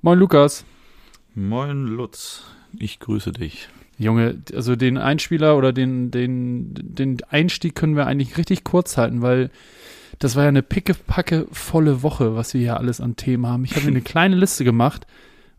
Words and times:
Moin 0.00 0.16
Lukas. 0.16 0.64
Moin 1.34 1.84
Lutz, 1.84 2.44
ich 2.78 3.00
grüße 3.00 3.32
dich. 3.32 3.68
Junge, 3.98 4.40
also 4.54 4.76
den 4.76 4.96
Einspieler 4.96 5.56
oder 5.56 5.72
den, 5.72 6.12
den, 6.12 6.72
den 6.72 7.16
Einstieg 7.30 7.74
können 7.74 7.96
wir 7.96 8.06
eigentlich 8.06 8.38
richtig 8.38 8.62
kurz 8.62 8.96
halten, 8.96 9.22
weil 9.22 9.50
das 10.20 10.36
war 10.36 10.44
ja 10.44 10.50
eine 10.50 10.62
pickepacke 10.62 11.48
volle 11.50 12.04
Woche, 12.04 12.36
was 12.36 12.54
wir 12.54 12.60
hier 12.60 12.76
alles 12.76 13.00
an 13.00 13.16
Themen 13.16 13.48
haben. 13.48 13.64
Ich 13.64 13.74
habe 13.74 13.86
mir 13.86 13.90
eine 13.90 14.00
kleine 14.02 14.36
Liste 14.36 14.62
gemacht 14.62 15.04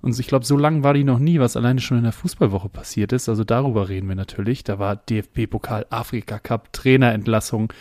und 0.01 0.17
ich 0.17 0.27
glaube, 0.27 0.45
so 0.45 0.55
lang 0.55 0.83
war 0.83 0.93
die 0.93 1.03
noch 1.03 1.19
nie, 1.19 1.41
was 1.41 1.57
alleine 1.57 1.81
schon 1.81 1.97
in 1.97 2.03
der 2.03 2.13
Fußballwoche 2.13 2.69
passiert 2.69 3.11
ist. 3.11 3.27
Also 3.27 3.43
darüber 3.43 3.89
reden 3.89 4.07
wir 4.07 4.15
natürlich. 4.15 4.63
Da 4.63 4.79
war 4.79 4.95
DFB-Pokal, 4.95 5.87
Afrika 5.89 6.39
Cup, 6.39 6.71
Trainerentlassung 6.71 7.73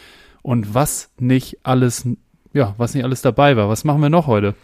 und 0.43 0.75
was 0.75 1.13
nicht 1.21 1.59
alles, 1.63 2.09
ja, 2.53 2.75
was 2.79 2.95
nicht 2.95 3.05
alles 3.05 3.23
dabei 3.23 3.57
war. 3.57 3.69
Was 3.69 3.85
machen 3.85 4.03
wir 4.03 4.11
noch 4.11 4.27
heute? 4.27 4.57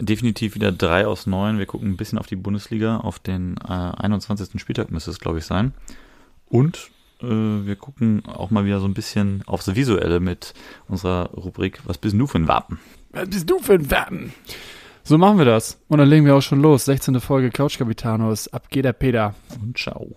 Definitiv 0.00 0.54
wieder 0.54 0.70
drei 0.72 1.06
aus 1.06 1.26
neun. 1.26 1.58
Wir 1.58 1.66
gucken 1.66 1.88
ein 1.88 1.96
bisschen 1.96 2.18
auf 2.18 2.26
die 2.26 2.36
Bundesliga. 2.36 2.98
Auf 2.98 3.18
den 3.18 3.56
äh, 3.58 3.72
21. 3.72 4.60
Spieltag 4.60 4.90
müsste 4.90 5.10
es, 5.10 5.18
glaube 5.18 5.38
ich, 5.38 5.44
sein. 5.44 5.72
Und 6.46 6.90
äh, 7.20 7.26
wir 7.26 7.76
gucken 7.76 8.24
auch 8.26 8.50
mal 8.50 8.64
wieder 8.64 8.80
so 8.80 8.86
ein 8.86 8.94
bisschen 8.94 9.42
aufs 9.46 9.74
Visuelle 9.74 10.20
mit 10.20 10.54
unserer 10.86 11.30
Rubrik 11.30 11.80
Was 11.84 11.98
bist 11.98 12.16
du 12.16 12.26
für 12.26 12.38
ein 12.38 12.48
Wappen? 12.48 12.78
Was 13.10 13.28
bist 13.28 13.50
du 13.50 13.58
für 13.58 13.74
ein 13.74 13.90
Wappen? 13.90 14.32
So 15.02 15.16
machen 15.18 15.38
wir 15.38 15.46
das. 15.46 15.80
Und 15.88 15.98
dann 15.98 16.08
legen 16.08 16.26
wir 16.26 16.36
auch 16.36 16.42
schon 16.42 16.60
los. 16.60 16.84
16. 16.84 17.18
Folge 17.20 17.50
Couch 17.50 17.78
Capitanos. 17.78 18.48
Ab 18.48 18.68
geht 18.70 18.84
der 18.84 18.92
Peter. 18.92 19.34
Und 19.60 19.78
ciao. 19.78 20.14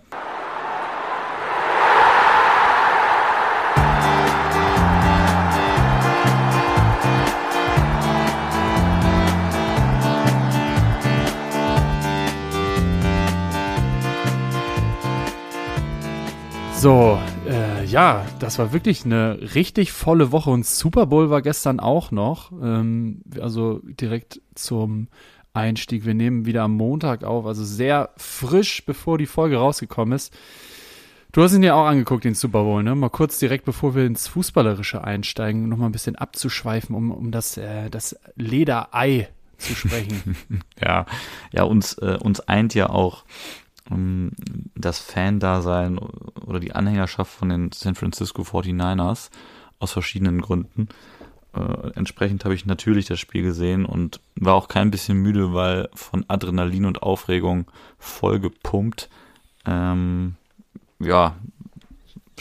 So, 16.82 17.20
äh, 17.48 17.86
ja, 17.86 18.26
das 18.40 18.58
war 18.58 18.74
wirklich 18.74 19.06
eine 19.06 19.38
richtig 19.54 19.92
volle 19.92 20.32
Woche 20.32 20.50
und 20.50 20.66
Super 20.66 21.06
Bowl 21.06 21.30
war 21.30 21.44
gestern 21.44 21.80
auch 21.80 22.10
noch. 22.10 22.52
Ähm, 22.54 23.22
also 23.40 23.82
direkt 23.84 24.42
zum 24.56 25.08
Einstieg. 25.54 26.06
Wir 26.06 26.16
nehmen 26.16 26.48
wieder 26.48 26.64
am 26.64 26.76
Montag 26.76 27.24
auf, 27.24 27.46
also 27.46 27.64
sehr 27.64 28.10
frisch, 28.18 28.84
bevor 28.84 29.20
die 29.20 29.28
Folge 29.28 29.58
rausgekommen 29.58 30.16
ist. 30.16 30.34
Du 31.34 31.44
hast 31.44 31.54
ihn 31.54 31.62
ja 31.62 31.76
auch 31.76 31.86
angeguckt, 31.86 32.24
den 32.24 32.34
Super 32.34 32.64
Bowl, 32.64 32.82
ne? 32.82 32.96
Mal 32.96 33.10
kurz 33.10 33.38
direkt, 33.38 33.66
bevor 33.66 33.94
wir 33.94 34.08
ins 34.08 34.28
Fußballerische 34.28 35.04
einsteigen, 35.04 35.70
nochmal 35.70 35.90
ein 35.90 35.94
bisschen 35.94 36.16
abzuschweifen, 36.16 36.96
um, 36.96 37.12
um 37.12 37.30
das, 37.30 37.58
äh, 37.58 37.92
das 37.92 38.20
Lederei 38.38 39.30
zu 39.60 39.76
sprechen. 39.76 40.36
ja, 40.82 41.06
ja, 41.52 41.62
uns, 41.62 41.94
äh, 42.00 42.18
uns 42.20 42.40
eint 42.40 42.74
ja 42.74 42.90
auch 42.90 43.24
das 44.76 45.00
Fan-Dasein 45.00 45.98
oder 45.98 46.60
die 46.60 46.74
Anhängerschaft 46.74 47.32
von 47.32 47.50
den 47.50 47.72
San 47.72 47.96
Francisco 47.96 48.44
49ers 48.44 49.30
aus 49.80 49.92
verschiedenen 49.92 50.42
Gründen. 50.42 50.88
Äh, 51.54 51.92
entsprechend 51.96 52.46
habe 52.46 52.56
ich 52.56 52.66
natürlich 52.66 53.06
das 53.06 53.20
Spiel 53.20 53.44
gesehen 53.44 53.86
und 53.86 54.22
war 54.36 54.56
auch 54.56 54.68
kein 54.68 54.92
bisschen 54.92 55.18
müde, 55.18 55.54
weil 55.54 55.90
von 55.94 56.24
Adrenalin 56.28 56.86
und 56.86 57.04
Aufregung 57.04 57.66
voll 57.98 58.40
gepumpt. 58.40 59.10
Ähm, 59.66 60.36
ja, 61.00 61.36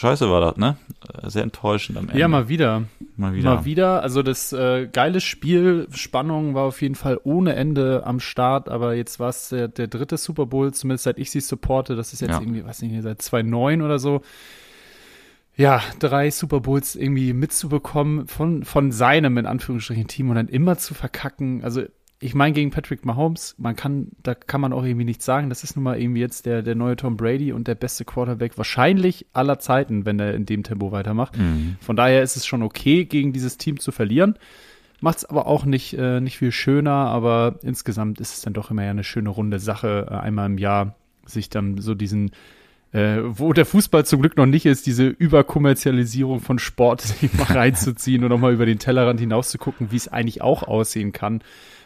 scheiße 0.00 0.30
war 0.30 0.40
das, 0.40 0.56
ne? 0.56 0.76
Sehr 1.24 1.42
enttäuschend 1.42 1.98
am 1.98 2.08
Ende. 2.08 2.18
Ja, 2.18 2.28
mal 2.28 2.48
wieder. 2.48 2.84
Mal 3.16 3.34
wieder. 3.34 3.54
Mal 3.54 3.64
wieder. 3.64 4.02
Also 4.02 4.22
das 4.22 4.52
äh, 4.52 4.88
geile 4.90 5.20
Spiel, 5.20 5.86
Spannung 5.92 6.54
war 6.54 6.64
auf 6.64 6.82
jeden 6.82 6.94
Fall 6.94 7.20
ohne 7.22 7.54
Ende 7.54 8.02
am 8.04 8.18
Start, 8.18 8.68
aber 8.68 8.94
jetzt 8.94 9.20
war 9.20 9.28
es 9.28 9.50
der, 9.50 9.68
der 9.68 9.88
dritte 9.88 10.16
Super 10.16 10.46
Bowl, 10.46 10.72
zumindest 10.72 11.04
seit 11.04 11.18
ich 11.18 11.30
sie 11.30 11.40
supporte. 11.40 11.96
Das 11.96 12.12
ist 12.12 12.20
jetzt 12.20 12.30
ja. 12.30 12.40
irgendwie, 12.40 12.64
weiß 12.64 12.82
nicht, 12.82 13.02
seit 13.02 13.22
2009 13.22 13.82
oder 13.82 13.98
so. 13.98 14.22
Ja, 15.56 15.82
drei 15.98 16.30
Super 16.30 16.60
Bowls 16.60 16.96
irgendwie 16.96 17.34
mitzubekommen 17.34 18.26
von, 18.26 18.64
von 18.64 18.92
seinem, 18.92 19.36
in 19.36 19.44
Anführungsstrichen, 19.44 20.06
Team 20.06 20.30
und 20.30 20.36
dann 20.36 20.48
immer 20.48 20.78
zu 20.78 20.94
verkacken. 20.94 21.62
Also 21.62 21.82
ich 22.22 22.34
meine, 22.34 22.52
gegen 22.52 22.70
Patrick 22.70 23.06
Mahomes, 23.06 23.54
man 23.56 23.76
kann, 23.76 24.08
da 24.22 24.34
kann 24.34 24.60
man 24.60 24.74
auch 24.74 24.84
irgendwie 24.84 25.06
nichts 25.06 25.24
sagen. 25.24 25.48
Das 25.48 25.64
ist 25.64 25.74
nun 25.74 25.84
mal 25.84 25.98
irgendwie 25.98 26.20
jetzt 26.20 26.44
der, 26.44 26.60
der 26.60 26.74
neue 26.74 26.96
Tom 26.96 27.16
Brady 27.16 27.50
und 27.50 27.66
der 27.66 27.74
beste 27.74 28.04
Quarterback 28.04 28.58
wahrscheinlich 28.58 29.26
aller 29.32 29.58
Zeiten, 29.58 30.04
wenn 30.04 30.20
er 30.20 30.34
in 30.34 30.44
dem 30.44 30.62
Tempo 30.62 30.92
weitermacht. 30.92 31.38
Mhm. 31.38 31.76
Von 31.80 31.96
daher 31.96 32.22
ist 32.22 32.36
es 32.36 32.46
schon 32.46 32.62
okay, 32.62 33.06
gegen 33.06 33.32
dieses 33.32 33.56
Team 33.56 33.80
zu 33.80 33.90
verlieren. 33.90 34.34
Macht 35.00 35.18
es 35.18 35.24
aber 35.24 35.46
auch 35.46 35.64
nicht, 35.64 35.94
äh, 35.94 36.20
nicht 36.20 36.36
viel 36.36 36.52
schöner, 36.52 36.92
aber 36.92 37.58
insgesamt 37.62 38.20
ist 38.20 38.34
es 38.34 38.42
dann 38.42 38.52
doch 38.52 38.70
immer 38.70 38.84
ja 38.84 38.90
eine 38.90 39.04
schöne 39.04 39.30
runde 39.30 39.58
Sache, 39.58 40.06
äh, 40.10 40.14
einmal 40.14 40.44
im 40.44 40.58
Jahr 40.58 40.96
sich 41.24 41.48
dann 41.48 41.78
so 41.78 41.94
diesen 41.94 42.32
äh, 42.92 43.18
wo 43.22 43.52
der 43.52 43.66
Fußball 43.66 44.04
zum 44.04 44.20
Glück 44.20 44.36
noch 44.36 44.46
nicht 44.46 44.66
ist, 44.66 44.84
diese 44.84 45.06
Überkommerzialisierung 45.06 46.40
von 46.40 46.58
Sport 46.58 47.04
mal 47.38 47.44
reinzuziehen 47.44 48.24
und 48.24 48.30
nochmal 48.30 48.52
über 48.52 48.66
den 48.66 48.80
Tellerrand 48.80 49.20
hinaus 49.20 49.50
zu 49.50 49.58
gucken, 49.58 49.90
wie 49.90 49.96
es 49.96 50.08
eigentlich 50.08 50.42
auch 50.42 50.64
aussehen 50.64 51.12
kann 51.12 51.40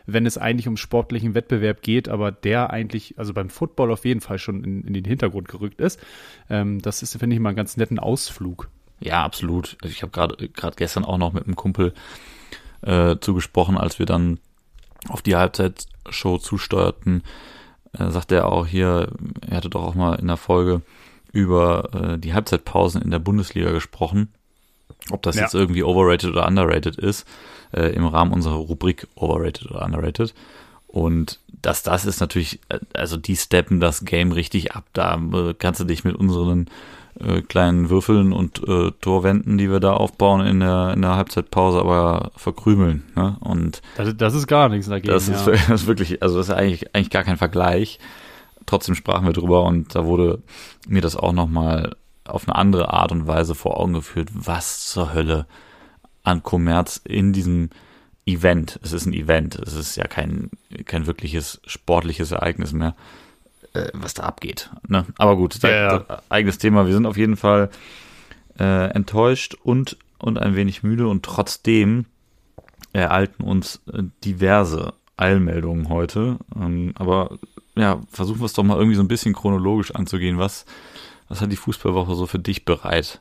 wenn 0.06 0.26
es 0.26 0.38
eigentlich 0.38 0.68
um 0.68 0.76
sportlichen 0.76 1.34
Wettbewerb 1.34 1.82
geht, 1.82 2.08
aber 2.08 2.32
der 2.32 2.70
eigentlich, 2.70 3.14
also 3.18 3.32
beim 3.32 3.48
Football 3.48 3.92
auf 3.92 4.04
jeden 4.04 4.20
Fall 4.20 4.38
schon 4.38 4.62
in, 4.64 4.82
in 4.82 4.94
den 4.94 5.04
Hintergrund 5.04 5.48
gerückt 5.48 5.80
ist. 5.80 6.00
Ähm, 6.50 6.80
das 6.80 7.02
ist, 7.02 7.16
finde 7.16 7.34
ich, 7.34 7.40
mal 7.40 7.50
einen 7.50 7.56
ganz 7.56 7.76
netten 7.76 7.98
Ausflug. 7.98 8.68
Ja, 9.00 9.24
absolut. 9.24 9.76
Also 9.82 9.92
ich 9.92 10.02
habe 10.02 10.12
gerade 10.12 10.76
gestern 10.76 11.04
auch 11.04 11.18
noch 11.18 11.32
mit 11.32 11.44
einem 11.44 11.56
Kumpel 11.56 11.92
äh, 12.82 13.16
zugesprochen, 13.20 13.76
als 13.76 13.98
wir 13.98 14.06
dann 14.06 14.38
auf 15.08 15.22
die 15.22 15.36
Halbzeitshow 15.36 16.38
zusteuerten, 16.38 17.22
äh, 17.98 18.10
sagte 18.10 18.36
er 18.36 18.46
auch 18.46 18.66
hier, 18.66 19.12
er 19.48 19.56
hatte 19.56 19.70
doch 19.70 19.84
auch 19.84 19.94
mal 19.94 20.14
in 20.14 20.26
der 20.26 20.36
Folge 20.36 20.82
über 21.32 21.90
äh, 21.94 22.18
die 22.18 22.32
Halbzeitpausen 22.32 23.02
in 23.02 23.10
der 23.10 23.18
Bundesliga 23.18 23.72
gesprochen, 23.72 24.32
ob 25.10 25.22
das 25.22 25.36
ja. 25.36 25.42
jetzt 25.42 25.54
irgendwie 25.54 25.82
overrated 25.82 26.30
oder 26.30 26.46
underrated 26.46 26.96
ist 26.96 27.26
äh, 27.72 27.94
im 27.94 28.06
Rahmen 28.06 28.32
unserer 28.32 28.54
Rubrik 28.54 29.06
Overrated 29.14 29.70
oder 29.70 29.84
Underrated. 29.84 30.34
Und 30.86 31.40
das, 31.60 31.82
das 31.82 32.04
ist 32.06 32.20
natürlich, 32.20 32.60
äh, 32.68 32.78
also 32.94 33.16
die 33.16 33.36
steppen 33.36 33.80
das 33.80 34.04
Game 34.04 34.32
richtig 34.32 34.74
ab. 34.74 34.84
Da 34.92 35.16
äh, 35.16 35.54
kannst 35.54 35.80
du 35.80 35.84
dich 35.84 36.04
mit 36.04 36.14
unseren 36.14 36.68
äh, 37.20 37.42
kleinen 37.42 37.90
Würfeln 37.90 38.32
und 38.32 38.62
äh, 38.66 38.92
Torwänden, 39.00 39.58
die 39.58 39.70
wir 39.70 39.80
da 39.80 39.94
aufbauen 39.94 40.46
in 40.46 40.60
der, 40.60 40.92
in 40.94 41.02
der 41.02 41.16
Halbzeitpause, 41.16 41.78
aber 41.78 42.30
verkrümeln. 42.36 43.04
Ne? 43.14 43.36
Und 43.40 43.82
das, 43.96 44.16
das 44.16 44.34
ist 44.34 44.46
gar 44.46 44.68
nichts 44.68 44.88
dagegen. 44.88 45.12
Das 45.12 45.28
ist, 45.28 45.46
das 45.46 45.68
ist 45.68 45.86
wirklich, 45.86 46.22
also 46.22 46.38
das 46.38 46.48
ist 46.48 46.54
eigentlich, 46.54 46.94
eigentlich 46.94 47.10
gar 47.10 47.24
kein 47.24 47.36
Vergleich. 47.36 47.98
Trotzdem 48.66 48.94
sprachen 48.94 49.26
wir 49.26 49.34
drüber 49.34 49.64
und 49.64 49.94
da 49.94 50.06
wurde 50.06 50.42
mir 50.88 51.02
das 51.02 51.16
auch 51.16 51.32
nochmal 51.32 51.96
auf 52.24 52.48
eine 52.48 52.56
andere 52.56 52.92
Art 52.92 53.12
und 53.12 53.26
Weise 53.26 53.54
vor 53.54 53.78
Augen 53.78 53.94
geführt, 53.94 54.30
was 54.32 54.86
zur 54.86 55.12
Hölle 55.12 55.46
an 56.22 56.42
Kommerz 56.42 57.00
in 57.04 57.32
diesem 57.32 57.70
Event. 58.26 58.80
Es 58.82 58.92
ist 58.92 59.06
ein 59.06 59.12
Event, 59.12 59.56
es 59.56 59.74
ist 59.74 59.96
ja 59.96 60.06
kein, 60.06 60.50
kein 60.86 61.06
wirkliches 61.06 61.60
sportliches 61.66 62.30
Ereignis 62.30 62.72
mehr, 62.72 62.94
äh, 63.74 63.88
was 63.92 64.14
da 64.14 64.22
abgeht. 64.22 64.70
Ne? 64.88 65.04
Aber 65.18 65.36
gut, 65.36 65.62
ja, 65.62 65.98
ja. 65.98 66.22
eigenes 66.30 66.58
Thema. 66.58 66.86
Wir 66.86 66.94
sind 66.94 67.06
auf 67.06 67.18
jeden 67.18 67.36
Fall 67.36 67.70
äh, 68.58 68.90
enttäuscht 68.90 69.54
und, 69.62 69.98
und 70.18 70.38
ein 70.38 70.56
wenig 70.56 70.82
müde 70.82 71.06
und 71.08 71.24
trotzdem 71.24 72.06
ereilten 72.92 73.44
uns 73.44 73.82
äh, 73.92 74.04
diverse 74.24 74.94
Eilmeldungen 75.16 75.88
heute. 75.88 76.38
Ähm, 76.56 76.92
aber 76.94 77.38
ja, 77.76 78.00
versuchen 78.10 78.40
wir 78.40 78.46
es 78.46 78.52
doch 78.52 78.62
mal 78.62 78.78
irgendwie 78.78 78.96
so 78.96 79.02
ein 79.02 79.08
bisschen 79.08 79.34
chronologisch 79.34 79.94
anzugehen. 79.94 80.38
Was, 80.38 80.64
was 81.28 81.40
hat 81.40 81.50
die 81.50 81.56
Fußballwoche 81.56 82.14
so 82.14 82.26
für 82.26 82.38
dich 82.38 82.64
bereit? 82.64 83.20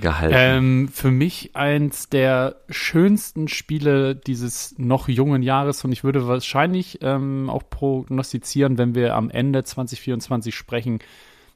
gehalten? 0.00 0.34
Ähm, 0.36 0.88
für 0.88 1.10
mich 1.10 1.54
eins 1.54 2.08
der 2.08 2.56
schönsten 2.68 3.48
Spiele 3.48 4.14
dieses 4.14 4.74
noch 4.78 5.08
jungen 5.08 5.42
Jahres 5.42 5.84
und 5.84 5.92
ich 5.92 6.04
würde 6.04 6.26
wahrscheinlich 6.26 6.98
ähm, 7.02 7.50
auch 7.50 7.62
prognostizieren, 7.68 8.78
wenn 8.78 8.94
wir 8.94 9.14
am 9.14 9.30
Ende 9.30 9.64
2024 9.64 10.54
sprechen, 10.54 11.00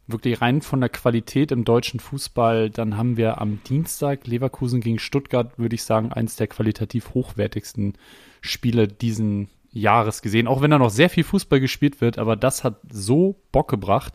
wirklich 0.06 0.40
rein 0.40 0.62
von 0.62 0.80
der 0.80 0.88
Qualität 0.88 1.50
im 1.50 1.64
deutschen 1.64 1.98
Fußball, 1.98 2.70
dann 2.70 2.96
haben 2.96 3.16
wir 3.16 3.40
am 3.40 3.60
Dienstag 3.64 4.26
Leverkusen 4.26 4.80
gegen 4.80 4.98
Stuttgart, 4.98 5.58
würde 5.58 5.74
ich 5.74 5.82
sagen, 5.82 6.12
eins 6.12 6.36
der 6.36 6.46
qualitativ 6.46 7.14
hochwertigsten 7.14 7.94
Spiele 8.40 8.86
diesen 8.86 9.48
Jahres 9.72 10.22
gesehen. 10.22 10.46
Auch 10.46 10.62
wenn 10.62 10.70
da 10.70 10.78
noch 10.78 10.90
sehr 10.90 11.10
viel 11.10 11.24
Fußball 11.24 11.58
gespielt 11.58 12.00
wird, 12.00 12.18
aber 12.18 12.36
das 12.36 12.62
hat 12.62 12.80
so 12.88 13.36
Bock 13.50 13.68
gebracht 13.68 14.14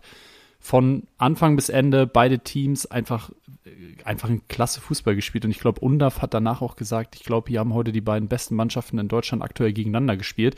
von 0.62 1.04
Anfang 1.18 1.56
bis 1.56 1.70
Ende 1.70 2.06
beide 2.06 2.40
Teams 2.40 2.86
einfach, 2.86 3.32
einfach 4.06 4.30
ein 4.30 4.48
klasse 4.48 4.80
Fußball 4.80 5.16
gespielt. 5.16 5.44
Und 5.44 5.52
ich 5.52 5.60
glaube, 5.60 5.82
Undaf 5.82 6.22
hat 6.22 6.36
danach 6.36 6.62
auch 6.62 6.76
gesagt, 6.76 7.16
ich 7.16 7.24
glaube, 7.24 7.50
hier 7.50 7.60
haben 7.60 7.74
heute 7.74 7.92
die 7.92 8.00
beiden 8.00 8.30
besten 8.30 8.56
Mannschaften 8.56 9.00
in 9.00 9.08
Deutschland 9.08 9.44
aktuell 9.44 9.74
gegeneinander 9.74 10.16
gespielt. 10.16 10.56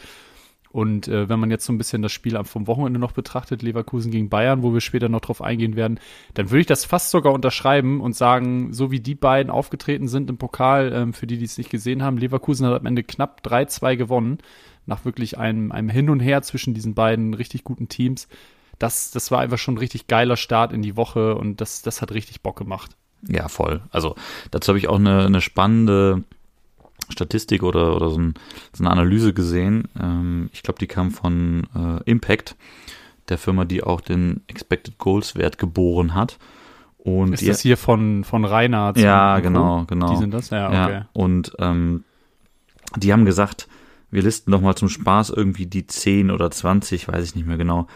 Und 0.73 1.07
äh, 1.07 1.29
wenn 1.29 1.39
man 1.39 1.51
jetzt 1.51 1.65
so 1.65 1.71
ein 1.71 1.77
bisschen 1.77 2.01
das 2.01 2.11
Spiel 2.11 2.43
vom 2.43 2.67
Wochenende 2.67 2.99
noch 2.99 3.11
betrachtet, 3.11 3.61
Leverkusen 3.61 4.11
gegen 4.11 4.29
Bayern, 4.29 4.63
wo 4.63 4.73
wir 4.73 4.81
später 4.81 5.07
noch 5.07 5.21
drauf 5.21 5.41
eingehen 5.41 5.75
werden, 5.75 5.99
dann 6.33 6.49
würde 6.49 6.61
ich 6.61 6.67
das 6.67 6.83
fast 6.83 7.11
sogar 7.11 7.31
unterschreiben 7.31 8.01
und 8.01 8.15
sagen, 8.15 8.73
so 8.73 8.89
wie 8.89 8.99
die 8.99 9.15
beiden 9.15 9.51
aufgetreten 9.51 10.07
sind 10.07 10.31
im 10.31 10.37
Pokal, 10.37 10.91
ähm, 10.91 11.13
für 11.13 11.27
die, 11.27 11.37
die 11.37 11.45
es 11.45 11.59
nicht 11.59 11.69
gesehen 11.69 12.01
haben, 12.01 12.17
Leverkusen 12.17 12.65
hat 12.65 12.79
am 12.79 12.87
Ende 12.87 13.03
knapp 13.03 13.41
3-2 13.45 13.95
gewonnen 13.95 14.39
nach 14.87 15.05
wirklich 15.05 15.37
einem, 15.37 15.71
einem 15.71 15.89
Hin 15.89 16.09
und 16.09 16.19
Her 16.19 16.41
zwischen 16.41 16.73
diesen 16.73 16.95
beiden 16.95 17.35
richtig 17.35 17.63
guten 17.63 17.87
Teams. 17.87 18.27
Das, 18.83 19.11
das 19.11 19.31
war 19.31 19.39
einfach 19.39 19.57
schon 19.57 19.75
ein 19.75 19.77
richtig 19.77 20.07
geiler 20.07 20.35
Start 20.35 20.73
in 20.73 20.81
die 20.81 20.97
Woche 20.97 21.35
und 21.35 21.61
das, 21.61 21.83
das 21.83 22.01
hat 22.01 22.11
richtig 22.11 22.41
Bock 22.41 22.57
gemacht. 22.57 22.91
Ja, 23.25 23.47
voll. 23.47 23.81
Also 23.91 24.15
dazu 24.51 24.69
habe 24.69 24.77
ich 24.77 24.89
auch 24.89 24.97
eine, 24.99 25.25
eine 25.25 25.39
spannende 25.39 26.25
Statistik 27.07 27.63
oder, 27.63 27.95
oder 27.95 28.09
so, 28.09 28.19
ein, 28.19 28.33
so 28.73 28.83
eine 28.83 28.91
Analyse 28.91 29.33
gesehen. 29.33 29.87
Ähm, 29.97 30.49
ich 30.51 30.63
glaube, 30.63 30.79
die 30.79 30.87
kam 30.87 31.11
von 31.11 31.65
äh, 31.73 32.11
Impact, 32.11 32.57
der 33.29 33.37
Firma, 33.37 33.63
die 33.63 33.83
auch 33.83 34.01
den 34.01 34.41
Expected 34.47 34.97
Goals 34.97 35.37
Wert 35.37 35.57
geboren 35.57 36.13
hat. 36.13 36.37
Und 36.97 37.31
ist 37.31 37.41
die, 37.41 37.47
das 37.47 37.61
hier 37.61 37.77
von, 37.77 38.25
von 38.25 38.43
Reinhardt? 38.43 38.97
Ja, 38.97 39.39
genau, 39.39 39.85
genau. 39.85 40.11
Die 40.11 40.17
sind 40.17 40.33
das? 40.33 40.49
Ja, 40.49 40.67
okay. 40.67 40.93
Ja, 40.93 41.07
und 41.13 41.53
ähm, 41.59 42.03
die 42.97 43.13
haben 43.13 43.23
gesagt, 43.23 43.69
wir 44.13 44.21
listen 44.21 44.51
doch 44.51 44.61
mal 44.61 44.75
zum 44.75 44.89
Spaß 44.89 45.31
irgendwie 45.31 45.65
die 45.65 45.87
10 45.87 46.29
oder 46.29 46.51
20, 46.51 47.07
weiß 47.07 47.25
ich 47.25 47.35
nicht 47.35 47.47
mehr 47.47 47.57
genau, 47.57 47.87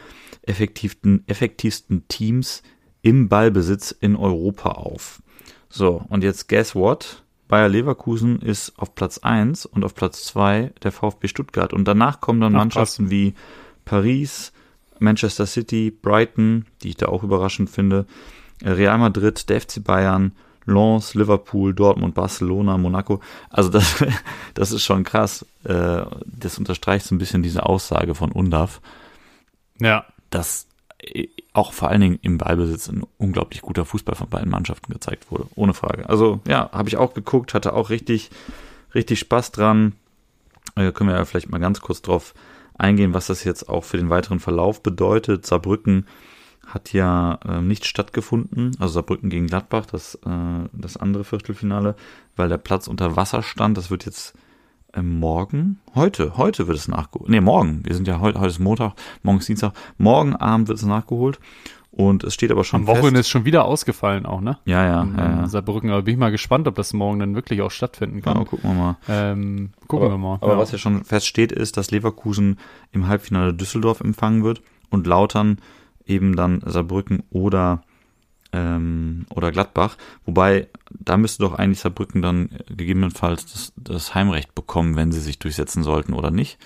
effektivsten, 0.42 1.24
effektivsten 1.28 2.08
Teams 2.08 2.64
im 3.04 3.30
Ballbesitz 3.30 3.92
in 3.92 4.16
Europa 4.16 4.72
auf. 4.72 5.22
So, 5.70 6.04
und 6.10 6.24
jetzt 6.24 6.50
guess 6.50 6.74
what? 6.74 7.24
Bayer 7.48 7.70
Leverkusen 7.70 8.42
ist 8.42 8.74
auf 8.78 8.96
Platz 8.96 9.20
1 9.20 9.68
und 9.68 9.86
auf 9.86 9.94
Platz 9.94 10.26
2 10.26 10.74
der 10.84 10.92
VfB 10.92 11.28
Stuttgart. 11.28 11.72
Und 11.72 11.86
danach 11.86 12.20
kommen 12.20 12.42
dann 12.42 12.56
Ach, 12.56 12.60
Mannschaften 12.60 13.04
krass. 13.04 13.12
wie 13.12 13.36
Paris, 13.86 14.52
Manchester 15.00 15.46
City, 15.46 15.92
Brighton, 15.92 16.66
die 16.82 16.90
ich 16.90 16.98
da 16.98 17.06
auch 17.06 17.24
überraschend 17.24 17.70
finde, 17.70 18.08
Real 18.64 18.98
Madrid, 18.98 19.50
der 19.50 19.62
FC 19.62 19.84
Bayern, 19.84 20.34
Lens, 20.68 21.16
Liverpool, 21.16 21.74
Dortmund, 21.74 22.14
Barcelona, 22.14 22.78
Monaco. 22.78 23.22
Also 23.50 23.70
das, 23.70 24.04
das 24.54 24.72
ist 24.72 24.84
schon 24.84 25.04
krass. 25.04 25.46
Äh, 25.64 26.04
das 26.26 26.60
unterstreicht 26.60 27.06
so 27.06 27.16
ein 27.16 27.18
bisschen 27.18 27.42
diese 27.42 27.66
Aussage 27.66 28.14
von 28.14 28.32
Undaf. 28.32 28.82
Ja. 29.80 30.06
Dass 30.30 30.68
äh, 31.00 31.28
auch 31.54 31.74
vor 31.74 31.90
allen 31.90 32.02
Dingen 32.02 32.20
im 32.22 32.38
Ballbesitz 32.38 32.90
ein 32.90 33.04
unglaublich 33.18 33.62
guter 33.62 33.86
Fußball 33.86 34.16
von 34.16 34.30
beiden 34.30 34.50
Mannschaften 34.50 34.94
gezeigt 34.94 35.32
wurde. 35.32 35.48
Ohne 35.56 35.74
Frage. 35.74 36.08
Also 36.08 36.42
ja, 36.48 36.70
habe 36.72 36.90
ich 36.90 36.98
auch 36.98 37.14
geguckt, 37.14 37.54
hatte 37.54 37.74
auch 37.74 37.90
richtig, 37.90 38.30
richtig 38.94 39.20
Spaß 39.20 39.52
dran. 39.52 39.94
Äh, 40.76 40.92
können 40.92 41.10
wir 41.10 41.18
ja 41.18 41.26
vielleicht 41.26 41.50
mal 41.50 41.60
ganz 41.60 41.82
kurz 41.82 42.02
drauf 42.02 42.34
eingehen, 42.78 43.14
was 43.14 43.28
das 43.28 43.44
jetzt 43.44 43.70
auch 43.70 43.84
für 43.84 43.98
den 43.98 44.10
weiteren 44.10 44.40
Verlauf 44.40 44.84
bedeutet. 44.84 45.46
Saarbrücken 45.46 46.06
hat 46.68 46.94
ja 46.94 47.40
äh, 47.48 47.62
nicht 47.62 47.86
stattgefunden, 47.86 48.72
also 48.80 48.96
Saarbrücken 48.96 49.30
gegen 49.30 49.48
Gladbach, 49.48 49.86
das, 49.86 50.16
äh, 50.16 50.70
das 50.74 50.98
andere 50.98 51.24
Viertelfinale, 51.24 51.96
weil 52.36 52.50
der 52.50 52.58
Platz 52.58 52.88
unter 52.88 53.16
Wasser 53.16 53.42
stand. 53.42 53.78
Das 53.78 53.90
wird 53.90 54.06
jetzt 54.06 54.36
äh, 54.94 55.02
morgen, 55.02 55.80
heute, 55.96 56.38
heute 56.38 56.68
wird 56.68 56.78
es 56.78 56.88
nachgeholt. 56.88 57.30
Nee, 57.30 57.42
morgen. 57.42 57.82
Wir 57.86 57.96
sind 57.96 58.08
ja 58.08 58.20
heute, 58.20 58.40
heute 58.40 58.50
ist 58.50 58.60
Montag, 58.60 58.94
morgen 59.24 59.40
ist 59.40 59.48
Dienstag. 59.48 59.74
Morgen 59.98 60.36
Abend 60.36 60.68
wird 60.68 60.78
es 60.78 60.86
nachgeholt. 60.86 61.40
Und 61.90 62.24
es 62.24 62.36
steht 62.36 62.52
aber 62.52 62.64
schon 62.64 62.82
Am 62.82 62.88
Wochenende 62.88 63.22
ist 63.22 63.30
schon 63.30 63.46
wieder 63.46 63.66
ausgefallen 63.66 64.28
auch, 64.28 64.40
ne? 64.40 64.60
Ja, 64.66 64.86
ja. 64.86 65.02
In, 65.02 65.18
ja, 65.18 65.30
ja. 65.42 65.48
Saarbrücken, 65.48 65.90
aber 65.90 66.04
bin 66.04 66.14
ich 66.14 66.20
mal 66.20 66.30
gespannt, 66.30 66.68
ob 66.68 66.76
das 66.76 66.94
morgen 66.94 67.18
dann 67.18 67.34
wirklich 67.34 67.64
auch 67.64 67.72
stattfinden 67.72 68.22
kann. 68.22 68.38
Ja, 68.38 68.44
gucken 68.44 68.70
wir 68.70 68.76
mal. 68.76 68.98
Ähm, 69.10 69.72
gucken 69.88 70.06
aber, 70.06 70.14
wir 70.14 70.20
mal. 70.20 70.36
Aber 70.36 70.54
ja. 70.54 70.58
was 70.60 70.72
ja 70.72 70.78
schon 70.78 71.04
feststeht, 71.04 71.52
ist, 71.52 71.76
dass 71.76 71.90
Leverkusen 71.90 72.60
im 72.92 73.08
Halbfinale 73.08 73.52
Düsseldorf 73.52 74.02
empfangen 74.02 74.44
wird 74.44 74.62
und 74.92 75.08
Lautern 75.08 75.58
eben 76.08 76.36
dann 76.36 76.62
Saarbrücken 76.66 77.24
oder 77.30 77.82
ähm, 78.54 79.26
oder 79.30 79.52
Gladbach. 79.52 79.98
Wobei, 80.26 80.68
da 80.90 81.18
müsste 81.18 81.44
doch 81.44 81.56
eigentlich 81.56 81.80
Saarbrücken 81.80 82.22
dann 82.22 82.50
gegebenenfalls 82.70 83.46
das, 83.46 83.74
das 83.76 84.16
Heimrecht 84.16 84.56
bekommen, 84.56 84.96
wenn 84.96 85.12
sie 85.12 85.20
sich 85.20 85.40
durchsetzen 85.40 85.84
sollten 85.84 86.14
oder 86.14 86.32
nicht. 86.32 86.58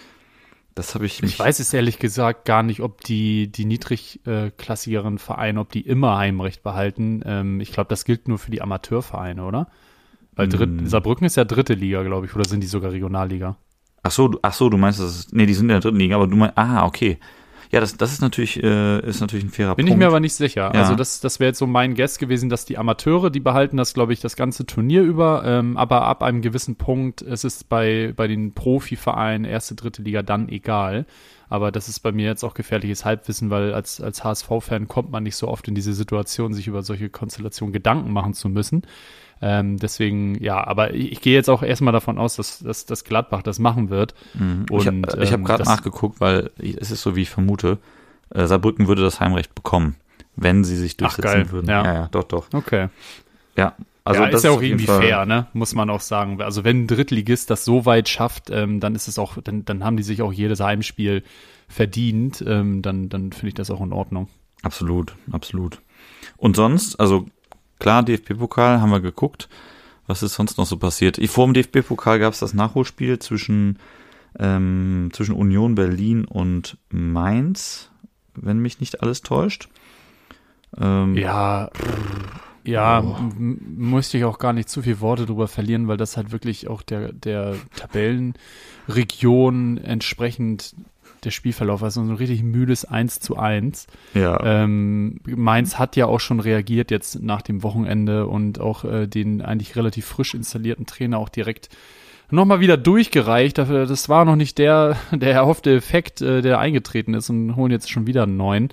Das 0.75 0.95
habe 0.95 1.05
ich. 1.05 1.21
Ich 1.21 1.38
weiß 1.38 1.59
es 1.59 1.73
ehrlich 1.73 1.99
gesagt 1.99 2.45
gar 2.45 2.63
nicht, 2.63 2.81
ob 2.81 3.01
die, 3.01 3.51
die 3.51 3.65
niedrigklassigeren 3.65 5.17
Vereine, 5.17 5.59
ob 5.59 5.71
die 5.71 5.81
immer 5.81 6.17
Heimrecht 6.17 6.63
behalten. 6.63 7.21
Ähm, 7.25 7.59
ich 7.59 7.73
glaube, 7.73 7.89
das 7.89 8.05
gilt 8.05 8.27
nur 8.27 8.37
für 8.37 8.51
die 8.51 8.61
Amateurvereine, 8.61 9.44
oder? 9.44 9.67
Weil 10.33 10.47
Dritt, 10.47 10.69
mm. 10.69 10.85
Saarbrücken 10.85 11.25
ist 11.25 11.35
ja 11.35 11.44
dritte 11.44 11.73
Liga, 11.73 12.03
glaube 12.03 12.25
ich, 12.25 12.35
oder 12.35 12.45
sind 12.45 12.61
die 12.61 12.67
sogar 12.67 12.94
Regionalliga? 12.94 13.57
Ach 14.01 14.11
so, 14.11 14.39
ach 14.41 14.53
so, 14.53 14.69
du 14.69 14.77
meinst, 14.77 14.99
das 14.99 15.19
ist, 15.19 15.33
nee, 15.33 15.45
die 15.45 15.53
sind 15.53 15.65
in 15.65 15.69
der 15.69 15.81
dritten 15.81 15.99
Liga, 15.99 16.15
aber 16.15 16.27
du 16.27 16.37
meinst, 16.37 16.57
ah, 16.57 16.85
okay. 16.85 17.19
Ja, 17.71 17.79
das, 17.79 17.95
das 17.95 18.12
ist 18.12 18.21
natürlich, 18.21 18.62
äh, 18.62 19.00
ist 19.07 19.21
natürlich 19.21 19.45
ein 19.45 19.50
fairer 19.50 19.75
Bin 19.75 19.85
Punkt. 19.85 19.95
ich 19.95 19.97
mir 19.97 20.07
aber 20.07 20.19
nicht 20.19 20.33
sicher. 20.33 20.71
Ja. 20.73 20.81
Also 20.81 20.95
das, 20.95 21.21
das 21.21 21.39
wäre 21.39 21.50
jetzt 21.50 21.59
so 21.59 21.68
mein 21.68 21.95
Guess 21.95 22.18
gewesen, 22.18 22.50
dass 22.50 22.65
die 22.65 22.77
Amateure, 22.77 23.29
die 23.29 23.39
behalten 23.39 23.77
das, 23.77 23.94
glaube 23.94 24.12
ich, 24.12 24.19
das 24.19 24.35
ganze 24.35 24.65
Turnier 24.65 25.03
über. 25.03 25.44
Ähm, 25.45 25.77
aber 25.77 26.03
ab 26.03 26.21
einem 26.21 26.41
gewissen 26.41 26.75
Punkt 26.75 27.21
ist 27.21 27.45
es 27.45 27.63
bei, 27.63 28.13
bei 28.15 28.27
den 28.27 28.53
Profivereinen, 28.53 29.45
erste, 29.45 29.75
dritte 29.75 30.01
Liga, 30.01 30.21
dann 30.21 30.50
egal. 30.50 31.06
Aber 31.47 31.71
das 31.71 31.88
ist 31.88 32.01
bei 32.01 32.12
mir 32.12 32.27
jetzt 32.27 32.44
auch 32.44 32.53
gefährliches 32.53 33.06
Halbwissen, 33.06 33.50
weil 33.50 33.73
als, 33.73 34.00
als 34.01 34.23
HSV-Fan 34.23 34.88
kommt 34.88 35.12
man 35.12 35.23
nicht 35.23 35.35
so 35.35 35.47
oft 35.47 35.68
in 35.68 35.75
diese 35.75 35.94
Situation, 35.94 36.53
sich 36.53 36.68
über 36.68 36.83
solche 36.83 37.09
Konstellationen 37.09 37.73
Gedanken 37.73 38.12
machen 38.12 38.33
zu 38.33 38.50
müssen. 38.50 38.83
Ähm, 39.41 39.77
deswegen, 39.77 40.41
ja, 40.41 40.65
aber 40.65 40.93
ich, 40.93 41.13
ich 41.13 41.21
gehe 41.21 41.33
jetzt 41.33 41.49
auch 41.49 41.63
erstmal 41.63 41.93
davon 41.93 42.17
aus, 42.19 42.35
dass, 42.35 42.59
dass, 42.59 42.85
dass 42.85 43.03
Gladbach 43.03 43.41
das 43.41 43.57
machen 43.57 43.89
wird. 43.89 44.13
Mhm. 44.35 44.65
Und, 44.69 44.81
ich 44.81 44.88
habe 44.88 44.97
ähm, 44.97 45.31
hab 45.31 45.43
gerade 45.43 45.63
nachgeguckt, 45.63 46.21
weil 46.21 46.51
es 46.59 46.91
ist 46.91 47.01
so, 47.01 47.15
wie 47.15 47.23
ich 47.23 47.29
vermute, 47.29 47.79
äh, 48.29 48.45
Saarbrücken 48.45 48.88
würde 48.88 49.01
das 49.01 49.19
Heimrecht 49.19 49.55
bekommen, 49.55 49.95
wenn 50.35 50.63
sie 50.63 50.77
sich 50.77 50.97
durchsetzen 50.97 51.45
Ach, 51.47 51.51
würden. 51.51 51.67
Ja. 51.69 51.83
ja, 51.83 51.93
ja, 51.93 52.07
doch, 52.11 52.23
doch. 52.23 52.47
Okay. 52.53 52.89
Ja, 53.57 53.75
also 54.03 54.21
ja, 54.21 54.29
das 54.29 54.39
ist 54.39 54.43
ja 54.45 54.51
auch 54.51 54.61
irgendwie 54.61 54.88
fair, 54.88 55.25
ne? 55.25 55.47
Muss 55.53 55.75
man 55.75 55.89
auch 55.89 56.01
sagen. 56.01 56.41
Also 56.41 56.63
wenn 56.63 56.83
ein 56.83 56.87
Drittligist 56.87 57.49
das 57.49 57.65
so 57.65 57.85
weit 57.85 58.09
schafft, 58.09 58.49
ähm, 58.49 58.79
dann 58.79 58.95
ist 58.95 59.07
es 59.07 59.19
auch, 59.19 59.37
dann, 59.44 59.63
dann 59.65 59.83
haben 59.83 59.97
die 59.97 60.03
sich 60.03 60.21
auch 60.21 60.33
jedes 60.33 60.59
Heimspiel 60.59 61.23
verdient. 61.67 62.44
Ähm, 62.47 62.81
dann, 62.81 63.09
dann 63.09 63.31
finde 63.31 63.49
ich 63.49 63.53
das 63.53 63.69
auch 63.69 63.81
in 63.81 63.94
Ordnung. 63.94 64.27
Absolut, 64.63 65.15
absolut. 65.31 65.81
Und 66.37 66.55
sonst, 66.55 66.99
also 66.99 67.25
Klar, 67.81 68.04
DFB-Pokal 68.04 68.80
haben 68.80 68.92
wir 68.92 69.00
geguckt. 69.00 69.50
Was 70.06 70.22
ist 70.22 70.36
sonst 70.36 70.60
noch 70.60 70.68
so 70.68 70.78
passiert? 70.78 71.19
Vor 71.30 71.48
dem 71.48 71.56
DFB-Pokal 71.56 72.19
gab 72.19 72.31
es 72.31 72.39
das 72.39 72.54
Nachholspiel 72.54 73.18
zwischen, 73.18 73.80
ähm, 74.38 75.10
zwischen 75.13 75.33
Union 75.33 75.74
Berlin 75.74 76.25
und 76.25 76.78
Mainz, 76.92 77.89
wenn 78.36 78.60
mich 78.60 78.81
nicht 78.81 79.01
alles 79.01 79.24
täuscht. 79.24 79.68
Ähm, 80.78 81.18
ja, 81.18 81.72
ja, 82.63 83.01
oh. 83.01 83.18
musste 83.39 84.19
ich 84.19 84.25
auch 84.25 84.38
gar 84.38 84.54
nicht 84.54 84.69
zu 84.69 84.83
viel 84.83 85.00
Worte 85.00 85.25
drüber 85.25 85.48
verlieren, 85.48 85.88
weil 85.88 85.98
das 85.98 86.18
halt 86.18 86.31
wirklich 86.31 86.68
auch 86.68 86.83
der, 86.83 87.13
der 87.13 87.56
Tabellenregion 87.75 89.80
entsprechend 89.80 90.75
der 91.23 91.31
Spielverlauf, 91.31 91.83
also 91.83 92.03
so 92.03 92.12
ein 92.12 92.15
richtig 92.15 92.44
müdes 92.44 92.85
1 92.85 93.19
zu 93.19 93.37
1. 93.37 93.87
Ja. 94.13 94.40
Ähm, 94.44 95.19
Mainz 95.25 95.78
hat 95.78 95.95
ja 95.95 96.07
auch 96.07 96.19
schon 96.19 96.40
reagiert 96.40 96.92
jetzt 96.92 97.21
nach 97.21 97.42
dem 97.42 97.63
Wochenende 97.63 98.28
und 98.28 98.59
auch 98.59 98.83
äh, 98.83 99.07
den 99.07 99.42
eigentlich 99.42 99.75
relativ 99.75 100.06
frisch 100.06 100.33
installierten 100.33 100.85
Trainer 100.85 101.19
auch 101.19 101.30
direkt 101.30 101.69
nochmal 102.31 102.59
wieder 102.59 102.78
durchgereicht. 102.78 103.57
Das 103.57 104.09
war 104.09 104.25
noch 104.25 104.35
nicht 104.35 104.57
der, 104.57 104.97
der 105.11 105.33
erhoffte 105.33 105.75
Effekt, 105.75 106.21
äh, 106.21 106.42
der 106.42 106.59
eingetreten 106.59 107.13
ist 107.13 107.30
und 107.30 107.56
holen 107.56 107.71
jetzt 107.71 107.92
schon 107.92 108.07
wieder 108.07 108.23
einen 108.23 108.37
neuen. 108.37 108.69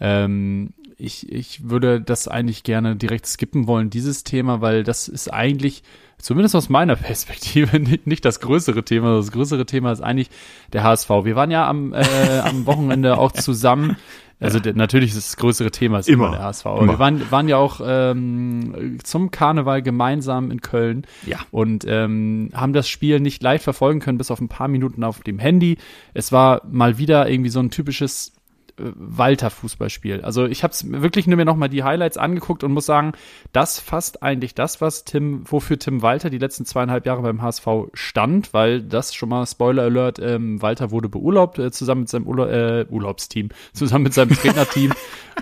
Ähm, 0.00 0.70
ich, 0.96 1.30
ich 1.30 1.68
würde 1.68 2.00
das 2.00 2.28
eigentlich 2.28 2.62
gerne 2.62 2.96
direkt 2.96 3.26
skippen 3.26 3.66
wollen, 3.66 3.90
dieses 3.90 4.24
Thema, 4.24 4.60
weil 4.60 4.84
das 4.84 5.08
ist 5.08 5.32
eigentlich 5.32 5.82
zumindest 6.18 6.54
aus 6.56 6.68
meiner 6.68 6.96
Perspektive, 6.96 7.80
nicht, 7.80 8.06
nicht 8.06 8.24
das 8.24 8.40
größere 8.40 8.84
Thema. 8.84 9.16
Das 9.16 9.32
größere 9.32 9.66
Thema 9.66 9.92
ist 9.92 10.00
eigentlich 10.00 10.30
der 10.72 10.84
HSV. 10.84 11.08
Wir 11.22 11.36
waren 11.36 11.50
ja 11.50 11.68
am, 11.68 11.92
äh, 11.92 12.38
am 12.44 12.66
Wochenende 12.66 13.18
auch 13.18 13.32
zusammen. 13.32 13.96
Also 14.40 14.58
der, 14.58 14.74
natürlich 14.74 15.10
ist 15.10 15.16
das 15.16 15.36
größere 15.36 15.70
Thema 15.70 16.00
ist 16.00 16.08
immer, 16.08 16.26
immer 16.26 16.36
der 16.36 16.44
HSV. 16.46 16.66
Aber 16.66 16.86
wir 16.86 16.98
waren, 16.98 17.30
waren 17.30 17.48
ja 17.48 17.56
auch 17.56 17.80
ähm, 17.84 18.98
zum 19.02 19.30
Karneval 19.30 19.80
gemeinsam 19.80 20.50
in 20.50 20.60
Köln 20.60 21.06
ja. 21.24 21.38
und 21.50 21.84
ähm, 21.88 22.50
haben 22.52 22.72
das 22.72 22.88
Spiel 22.88 23.20
nicht 23.20 23.42
live 23.42 23.62
verfolgen 23.62 24.00
können, 24.00 24.18
bis 24.18 24.30
auf 24.30 24.40
ein 24.40 24.48
paar 24.48 24.68
Minuten 24.68 25.04
auf 25.04 25.20
dem 25.20 25.38
Handy. 25.38 25.78
Es 26.14 26.32
war 26.32 26.62
mal 26.70 26.98
wieder 26.98 27.30
irgendwie 27.30 27.50
so 27.50 27.60
ein 27.60 27.70
typisches 27.70 28.32
Walter 28.76 29.50
Fußballspiel. 29.50 30.22
Also 30.22 30.46
ich 30.46 30.64
habe 30.64 30.74
wirklich 30.84 31.26
nur 31.26 31.36
mir 31.36 31.44
nochmal 31.44 31.68
die 31.68 31.84
Highlights 31.84 32.16
angeguckt 32.16 32.64
und 32.64 32.72
muss 32.72 32.86
sagen, 32.86 33.12
das 33.52 33.78
fasst 33.78 34.22
eigentlich 34.22 34.54
das, 34.54 34.80
was 34.80 35.04
Tim, 35.04 35.42
wofür 35.50 35.78
Tim 35.78 36.02
Walter 36.02 36.30
die 36.30 36.38
letzten 36.38 36.64
zweieinhalb 36.64 37.06
Jahre 37.06 37.22
beim 37.22 37.40
HSV 37.40 37.66
stand, 37.92 38.52
weil 38.52 38.82
das 38.82 39.14
schon 39.14 39.28
mal 39.28 39.46
Spoiler 39.46 39.84
Alert, 39.84 40.18
ähm, 40.18 40.60
Walter 40.60 40.90
wurde 40.90 41.08
beurlaubt 41.08 41.58
äh, 41.58 41.70
zusammen 41.70 42.02
mit 42.02 42.08
seinem 42.08 42.26
Urla 42.26 42.80
äh, 42.80 42.86
Urlaubsteam, 42.88 43.50
zusammen 43.72 44.04
mit 44.04 44.14
seinem 44.14 44.30
Trainerteam 44.30 44.92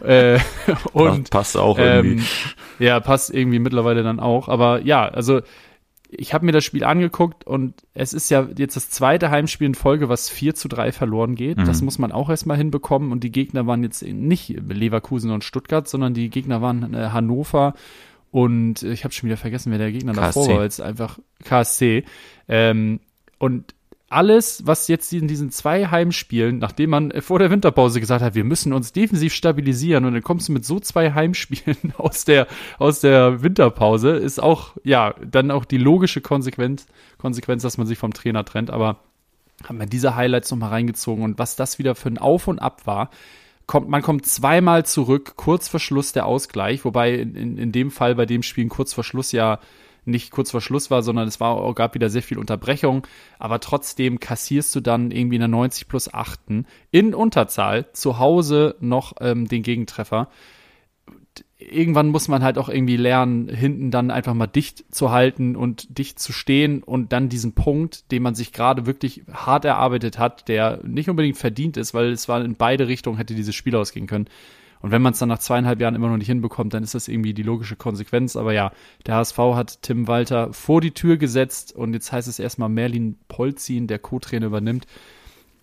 äh, 0.03 0.39
und 0.93 1.31
passt 1.31 1.57
auch 1.57 1.79
irgendwie. 1.79 2.17
Ähm, 2.17 2.25
ja, 2.79 3.01
passt 3.01 3.33
irgendwie 3.33 3.59
mittlerweile 3.59 4.03
dann 4.03 4.21
auch. 4.21 4.49
Aber 4.49 4.83
ja, 4.83 5.09
also 5.09 5.41
ich 6.15 6.35
habe 6.35 6.45
mir 6.45 6.53
das 6.53 6.65
Spiel 6.65 6.85
angeguckt 6.85 7.47
und 7.47 7.75
es 7.95 8.13
ist 8.13 8.31
ja 8.31 8.47
jetzt 8.57 8.77
das 8.77 8.91
zweite 8.91 9.31
Heimspiel 9.31 9.67
in 9.67 9.75
Folge, 9.75 10.09
was 10.09 10.29
4 10.29 10.55
zu 10.55 10.69
3 10.69 10.93
verloren 10.93 11.35
geht. 11.35 11.59
Mhm. 11.59 11.65
Das 11.65 11.81
muss 11.81 11.99
man 11.99 12.13
auch 12.13 12.29
erstmal 12.29 12.59
hinbekommen. 12.59 13.13
Und 13.13 13.25
die 13.25 13.33
Gegner 13.33 13.67
waren 13.67 13.83
jetzt 13.83 14.03
nicht 14.03 14.49
Leverkusen 14.49 15.31
und 15.31 15.43
Stuttgart, 15.43 15.89
sondern 15.89 16.15
die 16.15 16.29
Gegner 16.29 16.61
waren 16.61 16.95
äh, 16.95 17.09
Hannover 17.09 17.75
und 18.31 18.83
ich 18.83 19.05
habe 19.05 19.13
schon 19.13 19.29
wieder 19.29 19.37
vergessen, 19.37 19.71
wer 19.71 19.79
der 19.79 19.93
Gegner 19.93 20.15
KSC. 20.15 20.41
davor 20.41 20.57
war, 20.57 20.65
es 20.65 20.81
einfach 20.81 21.19
KSC. 21.45 22.05
Ähm, 22.49 23.01
und 23.39 23.75
alles, 24.13 24.67
was 24.67 24.89
jetzt 24.89 25.13
in 25.13 25.29
diesen 25.29 25.51
zwei 25.51 25.87
Heimspielen, 25.87 26.59
nachdem 26.59 26.91
man 26.91 27.13
vor 27.21 27.39
der 27.39 27.51
Winterpause 27.51 28.01
gesagt 28.01 28.23
hat, 28.23 28.35
wir 28.35 28.45
müssen 28.45 28.73
uns 28.73 28.93
defensiv 28.93 29.35
stabilisieren 29.35 30.05
und 30.05 30.13
dann 30.15 30.23
kommst 30.23 30.49
du 30.49 30.53
mit 30.53 30.65
so 30.65 30.81
zwei 30.81 31.13
Heimspielen 31.13 31.95
aus 31.97 32.25
der, 32.25 32.47
aus 32.79 33.01
der 33.01 33.43
Winterpause, 33.43 34.11
ist 34.11 34.43
auch, 34.43 34.77
ja, 34.85 35.15
dann 35.29 35.51
auch 35.51 35.65
die 35.65 35.79
logische 35.79 36.21
Konsequenz, 36.21 36.87
Konsequenz, 37.19 37.63
dass 37.63 37.79
man 37.79 37.87
sich 37.87 37.99
vom 37.99 38.13
Trainer 38.13 38.45
trennt, 38.45 38.71
aber 38.71 38.99
haben 39.65 39.79
wir 39.79 39.87
diese 39.87 40.17
Highlights 40.17 40.51
nochmal 40.51 40.71
reingezogen 40.71 41.25
und 41.25 41.39
was 41.39 41.57
das 41.57 41.79
wieder 41.79 41.95
für 41.95 42.09
ein 42.09 42.19
Auf 42.19 42.49
und 42.49 42.59
Ab 42.59 42.87
war, 42.87 43.11
kommt, 43.67 43.89
man 43.89 44.03
kommt 44.03 44.27
zweimal 44.27 44.85
zurück, 44.85 45.35
kurz 45.37 45.69
vor 45.69 45.81
Schluss 45.81 46.13
der 46.13 46.27
Ausgleich, 46.27 46.85
wobei 46.85 47.15
in, 47.15 47.57
in, 47.59 47.73
dem 47.73 47.91
Fall 47.91 48.15
bei 48.15 48.27
dem 48.27 48.43
Spielen 48.43 48.69
kurz 48.69 48.93
vor 48.93 49.05
Schluss 49.05 49.33
ja 49.33 49.61
nicht 50.05 50.31
kurz 50.31 50.51
vor 50.51 50.61
Schluss 50.61 50.91
war, 50.91 51.03
sondern 51.03 51.29
es 51.29 51.41
war, 51.41 51.73
gab 51.75 51.95
wieder 51.95 52.11
sehr 52.11 52.23
viel 52.23 52.39
Unterbrechung. 52.39 53.07
Aber 53.39 53.61
trotzdem 53.61 54.21
kassierst 54.21 54.75
du 54.75 54.81
dann 54.81 55.11
irgendwie 55.11 55.37
in 55.37 55.41
der 55.41 55.49
90 55.49 55.89
plus 55.89 56.13
8. 56.13 56.65
in 56.91 57.15
Unterzahl 57.15 57.93
zu 57.93 58.19
Hause 58.19 58.77
noch 58.81 59.15
ähm, 59.21 59.49
den 59.49 59.63
Gegentreffer. 59.63 60.29
Irgendwann 61.59 62.09
muss 62.09 62.27
man 62.27 62.43
halt 62.43 62.59
auch 62.59 62.69
irgendwie 62.69 62.97
lernen, 62.97 63.49
hinten 63.49 63.93
dann 63.93 64.11
einfach 64.11 64.35
mal 64.35 64.49
dicht 64.49 64.93
zu 64.93 65.13
halten 65.13 65.55
und 65.55 65.97
dicht 65.97 66.19
zu 66.19 66.33
stehen 66.33 66.83
und 66.83 67.13
dann 67.13 67.29
diesen 67.29 67.53
Punkt, 67.53 68.11
den 68.11 68.23
man 68.23 68.35
sich 68.35 68.53
gerade 68.53 68.85
wirklich 68.85 69.23
hart 69.33 69.65
erarbeitet 69.65 70.19
hat, 70.19 70.49
der 70.49 70.81
nicht 70.83 71.09
unbedingt 71.09 71.39
verdient 71.39 71.77
ist, 71.77 71.95
weil 71.95 72.11
es 72.11 72.29
war 72.29 72.45
in 72.45 72.57
beide 72.57 72.89
Richtungen 72.89 73.17
hätte 73.17 73.35
dieses 73.35 73.55
Spiel 73.55 73.77
ausgehen 73.77 74.09
können 74.09 74.29
und 74.83 74.91
wenn 74.91 75.01
man 75.01 75.13
es 75.13 75.21
dann 75.21 75.29
nach 75.29 75.39
zweieinhalb 75.39 75.81
Jahren 75.81 75.95
immer 75.95 76.09
noch 76.09 76.17
nicht 76.17 76.27
hinbekommt, 76.27 76.75
dann 76.75 76.83
ist 76.83 76.95
das 76.95 77.07
irgendwie 77.07 77.35
die 77.35 77.45
logische 77.45 77.77
Konsequenz. 77.77 78.35
Aber 78.35 78.53
ja, 78.53 78.73
der 79.07 79.15
HSV 79.15 79.39
hat 79.55 79.83
Tim 79.83 80.09
Walter 80.09 80.53
vor 80.53 80.81
die 80.81 80.91
Tür 80.91 81.17
gesetzt 81.17 81.73
und 81.75 81.95
jetzt 81.95 82.11
heißt 82.11 82.27
es 82.27 82.41
erstmal 82.41 82.69
Merlin 82.69 83.17
Polzin, 83.29 83.87
der 83.87 84.01
Co-Trainer 84.01 84.47
übernimmt. 84.47 84.87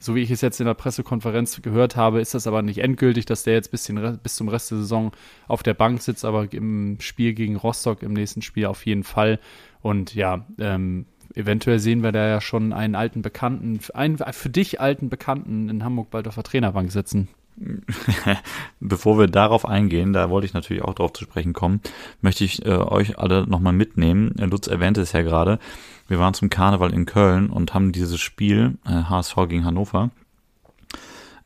So 0.01 0.15
wie 0.15 0.21
ich 0.21 0.31
es 0.31 0.39
jetzt 0.39 0.61
in 0.61 0.65
der 0.65 0.73
Pressekonferenz 0.73 1.61
gehört 1.61 1.97
habe, 1.97 2.21
ist 2.21 2.33
das 2.33 2.47
aber 2.47 2.61
nicht 2.61 2.77
endgültig, 2.77 3.25
dass 3.25 3.43
der 3.43 3.55
jetzt 3.55 3.71
bis, 3.71 3.91
bis 4.23 4.35
zum 4.38 4.47
Rest 4.47 4.71
der 4.71 4.77
Saison 4.77 5.11
auf 5.49 5.61
der 5.63 5.73
Bank 5.73 6.01
sitzt, 6.01 6.23
aber 6.23 6.47
im 6.53 6.97
Spiel 7.01 7.33
gegen 7.33 7.57
Rostock 7.57 8.01
im 8.01 8.13
nächsten 8.13 8.41
Spiel 8.41 8.67
auf 8.67 8.85
jeden 8.85 9.03
Fall. 9.03 9.41
Und 9.81 10.15
ja, 10.15 10.45
ähm, 10.57 11.05
eventuell 11.35 11.79
sehen 11.79 12.03
wir 12.03 12.13
da 12.13 12.25
ja 12.25 12.39
schon 12.39 12.71
einen 12.71 12.95
alten 12.95 13.21
Bekannten, 13.21 13.81
einen 13.93 14.17
für 14.17 14.49
dich 14.49 14.79
alten 14.79 15.09
Bekannten 15.09 15.67
in 15.67 15.83
Hamburg 15.83 16.09
bald 16.09 16.29
auf 16.29 16.35
der 16.35 16.45
Trainerbank 16.45 16.89
sitzen. 16.93 17.27
Bevor 18.80 19.20
wir 19.20 19.28
darauf 19.28 19.66
eingehen, 19.66 20.13
da 20.13 20.30
wollte 20.30 20.46
ich 20.46 20.54
natürlich 20.54 20.84
auch 20.84 20.94
darauf 20.94 21.13
zu 21.13 21.24
sprechen 21.24 21.54
kommen, 21.54 21.82
möchte 22.22 22.44
ich 22.44 22.66
äh, 22.66 22.70
euch 22.70 23.20
alle 23.20 23.48
nochmal 23.48 23.74
mitnehmen. 23.74 24.34
Lutz 24.38 24.68
erwähnte 24.68 25.01
es 25.01 25.12
ja 25.12 25.22
gerade. 25.22 25.60
Wir 26.08 26.20
waren 26.20 26.34
zum 26.34 26.50
Karneval 26.50 26.94
in 26.94 27.06
Köln 27.06 27.50
und 27.50 27.74
haben 27.74 27.92
dieses 27.92 28.20
Spiel, 28.20 28.78
äh, 28.86 29.04
HSV 29.04 29.36
gegen 29.48 29.66
Hannover, 29.66 30.10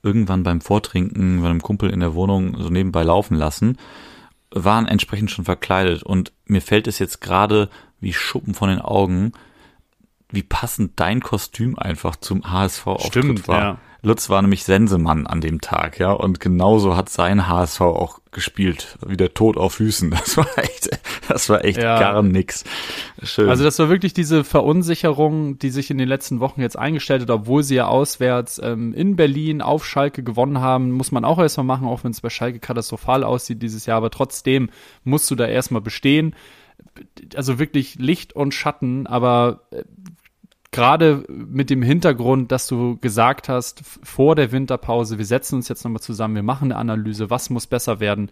irgendwann 0.03 0.43
beim 0.43 0.61
Vortrinken 0.61 1.41
bei 1.41 1.49
einem 1.49 1.61
Kumpel 1.61 1.89
in 1.89 1.99
der 1.99 2.13
Wohnung 2.13 2.57
so 2.61 2.69
nebenbei 2.69 3.03
laufen 3.03 3.35
lassen, 3.35 3.77
waren 4.51 4.85
entsprechend 4.85 5.31
schon 5.31 5.45
verkleidet 5.45 6.03
und 6.03 6.31
mir 6.45 6.61
fällt 6.61 6.87
es 6.87 6.99
jetzt 6.99 7.21
gerade 7.21 7.69
wie 7.99 8.13
Schuppen 8.13 8.53
von 8.53 8.69
den 8.69 8.79
Augen, 8.79 9.31
wie 10.29 10.43
passend 10.43 10.99
dein 10.99 11.21
Kostüm 11.21 11.77
einfach 11.77 12.15
zum 12.15 12.51
HSV-Auftritt 12.51 13.47
war. 13.47 13.59
Ja. 13.59 13.77
Lutz 14.05 14.29
war 14.29 14.41
nämlich 14.41 14.65
Sensemann 14.65 15.27
an 15.27 15.39
dem 15.39 15.61
Tag, 15.61 15.97
ja, 15.97 16.11
und 16.11 16.41
genauso 16.41 16.97
hat 16.97 17.07
sein 17.07 17.47
HSV 17.47 17.79
auch 17.79 18.19
gespielt, 18.31 18.97
wie 19.05 19.15
der 19.15 19.33
Tod 19.33 19.55
auf 19.55 19.75
Füßen. 19.75 20.13
Das 20.23 20.37
war 20.37 20.57
echt, 20.57 20.89
das 21.27 21.49
war 21.49 21.63
echt 21.63 21.81
ja. 21.81 21.99
gar 21.99 22.21
nix. 22.21 22.65
Schön. 23.21 23.49
Also 23.49 23.63
das 23.63 23.79
war 23.79 23.89
wirklich 23.89 24.13
diese 24.13 24.43
Verunsicherung, 24.43 25.57
die 25.57 25.69
sich 25.69 25.89
in 25.89 25.97
den 25.97 26.07
letzten 26.07 26.39
Wochen 26.39 26.59
jetzt 26.61 26.77
eingestellt 26.77 27.21
hat, 27.21 27.29
obwohl 27.29 27.63
sie 27.63 27.75
ja 27.75 27.87
auswärts 27.87 28.59
ähm, 28.63 28.93
in 28.93 29.15
Berlin 29.15 29.61
auf 29.61 29.85
Schalke 29.85 30.21
gewonnen 30.21 30.59
haben, 30.59 30.91
muss 30.91 31.11
man 31.11 31.23
auch 31.23 31.39
erstmal 31.39 31.65
machen, 31.65 31.87
auch 31.87 32.03
wenn 32.03 32.11
es 32.11 32.21
bei 32.21 32.29
Schalke 32.29 32.59
katastrophal 32.59 33.23
aussieht 33.23 33.61
dieses 33.61 33.85
Jahr, 33.85 33.97
aber 33.97 34.09
trotzdem 34.09 34.69
musst 35.03 35.31
du 35.31 35.35
da 35.35 35.45
erstmal 35.45 35.81
bestehen 35.81 36.35
also 37.35 37.59
wirklich 37.59 37.95
Licht 37.95 38.33
und 38.33 38.53
Schatten, 38.53 39.07
aber 39.07 39.61
äh, 39.71 39.83
gerade 40.73 41.23
mit 41.29 41.69
dem 41.69 41.81
Hintergrund, 41.81 42.51
dass 42.51 42.67
du 42.67 42.97
gesagt 42.97 43.47
hast, 43.47 43.81
vor 44.03 44.35
der 44.35 44.51
Winterpause, 44.51 45.17
wir 45.17 45.25
setzen 45.25 45.55
uns 45.55 45.69
jetzt 45.69 45.85
nochmal 45.85 46.01
zusammen, 46.01 46.35
wir 46.35 46.43
machen 46.43 46.71
eine 46.71 46.79
Analyse, 46.79 47.29
was 47.29 47.49
muss 47.49 47.67
besser 47.67 48.01
werden. 48.01 48.29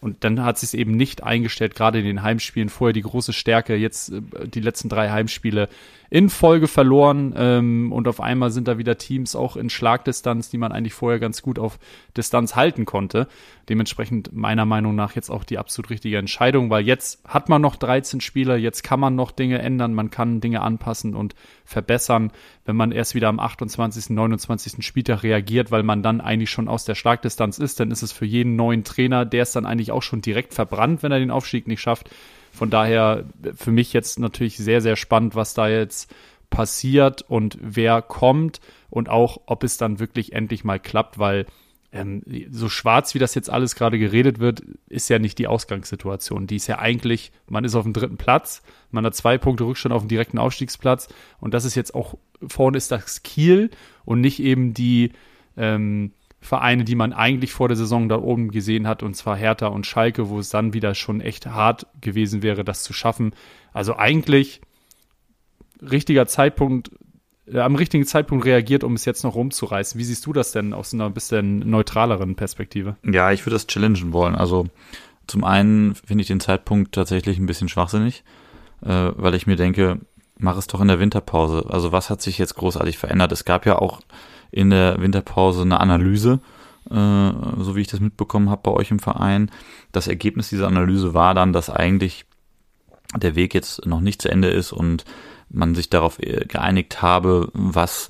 Und 0.00 0.22
dann 0.22 0.44
hat 0.44 0.58
sich 0.58 0.78
eben 0.78 0.90
nicht 0.90 1.22
eingestellt, 1.22 1.74
gerade 1.74 1.98
in 1.98 2.04
den 2.04 2.22
Heimspielen. 2.22 2.68
Vorher 2.68 2.92
die 2.92 3.00
große 3.00 3.32
Stärke, 3.32 3.74
jetzt 3.74 4.12
äh, 4.12 4.20
die 4.46 4.60
letzten 4.60 4.90
drei 4.90 5.10
Heimspiele 5.10 5.68
in 6.10 6.28
Folge 6.28 6.68
verloren 6.68 7.34
ähm, 7.36 7.92
und 7.92 8.08
auf 8.08 8.20
einmal 8.20 8.50
sind 8.50 8.68
da 8.68 8.78
wieder 8.78 8.98
Teams 8.98 9.34
auch 9.34 9.56
in 9.56 9.70
Schlagdistanz, 9.70 10.50
die 10.50 10.58
man 10.58 10.72
eigentlich 10.72 10.94
vorher 10.94 11.18
ganz 11.18 11.42
gut 11.42 11.58
auf 11.58 11.78
Distanz 12.16 12.54
halten 12.54 12.84
konnte. 12.84 13.26
Dementsprechend 13.68 14.32
meiner 14.32 14.66
Meinung 14.66 14.94
nach 14.94 15.12
jetzt 15.14 15.30
auch 15.30 15.44
die 15.44 15.58
absolut 15.58 15.90
richtige 15.90 16.18
Entscheidung, 16.18 16.70
weil 16.70 16.84
jetzt 16.84 17.24
hat 17.26 17.48
man 17.48 17.62
noch 17.62 17.76
13 17.76 18.20
Spieler, 18.20 18.56
jetzt 18.56 18.82
kann 18.82 19.00
man 19.00 19.14
noch 19.14 19.30
Dinge 19.30 19.58
ändern, 19.58 19.94
man 19.94 20.10
kann 20.10 20.40
Dinge 20.40 20.60
anpassen 20.60 21.14
und 21.14 21.34
verbessern, 21.64 22.30
wenn 22.64 22.76
man 22.76 22.92
erst 22.92 23.14
wieder 23.14 23.28
am 23.28 23.40
28., 23.40 24.10
29. 24.10 24.84
Spieltag 24.84 25.22
reagiert, 25.22 25.70
weil 25.70 25.82
man 25.82 26.02
dann 26.02 26.20
eigentlich 26.20 26.50
schon 26.50 26.68
aus 26.68 26.84
der 26.84 26.94
Schlagdistanz 26.94 27.58
ist, 27.58 27.80
dann 27.80 27.90
ist 27.90 28.02
es 28.02 28.12
für 28.12 28.26
jeden 28.26 28.56
neuen 28.56 28.84
Trainer, 28.84 29.24
der 29.24 29.42
ist 29.42 29.56
dann 29.56 29.66
eigentlich 29.66 29.92
auch 29.92 30.02
schon 30.02 30.20
direkt 30.20 30.54
verbrannt, 30.54 31.02
wenn 31.02 31.12
er 31.12 31.18
den 31.18 31.30
Aufstieg 31.30 31.66
nicht 31.66 31.80
schafft. 31.80 32.10
Von 32.54 32.70
daher 32.70 33.24
für 33.56 33.72
mich 33.72 33.92
jetzt 33.92 34.20
natürlich 34.20 34.56
sehr, 34.56 34.80
sehr 34.80 34.94
spannend, 34.94 35.34
was 35.34 35.54
da 35.54 35.68
jetzt 35.68 36.14
passiert 36.50 37.22
und 37.22 37.58
wer 37.60 38.00
kommt 38.00 38.60
und 38.90 39.08
auch, 39.08 39.40
ob 39.46 39.64
es 39.64 39.76
dann 39.76 39.98
wirklich 39.98 40.32
endlich 40.32 40.62
mal 40.62 40.78
klappt, 40.78 41.18
weil 41.18 41.46
ähm, 41.90 42.22
so 42.50 42.68
schwarz, 42.68 43.14
wie 43.14 43.18
das 43.18 43.34
jetzt 43.34 43.50
alles 43.50 43.74
gerade 43.74 43.98
geredet 43.98 44.38
wird, 44.38 44.62
ist 44.88 45.10
ja 45.10 45.18
nicht 45.18 45.38
die 45.38 45.48
Ausgangssituation. 45.48 46.46
Die 46.46 46.56
ist 46.56 46.68
ja 46.68 46.78
eigentlich, 46.78 47.32
man 47.48 47.64
ist 47.64 47.74
auf 47.74 47.82
dem 47.82 47.92
dritten 47.92 48.18
Platz, 48.18 48.62
man 48.92 49.04
hat 49.04 49.16
zwei 49.16 49.36
Punkte 49.36 49.64
Rückstand 49.64 49.92
auf 49.92 50.02
dem 50.02 50.08
direkten 50.08 50.38
Aufstiegsplatz 50.38 51.08
und 51.40 51.54
das 51.54 51.64
ist 51.64 51.74
jetzt 51.74 51.92
auch, 51.92 52.16
vorne 52.46 52.76
ist 52.76 52.92
das 52.92 53.24
Kiel 53.24 53.70
und 54.04 54.20
nicht 54.20 54.40
eben 54.40 54.74
die, 54.74 55.10
ähm, 55.56 56.12
Vereine, 56.44 56.84
die 56.84 56.94
man 56.94 57.14
eigentlich 57.14 57.52
vor 57.54 57.68
der 57.68 57.76
Saison 57.76 58.08
da 58.08 58.18
oben 58.18 58.50
gesehen 58.50 58.86
hat, 58.86 59.02
und 59.02 59.14
zwar 59.14 59.34
Hertha 59.34 59.68
und 59.68 59.86
Schalke, 59.86 60.28
wo 60.28 60.38
es 60.38 60.50
dann 60.50 60.74
wieder 60.74 60.94
schon 60.94 61.22
echt 61.22 61.46
hart 61.46 61.86
gewesen 62.02 62.42
wäre, 62.42 62.64
das 62.64 62.82
zu 62.82 62.92
schaffen. 62.92 63.34
Also 63.72 63.96
eigentlich 63.96 64.60
richtiger 65.80 66.26
Zeitpunkt, 66.26 66.90
äh, 67.46 67.60
am 67.60 67.76
richtigen 67.76 68.04
Zeitpunkt 68.04 68.44
reagiert, 68.44 68.84
um 68.84 68.92
es 68.92 69.06
jetzt 69.06 69.24
noch 69.24 69.36
rumzureißen. 69.36 69.98
Wie 69.98 70.04
siehst 70.04 70.26
du 70.26 70.34
das 70.34 70.52
denn 70.52 70.74
aus 70.74 70.92
einer 70.92 71.08
bisschen 71.08 71.60
neutraleren 71.60 72.34
Perspektive? 72.34 72.96
Ja, 73.04 73.32
ich 73.32 73.46
würde 73.46 73.54
das 73.54 73.66
challengen 73.66 74.12
wollen. 74.12 74.34
Also 74.34 74.66
zum 75.26 75.44
einen 75.44 75.94
finde 75.94 76.22
ich 76.22 76.28
den 76.28 76.40
Zeitpunkt 76.40 76.94
tatsächlich 76.94 77.38
ein 77.38 77.46
bisschen 77.46 77.70
schwachsinnig, 77.70 78.22
äh, 78.82 79.12
weil 79.16 79.34
ich 79.34 79.46
mir 79.46 79.56
denke, 79.56 79.98
mach 80.36 80.58
es 80.58 80.66
doch 80.66 80.82
in 80.82 80.88
der 80.88 81.00
Winterpause. 81.00 81.64
Also 81.70 81.90
was 81.90 82.10
hat 82.10 82.20
sich 82.20 82.36
jetzt 82.36 82.56
großartig 82.56 82.98
verändert? 82.98 83.32
Es 83.32 83.46
gab 83.46 83.64
ja 83.64 83.78
auch 83.78 84.02
in 84.54 84.70
der 84.70 85.00
Winterpause 85.00 85.62
eine 85.62 85.80
Analyse, 85.80 86.40
äh, 86.90 86.94
so 87.58 87.74
wie 87.74 87.80
ich 87.80 87.88
das 87.88 88.00
mitbekommen 88.00 88.50
habe 88.50 88.62
bei 88.62 88.70
euch 88.70 88.90
im 88.90 89.00
Verein. 89.00 89.50
Das 89.92 90.06
Ergebnis 90.06 90.48
dieser 90.48 90.68
Analyse 90.68 91.12
war 91.12 91.34
dann, 91.34 91.52
dass 91.52 91.70
eigentlich 91.70 92.24
der 93.16 93.34
Weg 93.34 93.52
jetzt 93.52 93.84
noch 93.84 94.00
nicht 94.00 94.22
zu 94.22 94.30
Ende 94.30 94.48
ist 94.48 94.72
und 94.72 95.04
man 95.48 95.74
sich 95.74 95.90
darauf 95.90 96.20
äh, 96.20 96.44
geeinigt 96.46 97.02
habe, 97.02 97.50
was 97.52 98.08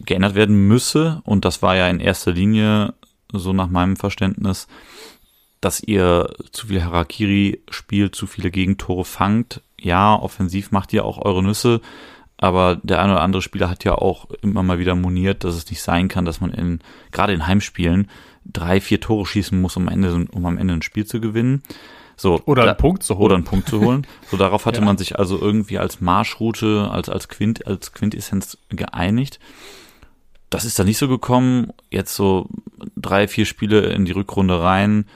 geändert 0.00 0.34
werden 0.34 0.68
müsse. 0.68 1.22
Und 1.24 1.44
das 1.44 1.62
war 1.62 1.76
ja 1.76 1.88
in 1.88 2.00
erster 2.00 2.32
Linie, 2.32 2.94
so 3.32 3.52
nach 3.52 3.68
meinem 3.68 3.96
Verständnis, 3.96 4.68
dass 5.60 5.80
ihr 5.82 6.30
zu 6.52 6.68
viel 6.68 6.84
Harakiri 6.84 7.62
spielt, 7.70 8.14
zu 8.14 8.26
viele 8.26 8.50
Gegentore 8.50 9.04
fangt. 9.04 9.62
Ja, 9.80 10.14
offensiv 10.14 10.70
macht 10.72 10.92
ihr 10.92 11.04
auch 11.04 11.18
eure 11.18 11.42
Nüsse, 11.42 11.80
aber 12.38 12.76
der 12.82 13.02
eine 13.02 13.12
oder 13.12 13.22
andere 13.22 13.42
Spieler 13.42 13.68
hat 13.68 13.84
ja 13.84 13.96
auch 13.96 14.26
immer 14.42 14.62
mal 14.62 14.78
wieder 14.78 14.94
moniert, 14.94 15.44
dass 15.44 15.56
es 15.56 15.68
nicht 15.68 15.82
sein 15.82 16.06
kann, 16.08 16.24
dass 16.24 16.40
man 16.40 16.52
in, 16.52 16.78
gerade 17.10 17.32
in 17.32 17.46
Heimspielen, 17.46 18.08
drei, 18.44 18.80
vier 18.80 19.00
Tore 19.00 19.26
schießen 19.26 19.60
muss, 19.60 19.76
um 19.76 19.88
am 19.88 19.92
Ende, 19.92 20.26
um 20.32 20.46
am 20.46 20.56
Ende 20.56 20.74
ein 20.74 20.82
Spiel 20.82 21.04
zu 21.04 21.20
gewinnen. 21.20 21.62
So, 22.16 22.40
oder 22.46 22.62
einen 22.62 22.70
da, 22.70 22.74
Punkt 22.74 23.02
zu 23.02 23.16
holen. 23.16 23.24
Oder 23.26 23.34
einen 23.36 23.44
Punkt 23.44 23.68
zu 23.68 23.80
holen. 23.80 24.06
So, 24.30 24.36
darauf 24.36 24.66
hatte 24.66 24.78
ja. 24.80 24.84
man 24.84 24.98
sich 24.98 25.18
also 25.18 25.38
irgendwie 25.40 25.78
als 25.78 26.00
Marschroute, 26.00 26.88
als, 26.90 27.08
als 27.08 27.28
Quint, 27.28 27.66
als 27.66 27.92
Quintessenz 27.92 28.56
geeinigt. 28.70 29.40
Das 30.48 30.64
ist 30.64 30.78
da 30.78 30.84
nicht 30.84 30.98
so 30.98 31.08
gekommen. 31.08 31.72
Jetzt 31.90 32.14
so 32.14 32.48
drei, 32.96 33.28
vier 33.28 33.46
Spiele 33.46 33.80
in 33.80 34.04
die 34.04 34.12
Rückrunde 34.12 34.62
rein, 34.62 35.06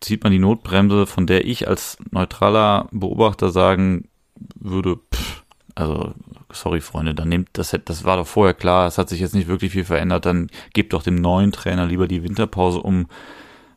zieht 0.00 0.24
man 0.24 0.32
die 0.32 0.38
Notbremse, 0.38 1.06
von 1.06 1.26
der 1.26 1.46
ich 1.46 1.68
als 1.68 1.98
neutraler 2.10 2.88
Beobachter 2.90 3.50
sagen 3.50 4.08
würde, 4.56 4.98
pff, 5.12 5.45
also, 5.76 6.14
sorry, 6.50 6.80
Freunde, 6.80 7.14
dann 7.14 7.28
nehmt 7.28 7.50
das, 7.52 7.76
das 7.84 8.04
war 8.04 8.16
doch 8.16 8.26
vorher 8.26 8.54
klar, 8.54 8.88
es 8.88 8.98
hat 8.98 9.08
sich 9.08 9.20
jetzt 9.20 9.34
nicht 9.34 9.46
wirklich 9.46 9.72
viel 9.72 9.84
verändert, 9.84 10.26
dann 10.26 10.48
gebt 10.72 10.94
doch 10.94 11.02
dem 11.02 11.16
neuen 11.16 11.52
Trainer 11.52 11.86
lieber 11.86 12.08
die 12.08 12.22
Winterpause, 12.22 12.80
um 12.80 13.06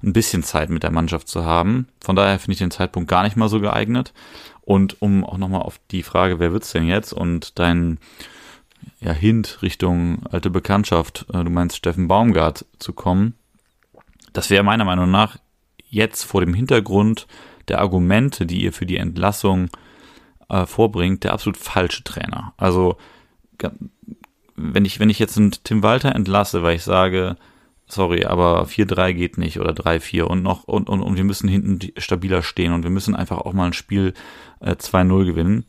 ein 0.02 0.14
bisschen 0.14 0.44
Zeit 0.44 0.70
mit 0.70 0.84
der 0.84 0.92
Mannschaft 0.92 1.28
zu 1.28 1.44
haben. 1.46 1.88
Von 2.00 2.16
daher 2.16 2.40
finde 2.40 2.54
ich 2.54 2.60
den 2.60 2.72
Zeitpunkt 2.72 3.10
gar 3.10 3.24
nicht 3.24 3.36
mal 3.36 3.50
so 3.50 3.60
geeignet. 3.60 4.14
Und 4.62 5.02
um 5.02 5.26
auch 5.26 5.38
nochmal 5.38 5.62
auf 5.62 5.80
die 5.92 6.04
Frage, 6.04 6.40
wer 6.40 6.54
wird's 6.54 6.72
denn 6.72 6.88
jetzt 6.88 7.12
und 7.12 7.60
dein 7.60 7.98
ja, 9.02 9.12
Hint 9.12 9.62
Richtung 9.62 10.26
alte 10.32 10.50
Bekanntschaft, 10.50 11.26
äh, 11.34 11.44
du 11.44 11.50
meinst 11.50 11.76
Steffen 11.76 12.08
Baumgart, 12.08 12.66
zu 12.78 12.94
kommen. 12.94 13.34
Das 14.32 14.50
wäre 14.50 14.64
meiner 14.64 14.86
Meinung 14.86 15.12
nach 15.12 15.38
jetzt 15.90 16.24
vor 16.24 16.40
dem 16.40 16.54
Hintergrund 16.54 17.28
der 17.68 17.80
Argumente, 17.80 18.46
die 18.46 18.62
ihr 18.62 18.72
für 18.72 18.86
die 18.86 18.98
Entlassung 18.98 19.70
äh, 20.50 20.66
vorbringt, 20.66 21.24
der 21.24 21.34
absolut 21.34 21.58
falsche 21.58 22.04
Trainer. 22.04 22.54
Also 22.58 22.98
wenn 24.56 24.86
ich, 24.86 25.00
wenn 25.00 25.10
ich 25.10 25.20
jetzt 25.20 25.38
einen 25.38 25.52
Tim 25.52 25.84
Walter 25.84 26.14
entlasse, 26.16 26.64
weil 26.64 26.76
ich 26.76 26.84
sage, 26.84 27.38
sorry, 27.88 28.26
aber 28.26 28.66
4-3 28.66 29.14
geht 29.14 29.38
nicht 29.38 29.60
oder 29.60 29.72
3-4 29.72 30.24
und 30.24 30.44
noch 30.44 30.66
und, 30.66 30.90
und, 30.90 31.02
und 31.02 31.18
wir 31.18 31.24
müssen 31.24 31.50
hinten 31.50 31.92
stabiler 31.98 32.44
stehen 32.44 32.74
und 32.74 32.84
wir 32.84 32.90
müssen 32.90 33.16
einfach 33.16 33.40
auch 33.40 33.54
mal 33.54 33.68
ein 33.68 33.74
Spiel 33.74 34.14
äh, 34.60 34.74
2-0 34.74 35.26
gewinnen, 35.26 35.66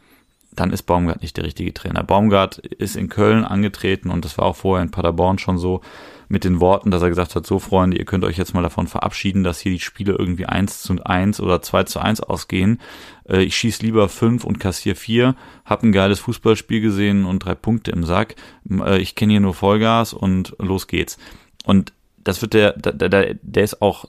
dann 0.60 0.72
ist 0.72 0.82
Baumgart 0.82 1.22
nicht 1.22 1.38
der 1.38 1.44
richtige 1.44 1.72
Trainer. 1.72 2.04
Baumgart 2.04 2.58
ist 2.58 2.94
in 2.94 3.08
Köln 3.08 3.44
angetreten 3.44 4.10
und 4.10 4.26
das 4.26 4.36
war 4.36 4.44
auch 4.44 4.56
vorher 4.56 4.84
in 4.84 4.90
Paderborn 4.90 5.38
schon 5.38 5.56
so 5.56 5.80
mit 6.28 6.44
den 6.44 6.60
Worten, 6.60 6.90
dass 6.90 7.02
er 7.02 7.08
gesagt 7.08 7.34
hat, 7.34 7.46
so 7.46 7.58
Freunde, 7.58 7.96
ihr 7.96 8.04
könnt 8.04 8.24
euch 8.24 8.36
jetzt 8.36 8.52
mal 8.52 8.62
davon 8.62 8.86
verabschieden, 8.86 9.42
dass 9.42 9.58
hier 9.58 9.72
die 9.72 9.80
Spiele 9.80 10.14
irgendwie 10.16 10.44
1 10.44 10.82
zu 10.82 11.02
1 11.02 11.40
oder 11.40 11.62
2 11.62 11.84
zu 11.84 11.98
1 11.98 12.20
ausgehen. 12.20 12.78
Äh, 13.26 13.42
ich 13.42 13.56
schieß 13.56 13.80
lieber 13.80 14.08
5 14.10 14.44
und 14.44 14.60
kassier 14.60 14.96
4, 14.96 15.34
hab 15.64 15.82
ein 15.82 15.92
geiles 15.92 16.20
Fußballspiel 16.20 16.82
gesehen 16.82 17.24
und 17.24 17.40
drei 17.40 17.54
Punkte 17.54 17.90
im 17.90 18.04
Sack. 18.04 18.36
Äh, 18.70 18.98
ich 18.98 19.14
kenne 19.14 19.32
hier 19.32 19.40
nur 19.40 19.54
Vollgas 19.54 20.12
und 20.12 20.54
los 20.58 20.86
geht's. 20.86 21.16
Und 21.64 21.94
das 22.18 22.42
wird 22.42 22.52
der, 22.52 22.74
der, 22.74 23.08
der, 23.08 23.34
der 23.34 23.64
ist 23.64 23.80
auch, 23.80 24.04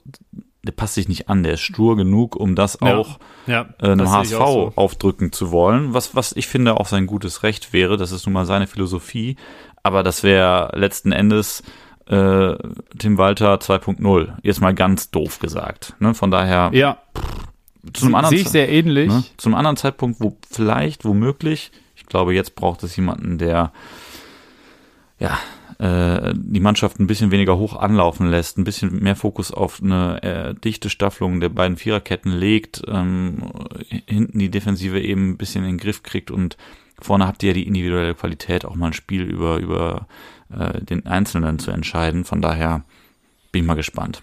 der 0.64 0.72
passt 0.72 0.94
sich 0.94 1.08
nicht 1.08 1.28
an, 1.28 1.42
der 1.42 1.54
ist 1.54 1.60
stur 1.60 1.96
genug, 1.96 2.36
um 2.36 2.54
das 2.54 2.78
ja, 2.80 2.96
auch 2.96 3.18
ja, 3.46 3.66
äh, 3.80 3.90
einem 3.90 4.10
HSV 4.10 4.30
so. 4.30 4.72
aufdrücken 4.76 5.32
zu 5.32 5.50
wollen, 5.50 5.92
was, 5.92 6.14
was 6.14 6.32
ich 6.36 6.46
finde 6.46 6.78
auch 6.78 6.86
sein 6.86 7.06
gutes 7.06 7.42
Recht 7.42 7.72
wäre, 7.72 7.96
das 7.96 8.12
ist 8.12 8.26
nun 8.26 8.34
mal 8.34 8.46
seine 8.46 8.66
Philosophie, 8.66 9.36
aber 9.82 10.02
das 10.02 10.22
wäre 10.22 10.70
letzten 10.74 11.10
Endes 11.10 11.62
äh, 12.06 12.54
Tim 12.98 13.18
Walter 13.18 13.54
2.0, 13.54 14.34
jetzt 14.42 14.60
mal 14.60 14.74
ganz 14.74 15.10
doof 15.10 15.40
gesagt. 15.40 15.94
Ne? 15.98 16.14
Von 16.14 16.30
daher, 16.30 16.70
ja. 16.72 16.98
zu 17.92 18.06
einem 18.06 18.14
anderen 18.14 18.36
sehe 18.36 18.44
ich 18.44 18.50
sehr 18.50 18.68
ähnlich. 18.68 19.08
Ne? 19.08 19.24
Zu 19.36 19.48
einem 19.48 19.56
anderen 19.56 19.76
Zeitpunkt, 19.76 20.20
wo 20.20 20.36
vielleicht, 20.48 21.04
womöglich, 21.04 21.72
ich 21.96 22.06
glaube, 22.06 22.34
jetzt 22.34 22.54
braucht 22.54 22.82
es 22.84 22.94
jemanden, 22.96 23.38
der 23.38 23.72
ja, 25.18 25.38
äh, 25.82 26.32
die 26.36 26.60
Mannschaft 26.60 27.00
ein 27.00 27.08
bisschen 27.08 27.32
weniger 27.32 27.58
hoch 27.58 27.74
anlaufen 27.74 28.30
lässt, 28.30 28.56
ein 28.56 28.62
bisschen 28.62 29.02
mehr 29.02 29.16
Fokus 29.16 29.50
auf 29.50 29.82
eine 29.82 30.22
äh, 30.22 30.54
dichte 30.54 30.88
Staffelung 30.88 31.40
der 31.40 31.48
beiden 31.48 31.76
Viererketten 31.76 32.30
legt, 32.30 32.82
ähm, 32.86 33.50
hinten 34.06 34.38
die 34.38 34.48
Defensive 34.48 35.00
eben 35.00 35.30
ein 35.30 35.36
bisschen 35.38 35.64
in 35.64 35.70
den 35.70 35.78
Griff 35.78 36.04
kriegt 36.04 36.30
und 36.30 36.56
vorne 37.00 37.26
habt 37.26 37.42
ihr 37.42 37.48
ja 37.48 37.54
die 37.54 37.66
individuelle 37.66 38.14
Qualität, 38.14 38.64
auch 38.64 38.76
mal 38.76 38.88
ein 38.88 38.92
Spiel 38.92 39.22
über, 39.22 39.56
über 39.56 40.06
äh, 40.56 40.80
den 40.84 41.04
Einzelnen 41.06 41.58
zu 41.58 41.72
entscheiden. 41.72 42.24
Von 42.24 42.40
daher 42.40 42.84
bin 43.50 43.62
ich 43.62 43.66
mal 43.66 43.74
gespannt. 43.74 44.22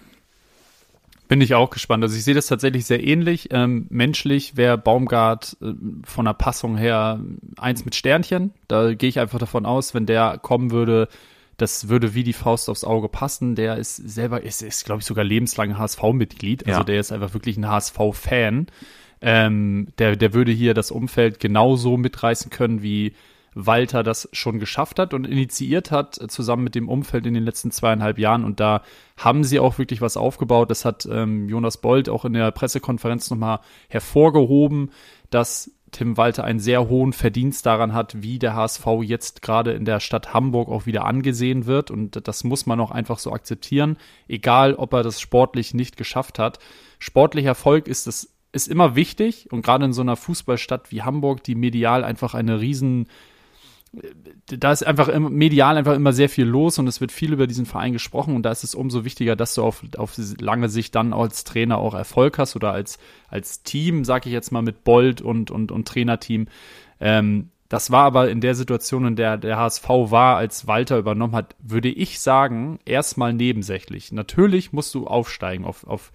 Bin 1.27 1.41
ich 1.41 1.55
auch 1.55 1.71
gespannt. 1.71 2.03
Also 2.03 2.15
ich 2.15 2.23
sehe 2.23 2.35
das 2.35 2.47
tatsächlich 2.47 2.85
sehr 2.85 3.05
ähnlich. 3.05 3.49
Ähm, 3.51 3.85
menschlich 3.89 4.55
wäre 4.55 4.77
Baumgart 4.77 5.57
äh, 5.61 5.73
von 6.05 6.23
der 6.23 6.33
Passung 6.35 6.77
her 6.77 7.19
eins 7.57 7.83
mit 7.83 7.95
Sternchen. 7.95 8.53
Da 8.69 8.93
gehe 8.93 9.09
ich 9.09 9.19
einfach 9.19 9.39
davon 9.39 9.65
aus, 9.65 9.93
wenn 9.93 10.05
der 10.05 10.37
kommen 10.37 10.71
würde, 10.71 11.09
das 11.61 11.89
würde 11.89 12.13
wie 12.13 12.23
die 12.23 12.33
Faust 12.33 12.69
aufs 12.69 12.83
Auge 12.83 13.09
passen. 13.09 13.55
Der 13.55 13.77
ist 13.77 13.95
selber, 13.95 14.41
ist, 14.41 14.61
ist 14.61 14.85
glaube 14.85 15.01
ich, 15.01 15.05
sogar 15.05 15.23
lebenslang 15.23 15.77
HSV-Mitglied. 15.77 16.65
Also 16.67 16.79
ja. 16.79 16.83
der 16.83 16.99
ist 16.99 17.11
einfach 17.11 17.33
wirklich 17.33 17.57
ein 17.57 17.67
HSV-Fan. 17.67 18.67
Ähm, 19.21 19.87
der, 19.97 20.15
der 20.15 20.33
würde 20.33 20.51
hier 20.51 20.73
das 20.73 20.91
Umfeld 20.91 21.39
genauso 21.39 21.97
mitreißen 21.97 22.49
können, 22.49 22.81
wie 22.81 23.13
Walter 23.53 24.03
das 24.03 24.29
schon 24.31 24.59
geschafft 24.59 24.99
hat 24.99 25.13
und 25.13 25.25
initiiert 25.25 25.91
hat, 25.91 26.15
zusammen 26.29 26.63
mit 26.63 26.75
dem 26.75 26.87
Umfeld 26.87 27.25
in 27.25 27.33
den 27.33 27.43
letzten 27.43 27.71
zweieinhalb 27.71 28.17
Jahren. 28.17 28.43
Und 28.43 28.59
da 28.59 28.83
haben 29.17 29.43
sie 29.43 29.59
auch 29.59 29.77
wirklich 29.77 30.01
was 30.01 30.17
aufgebaut. 30.17 30.69
Das 30.69 30.85
hat 30.85 31.07
ähm, 31.11 31.49
Jonas 31.49 31.77
Bold 31.77 32.09
auch 32.09 32.25
in 32.25 32.33
der 32.33 32.51
Pressekonferenz 32.51 33.29
nochmal 33.29 33.59
hervorgehoben, 33.89 34.91
dass 35.29 35.71
Tim 35.91 36.17
Walter 36.17 36.43
einen 36.43 36.59
sehr 36.59 36.87
hohen 36.87 37.13
Verdienst 37.13 37.65
daran 37.65 37.93
hat, 37.93 38.21
wie 38.21 38.39
der 38.39 38.55
HSV 38.55 38.85
jetzt 39.01 39.41
gerade 39.41 39.71
in 39.73 39.85
der 39.85 39.99
Stadt 39.99 40.33
Hamburg 40.33 40.69
auch 40.69 40.85
wieder 40.85 41.05
angesehen 41.05 41.65
wird. 41.65 41.91
Und 41.91 42.27
das 42.27 42.43
muss 42.43 42.65
man 42.65 42.79
auch 42.79 42.91
einfach 42.91 43.19
so 43.19 43.31
akzeptieren, 43.31 43.97
egal 44.27 44.75
ob 44.75 44.93
er 44.93 45.03
das 45.03 45.19
sportlich 45.19 45.73
nicht 45.73 45.97
geschafft 45.97 46.39
hat. 46.39 46.59
Sportlicher 46.99 47.49
Erfolg 47.49 47.87
ist 47.87 48.07
es 48.07 48.35
ist 48.51 48.67
immer 48.67 48.95
wichtig 48.95 49.51
und 49.51 49.61
gerade 49.61 49.85
in 49.85 49.93
so 49.93 50.01
einer 50.01 50.15
Fußballstadt 50.15 50.91
wie 50.91 51.03
Hamburg, 51.03 51.43
die 51.43 51.53
medial 51.53 52.03
einfach 52.03 52.33
eine 52.33 52.59
riesen 52.59 53.07
da 53.91 54.71
ist 54.71 54.85
einfach 54.85 55.17
medial 55.17 55.77
einfach 55.77 55.95
immer 55.95 56.13
sehr 56.13 56.29
viel 56.29 56.45
los 56.45 56.77
und 56.77 56.87
es 56.87 57.01
wird 57.01 57.11
viel 57.11 57.33
über 57.33 57.47
diesen 57.47 57.65
Verein 57.65 57.93
gesprochen 57.93 58.35
und 58.35 58.43
da 58.43 58.51
ist 58.51 58.63
es 58.63 58.75
umso 58.75 59.03
wichtiger, 59.03 59.35
dass 59.35 59.55
du 59.55 59.63
auf, 59.63 59.83
auf 59.97 60.13
lange 60.39 60.69
Sicht 60.69 60.93
dann 60.95 61.13
als 61.13 61.43
Trainer 61.43 61.79
auch 61.79 61.95
Erfolg 61.95 62.37
hast 62.37 62.55
oder 62.55 62.71
als, 62.71 62.99
als 63.29 63.63
Team, 63.63 64.05
sag 64.05 64.25
ich 64.25 64.31
jetzt 64.31 64.51
mal 64.51 64.61
mit 64.61 64.83
Bold 64.83 65.21
und, 65.21 65.49
und, 65.49 65.71
und 65.71 65.87
Trainerteam. 65.87 66.47
Ähm, 66.99 67.49
das 67.67 67.91
war 67.91 68.05
aber 68.05 68.29
in 68.29 68.41
der 68.41 68.55
Situation, 68.55 69.05
in 69.05 69.15
der 69.15 69.37
der 69.37 69.57
HSV 69.57 69.87
war, 69.87 70.37
als 70.37 70.65
Walter 70.65 70.97
übernommen 70.97 71.35
hat, 71.35 71.55
würde 71.59 71.89
ich 71.89 72.19
sagen, 72.19 72.79
erstmal 72.85 73.33
nebensächlich. 73.33 74.11
Natürlich 74.11 74.73
musst 74.73 74.93
du 74.95 75.05
aufsteigen 75.05 75.65
auf, 75.65 75.85
auf, 75.85 76.11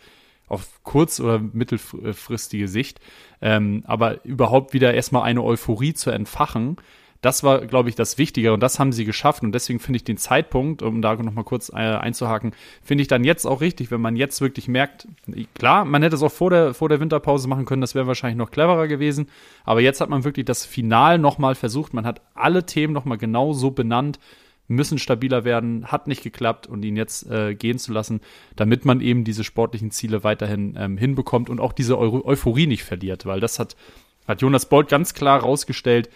auf 0.49 0.81
kurz- 0.83 1.21
oder 1.21 1.39
mittelfristige 1.39 2.67
Sicht, 2.67 3.01
ähm, 3.41 3.85
aber 3.87 4.25
überhaupt 4.25 4.75
wieder 4.75 4.95
erstmal 4.95 5.23
eine 5.23 5.45
Euphorie 5.45 5.95
zu 5.95 6.11
entfachen, 6.11 6.77
das 7.25 7.43
war, 7.43 7.65
glaube 7.67 7.89
ich, 7.89 7.95
das 7.95 8.19
Wichtige 8.19 8.53
und 8.53 8.61
das 8.61 8.79
haben 8.79 8.93
sie 8.93 9.07
geschafft 9.07 9.43
und 9.43 9.53
deswegen 9.53 9.81
finde 9.81 9.97
ich 9.97 10.05
den 10.05 10.19
Zeitpunkt, 10.19 10.83
um 10.83 11.01
da 11.01 11.15
nochmal 11.17 11.45
kurz 11.45 11.71
äh, 11.71 11.77
einzuhaken, 11.77 12.53
finde 12.83 13.03
ich 13.03 13.09
dann 13.09 13.25
jetzt 13.25 13.47
auch 13.47 13.63
richtig, 13.63 13.91
wenn 13.91 14.03
man 14.03 14.15
jetzt 14.15 14.43
wirklich 14.43 14.69
merkt, 14.69 15.09
klar, 15.55 15.87
man 15.87 16.03
hätte 16.03 16.17
es 16.17 16.23
auch 16.23 16.33
vor 16.33 16.51
der, 16.51 16.75
vor 16.75 16.91
der 16.91 17.01
Winterpause 17.01 17.49
machen 17.49 17.65
können, 17.65 17.81
das 17.81 17.95
wäre 17.95 18.07
wahrscheinlich 18.07 18.37
noch 18.37 18.51
cleverer 18.51 18.89
gewesen, 18.89 19.29
aber 19.65 19.81
jetzt 19.81 20.03
hat 20.03 20.11
man 20.11 20.25
wirklich 20.25 20.45
das 20.45 20.67
Final 20.67 21.19
nochmal 21.19 21.55
versucht, 21.55 21.95
man 21.95 22.05
hat 22.05 22.21
alle 22.35 22.67
Themen 22.67 22.93
nochmal 22.93 23.17
genau 23.17 23.55
so 23.55 23.71
benannt, 23.71 24.19
müssen 24.69 24.99
stabiler 24.99 25.45
werden, 25.45 25.87
hat 25.87 26.07
nicht 26.07 26.23
geklappt 26.23 26.67
und 26.67 26.85
ihn 26.85 26.97
jetzt 26.97 27.31
äh, 27.31 27.55
gehen 27.55 27.79
zu 27.79 27.93
lassen, 27.93 28.21
damit 28.55 28.85
man 28.85 29.01
eben 29.01 29.25
diese 29.25 29.45
sportlichen 29.45 29.91
Ziele 29.91 30.25
weiterhin 30.25 30.77
ähm, 30.79 30.99
hinbekommt 30.99 31.49
und 31.49 31.61
auch 31.61 31.73
diese 31.73 31.99
Eu 31.99 32.23
Euphorie 32.25 32.67
nicht 32.67 32.85
verliert, 32.85 33.25
weil 33.25 33.41
das 33.41 33.59
hat, 33.59 33.77
hat 34.27 34.43
Jonas 34.43 34.69
Bolt 34.69 34.89
ganz 34.89 35.15
klar 35.15 35.41
rausgestellt, 35.41 36.11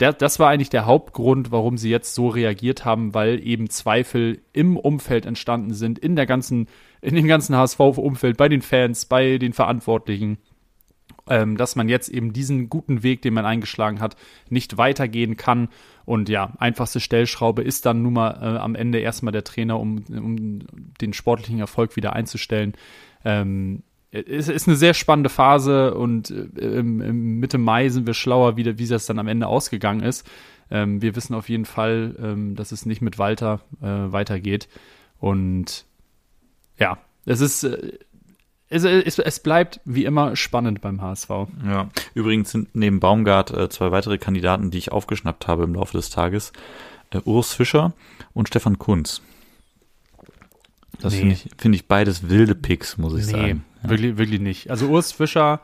der, 0.00 0.12
das 0.12 0.38
war 0.38 0.50
eigentlich 0.50 0.70
der 0.70 0.86
Hauptgrund, 0.86 1.50
warum 1.50 1.78
sie 1.78 1.90
jetzt 1.90 2.14
so 2.14 2.28
reagiert 2.28 2.84
haben, 2.84 3.14
weil 3.14 3.44
eben 3.46 3.70
Zweifel 3.70 4.40
im 4.52 4.76
Umfeld 4.76 5.24
entstanden 5.24 5.72
sind, 5.72 5.98
in 5.98 6.16
der 6.16 6.26
ganzen, 6.26 6.68
in 7.00 7.14
dem 7.14 7.26
ganzen 7.26 7.56
HSV-Umfeld, 7.56 8.36
bei 8.36 8.48
den 8.48 8.62
Fans, 8.62 9.06
bei 9.06 9.38
den 9.38 9.52
Verantwortlichen, 9.52 10.38
ähm, 11.28 11.56
dass 11.56 11.76
man 11.76 11.88
jetzt 11.88 12.08
eben 12.08 12.32
diesen 12.32 12.68
guten 12.68 13.02
Weg, 13.02 13.22
den 13.22 13.34
man 13.34 13.46
eingeschlagen 13.46 14.00
hat, 14.00 14.16
nicht 14.48 14.76
weitergehen 14.76 15.36
kann. 15.36 15.68
Und 16.04 16.28
ja, 16.28 16.52
einfachste 16.58 17.00
Stellschraube 17.00 17.62
ist 17.62 17.86
dann 17.86 18.02
nun 18.02 18.12
mal 18.12 18.32
äh, 18.40 18.58
am 18.58 18.74
Ende 18.74 18.98
erstmal 18.98 19.32
der 19.32 19.44
Trainer, 19.44 19.80
um, 19.80 20.04
um 20.10 20.60
den 21.00 21.12
sportlichen 21.14 21.58
Erfolg 21.58 21.96
wieder 21.96 22.12
einzustellen. 22.12 22.74
Ähm, 23.24 23.82
es 24.28 24.48
ist 24.48 24.68
eine 24.68 24.76
sehr 24.76 24.94
spannende 24.94 25.28
Phase 25.28 25.94
und 25.94 26.30
äh, 26.30 26.82
Mitte 26.82 27.58
Mai 27.58 27.88
sind 27.88 28.06
wir 28.06 28.14
schlauer, 28.14 28.56
wie, 28.56 28.78
wie 28.78 28.86
das 28.86 29.06
dann 29.06 29.18
am 29.18 29.28
Ende 29.28 29.46
ausgegangen 29.46 30.02
ist. 30.02 30.28
Ähm, 30.70 31.02
wir 31.02 31.14
wissen 31.16 31.34
auf 31.34 31.48
jeden 31.48 31.64
Fall, 31.64 32.14
ähm, 32.20 32.54
dass 32.56 32.72
es 32.72 32.86
nicht 32.86 33.02
mit 33.02 33.18
Walter 33.18 33.60
äh, 33.80 33.86
weitergeht. 33.86 34.68
Und 35.18 35.84
ja, 36.78 36.98
es 37.24 37.40
ist, 37.40 37.64
äh, 37.64 37.98
es, 38.68 38.84
es, 38.84 39.18
es, 39.18 39.40
bleibt 39.40 39.80
wie 39.84 40.04
immer 40.04 40.34
spannend 40.34 40.80
beim 40.80 41.00
HSV. 41.00 41.30
Ja, 41.64 41.88
übrigens 42.14 42.50
sind 42.50 42.74
neben 42.74 43.00
Baumgart 43.00 43.52
äh, 43.52 43.68
zwei 43.68 43.92
weitere 43.92 44.18
Kandidaten, 44.18 44.70
die 44.70 44.78
ich 44.78 44.92
aufgeschnappt 44.92 45.46
habe 45.46 45.64
im 45.64 45.74
Laufe 45.74 45.96
des 45.96 46.10
Tages. 46.10 46.52
Äh, 47.10 47.20
Urs 47.24 47.54
Fischer 47.54 47.92
und 48.34 48.48
Stefan 48.48 48.78
Kunz. 48.78 49.22
Das 51.00 51.12
nee. 51.12 51.18
finde 51.20 51.34
ich, 51.34 51.48
find 51.58 51.74
ich 51.74 51.86
beides 51.86 52.28
wilde 52.28 52.54
Picks, 52.54 52.96
muss 52.96 53.14
ich 53.14 53.26
nee, 53.26 53.32
sagen. 53.32 53.64
Ja. 53.82 53.90
Wirklich, 53.90 54.18
wirklich 54.18 54.40
nicht. 54.40 54.70
Also 54.70 54.88
Urs 54.88 55.12
Fischer, 55.12 55.60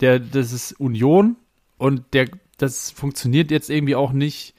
der, 0.00 0.18
das 0.18 0.52
ist 0.52 0.72
Union 0.80 1.36
und 1.78 2.02
der, 2.12 2.28
das 2.58 2.90
funktioniert 2.90 3.50
jetzt 3.50 3.70
irgendwie 3.70 3.94
auch 3.94 4.12
nicht. 4.12 4.54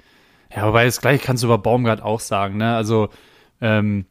Ja, 0.56 0.68
wobei 0.68 0.86
das 0.86 1.02
gleich 1.02 1.22
kannst 1.22 1.44
du 1.44 1.48
über 1.48 1.58
Baumgart 1.58 2.02
auch 2.02 2.20
sagen, 2.20 2.58
ne? 2.58 2.76
Also, 2.76 3.10
ähm, 3.62 4.06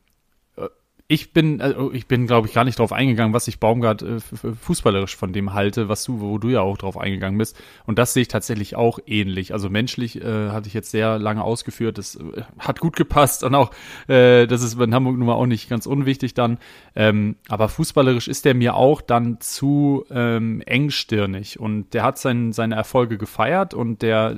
ich 1.07 1.35
bin, 1.35 1.61
also 1.61 1.93
ich 1.93 2.07
bin, 2.07 2.27
glaube 2.27 2.49
ich, 2.49 2.55
gar 2.55 2.65
nicht 2.65 2.79
drauf 2.79 2.91
eingegangen, 2.91 3.35
was 3.35 3.47
ich 3.47 3.61
Baumgart 3.61 4.01
äh, 4.03 4.21
fußballerisch 4.21 5.17
von 5.17 5.35
dem 5.35 5.53
halte, 5.53 5.91
was 5.91 6.03
du, 6.05 6.21
wo 6.21 6.39
du 6.39 6.49
ja 6.49 6.63
auch 6.63 6.79
drauf 6.79 6.97
eingegangen 6.97 7.37
bist. 7.37 7.61
Und 7.85 7.99
das 7.99 8.15
sehe 8.15 8.23
ich 8.23 8.29
tatsächlich 8.29 8.75
auch 8.75 8.99
ähnlich. 9.07 9.53
Also 9.53 9.69
menschlich 9.69 10.23
äh, 10.23 10.49
hatte 10.49 10.67
ich 10.67 10.73
jetzt 10.73 10.91
sehr 10.91 11.19
lange 11.19 11.45
ausgeführt. 11.45 11.99
Das 11.99 12.17
äh, 12.17 12.43
hat 12.59 12.81
gut 12.81 12.97
gepasst 12.97 13.45
und 13.45 13.55
auch, 13.55 13.71
äh, 14.09 14.47
das 14.47 14.63
ist 14.63 14.81
in 14.81 14.95
Hamburg 14.95 15.19
nun 15.19 15.27
mal 15.27 15.35
auch 15.35 15.45
nicht 15.45 15.69
ganz 15.69 15.85
unwichtig 15.85 16.33
dann. 16.33 16.57
Ähm, 16.97 17.37
aber 17.49 17.69
fußballerisch 17.69 18.27
ist 18.27 18.47
der 18.47 18.55
mir 18.55 18.75
auch 18.75 19.03
dann 19.03 19.41
zu 19.41 20.07
ähm, 20.11 20.63
engstirnig 20.63 21.61
und 21.61 21.93
der 21.93 22.03
hat 22.03 22.17
sein, 22.17 22.53
seine 22.53 22.77
Erfolge 22.77 23.19
gefeiert 23.19 23.75
und 23.75 24.01
der, 24.01 24.37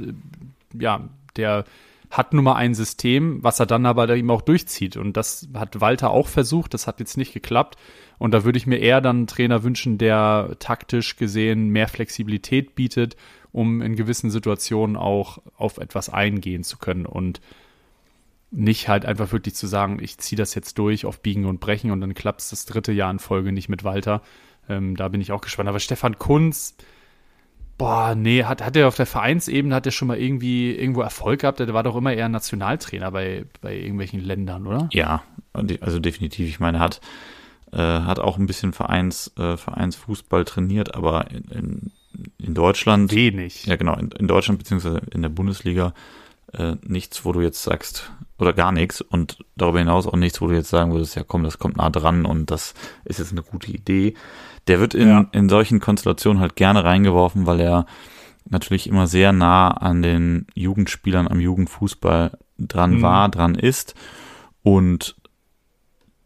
ja, 0.77 1.09
der 1.37 1.65
hat 2.11 2.33
nun 2.33 2.45
mal 2.45 2.55
ein 2.55 2.75
System, 2.75 3.43
was 3.43 3.61
er 3.61 3.67
dann 3.67 3.87
aber 3.87 4.09
eben 4.15 4.31
auch 4.31 4.43
durchzieht. 4.43 4.97
Und 4.97 5.17
das 5.17 5.49
hat 5.55 5.81
Walter 5.81 6.11
auch 6.11 6.29
versucht, 6.29 6.75
das 6.75 6.87
hat 6.87 7.01
jetzt 7.01 7.17
nicht 7.17 7.33
geklappt. 7.33 7.77
Und 8.19 8.33
da 8.33 8.45
würde 8.45 8.59
ich 8.59 8.67
mir 8.67 8.79
eher 8.79 9.01
dann 9.01 9.17
einen 9.17 9.27
Trainer 9.27 9.63
wünschen, 9.63 9.99
der 9.99 10.57
taktisch 10.59 11.17
gesehen 11.17 11.69
mehr 11.69 11.89
Flexibilität 11.89 12.75
bietet, 12.75 13.17
um 13.53 13.83
in 13.83 13.97
gewissen 13.97 14.31
Situationen 14.31 14.97
auch 14.97 15.39
auf 15.57 15.79
etwas 15.79 16.09
eingehen 16.09 16.65
zu 16.65 16.79
können 16.79 17.07
und 17.07 17.41
nicht 18.51 18.89
halt 18.89 19.05
einfach 19.05 19.33
wirklich 19.33 19.55
zu 19.55 19.67
sagen, 19.67 19.99
ich 20.01 20.19
ziehe 20.19 20.37
das 20.37 20.55
jetzt 20.55 20.79
durch 20.79 21.05
auf 21.05 21.21
Biegen 21.21 21.47
und 21.47 21.61
Brechen 21.61 21.91
und 21.91 22.01
dann 22.01 22.15
klappt 22.15 22.41
es 22.41 22.51
das 22.51 22.65
dritte 22.65 22.93
Jahr 22.93 23.11
in 23.11 23.19
Folge 23.19 23.53
nicht 23.53 23.69
mit 23.69 23.85
Walter. 23.85 24.23
Ähm, 24.69 24.97
da 24.97 25.09
bin 25.09 25.21
ich 25.21 25.33
auch 25.33 25.41
gespannt. 25.41 25.69
Aber 25.69 25.81
Stefan 25.81 26.19
Kunz, 26.19 26.77
boah, 27.79 28.15
nee, 28.15 28.45
hat, 28.45 28.65
hat 28.65 28.77
er 28.77 28.89
auf 28.89 28.97
der 28.97 29.07
Vereinsebene, 29.07 29.75
hat 29.75 29.87
er 29.87 29.93
schon 29.93 30.09
mal 30.09 30.19
irgendwie 30.19 30.75
irgendwo 30.75 31.03
Erfolg 31.03 31.41
gehabt? 31.41 31.61
Der 31.61 31.73
war 31.75 31.83
doch 31.83 31.97
immer 31.97 32.13
eher 32.13 32.29
Nationaltrainer 32.29 33.11
bei, 33.11 33.45
bei 33.61 33.77
irgendwelchen 33.77 34.21
Ländern, 34.21 34.67
oder? 34.67 34.89
Ja, 34.93 35.23
also 35.53 35.99
definitiv. 35.99 36.49
Ich 36.49 36.61
meine, 36.61 36.81
hat, 36.81 37.01
äh, 37.73 37.79
hat 37.79 38.19
auch 38.19 38.39
ein 38.39 38.47
bisschen 38.47 38.73
Vereins, 38.73 39.33
äh, 39.39 39.57
Vereinsfußball 39.57 40.45
trainiert, 40.45 40.95
aber 40.95 41.31
in, 41.31 41.45
in, 41.51 41.93
in 42.39 42.55
Deutschland. 42.55 43.13
Wenig. 43.13 43.67
Ja, 43.67 43.77
genau, 43.77 43.95
in, 43.95 44.11
in 44.13 44.27
Deutschland 44.29 44.59
beziehungsweise 44.59 45.01
in 45.13 45.23
der 45.23 45.29
Bundesliga 45.29 45.93
äh, 46.53 46.77
nichts, 46.83 47.25
wo 47.25 47.33
du 47.33 47.41
jetzt 47.41 47.63
sagst, 47.63 48.11
oder 48.39 48.53
gar 48.53 48.73
nichts 48.73 49.01
und 49.01 49.39
darüber 49.57 49.79
hinaus 49.79 50.07
auch 50.07 50.17
nichts, 50.17 50.41
wo 50.41 50.47
du 50.47 50.55
jetzt 50.55 50.69
sagen 50.71 50.93
würdest, 50.93 51.17
ja 51.17 51.25
komm, 51.27 51.43
das 51.43 51.59
kommt 51.59 51.77
nah 51.77 51.91
dran 51.91 52.27
und 52.27 52.51
das 52.51 52.75
ist 53.05 53.19
jetzt 53.19 53.33
eine 53.33 53.43
gute 53.43 53.71
Idee. 53.71 54.15
Der 54.69 54.81
wird 54.81 54.95
in, 54.95 55.09
ja. 55.09 55.27
in 55.33 55.49
solchen 55.49 55.81
Konstellationen 55.81 56.41
halt 56.41 56.57
gerne 56.57 56.85
reingeworfen, 56.85 57.47
weil 57.47 57.61
er 57.61 57.87
natürlich 58.49 58.89
immer 58.89 59.07
sehr 59.07 59.33
nah 59.33 59.71
an 59.71 60.03
den 60.03 60.47
Jugendspielern 60.55 61.29
am 61.29 61.41
Jugendfußball 61.41 62.39
dran 62.59 62.97
mhm. 62.97 63.03
war, 63.03 63.29
dran 63.29 63.55
ist 63.55 63.95
und 64.63 65.17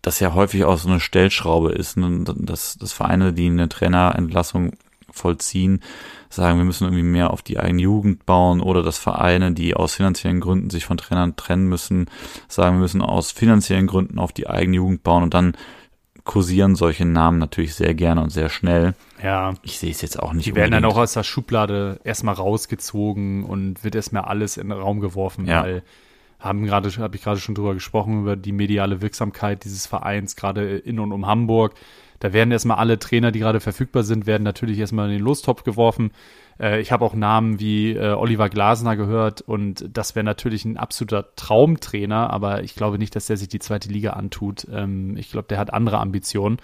das 0.03 0.21
ja 0.21 0.33
häufig 0.35 0.65
auch 0.65 0.79
so 0.79 0.89
eine 0.89 1.01
Stellschraube 1.01 1.73
ist, 1.73 1.97
ne? 1.97 2.25
dass, 2.25 2.79
dass 2.79 2.93
Vereine, 2.93 3.33
die 3.33 3.47
eine 3.47 3.69
Trainerentlassung 3.69 4.73
vollziehen, 5.11 5.83
sagen, 6.31 6.59
wir 6.59 6.65
müssen 6.65 6.85
irgendwie 6.85 7.03
mehr 7.03 7.31
auf 7.31 7.43
die 7.43 7.59
eigene 7.59 7.83
Jugend 7.83 8.25
bauen 8.25 8.61
oder 8.61 8.83
dass 8.83 8.99
Vereine, 8.99 9.53
die 9.53 9.75
aus 9.75 9.95
finanziellen 9.95 10.41
Gründen 10.41 10.71
sich 10.71 10.87
von 10.87 10.97
Trainern 10.97 11.37
trennen 11.37 11.69
müssen, 11.69 12.07
sagen, 12.49 12.77
wir 12.77 12.81
müssen 12.81 13.03
aus 13.03 13.33
finanziellen 13.33 13.89
Gründen 13.89 14.19
auf 14.19 14.33
die 14.33 14.49
eigene 14.49 14.77
Jugend 14.77 15.03
bauen 15.03 15.25
und 15.25 15.35
dann 15.35 15.55
kursieren 16.25 16.77
solche 16.77 17.05
Namen 17.05 17.39
natürlich 17.39 17.75
sehr 17.75 17.95
gerne 17.95 18.23
und 18.23 18.31
sehr 18.31 18.49
schnell. 18.49 18.95
Ja. 19.23 19.55
Ich 19.63 19.79
sehe 19.79 19.91
es 19.91 20.03
jetzt 20.03 20.19
auch 20.19 20.33
nicht. 20.33 20.47
Die 20.47 20.55
werden 20.55 20.73
dann 20.73 20.85
auch 20.85 20.97
aus 20.97 21.15
der 21.15 21.23
Schublade 21.23 22.01
erstmal 22.05 22.35
rausgezogen 22.35 23.45
und 23.45 23.85
wird 23.85 23.95
erstmal 23.95 24.23
alles 24.23 24.57
in 24.57 24.69
den 24.69 24.79
Raum 24.79 25.01
geworfen, 25.01 25.47
ja. 25.47 25.63
weil 25.63 25.83
haben 26.39 26.65
gerade, 26.65 26.91
habe 26.91 27.17
ich 27.17 27.23
gerade 27.23 27.39
schon 27.39 27.55
drüber 27.55 27.75
gesprochen, 27.75 28.23
über 28.23 28.35
die 28.35 28.53
mediale 28.53 29.03
Wirksamkeit 29.03 29.65
dieses 29.65 29.87
Vereins, 29.87 30.37
gerade 30.37 30.79
in 30.79 30.99
und 30.99 31.13
um 31.13 31.27
Hamburg. 31.27 31.75
Da 32.19 32.33
werden 32.33 32.51
erstmal 32.51 32.79
alle 32.79 32.99
Trainer, 32.99 33.31
die 33.31 33.39
gerade 33.39 33.61
verfügbar 33.61 34.03
sind, 34.03 34.27
werden 34.27 34.43
natürlich 34.43 34.79
erstmal 34.79 35.07
in 35.07 35.19
den 35.19 35.23
Lostopf 35.23 35.65
geworfen. 35.65 36.11
Äh, 36.61 36.81
ich 36.81 36.93
habe 36.93 37.05
auch 37.05 37.15
Namen 37.15 37.59
wie 37.59 37.93
äh, 37.93 38.13
Oliver 38.13 38.49
Glasner 38.49 38.97
gehört 38.97 39.41
und 39.41 39.89
das 39.93 40.15
wäre 40.15 40.25
natürlich 40.25 40.65
ein 40.65 40.77
absoluter 40.77 41.35
Traumtrainer, 41.35 42.31
aber 42.31 42.63
ich 42.63 42.75
glaube 42.75 42.99
nicht, 42.99 43.17
dass 43.17 43.27
der 43.27 43.37
sich 43.37 43.49
die 43.49 43.59
zweite 43.59 43.89
Liga 43.89 44.11
antut. 44.11 44.67
Ähm, 44.71 45.17
ich 45.17 45.31
glaube, 45.31 45.49
der 45.49 45.59
hat 45.59 45.73
andere 45.73 45.99
Ambitionen. 45.99 46.59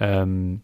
Ähm, 0.00 0.62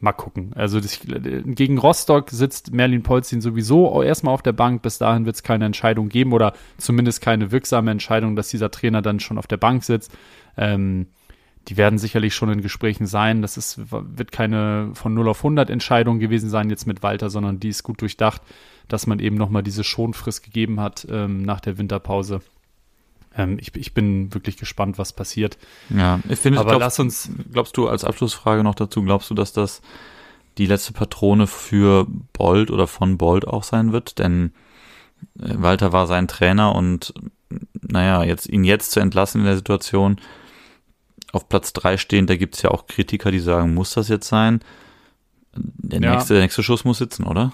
mal 0.00 0.12
gucken. 0.12 0.52
Also 0.54 0.80
das, 0.80 1.00
gegen 1.04 1.78
Rostock 1.78 2.30
sitzt 2.30 2.72
Merlin 2.72 3.02
Polzin 3.02 3.40
sowieso 3.40 4.02
erstmal 4.02 4.34
auf 4.34 4.42
der 4.42 4.52
Bank. 4.52 4.82
Bis 4.82 4.98
dahin 4.98 5.26
wird 5.26 5.36
es 5.36 5.42
keine 5.42 5.64
Entscheidung 5.64 6.08
geben 6.08 6.32
oder 6.32 6.52
zumindest 6.76 7.22
keine 7.22 7.50
wirksame 7.52 7.90
Entscheidung, 7.90 8.36
dass 8.36 8.48
dieser 8.48 8.70
Trainer 8.70 9.00
dann 9.00 9.20
schon 9.20 9.38
auf 9.38 9.46
der 9.46 9.56
Bank 9.56 9.84
sitzt. 9.84 10.12
Ähm, 10.56 11.06
die 11.68 11.76
werden 11.76 11.98
sicherlich 11.98 12.34
schon 12.34 12.50
in 12.50 12.62
Gesprächen 12.62 13.06
sein. 13.06 13.42
Das 13.42 13.56
ist, 13.56 13.78
wird 13.90 14.30
keine 14.30 14.90
von 14.94 15.14
0 15.14 15.28
auf 15.28 15.38
100 15.38 15.68
Entscheidung 15.70 16.18
gewesen 16.18 16.48
sein 16.48 16.70
jetzt 16.70 16.86
mit 16.86 17.02
Walter, 17.02 17.28
sondern 17.30 17.58
die 17.58 17.68
ist 17.68 17.82
gut 17.82 18.00
durchdacht, 18.00 18.40
dass 18.88 19.06
man 19.06 19.18
eben 19.18 19.36
nochmal 19.36 19.62
diese 19.62 19.82
Schonfrist 19.82 20.44
gegeben 20.44 20.80
hat 20.80 21.06
ähm, 21.10 21.42
nach 21.42 21.60
der 21.60 21.78
Winterpause. 21.78 22.40
Ähm, 23.36 23.58
ich, 23.60 23.74
ich, 23.74 23.94
bin 23.94 24.32
wirklich 24.32 24.56
gespannt, 24.56 24.96
was 24.98 25.12
passiert. 25.12 25.58
Ja, 25.90 26.20
ich 26.28 26.38
finde, 26.38 26.60
aber 26.60 26.70
glaubst, 26.70 26.84
lass 26.84 26.98
uns. 27.00 27.30
Glaubst 27.52 27.76
du 27.76 27.88
als 27.88 28.04
Abschlussfrage 28.04 28.62
noch 28.62 28.74
dazu, 28.74 29.02
glaubst 29.02 29.28
du, 29.30 29.34
dass 29.34 29.52
das 29.52 29.82
die 30.58 30.66
letzte 30.66 30.92
Patrone 30.92 31.46
für 31.46 32.06
Bold 32.32 32.70
oder 32.70 32.86
von 32.86 33.18
Bold 33.18 33.46
auch 33.46 33.64
sein 33.64 33.92
wird? 33.92 34.20
Denn 34.20 34.52
äh, 35.40 35.54
Walter 35.56 35.92
war 35.92 36.06
sein 36.06 36.28
Trainer 36.28 36.74
und 36.76 37.12
naja, 37.80 38.22
jetzt 38.24 38.48
ihn 38.48 38.64
jetzt 38.64 38.92
zu 38.92 39.00
entlassen 39.00 39.40
in 39.40 39.46
der 39.46 39.56
Situation, 39.56 40.16
auf 41.32 41.48
Platz 41.48 41.72
drei 41.72 41.96
stehen, 41.96 42.26
da 42.26 42.36
gibt 42.36 42.54
es 42.54 42.62
ja 42.62 42.70
auch 42.70 42.86
Kritiker, 42.86 43.30
die 43.30 43.40
sagen, 43.40 43.74
muss 43.74 43.94
das 43.94 44.08
jetzt 44.08 44.28
sein? 44.28 44.60
Der, 45.54 46.00
ja. 46.00 46.14
nächste, 46.14 46.34
der 46.34 46.42
nächste 46.42 46.62
Schuss 46.62 46.84
muss 46.84 46.98
sitzen, 46.98 47.24
oder? 47.24 47.52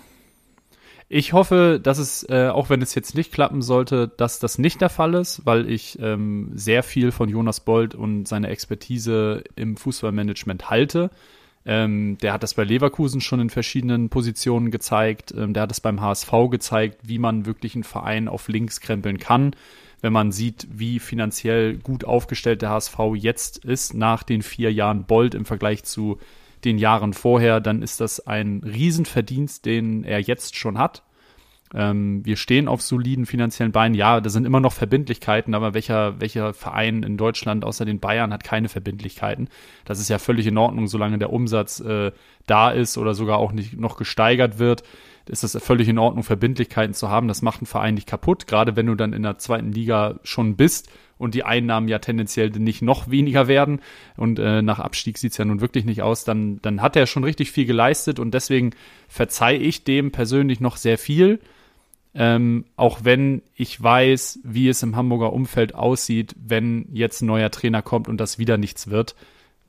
Ich 1.09 1.35
hoffe, 1.35 1.79
dass 1.83 1.99
es, 1.99 2.27
äh, 2.31 2.49
auch 2.49 2.71
wenn 2.71 2.81
es 2.81 2.95
jetzt 2.95 3.15
nicht 3.15 3.33
klappen 3.33 3.61
sollte, 3.61 4.09
dass 4.09 4.39
das 4.39 4.57
nicht 4.57 4.81
der 4.81 4.89
Fall 4.89 5.15
ist, 5.15 5.45
weil 5.45 5.69
ich 5.69 5.99
ähm, 6.01 6.51
sehr 6.55 6.83
viel 6.83 7.13
von 7.13 7.29
Jonas 7.29 7.61
Bold 7.61 7.95
und 7.95 8.27
seiner 8.27 8.49
Expertise 8.49 9.45
im 9.55 9.77
Fußballmanagement 9.77 10.71
halte. 10.71 11.11
Ähm, 11.67 12.17
der 12.23 12.33
hat 12.33 12.43
das 12.43 12.55
bei 12.55 12.65
Leverkusen 12.65 13.21
schon 13.21 13.41
in 13.41 13.51
verschiedenen 13.51 14.09
Positionen 14.09 14.71
gezeigt. 14.71 15.35
Ähm, 15.37 15.53
der 15.53 15.65
hat 15.65 15.73
es 15.73 15.81
beim 15.81 16.01
HSV 16.01 16.33
gezeigt, 16.51 17.01
wie 17.03 17.19
man 17.19 17.45
wirklich 17.45 17.75
einen 17.75 17.85
Verein 17.85 18.27
auf 18.27 18.49
links 18.49 18.81
krempeln 18.81 19.19
kann 19.19 19.55
wenn 20.03 20.13
man 20.13 20.33
sieht, 20.33 20.67
wie 20.71 20.99
finanziell 20.99 21.79
gut 21.79 22.05
aufgestellt 22.05 22.61
der 22.61 22.71
HSV 22.71 22.99
jetzt 23.15 23.65
ist, 23.65 23.95
nach 23.95 24.25
den 24.25 24.43
vier 24.43 24.73
Jahren 24.73 25.05
Bold 25.05 25.35
im 25.35 25.47
Vergleich 25.47 25.85
zu 25.85 26.19
den 26.65 26.77
Jahren 26.77 27.13
vorher, 27.13 27.61
dann 27.61 27.83
ist 27.83 28.01
das 28.01 28.27
ein 28.27 28.63
Riesenverdienst, 28.65 29.65
den 29.65 30.05
er 30.05 30.21
jetzt 30.21 30.57
schon 30.57 30.77
hat. 30.77 31.03
Ähm, 31.75 32.25
wir 32.25 32.37
stehen 32.37 32.69
auf 32.69 32.83
soliden 32.83 33.27
finanziellen 33.27 33.73
Beinen. 33.73 33.95
Ja, 33.95 34.21
da 34.21 34.29
sind 34.29 34.45
immer 34.45 34.61
noch 34.61 34.73
Verbindlichkeiten, 34.73 35.55
aber 35.55 35.73
welcher, 35.73 36.21
welcher 36.21 36.53
Verein 36.53 37.03
in 37.03 37.17
Deutschland 37.17 37.65
außer 37.65 37.85
den 37.85 38.01
Bayern 38.01 38.33
hat 38.33 38.45
keine 38.45 38.69
Verbindlichkeiten? 38.69 39.49
Das 39.85 39.99
ist 39.99 40.09
ja 40.09 40.19
völlig 40.19 40.47
in 40.47 40.59
Ordnung, 40.59 40.89
solange 40.89 41.19
der 41.19 41.33
Umsatz 41.33 41.81
äh, 41.81 42.13
da 42.47 42.71
ist 42.71 42.99
oder 42.99 43.15
sogar 43.15 43.39
auch 43.39 43.53
nicht 43.53 43.79
noch 43.79 43.97
gesteigert 43.97 44.59
wird 44.59 44.83
ist 45.29 45.45
es 45.45 45.57
völlig 45.63 45.89
in 45.89 45.99
Ordnung, 45.99 46.25
Verbindlichkeiten 46.25 46.95
zu 46.95 47.09
haben. 47.09 47.29
Das 47.29 47.43
macht 47.43 47.61
einen 47.61 47.67
Verein 47.67 47.95
nicht 47.95 48.09
kaputt, 48.09 48.47
gerade 48.47 48.77
wenn 48.77 48.87
du 48.87 48.95
dann 48.95 49.13
in 49.13 49.23
der 49.23 49.39
zweiten 49.39 49.73
Liga 49.73 50.19
schon 50.23 50.57
bist 50.57 50.91
und 51.19 51.35
die 51.35 51.45
Einnahmen 51.45 51.89
ja 51.89 51.99
tendenziell 51.99 52.51
nicht 52.51 52.83
noch 52.83 53.11
weniger 53.11 53.47
werden. 53.49 53.81
Und 54.17 54.39
äh, 54.39 54.63
nach 54.63 54.81
Abstieg 54.81 55.19
sieht's 55.19 55.37
ja 55.37 55.45
nun 55.45 55.61
wirklich 55.61 55.85
nicht 55.85 56.03
aus, 56.03 56.25
dann, 56.25 56.61
dann 56.63 56.83
hat 56.83 56.97
er 56.97 57.07
schon 57.07 57.25
richtig 57.25 57.53
viel 57.53 57.65
geleistet 57.65 58.19
und 58.19 58.35
deswegen 58.35 58.71
verzeih 59.09 59.57
ich 59.57 59.85
dem 59.85 60.11
persönlich 60.11 60.61
noch 60.61 60.77
sehr 60.77 60.99
viel. 60.99 61.39
Ähm, 62.15 62.67
auch 62.77 63.01
wenn 63.05 63.43
ich 63.55 63.83
weiß, 63.83 64.41
wie 64.45 64.69
es 64.69 64.83
im 64.83 64.97
Hamburger 64.97 65.33
Umfeld 65.33 65.75
aussieht, 65.75 66.35
wenn 66.39 66.87
jetzt 66.93 67.23
ein 67.23 67.27
neuer 67.27 67.51
Trainer 67.51 67.81
kommt 67.81 68.09
und 68.09 68.19
das 68.19 68.39
wieder 68.39 68.59
nichts 68.59 68.91
wird 68.91 69.15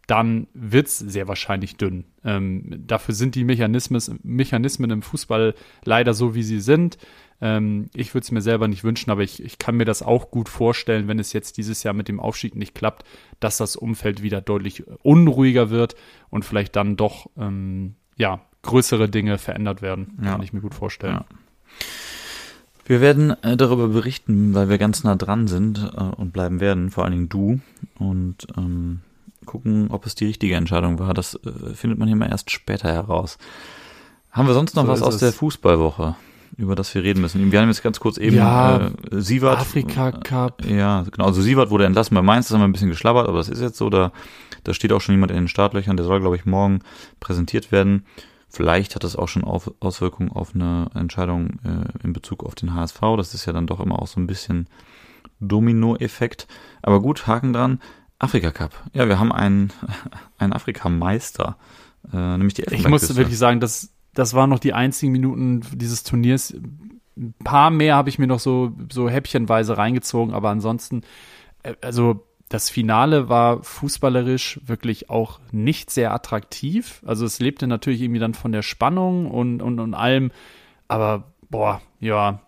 dann 0.08 0.48
wird's 0.54 0.98
sehr 1.00 1.28
wahrscheinlich 1.28 1.78
dünn. 1.78 2.06
Ähm, 2.26 2.84
dafür 2.86 3.16
sind 3.16 3.36
die 3.36 3.44
Mechanismen, 3.44 4.20
Mechanismen 4.24 4.92
im 4.92 5.02
Fußball 5.02 5.56
leider 5.86 6.14
so, 6.14 6.36
wie 6.36 6.44
sie 6.44 6.60
sind. 6.60 6.98
Ähm, 7.42 7.90
ich 7.94 8.14
würde 8.14 8.24
es 8.24 8.32
mir 8.32 8.42
selber 8.42 8.68
nicht 8.68 8.84
wünschen, 8.84 9.12
aber 9.12 9.22
ich, 9.22 9.42
ich 9.44 9.60
kann 9.60 9.76
mir 9.76 9.86
das 9.86 10.02
auch 10.02 10.30
gut 10.30 10.50
vorstellen, 10.50 11.08
wenn 11.08 11.20
es 11.20 11.34
jetzt 11.34 11.58
dieses 11.58 11.84
Jahr 11.84 11.94
mit 11.94 12.08
dem 12.08 12.20
Aufstieg 12.20 12.56
nicht 12.56 12.76
klappt, 12.76 13.06
dass 13.40 13.58
das 13.58 13.76
Umfeld 13.76 14.22
wieder 14.22 14.42
deutlich 14.42 14.84
unruhiger 15.04 15.70
wird 15.70 15.96
und 16.30 16.44
vielleicht 16.44 16.76
dann 16.76 16.96
doch 16.96 17.30
ähm, 17.38 17.96
ja, 18.18 18.42
größere 18.62 19.10
Dinge 19.10 19.38
verändert 19.38 19.82
werden. 19.82 20.18
Ja. 20.22 20.32
Kann 20.32 20.44
ich 20.44 20.54
mir 20.54 20.62
gut 20.62 20.74
vorstellen. 20.76 21.16
Ja. 21.16 21.26
Wir 22.86 23.00
werden 23.00 23.32
äh, 23.44 23.56
darüber 23.56 23.88
berichten, 23.88 24.54
weil 24.54 24.68
wir 24.68 24.78
ganz 24.78 25.04
nah 25.06 25.16
dran 25.16 25.48
sind 25.48 25.92
äh, 25.96 26.02
und 26.02 26.34
bleiben 26.34 26.60
werden, 26.60 26.92
vor 26.92 27.06
allen 27.06 27.14
Dingen 27.14 27.30
du. 27.30 27.62
Und 27.98 28.48
ähm, 28.58 29.00
gucken, 29.44 29.90
ob 29.90 30.06
es 30.06 30.16
die 30.16 30.26
richtige 30.26 30.56
Entscheidung 30.56 31.00
war. 31.00 31.14
Das 31.14 31.36
äh, 31.36 31.74
findet 31.74 32.00
man 32.00 32.08
hier 32.08 32.18
mal 32.18 32.30
erst 32.30 32.52
später 32.52 32.92
heraus. 32.92 33.38
Haben 34.32 34.48
wir 34.48 34.54
sonst 34.54 34.76
noch 34.76 34.86
so 34.86 34.92
was 34.92 35.02
aus 35.02 35.16
es. 35.16 35.20
der 35.20 35.32
Fußballwoche, 35.32 36.16
über 36.58 36.76
das 36.76 36.94
wir 36.96 37.04
reden 37.04 37.22
müssen? 37.22 37.52
Wir 37.52 37.62
haben 37.62 37.68
jetzt 37.68 37.84
ganz 37.84 38.00
kurz 38.00 38.18
eben 38.18 38.38
ja, 38.38 38.88
äh, 38.88 38.92
Sievert. 39.12 39.60
Afrika 39.60 40.12
Cup. 40.12 40.66
Ja, 40.66 41.04
genau. 41.04 41.26
Also 41.26 41.42
Sievert 41.42 41.70
wurde 41.70 41.86
entlassen 41.86 42.16
bei 42.16 42.22
Mainz, 42.22 42.48
das 42.48 42.56
haben 42.56 42.62
wir 42.62 42.68
ein 42.68 42.72
bisschen 42.72 42.90
geschlabbert, 42.90 43.28
aber 43.28 43.38
das 43.38 43.50
ist 43.50 43.62
jetzt 43.62 43.78
so. 43.78 43.90
Da, 43.90 44.12
da 44.64 44.74
steht 44.74 44.92
auch 44.92 45.02
schon 45.02 45.14
jemand 45.14 45.32
in 45.32 45.38
den 45.38 45.48
Startlöchern, 45.48 45.98
der 45.98 46.06
soll, 46.06 46.20
glaube 46.20 46.36
ich, 46.36 46.46
morgen 46.46 46.80
präsentiert 47.20 47.72
werden. 47.72 48.06
Vielleicht 48.56 48.94
hat 48.94 49.04
das 49.04 49.16
auch 49.16 49.28
schon 49.28 49.44
auf, 49.44 49.72
Auswirkungen 49.80 50.32
auf 50.32 50.54
eine 50.54 50.88
Entscheidung 50.94 51.60
äh, 51.64 52.06
in 52.06 52.14
Bezug 52.14 52.44
auf 52.44 52.54
den 52.54 52.76
HSV. 52.76 53.00
Das 53.18 53.34
ist 53.34 53.46
ja 53.46 53.54
dann 53.54 53.66
doch 53.66 53.80
immer 53.80 54.00
auch 54.00 54.06
so 54.06 54.20
ein 54.20 54.28
bisschen 54.28 54.68
Domino-Effekt. 55.40 56.48
Aber 56.84 57.02
gut, 57.02 57.26
Haken 57.26 57.54
dran. 57.54 57.80
Afrika 58.24 58.52
Cup. 58.52 58.72
Ja, 58.94 59.08
wir 59.08 59.20
haben 59.20 59.32
einen, 59.32 59.72
einen 60.38 60.54
Afrikameister, 60.54 61.58
äh, 62.12 62.18
nämlich 62.38 62.54
die 62.54 62.64
Ich 62.64 62.88
muss 62.88 63.16
wirklich 63.16 63.38
sagen, 63.38 63.60
das, 63.60 63.92
das 64.14 64.34
waren 64.34 64.50
noch 64.50 64.60
die 64.60 64.74
einzigen 64.74 65.12
Minuten 65.12 65.62
dieses 65.74 66.04
Turniers, 66.04 66.54
ein 67.16 67.36
paar 67.44 67.70
mehr 67.70 67.96
habe 67.96 68.10
ich 68.10 68.18
mir 68.18 68.28
noch 68.28 68.40
so, 68.40 68.74
so 68.92 69.10
häppchenweise 69.10 69.78
reingezogen, 69.78 70.34
aber 70.34 70.50
ansonsten, 70.50 71.02
äh, 71.64 71.76
also 71.82 72.26
das 72.50 72.70
Finale 72.70 73.30
war 73.30 73.64
fußballerisch 73.64 74.60
wirklich 74.64 75.10
auch 75.10 75.40
nicht 75.52 75.90
sehr 75.90 76.14
attraktiv. 76.14 77.02
Also 77.06 77.26
es 77.26 77.40
lebte 77.40 77.66
natürlich 77.66 78.02
irgendwie 78.02 78.20
dann 78.20 78.36
von 78.36 78.52
der 78.52 78.62
Spannung 78.62 79.30
und, 79.32 79.62
und, 79.62 79.80
und 79.80 79.94
allem, 79.96 80.32
aber 80.88 81.34
boah, 81.50 81.82
ja, 82.00 82.42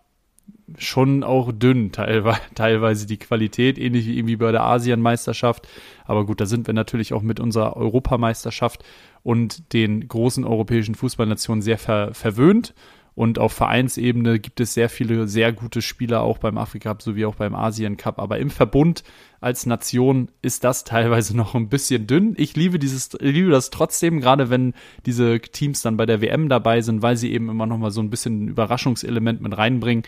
schon 0.77 1.23
auch 1.23 1.51
dünn 1.51 1.91
teilweise, 2.55 3.07
die 3.07 3.17
Qualität, 3.17 3.77
ähnlich 3.77 4.05
wie 4.07 4.17
irgendwie 4.17 4.37
bei 4.37 4.51
der 4.51 4.63
Asienmeisterschaft. 4.63 5.67
Aber 6.05 6.25
gut, 6.25 6.41
da 6.41 6.45
sind 6.45 6.67
wir 6.67 6.73
natürlich 6.73 7.13
auch 7.13 7.21
mit 7.21 7.39
unserer 7.39 7.75
Europameisterschaft 7.77 8.83
und 9.23 9.73
den 9.73 10.07
großen 10.07 10.43
europäischen 10.43 10.95
Fußballnationen 10.95 11.61
sehr 11.61 11.77
ver 11.77 12.13
verwöhnt. 12.13 12.73
Und 13.15 13.39
auf 13.39 13.53
Vereinsebene 13.53 14.39
gibt 14.39 14.59
es 14.59 14.73
sehr 14.73 14.89
viele 14.89 15.29
sehr 15.29 15.53
gute 15.53 15.81
Spieler 15.81 16.21
auch 16.21 16.37
beim 16.37 16.57
Afrika 16.57 16.89
Cup 16.89 17.01
sowie 17.01 17.25
auch 17.25 17.35
beim 17.35 17.55
Asien 17.55 17.95
Cup. 17.95 18.19
Aber 18.19 18.39
im 18.39 18.49
Verbund 18.49 19.05
als 19.39 19.65
Nation 19.65 20.29
ist 20.41 20.65
das 20.65 20.83
teilweise 20.83 21.35
noch 21.35 21.55
ein 21.55 21.69
bisschen 21.69 22.07
dünn. 22.07 22.33
Ich 22.35 22.57
liebe 22.57 22.77
dieses, 22.77 23.13
liebe 23.21 23.51
das 23.51 23.69
trotzdem, 23.69 24.19
gerade 24.19 24.49
wenn 24.49 24.73
diese 25.05 25.39
Teams 25.39 25.81
dann 25.81 25.95
bei 25.95 26.05
der 26.05 26.21
WM 26.21 26.49
dabei 26.49 26.81
sind, 26.81 27.01
weil 27.01 27.15
sie 27.15 27.31
eben 27.31 27.49
immer 27.49 27.65
noch 27.65 27.77
mal 27.77 27.91
so 27.91 28.01
ein 28.01 28.09
bisschen 28.09 28.45
ein 28.45 28.47
Überraschungselement 28.49 29.41
mit 29.41 29.57
reinbringen. 29.57 30.03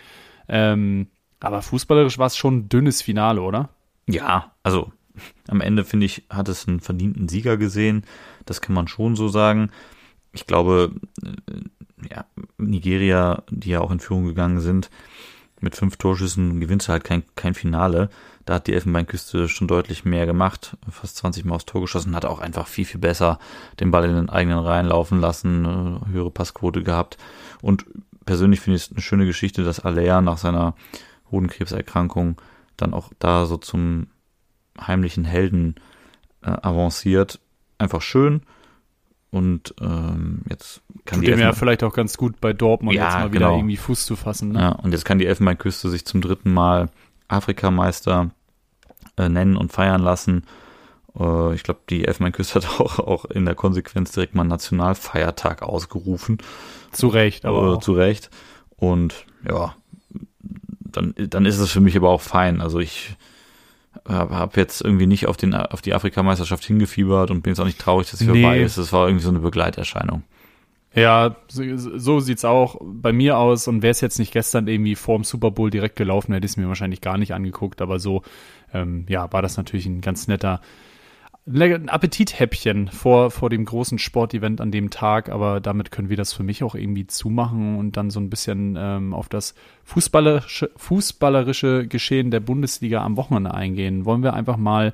Ähm, 0.48 1.08
aber 1.40 1.62
fußballerisch 1.62 2.18
war 2.18 2.28
es 2.28 2.38
schon 2.38 2.58
ein 2.58 2.70
dünnes 2.70 3.02
Finale, 3.02 3.42
oder? 3.42 3.70
Ja, 4.08 4.52
also 4.64 4.92
am 5.48 5.62
Ende 5.62 5.84
finde 5.84 6.06
ich, 6.06 6.24
hat 6.30 6.50
es 6.50 6.68
einen 6.68 6.80
verdienten 6.80 7.28
Sieger 7.28 7.58
gesehen. 7.58 8.04
Das 8.46 8.62
kann 8.62 8.76
man 8.76 8.88
schon 8.88 9.16
so 9.16 9.28
sagen. 9.28 9.72
Ich 10.34 10.46
glaube, 10.46 10.92
äh, 11.24 12.10
ja, 12.10 12.26
Nigeria, 12.58 13.44
die 13.50 13.70
ja 13.70 13.82
auch 13.82 13.92
in 13.92 14.00
Führung 14.00 14.26
gegangen 14.26 14.60
sind, 14.60 14.90
mit 15.60 15.76
fünf 15.76 15.98
Torschüssen 15.98 16.60
gewinnt 16.60 16.88
halt 16.88 17.04
kein, 17.04 17.24
kein 17.36 17.56
Finale. 17.56 18.10
Da 18.46 18.56
hat 18.56 18.68
die 18.68 18.74
Elfenbeinküste 18.74 19.50
schon 19.50 19.68
deutlich 19.68 20.06
mehr 20.06 20.26
gemacht, 20.26 20.78
fast 20.90 21.18
20 21.18 21.44
Mal 21.46 21.56
aufs 21.56 21.66
Tor 21.66 21.82
geschossen, 21.82 22.16
hat 22.16 22.26
auch 22.26 22.40
einfach 22.40 22.68
viel, 22.68 22.86
viel 22.86 23.00
besser 23.00 23.40
den 23.80 23.92
Ball 23.92 24.06
in 24.06 24.16
den 24.16 24.30
eigenen 24.30 24.60
Reihen 24.60 24.86
laufen 24.86 25.20
lassen, 25.20 25.66
äh, 25.66 26.12
höhere 26.12 26.32
Passquote 26.32 26.84
gehabt. 26.84 27.18
Und 27.62 27.86
persönlich 28.28 28.60
finde 28.60 28.78
ich 28.78 28.84
es 28.84 28.92
eine 28.92 29.02
schöne 29.02 29.26
Geschichte, 29.26 29.64
dass 29.64 29.80
Alea 29.80 30.22
nach 30.22 30.38
seiner 30.38 30.76
Hodenkrebserkrankung 31.32 32.40
dann 32.76 32.94
auch 32.94 33.10
da 33.18 33.48
so 33.48 33.58
zum 33.58 34.08
heimlichen 34.80 35.26
Helden 35.26 35.76
äh, 36.44 36.52
avanciert. 36.52 37.40
Einfach 37.80 38.04
schön. 38.04 38.42
Und 39.32 39.74
ähm, 39.82 40.44
jetzt 40.50 40.82
kann 41.06 41.20
Tut 41.20 41.28
die 41.28 41.32
dem 41.32 41.40
ja 41.40 41.54
vielleicht 41.54 41.84
auch 41.84 41.94
ganz 41.94 42.18
gut 42.18 42.40
bei 42.40 42.54
Dortmund 42.54 42.96
ja, 42.96 43.06
jetzt 43.06 43.14
mal 43.16 43.32
wieder 43.34 43.48
genau. 43.48 43.58
irgendwie 43.58 43.78
Fuß 43.78 44.06
zu 44.06 44.16
fassen. 44.16 44.54
Ne? 44.54 44.60
Ja, 44.60 44.70
und 44.70 44.92
jetzt 44.92 45.06
kann 45.06 45.18
die 45.18 45.26
Elfenbeinküste 45.26 45.90
sich 45.90 46.06
zum 46.06 46.22
dritten 46.22 46.54
Mal 46.54 46.90
Afrikameister 47.28 48.30
äh, 49.18 49.28
nennen 49.28 49.58
und 49.58 49.72
feiern 49.72 50.02
lassen. 50.02 50.44
Äh, 51.20 51.54
ich 51.56 51.64
glaube, 51.64 51.82
die 51.90 52.06
Elfenbeinküste 52.06 52.56
hat 52.62 52.80
auch, 52.80 53.00
auch 53.00 53.26
in 53.26 53.46
der 53.46 53.56
Konsequenz 53.56 54.12
direkt 54.12 54.36
mal 54.36 54.44
einen 54.44 54.50
Nationalfeiertag 54.50 55.62
ausgerufen. 55.62 56.38
Zu 56.98 57.08
Recht, 57.08 57.46
aber. 57.46 57.76
Äh, 57.76 57.80
zu 57.80 57.94
Recht. 57.94 58.30
Und 58.76 59.26
ja, 59.48 59.76
dann, 60.80 61.14
dann 61.16 61.46
ist 61.46 61.60
es 61.60 61.72
für 61.72 61.80
mich 61.80 61.96
aber 61.96 62.10
auch 62.10 62.22
fein. 62.22 62.62
Also 62.62 62.80
ich 62.80 63.16
habe 64.08 64.36
hab 64.36 64.58
jetzt 64.58 64.82
irgendwie 64.82 65.08
nicht 65.08 65.28
auf, 65.28 65.38
den, 65.38 65.54
auf 65.54 65.82
die 65.82 65.94
Afrikameisterschaft 65.94 66.64
hingefiebert 66.66 67.32
und 67.32 67.42
bin 67.42 67.52
jetzt 67.52 67.60
auch 67.60 67.66
nicht 67.66 67.80
traurig, 67.80 68.10
dass 68.10 68.20
sie 68.20 68.28
nee. 68.28 68.42
vorbei 68.42 68.62
ist. 68.62 68.78
Das 68.78 68.94
war 68.94 69.08
irgendwie 69.08 69.24
so 69.24 69.30
eine 69.30 69.40
Begleiterscheinung. 69.40 70.24
Ja, 70.94 71.36
so, 71.48 71.64
so 71.76 72.20
sieht's 72.20 72.46
auch 72.46 72.78
bei 72.82 73.14
mir 73.14 73.38
aus. 73.38 73.68
Und 73.68 73.82
wäre 73.82 73.92
es 73.92 74.02
jetzt 74.02 74.20
nicht 74.20 74.34
gestern 74.34 74.68
irgendwie 74.68 74.96
vorm 74.96 75.24
Super 75.24 75.52
Bowl 75.52 75.70
direkt 75.70 75.96
gelaufen, 75.96 76.34
hätte 76.34 76.46
ich 76.46 76.54
es 76.54 76.58
mir 76.58 76.68
wahrscheinlich 76.68 77.02
gar 77.02 77.18
nicht 77.18 77.34
angeguckt. 77.34 77.82
Aber 77.82 78.00
so, 78.00 78.24
ähm, 78.74 79.06
ja, 79.10 79.32
war 79.32 79.42
das 79.42 79.58
natürlich 79.58 79.86
ein 79.86 80.02
ganz 80.02 80.28
netter 80.28 80.62
ein 81.48 81.90
Appetithäppchen 81.90 82.90
vor, 82.90 83.32
vor 83.32 83.50
dem 83.50 83.64
großen 83.64 84.00
Sportevent 84.00 84.60
an 84.60 84.72
dem 84.72 84.90
Tag, 84.90 85.30
aber 85.30 85.62
damit 85.62 85.92
können 85.92 86.10
wir 86.10 86.18
das 86.18 86.34
für 86.34 86.44
mich 86.44 86.64
auch 86.64 86.76
irgendwie 86.76 87.08
zumachen 87.08 87.78
und 87.78 87.96
dann 87.96 88.10
so 88.10 88.20
ein 88.20 88.30
bisschen 88.30 88.76
ähm, 88.78 89.14
auf 89.14 89.30
das 89.30 89.56
fußballerische, 89.84 90.72
fußballerische 90.76 91.88
Geschehen 91.88 92.32
der 92.32 92.42
Bundesliga 92.42 93.04
am 93.04 93.16
Wochenende 93.16 93.54
eingehen. 93.54 94.06
Wollen 94.06 94.24
wir 94.24 94.34
einfach 94.34 94.58
mal 94.58 94.94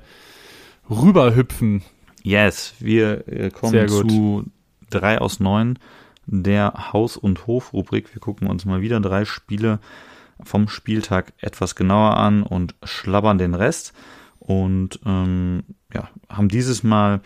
rüberhüpfen? 0.88 1.82
Yes, 2.22 2.74
wir 2.78 3.26
äh, 3.26 3.50
kommen 3.50 3.88
zu 3.88 4.44
drei 4.90 5.18
aus 5.18 5.40
neun 5.40 5.78
der 6.26 6.92
Haus- 6.92 7.16
und 7.16 7.46
Hof-Rubrik. 7.46 8.14
Wir 8.14 8.20
gucken 8.20 8.48
uns 8.48 8.64
mal 8.64 8.80
wieder 8.80 9.00
drei 9.00 9.24
Spiele 9.24 9.80
vom 10.42 10.68
Spieltag 10.68 11.32
etwas 11.38 11.74
genauer 11.74 12.16
an 12.16 12.42
und 12.42 12.74
schlabbern 12.82 13.38
den 13.38 13.54
Rest 13.54 13.92
und 14.38 15.00
ähm, 15.04 15.64
ja, 15.94 16.08
haben 16.28 16.48
dieses 16.48 16.82
Mal 16.82 17.20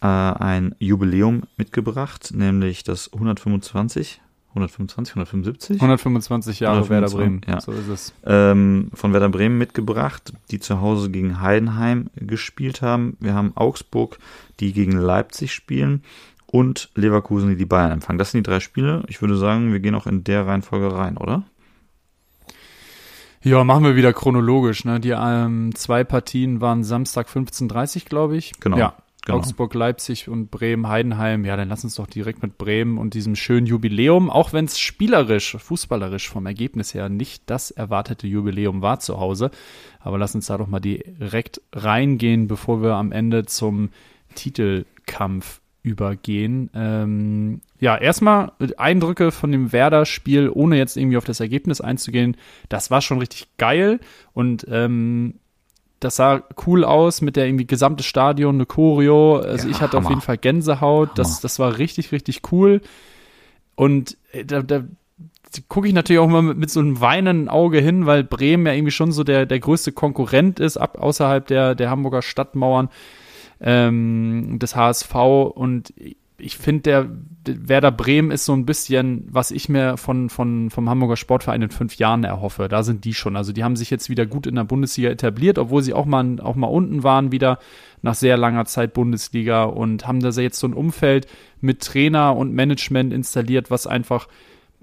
äh, 0.00 0.06
ein 0.06 0.74
Jubiläum 0.78 1.42
mitgebracht, 1.56 2.32
nämlich 2.34 2.84
das 2.84 3.12
125 3.12 4.20
125, 4.50 5.12
175? 5.12 5.76
125 5.76 6.60
Jahre 6.60 6.78
125, 6.78 6.90
Werder 6.90 7.16
Bremen, 7.16 7.40
ja. 7.46 7.60
so 7.60 7.70
ist 7.70 7.88
es. 7.88 8.12
Ähm, 8.24 8.90
von 8.94 9.12
Werder 9.12 9.28
Bremen 9.28 9.58
mitgebracht, 9.58 10.32
die 10.50 10.58
zu 10.58 10.80
Hause 10.80 11.10
gegen 11.10 11.40
Heidenheim 11.40 12.10
gespielt 12.16 12.82
haben. 12.82 13.16
Wir 13.20 13.34
haben 13.34 13.52
Augsburg, 13.54 14.18
die 14.58 14.72
gegen 14.72 14.92
Leipzig 14.92 15.52
spielen 15.52 16.02
und 16.46 16.90
Leverkusen, 16.96 17.50
die 17.50 17.56
die 17.56 17.64
Bayern 17.64 17.92
empfangen. 17.92 18.18
Das 18.18 18.32
sind 18.32 18.44
die 18.44 18.50
drei 18.50 18.58
Spiele. 18.58 19.04
Ich 19.06 19.20
würde 19.20 19.36
sagen, 19.36 19.72
wir 19.72 19.78
gehen 19.78 19.94
auch 19.94 20.08
in 20.08 20.24
der 20.24 20.46
Reihenfolge 20.48 20.96
rein, 20.96 21.16
oder? 21.16 21.44
Ja, 23.42 23.64
machen 23.64 23.84
wir 23.84 23.96
wieder 23.96 24.12
chronologisch. 24.12 24.84
Ne? 24.84 25.00
Die 25.00 25.14
ähm, 25.16 25.74
zwei 25.74 26.04
Partien 26.04 26.60
waren 26.60 26.84
Samstag 26.84 27.28
15.30 27.28 28.04
glaube 28.04 28.36
ich. 28.36 28.52
Genau. 28.60 28.76
Ja, 28.76 28.94
genau. 29.24 29.38
Augsburg, 29.38 29.72
Leipzig 29.72 30.28
und 30.28 30.50
Bremen, 30.50 30.88
Heidenheim. 30.88 31.46
Ja, 31.46 31.56
dann 31.56 31.70
lass 31.70 31.82
uns 31.82 31.94
doch 31.94 32.06
direkt 32.06 32.42
mit 32.42 32.58
Bremen 32.58 32.98
und 32.98 33.14
diesem 33.14 33.36
schönen 33.36 33.66
Jubiläum, 33.66 34.28
auch 34.28 34.52
wenn 34.52 34.66
es 34.66 34.78
spielerisch, 34.78 35.56
fußballerisch 35.58 36.28
vom 36.28 36.44
Ergebnis 36.44 36.92
her 36.92 37.08
nicht 37.08 37.44
das 37.46 37.70
erwartete 37.70 38.26
Jubiläum 38.26 38.82
war 38.82 39.00
zu 39.00 39.18
Hause. 39.18 39.50
Aber 40.00 40.18
lass 40.18 40.34
uns 40.34 40.46
da 40.46 40.58
doch 40.58 40.68
mal 40.68 40.80
direkt 40.80 41.62
reingehen, 41.72 42.46
bevor 42.46 42.82
wir 42.82 42.94
am 42.94 43.10
Ende 43.10 43.46
zum 43.46 43.88
Titelkampf 44.34 45.59
übergehen. 45.82 46.70
Ähm, 46.74 47.60
ja, 47.78 47.96
erstmal 47.96 48.52
Eindrücke 48.76 49.30
von 49.32 49.50
dem 49.50 49.72
Werder-Spiel, 49.72 50.50
ohne 50.52 50.76
jetzt 50.76 50.96
irgendwie 50.96 51.16
auf 51.16 51.24
das 51.24 51.40
Ergebnis 51.40 51.80
einzugehen. 51.80 52.36
Das 52.68 52.90
war 52.90 53.00
schon 53.00 53.18
richtig 53.18 53.48
geil 53.56 54.00
und 54.32 54.66
ähm, 54.68 55.34
das 56.00 56.16
sah 56.16 56.42
cool 56.66 56.84
aus 56.84 57.20
mit 57.20 57.36
der 57.36 57.46
irgendwie 57.46 57.66
gesamte 57.66 58.02
Stadion, 58.02 58.54
eine 58.54 58.66
Choreo. 58.66 59.36
Also 59.36 59.68
ja, 59.68 59.74
ich 59.74 59.80
hatte 59.82 59.96
Hammer. 59.96 60.06
auf 60.06 60.10
jeden 60.10 60.22
Fall 60.22 60.38
Gänsehaut. 60.38 61.10
Das, 61.18 61.40
das 61.40 61.58
war 61.58 61.76
richtig, 61.78 62.10
richtig 62.10 62.40
cool. 62.52 62.80
Und 63.74 64.16
äh, 64.32 64.44
da, 64.44 64.62
da 64.62 64.82
gucke 65.68 65.88
ich 65.88 65.94
natürlich 65.94 66.20
auch 66.20 66.28
immer 66.28 66.42
mit, 66.42 66.56
mit, 66.56 66.70
so 66.70 66.80
einem 66.80 67.00
weinenden 67.00 67.48
Auge 67.48 67.80
hin, 67.80 68.06
weil 68.06 68.24
Bremen 68.24 68.66
ja 68.66 68.72
irgendwie 68.72 68.92
schon 68.92 69.12
so 69.12 69.24
der, 69.24 69.46
der 69.46 69.60
größte 69.60 69.92
Konkurrent 69.92 70.58
ist, 70.58 70.76
ab, 70.78 70.98
außerhalb 70.98 71.46
der, 71.46 71.74
der 71.74 71.90
Hamburger 71.90 72.22
Stadtmauern 72.22 72.88
ähm, 73.60 74.58
des 74.58 74.76
HSV. 74.76 75.14
Und 75.54 75.92
ich 76.38 76.56
finde, 76.56 76.82
der, 76.82 77.08
der 77.46 77.68
Werder 77.68 77.92
Bremen 77.92 78.30
ist 78.30 78.44
so 78.44 78.52
ein 78.52 78.66
bisschen, 78.66 79.26
was 79.30 79.50
ich 79.50 79.68
mir 79.68 79.96
von, 79.96 80.30
von, 80.30 80.70
vom 80.70 80.88
Hamburger 80.88 81.16
Sportverein 81.16 81.62
in 81.62 81.70
fünf 81.70 81.96
Jahren 81.96 82.24
erhoffe. 82.24 82.68
Da 82.68 82.82
sind 82.82 83.04
die 83.04 83.14
schon. 83.14 83.36
Also 83.36 83.52
die 83.52 83.64
haben 83.64 83.76
sich 83.76 83.90
jetzt 83.90 84.08
wieder 84.08 84.26
gut 84.26 84.46
in 84.46 84.54
der 84.54 84.64
Bundesliga 84.64 85.10
etabliert, 85.10 85.58
obwohl 85.58 85.82
sie 85.82 85.94
auch 85.94 86.06
mal, 86.06 86.40
auch 86.40 86.56
mal 86.56 86.66
unten 86.66 87.02
waren 87.02 87.32
wieder 87.32 87.58
nach 88.02 88.14
sehr 88.14 88.36
langer 88.36 88.64
Zeit 88.64 88.94
Bundesliga 88.94 89.64
und 89.64 90.06
haben 90.06 90.20
da 90.20 90.30
jetzt 90.30 90.58
so 90.58 90.66
ein 90.66 90.74
Umfeld 90.74 91.26
mit 91.60 91.82
Trainer 91.82 92.36
und 92.36 92.54
Management 92.54 93.12
installiert, 93.12 93.70
was 93.70 93.86
einfach 93.86 94.28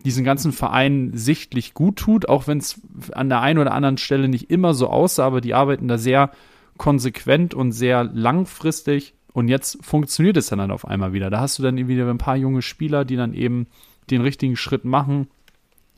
diesen 0.05 0.23
ganzen 0.23 0.51
Verein 0.51 1.11
sichtlich 1.13 1.73
gut 1.73 1.97
tut, 1.97 2.29
auch 2.29 2.47
wenn 2.47 2.59
es 2.59 2.79
an 3.13 3.29
der 3.29 3.41
einen 3.41 3.57
oder 3.57 3.73
anderen 3.73 3.97
Stelle 3.97 4.27
nicht 4.27 4.51
immer 4.51 4.75
so 4.75 4.87
aussah, 4.87 5.25
aber 5.25 5.41
die 5.41 5.55
arbeiten 5.55 5.87
da 5.87 5.97
sehr 5.97 6.31
konsequent 6.77 7.53
und 7.53 7.71
sehr 7.71 8.03
langfristig. 8.03 9.13
Und 9.33 9.47
jetzt 9.49 9.83
funktioniert 9.85 10.37
es 10.37 10.47
dann, 10.47 10.71
auf 10.71 10.87
einmal 10.87 11.13
wieder. 11.13 11.29
Da 11.29 11.39
hast 11.39 11.59
du 11.59 11.63
dann 11.63 11.87
wieder 11.87 12.09
ein 12.09 12.17
paar 12.17 12.37
junge 12.37 12.61
Spieler, 12.61 13.05
die 13.05 13.15
dann 13.15 13.33
eben 13.33 13.67
den 14.09 14.21
richtigen 14.21 14.55
Schritt 14.55 14.85
machen, 14.85 15.27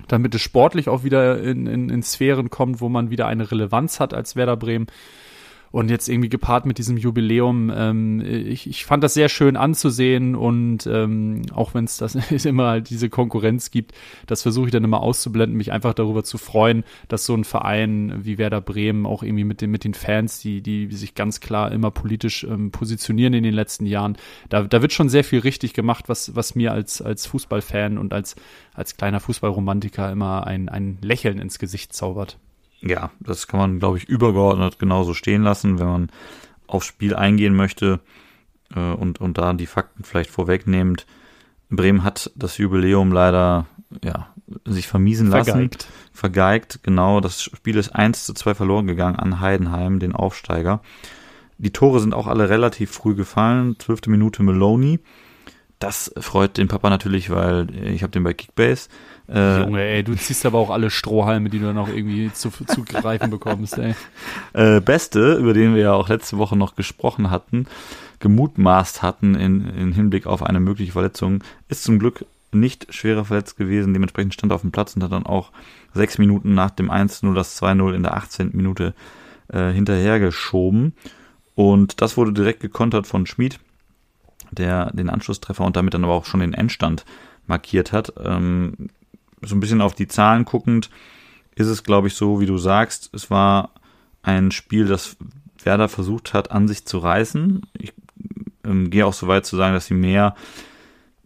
damit 0.08 0.36
es 0.36 0.42
sportlich 0.42 0.89
auch 0.89 1.04
wieder 1.04 1.42
in, 1.42 1.68
in, 1.68 1.89
in 1.89 2.04
Sphären 2.04 2.50
kommt, 2.50 2.82
wo 2.82 2.89
man 2.89 3.10
wieder 3.10 3.28
eine 3.28 3.50
Relevanz 3.50 4.00
hat 4.00 4.13
als 4.13 4.36
Werder 4.36 4.58
Bremen. 4.58 4.88
Und 5.72 5.90
jetzt 5.90 6.10
irgendwie 6.10 6.30
gepaart 6.30 6.66
mit 6.66 6.78
diesem 6.78 6.98
Jubiläum, 6.98 7.72
ähm, 7.76 8.22
ich, 8.22 8.68
ich 8.68 8.86
fand 8.86 9.04
das 9.04 9.14
sehr 9.14 9.30
schön 9.30 9.56
anzusehen 9.56 10.36
und 10.36 10.88
ähm, 10.88 11.44
auch 11.54 11.74
wenn 11.74 11.84
es 11.90 11.98
das 11.98 12.16
immer 12.46 12.68
halt 12.68 12.90
diese 12.90 13.10
Konkurrenz 13.10 13.72
gibt, 13.72 13.94
das 14.26 14.42
versuche 14.42 14.68
ich 14.68 14.72
dann 14.72 14.84
immer 14.84 15.02
auszublenden, 15.02 15.58
mich 15.58 15.72
einfach 15.72 15.94
darüber 15.94 16.24
zu 16.24 16.38
freuen, 16.38 16.84
dass 17.08 17.26
so 17.26 17.36
ein 17.36 17.44
Verein 17.44 18.20
wie 18.24 18.38
Werder 18.38 18.62
Bremen 18.62 19.06
auch 19.06 19.24
irgendwie 19.24 19.44
mit 19.44 19.62
den, 19.62 19.70
mit 19.70 19.84
den 19.84 19.94
Fans, 19.94 20.40
die, 20.40 20.62
die 20.62 20.88
sich 20.92 21.16
ganz 21.16 21.40
klar 21.40 21.72
immer 21.72 21.92
politisch 21.92 22.44
ähm, 22.44 22.72
positionieren 22.72 23.34
in 23.34 23.44
den 23.44 23.54
letzten 23.54 23.86
Jahren, 23.86 24.18
da, 24.50 24.64
da 24.64 24.82
wird 24.82 24.94
schon 24.94 25.10
sehr 25.10 25.24
viel 25.24 25.40
richtig 25.40 25.74
gemacht, 25.74 26.10
was, 26.10 26.36
was 26.36 26.56
mir 26.56 26.72
als, 26.72 27.02
als 27.02 27.28
Fußballfan 27.28 27.98
und 27.98 28.14
als, 28.14 28.36
als 28.74 28.98
kleiner 28.98 29.20
Fußballromantiker 29.20 30.12
immer 30.12 30.48
ein, 30.48 30.70
ein 30.70 30.98
Lächeln 31.02 31.40
ins 31.40 31.60
Gesicht 31.60 31.94
zaubert 31.94 32.38
ja, 32.82 33.12
das 33.20 33.48
kann 33.48 33.60
man, 33.60 33.80
glaube 33.80 33.98
ich, 33.98 34.06
übergeordnet 34.06 34.80
genauso 34.80 35.13
stehen 35.13 35.44
lassen, 35.44 35.80
wenn 35.80 35.88
man 35.88 36.12
aufs 36.68 36.88
Spiel 36.88 37.15
eingehen 37.15 37.56
möchte 37.56 38.00
äh, 38.76 38.80
und, 38.80 39.20
und 39.22 39.38
da 39.38 39.54
die 39.54 39.65
Fakten 39.65 40.04
vielleicht 40.04 40.30
vorwegnehmend. 40.30 41.06
Bremen 41.70 42.04
hat 42.04 42.32
das 42.36 42.58
Jubiläum 42.58 43.12
leider 43.12 43.65
ja, 44.04 44.30
sich 44.65 44.88
vermiesen 44.88 45.30
lassen. 45.30 45.52
Vergeigt. 45.52 45.88
Vergeigt, 46.13 46.80
genau. 46.84 47.22
Das 47.22 47.44
Spiel 47.44 47.78
ist 47.78 47.89
1 47.96 48.26
zu 48.26 48.34
2 48.34 48.56
verloren 48.56 48.88
gegangen 48.88 49.18
an 49.18 49.39
Heidenheim, 49.39 50.00
den 50.00 50.15
Aufsteiger. 50.15 50.82
Die 51.58 51.72
Tore 51.72 52.00
sind 52.00 52.13
auch 52.13 52.28
alle 52.28 52.50
relativ 52.50 52.92
früh 52.92 53.15
gefallen. 53.15 53.76
Zwölfte 53.80 54.10
Minute 54.10 54.44
Maloney. 54.44 55.00
Das 55.78 56.12
freut 56.18 56.58
den 56.58 56.68
Papa 56.68 56.89
natürlich, 56.89 57.30
weil 57.30 57.68
ich 57.86 58.04
habe 58.04 58.12
den 58.12 58.24
bei 58.24 58.34
Kickbase. 58.34 58.89
Äh, 59.32 59.62
Junge, 59.62 59.82
ey, 59.82 60.04
du 60.04 60.15
ziehst 60.15 60.46
aber 60.46 60.58
auch 60.58 60.70
alle 60.70 60.89
Strohhalme, 60.89 61.50
die 61.50 61.60
du 61.60 61.65
dann 61.65 61.78
auch 61.78 61.88
irgendwie 61.88 62.32
zu, 62.34 62.50
zu 62.50 62.84
greifen 62.84 63.30
bekommst, 63.30 63.78
ey. 63.78 63.96
Äh, 64.54 64.82
Beste, 64.82 65.36
über 65.36 65.54
den 65.54 65.76
wir 65.76 65.82
ja 65.84 65.94
auch 65.94 66.10
letzte 66.10 66.38
Woche 66.38 66.58
noch 66.58 66.76
gesprochen 66.76 67.30
hatten, 67.30 67.68
gemutmaßt 68.20 69.04
hatten 69.04 69.36
in, 69.36 69.70
in 69.70 69.92
Hinblick 69.94 70.26
auf 70.26 70.42
eine 70.42 70.60
mögliche 70.60 70.94
Verletzung, 70.94 71.44
ist 71.68 71.84
zum 71.84 72.00
Glück 72.00 72.26
nicht 72.52 72.94
schwerer 72.94 73.26
verletzt 73.26 73.58
gewesen. 73.58 73.94
Dementsprechend 73.94 74.34
stand 74.34 74.52
er 74.52 74.56
auf 74.56 74.62
dem 74.62 74.72
Platz 74.72 74.96
und 74.96 75.04
hat 75.04 75.12
dann 75.12 75.26
auch 75.26 75.52
sechs 75.94 76.18
Minuten 76.18 76.56
nach 76.56 76.72
dem 76.72 76.89
1-0 76.89 77.34
das 77.34 77.62
2-0 77.62 77.94
in 77.94 78.04
der 78.04 78.15
18. 78.15 78.52
Minute 78.54 78.94
äh, 79.50 79.72
hinterhergeschoben. 79.72 80.94
Und 81.56 82.02
das 82.02 82.18
wurde 82.18 82.34
direkt 82.34 82.62
gekontert 82.62 83.06
von 83.06 83.26
Schmid, 83.26 83.60
der 84.52 84.92
den 84.92 85.10
Anschlusstreffer 85.10 85.63
und 85.63 85.76
damit 85.76 85.94
dann 85.94 86.04
aber 86.04 86.13
auch 86.13 86.26
schon 86.26 86.39
den 86.39 86.54
Endstand 86.54 87.06
markiert 87.46 87.92
hat. 87.92 88.13
Ähm, 88.24 88.89
so 89.41 89.56
ein 89.56 89.60
bisschen 89.60 89.82
auf 89.82 89.93
die 89.93 90.08
Zahlen 90.08 90.45
guckend, 90.45 90.89
ist 91.56 91.67
es, 91.67 91.84
glaube 91.84 92.08
ich, 92.08 92.15
so, 92.15 92.39
wie 92.39 92.45
du 92.45 92.58
sagst, 92.58 93.10
es 93.13 93.30
war 93.30 93.71
ein 94.21 94.52
Spiel, 94.52 94.86
das 94.86 95.17
Werder 95.63 95.89
versucht 95.89 96.34
hat, 96.34 96.52
an 96.52 96.67
sich 96.67 96.86
zu 96.86 96.99
reißen. 96.99 97.62
Ich 97.78 97.93
ähm, 98.63 98.89
gehe 98.89 99.06
auch 99.06 99.13
so 99.13 99.28
weit 99.28 99.45
zu 99.45 99.56
sagen, 99.56 99.73
dass 99.73 99.88
sie 99.88 99.93
mehr, 99.93 100.36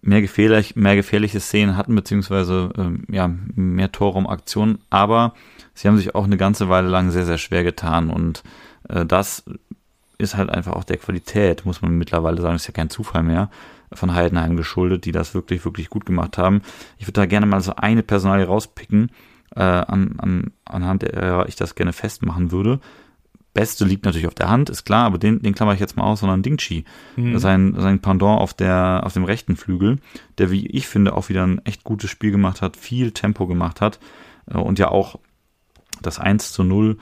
mehr, 0.02 0.21
gefährlich, 0.21 0.76
mehr 0.76 0.95
gefährliche 0.95 1.39
Szenen 1.39 1.78
hatten, 1.78 1.95
beziehungsweise 1.95 2.71
ähm, 2.78 3.06
ja, 3.10 3.30
mehr 3.56 3.91
Torraumaktionen, 3.91 4.80
aber 4.89 5.34
sie 5.73 5.88
haben 5.88 5.97
sich 5.97 6.15
auch 6.15 6.26
eine 6.26 6.38
ganze 6.38 6.69
Weile 6.69 6.89
lang 6.89 7.12
sehr, 7.12 7.26
sehr 7.26 7.38
schwer 7.38 7.63
getan 7.63 8.10
und 8.10 8.43
äh, 8.89 9.06
das 9.06 9.43
ist 10.17 10.36
halt 10.36 10.49
einfach 10.49 10.73
auch 10.73 10.84
der 10.84 10.97
Qualität, 10.97 11.65
muss 11.65 11.82
man 11.82 11.97
mittlerweile 11.97 12.41
sagen, 12.41 12.56
ist 12.56 12.67
ja 12.67 12.73
kein 12.73 12.89
Zufall 12.89 13.23
mehr, 13.23 13.49
von 13.96 14.14
Heidenheim 14.14 14.56
geschuldet, 14.58 15.06
die 15.06 15.12
das 15.12 15.34
wirklich, 15.34 15.64
wirklich 15.66 15.90
gut 15.90 16.06
gemacht 16.06 16.38
haben. 16.38 16.62
Ich 16.98 17.06
würde 17.06 17.22
da 17.22 17.26
gerne 17.26 17.46
mal 17.46 17.62
so 17.62 17.76
eine 17.76 18.04
Personalie 18.04 18.46
rauspicken, 18.46 19.12
äh, 19.56 19.62
an, 19.62 20.16
an, 20.18 20.52
anhand 20.66 21.04
der 21.04 21.46
ich 21.48 21.56
das 21.56 21.76
gerne 21.76 21.94
festmachen 21.94 22.52
würde. 22.52 22.80
Beste 23.54 23.86
liegt 23.86 24.06
natürlich 24.06 24.28
auf 24.28 24.34
der 24.34 24.50
Hand, 24.50 24.72
ist 24.72 24.84
klar, 24.84 25.06
aber 25.06 25.20
den, 25.20 25.42
den 25.42 25.54
klammer 25.54 25.76
ich 25.76 25.80
jetzt 25.80 25.96
mal 25.96 26.04
aus, 26.04 26.22
sondern 26.22 26.42
Dingchi, 26.42 26.86
mhm. 27.16 27.38
sein, 27.38 27.76
sein 27.78 28.00
Pendant 28.00 28.42
auf 28.42 28.54
der, 28.54 29.02
auf 29.04 29.14
dem 29.14 29.26
rechten 29.26 29.56
Flügel, 29.56 30.00
der, 30.40 30.50
wie 30.50 30.66
ich 30.68 30.88
finde, 30.88 31.16
auch 31.16 31.30
wieder 31.30 31.46
ein 31.46 31.64
echt 31.64 31.84
gutes 31.84 32.10
Spiel 32.10 32.32
gemacht 32.32 32.64
hat, 32.64 32.78
viel 32.78 33.12
Tempo 33.12 33.46
gemacht 33.46 33.80
hat 33.80 34.00
äh, 34.48 34.58
und 34.58 34.80
ja 34.80 34.90
auch 34.90 35.20
das 36.02 36.20
1 36.20 36.52
zu 36.52 36.64
0 36.64 36.98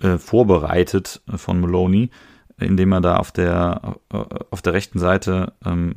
äh, 0.00 0.18
vorbereitet 0.18 1.22
von 1.36 1.60
Maloney 1.60 2.10
indem 2.58 2.92
er 2.92 3.00
da 3.00 3.16
auf 3.16 3.32
der, 3.32 3.96
auf 4.50 4.62
der 4.62 4.72
rechten 4.72 4.98
Seite 4.98 5.52
ähm, 5.64 5.94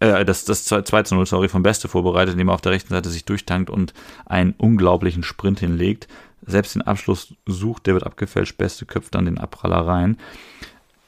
äh, 0.00 0.24
das, 0.24 0.44
das 0.44 0.64
2 0.64 1.02
zu 1.02 1.14
0, 1.14 1.26
sorry, 1.26 1.48
vom 1.48 1.62
Beste 1.62 1.88
vorbereitet, 1.88 2.34
indem 2.34 2.48
er 2.48 2.54
auf 2.54 2.60
der 2.60 2.72
rechten 2.72 2.92
Seite 2.92 3.08
sich 3.08 3.24
durchtankt 3.24 3.70
und 3.70 3.94
einen 4.26 4.54
unglaublichen 4.56 5.22
Sprint 5.22 5.60
hinlegt. 5.60 6.08
Selbst 6.46 6.74
den 6.74 6.82
Abschluss 6.82 7.34
sucht, 7.46 7.86
der 7.86 7.94
wird 7.94 8.04
abgefälscht, 8.04 8.58
Beste 8.58 8.84
köpft 8.84 9.14
dann 9.14 9.24
den 9.24 9.38
Abpraller 9.38 9.86
rein. 9.86 10.18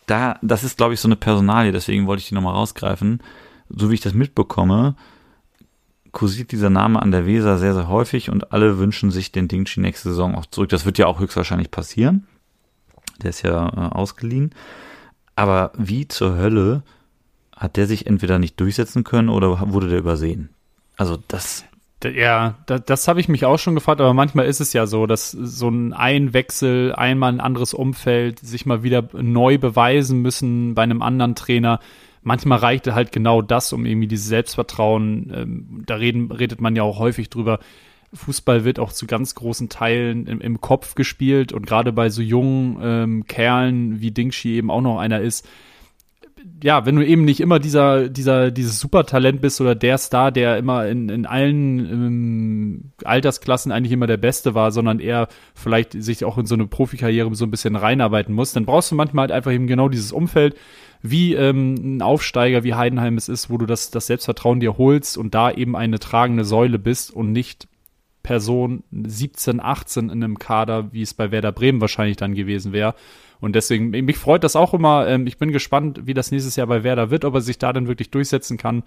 Da, 0.07 0.39
das 0.41 0.65
ist, 0.65 0.77
glaube 0.77 0.95
ich, 0.95 1.01
so 1.01 1.09
eine 1.09 1.17
Personalie, 1.17 1.73
deswegen 1.73 2.07
wollte 2.07 2.21
ich 2.21 2.29
die 2.29 2.35
nochmal 2.35 2.55
rausgreifen. 2.55 3.23
So 3.69 3.91
wie 3.91 3.95
ich 3.95 4.01
das 4.01 4.15
mitbekomme, 4.15 4.95
kursiert 6.13 6.53
dieser 6.53 6.71
Name 6.71 7.03
an 7.03 7.11
der 7.11 7.27
Weser 7.27 7.59
sehr, 7.59 7.75
sehr 7.75 7.89
häufig 7.89 8.31
und 8.31 8.53
alle 8.53 8.79
wünschen 8.79 9.11
sich 9.11 9.33
den 9.33 9.49
Dingchi 9.49 9.81
nächste 9.81 10.11
Saison 10.11 10.35
auch 10.37 10.47
zurück. 10.47 10.71
Das 10.71 10.87
wird 10.87 10.97
ja 10.97 11.07
auch 11.07 11.19
höchstwahrscheinlich 11.19 11.71
passieren. 11.71 12.27
Der 13.23 13.31
ist 13.31 13.43
ja 13.43 13.69
äh, 13.69 13.95
ausgeliehen. 13.95 14.55
Aber 15.37 15.71
wie 15.77 16.09
zur 16.09 16.37
Hölle 16.37 16.83
hat 17.55 17.77
der 17.77 17.87
sich 17.87 18.07
entweder 18.07 18.39
nicht 18.39 18.59
durchsetzen 18.59 19.05
können 19.05 19.29
oder 19.29 19.73
wurde 19.73 19.89
der 19.89 19.99
übersehen? 19.99 20.51
Also 20.97 21.19
das. 21.29 21.65
Ja, 22.05 22.57
das, 22.67 22.85
das 22.85 23.09
habe 23.09 23.21
ich 23.21 23.29
mich 23.29 23.45
auch 23.45 23.59
schon 23.59 23.75
gefragt, 23.75 24.01
aber 24.01 24.13
manchmal 24.13 24.47
ist 24.47 24.61
es 24.61 24.73
ja 24.73 24.87
so, 24.87 25.07
dass 25.07 25.31
so 25.31 25.69
ein 25.69 25.93
Einwechsel, 25.93 26.95
einmal 26.95 27.33
ein 27.33 27.41
anderes 27.41 27.75
Umfeld, 27.75 28.39
sich 28.39 28.67
mal 28.67 28.83
wieder 28.83 29.09
neu 29.13 29.59
beweisen 29.59 30.21
müssen 30.21 30.75
bei 30.75 30.83
einem 30.83 31.03
anderen 31.03 31.35
Trainer. 31.35 31.81
Manchmal 32.23 32.59
reichte 32.59 32.95
halt 32.95 33.13
genau 33.13 33.41
das, 33.41 33.73
um 33.73 33.87
irgendwie 33.87 34.09
dieses 34.09 34.27
Selbstvertrauen, 34.27 35.33
ähm, 35.35 35.83
da 35.87 35.97
reden, 35.97 36.31
redet 36.31 36.61
man 36.61 36.77
ja 36.77 36.83
auch 36.83 36.99
häufig 36.99 37.31
drüber, 37.31 37.61
Fußball 38.17 38.65
wird 38.65 38.79
auch 38.79 38.93
zu 38.93 39.07
ganz 39.07 39.35
großen 39.35 39.69
Teilen 39.69 40.27
im, 40.27 40.41
im 40.41 40.61
Kopf 40.61 40.95
gespielt 40.95 41.53
und 41.53 41.67
gerade 41.67 41.93
bei 41.93 42.09
so 42.09 42.23
jungen 42.23 42.79
ähm, 42.83 43.27
Kerlen 43.27 44.01
wie 44.01 44.11
Dingshi 44.11 44.55
eben 44.55 44.71
auch 44.71 44.81
noch 44.81 44.99
einer 44.99 45.21
ist. 45.21 45.49
Ja, 46.63 46.87
wenn 46.87 46.97
du 46.97 47.05
eben 47.05 47.25
nicht 47.25 47.41
immer 47.41 47.59
dieser, 47.59 48.09
dieser, 48.09 48.51
dieses 48.51 48.79
Supertalent 48.79 49.41
bist 49.41 49.61
oder 49.61 49.75
der 49.75 49.99
Star, 49.99 50.31
der 50.31 50.57
immer 50.59 50.87
in, 50.87 51.09
in 51.09 51.27
allen 51.27 51.79
ähm, 51.79 52.93
Altersklassen 53.05 53.73
eigentlich 53.73 53.93
immer 53.93 54.07
der 54.07 54.17
Beste 54.17 54.55
war, 54.55 54.71
sondern 54.71 55.01
eher 55.01 55.29
vielleicht 55.55 56.01
sich 56.01 56.25
auch 56.25 56.39
in 56.39 56.47
so 56.47 56.55
eine 56.55 56.67
Profikarriere 56.67 57.35
so 57.35 57.45
ein 57.45 57.51
bisschen 57.51 57.77
reinarbeiten 57.77 58.35
muss, 58.35 58.53
dann 58.53 58.65
brauchst 58.65 58.91
du 58.91 58.95
manchmal 58.95 59.25
halt 59.25 59.33
einfach 59.33 59.53
eben 59.53 59.67
genau 59.67 59.89
dieses 59.89 60.13
Umfeld, 60.13 60.57
wie 61.03 61.35
ähm, 61.35 61.75
ein 61.97 62.03
Aufsteiger 62.03 62.65
wie 62.65 62.75
Heidenheim 62.75 63.17
es 63.17 63.29
ist, 63.29 63.51
wo 63.51 63.59
du 63.59 63.67
das, 63.67 63.91
das 63.91 64.07
Selbstvertrauen 64.07 64.61
dir 64.61 64.79
holst 64.79 65.19
und 65.19 65.35
da 65.35 65.51
eben 65.51 65.77
eine 65.77 65.99
tragende 65.99 66.45
Säule 66.45 66.79
bist 66.79 67.11
und 67.11 67.33
nicht 67.33 67.69
Person 68.27 68.83
17, 68.91 69.61
18 69.61 70.11
in 70.11 70.25
einem 70.25 70.41
Kader, 70.41 70.93
wie 70.93 71.03
es 71.03 71.15
bei 71.15 71.31
Werder 71.31 71.53
Bremen 71.53 71.81
wahrscheinlich 71.81 72.17
dann 72.17 72.35
gewesen 72.35 72.73
wäre. 72.73 72.97
Und 73.41 73.55
deswegen, 73.55 73.91
mich 73.91 74.17
freut 74.17 74.45
das 74.45 74.57
auch 74.57 74.75
immer. 74.75 75.07
Ähm, 75.07 75.27
ich 75.27 75.39
bin 75.39 75.53
gespannt, 75.53 76.03
wie 76.05 76.15
das 76.15 76.31
nächstes 76.31 76.57
Jahr 76.57 76.67
bei 76.67 76.85
Werder 76.85 77.11
wird, 77.11 77.25
ob 77.25 77.35
er 77.35 77.41
sich 77.41 77.59
da 77.59 77.73
dann 77.73 77.87
wirklich 77.87 78.11
durchsetzen 78.11 78.57
kann. 78.57 78.83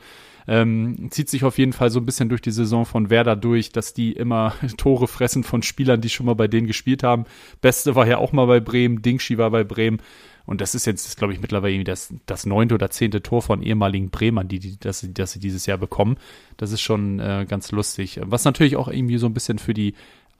Ähm, 0.47 1.09
zieht 1.11 1.29
sich 1.29 1.43
auf 1.43 1.57
jeden 1.57 1.73
Fall 1.73 1.91
so 1.91 1.99
ein 1.99 2.05
bisschen 2.05 2.29
durch 2.29 2.41
die 2.41 2.51
Saison 2.51 2.85
von 2.85 3.09
Werder 3.09 3.35
durch, 3.35 3.71
dass 3.71 3.93
die 3.93 4.13
immer 4.13 4.53
Tore 4.77 5.07
fressen 5.07 5.43
von 5.43 5.61
Spielern, 5.61 6.01
die 6.01 6.09
schon 6.09 6.25
mal 6.25 6.35
bei 6.35 6.47
denen 6.47 6.67
gespielt 6.67 7.03
haben. 7.03 7.25
Beste 7.61 7.95
war 7.95 8.07
ja 8.07 8.17
auch 8.17 8.31
mal 8.31 8.45
bei 8.45 8.59
Bremen, 8.59 9.01
Dingschi 9.01 9.37
war 9.37 9.51
bei 9.51 9.63
Bremen. 9.63 10.01
Und 10.49 10.61
das 10.61 10.73
ist 10.73 10.87
jetzt, 10.87 11.15
glaube 11.17 11.31
ich, 11.31 11.41
mittlerweile 11.41 11.83
das, 11.83 12.11
das 12.25 12.47
neunte 12.47 12.73
oder 12.73 12.89
zehnte 12.89 13.21
Tor 13.21 13.43
von 13.43 13.61
ehemaligen 13.61 14.09
Bremern, 14.09 14.47
die, 14.47 14.57
die, 14.57 14.79
das, 14.79 15.07
das 15.13 15.33
sie 15.33 15.39
dieses 15.39 15.67
Jahr 15.67 15.77
bekommen. 15.77 16.17
Das 16.57 16.71
ist 16.71 16.81
schon 16.81 17.19
äh, 17.19 17.45
ganz 17.47 17.71
lustig. 17.71 18.19
Was 18.23 18.45
natürlich 18.45 18.75
auch 18.75 18.87
irgendwie 18.87 19.19
so 19.19 19.27
ein 19.27 19.35
bisschen 19.35 19.59
für 19.59 19.75
die 19.75 19.93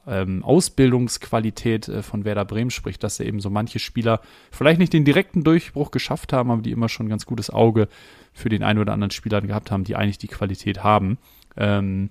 ähm, 0.08 0.44
Ausbildungsqualität 0.44 1.88
äh, 1.88 2.02
von 2.04 2.26
Werder 2.26 2.46
Bremen 2.46 2.72
spricht, 2.72 3.04
dass 3.04 3.20
eben 3.20 3.40
so 3.40 3.50
manche 3.50 3.80
Spieler 3.80 4.22
vielleicht 4.52 4.80
nicht 4.80 4.94
den 4.94 5.06
direkten 5.06 5.44
Durchbruch 5.44 5.92
geschafft 5.92 6.34
haben, 6.34 6.52
aber 6.52 6.62
die 6.62 6.72
immer 6.72 6.90
schon 6.90 7.08
ein 7.08 7.10
ganz 7.10 7.26
gutes 7.26 7.50
Auge 7.50 7.88
für 8.34 8.50
den 8.50 8.64
einen 8.64 8.80
oder 8.80 8.94
anderen 8.94 9.12
Spieler 9.12 9.42
gehabt 9.42 9.72
haben, 9.72 9.84
die 9.84 9.96
eigentlich 9.96 10.18
die 10.18 10.28
Qualität 10.28 10.84
haben. 10.84 11.18
Ähm, 11.58 12.10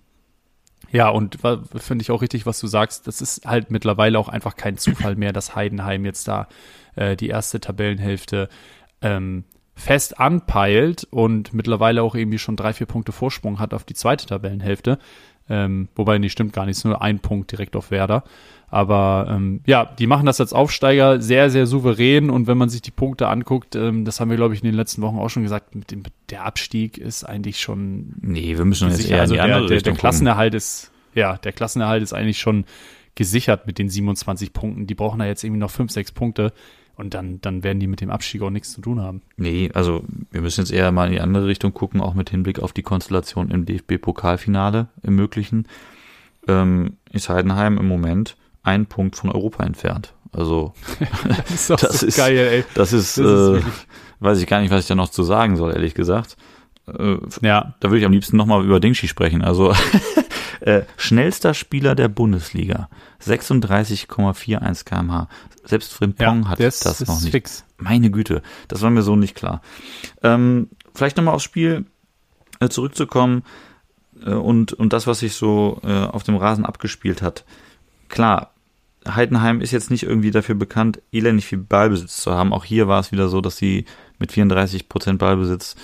ja, 0.91 1.09
und 1.09 1.39
finde 1.77 2.03
ich 2.03 2.11
auch 2.11 2.23
richtig, 2.23 2.47
was 2.47 2.61
du 2.61 2.67
sagst. 2.67 3.07
Das 3.07 3.21
ist 3.21 3.45
halt 3.45 3.71
mittlerweile 3.71 4.19
auch 4.19 4.29
einfach 4.29 4.57
kein 4.57 4.79
Zufall 4.79 5.17
mehr, 5.17 5.33
dass 5.33 5.55
Heidenheim 5.55 6.05
jetzt 6.05 6.29
da 6.29 6.49
äh, 6.97 7.17
die 7.17 7.29
erste 7.29 7.61
Tabellenhälfte 7.61 8.49
ähm, 9.03 9.45
fest 9.75 10.19
anpeilt 10.19 11.07
und 11.11 11.53
mittlerweile 11.53 12.03
auch 12.03 12.15
irgendwie 12.15 12.39
schon 12.39 12.57
drei, 12.57 12.73
vier 12.73 12.87
Punkte 12.87 13.13
Vorsprung 13.13 13.59
hat 13.59 13.75
auf 13.75 13.85
die 13.85 13.95
zweite 13.95 14.27
Tabellenhälfte. 14.27 14.99
Ähm, 15.51 15.89
wobei, 15.95 16.19
nee, 16.19 16.29
stimmt 16.29 16.53
gar 16.53 16.67
nicht, 16.67 16.73
es 16.73 16.79
ist 16.79 16.85
nur 16.85 17.03
ein 17.03 17.21
Punkt 17.21 17.53
direkt 17.53 17.77
auf 17.77 17.91
Werder. 17.91 18.25
Aber 18.71 19.27
ähm, 19.31 19.61
ja, 19.67 19.87
die 19.87 20.07
machen 20.07 20.27
das 20.27 20.41
als 20.41 20.53
Aufsteiger 20.53 21.23
sehr, 21.23 21.49
sehr 21.49 21.67
souverän 21.67 22.29
und 22.29 22.47
wenn 22.47 22.59
man 22.59 22.69
sich 22.69 22.83
die 22.83 22.91
Punkte 22.91 23.29
anguckt, 23.29 23.75
ähm, 23.77 24.05
das 24.05 24.21
haben 24.21 24.29
wir, 24.29 24.37
glaube 24.37 24.53
ich, 24.55 24.63
in 24.63 24.67
den 24.67 24.75
letzten 24.75 25.01
Wochen 25.01 25.19
auch 25.19 25.31
schon 25.31 25.43
gesagt, 25.43 25.75
mit 25.75 25.91
dem, 25.91 26.03
der 26.29 26.45
Abstieg 26.45 26.99
ist 26.99 27.25
eigentlich 27.25 27.61
schon. 27.61 28.15
Nee, 28.21 28.59
wir 28.59 28.67
müssen 28.67 28.91
jetzt 28.91 29.09
eher 29.09 29.23
also 29.23 29.35
die 29.35 29.41
der, 29.41 29.67
der, 29.67 29.81
der 29.81 29.95
Klassenerhalt 29.95 30.55
ist, 30.55 30.91
ja, 31.15 31.39
der 31.39 31.53
Klassenerhalt 31.53 32.03
ist 32.03 32.13
eigentlich 32.13 32.39
schon 32.39 32.67
gesichert 33.15 33.67
mit 33.67 33.79
den 33.79 33.89
27 33.89 34.53
Punkten. 34.53 34.87
Die 34.87 34.95
brauchen 34.95 35.19
da 35.19 35.27
jetzt 35.27 35.45
irgendwie 35.45 35.61
noch 35.61 35.71
5, 35.71 35.91
6 35.91 36.13
Punkte 36.13 36.53
Und 36.99 37.15
dann, 37.15 37.41
dann 37.41 37.63
werden 37.63 37.79
die 37.79 37.87
mit 37.87 38.01
dem 38.01 38.11
Abstieg 38.11 38.43
auch 38.43 38.51
nichts 38.51 38.73
zu 38.73 38.81
tun 38.81 39.01
haben. 39.01 39.23
Nee, 39.37 39.71
also 39.73 40.03
wir 40.33 40.41
müssen 40.41 40.63
jetzt 40.63 40.73
eher 40.73 40.91
mal 40.91 41.07
in 41.07 41.13
die 41.13 41.21
andere 41.21 41.47
Richtung 41.47 41.73
gucken, 41.73 42.01
auch 42.01 42.15
mit 42.15 42.31
Hinblick 42.31 42.59
auf 42.59 42.73
die 42.73 42.83
Konstellation 42.83 43.53
im 43.53 43.65
DFB-Pokalfinale 43.67 44.89
im 45.05 45.15
Möglichen. 45.15 45.69
Ähm, 46.49 46.97
ist 47.13 47.29
Heidenheim 47.29 47.79
im 47.79 47.87
Moment 47.87 48.37
ein 48.65 48.87
Punkt 48.87 49.15
von 49.15 49.31
Europa 49.31 49.63
entfernt. 49.63 50.13
Also 50.33 50.73
das 51.39 51.51
ist, 51.53 51.71
das 51.71 52.01
so 52.01 52.07
ist 52.09 52.17
geil, 52.17 52.37
ey. 52.37 52.65
Das 52.75 52.93
ist, 52.93 53.17
das 53.17 53.59
ist 53.59 53.65
äh, 53.65 53.71
weiß 54.19 54.41
ich 54.41 54.49
gar 54.49 54.61
nicht, 54.61 54.73
was 54.73 54.83
ich 54.83 54.89
da 54.89 54.97
noch 54.97 55.11
zu 55.11 55.23
sagen 55.23 55.57
soll, 55.57 55.73
ehrlich 55.73 55.95
gesagt. 55.95 56.37
Äh, 56.89 57.19
ja. 57.43 57.75
Da 57.79 57.91
würde 57.91 57.99
ich 57.99 58.07
am 58.07 58.13
liebsten 58.13 58.37
nochmal 58.37 58.65
über 58.65 58.81
Dingschi 58.81 59.07
sprechen. 59.07 59.43
Also 59.43 59.73
äh, 60.61 60.83
schnellster 60.97 61.55
Spieler 61.55 61.95
der 61.95 62.09
Bundesliga, 62.09 62.89
36,41 63.25 64.85
kmh. 64.85 65.29
Selbst 65.69 65.93
Frimpong 65.93 66.43
ja, 66.45 66.49
hat 66.49 66.61
das, 66.61 66.81
das 66.81 67.07
noch 67.07 67.21
nicht. 67.21 67.31
Fix. 67.31 67.65
Meine 67.77 68.11
Güte, 68.11 68.43
das 68.69 68.81
war 68.81 68.89
mir 68.89 69.03
so 69.03 69.17
nicht 69.17 69.35
klar. 69.35 69.61
Ähm, 70.23 70.71
vielleicht 70.95 71.19
nochmal 71.19 71.35
aufs 71.35 71.45
Spiel 71.45 71.85
äh, 72.61 72.71
zurückzukommen 72.71 73.43
äh, 74.25 74.31
und, 74.31 74.73
und 74.73 74.95
das, 74.95 75.07
was 75.07 75.19
sich 75.19 75.35
so 75.35 75.79
äh, 75.85 76.05
auf 76.05 76.23
dem 76.23 76.37
Rasen 76.37 76.65
abgespielt 76.65 77.21
hat. 77.21 77.45
Klar, 78.09 78.55
Heidenheim 79.07 79.61
ist 79.61 79.73
jetzt 79.73 79.91
nicht 79.91 80.05
irgendwie 80.05 80.31
dafür 80.31 80.55
bekannt, 80.55 81.03
elendig 81.13 81.47
viel 81.47 81.59
Ballbesitz 81.59 82.17
zu 82.17 82.33
haben. 82.33 82.55
Auch 82.55 82.65
hier 82.65 82.89
war 82.89 83.01
es 83.01 83.13
wieder 83.13 83.29
so, 83.29 83.41
dass 83.43 83.59
sie 83.59 83.85
mit 84.19 84.33
34 84.33 84.89
Prozent 84.89 85.19
Ballbesitz 85.19 85.77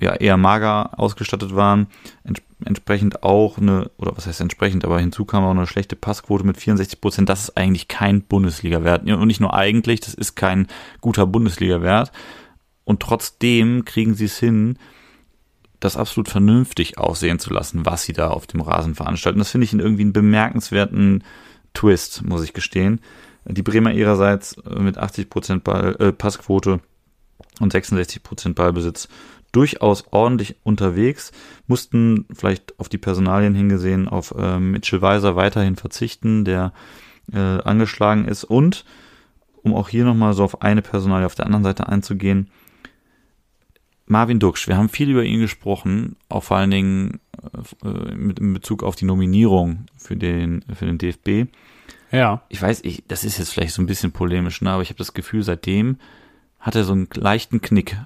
ja 0.00 0.14
eher 0.14 0.36
mager 0.36 0.98
ausgestattet 0.98 1.54
waren. 1.54 1.86
Ents 2.24 2.40
entsprechend 2.64 3.22
auch 3.22 3.58
eine, 3.58 3.90
oder 3.96 4.16
was 4.16 4.26
heißt 4.26 4.40
entsprechend, 4.40 4.84
aber 4.84 5.00
hinzu 5.00 5.24
kam 5.24 5.44
auch 5.44 5.50
eine 5.50 5.66
schlechte 5.66 5.96
Passquote 5.96 6.44
mit 6.44 6.56
64 6.56 7.00
Prozent. 7.00 7.28
Das 7.28 7.44
ist 7.44 7.56
eigentlich 7.56 7.88
kein 7.88 8.22
Bundesliga-Wert. 8.22 9.10
Und 9.10 9.26
nicht 9.26 9.40
nur 9.40 9.54
eigentlich, 9.54 10.00
das 10.00 10.14
ist 10.14 10.34
kein 10.34 10.66
guter 11.00 11.26
Bundesliga-Wert. 11.26 12.12
Und 12.84 13.00
trotzdem 13.00 13.84
kriegen 13.84 14.14
sie 14.14 14.26
es 14.26 14.38
hin, 14.38 14.78
das 15.78 15.96
absolut 15.96 16.28
vernünftig 16.28 16.98
aussehen 16.98 17.38
zu 17.38 17.52
lassen, 17.52 17.86
was 17.86 18.02
sie 18.02 18.12
da 18.12 18.28
auf 18.28 18.46
dem 18.46 18.60
Rasen 18.60 18.94
veranstalten. 18.94 19.38
Das 19.38 19.50
finde 19.50 19.64
ich 19.64 19.72
irgendwie 19.72 20.02
einen 20.02 20.12
bemerkenswerten 20.12 21.24
Twist, 21.72 22.22
muss 22.22 22.44
ich 22.44 22.52
gestehen. 22.52 23.00
Die 23.46 23.62
Bremer 23.62 23.92
ihrerseits 23.92 24.56
mit 24.78 24.98
80 24.98 25.30
Prozent 25.30 25.66
äh, 25.66 26.12
Passquote 26.12 26.80
und 27.60 27.72
66 27.72 28.22
Prozent 28.22 28.54
Ballbesitz 28.54 29.08
durchaus 29.52 30.04
ordentlich 30.12 30.56
unterwegs, 30.62 31.32
mussten 31.66 32.26
vielleicht 32.32 32.78
auf 32.78 32.88
die 32.88 32.98
Personalien 32.98 33.54
hingesehen 33.54 34.08
auf 34.08 34.34
äh, 34.36 34.58
Mitchell 34.58 35.02
Weiser 35.02 35.36
weiterhin 35.36 35.76
verzichten, 35.76 36.44
der 36.44 36.72
äh, 37.32 37.38
angeschlagen 37.38 38.26
ist 38.26 38.44
und 38.44 38.84
um 39.62 39.74
auch 39.74 39.88
hier 39.88 40.04
nochmal 40.04 40.32
so 40.32 40.44
auf 40.44 40.62
eine 40.62 40.82
Personalie 40.82 41.26
auf 41.26 41.34
der 41.34 41.46
anderen 41.46 41.64
Seite 41.64 41.88
einzugehen, 41.88 42.50
Marvin 44.10 44.40
Duksch, 44.40 44.66
wir 44.66 44.76
haben 44.76 44.88
viel 44.88 45.08
über 45.08 45.22
ihn 45.22 45.38
gesprochen, 45.38 46.16
auch 46.28 46.42
vor 46.42 46.56
allen 46.56 46.72
Dingen 46.72 47.20
äh, 47.84 48.14
mit 48.14 48.40
in 48.40 48.52
Bezug 48.52 48.82
auf 48.82 48.96
die 48.96 49.04
Nominierung 49.04 49.86
für 49.96 50.16
den, 50.16 50.64
für 50.74 50.84
den 50.84 50.98
DFB. 50.98 51.48
Ja. 52.10 52.42
Ich 52.48 52.60
weiß, 52.60 52.80
ich, 52.82 53.04
das 53.06 53.22
ist 53.22 53.38
jetzt 53.38 53.50
vielleicht 53.52 53.72
so 53.72 53.80
ein 53.80 53.86
bisschen 53.86 54.10
polemisch, 54.10 54.62
ne, 54.62 54.70
aber 54.72 54.82
ich 54.82 54.88
habe 54.88 54.98
das 54.98 55.14
Gefühl, 55.14 55.44
seitdem 55.44 55.96
hat 56.58 56.74
er 56.74 56.82
so 56.82 56.92
einen 56.92 57.08
leichten 57.14 57.60
Knick 57.60 57.98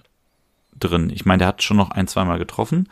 drin. 0.79 1.11
Ich 1.11 1.25
meine, 1.25 1.39
der 1.39 1.49
hat 1.49 1.63
schon 1.63 1.77
noch 1.77 1.91
ein, 1.91 2.07
zweimal 2.07 2.39
getroffen, 2.39 2.89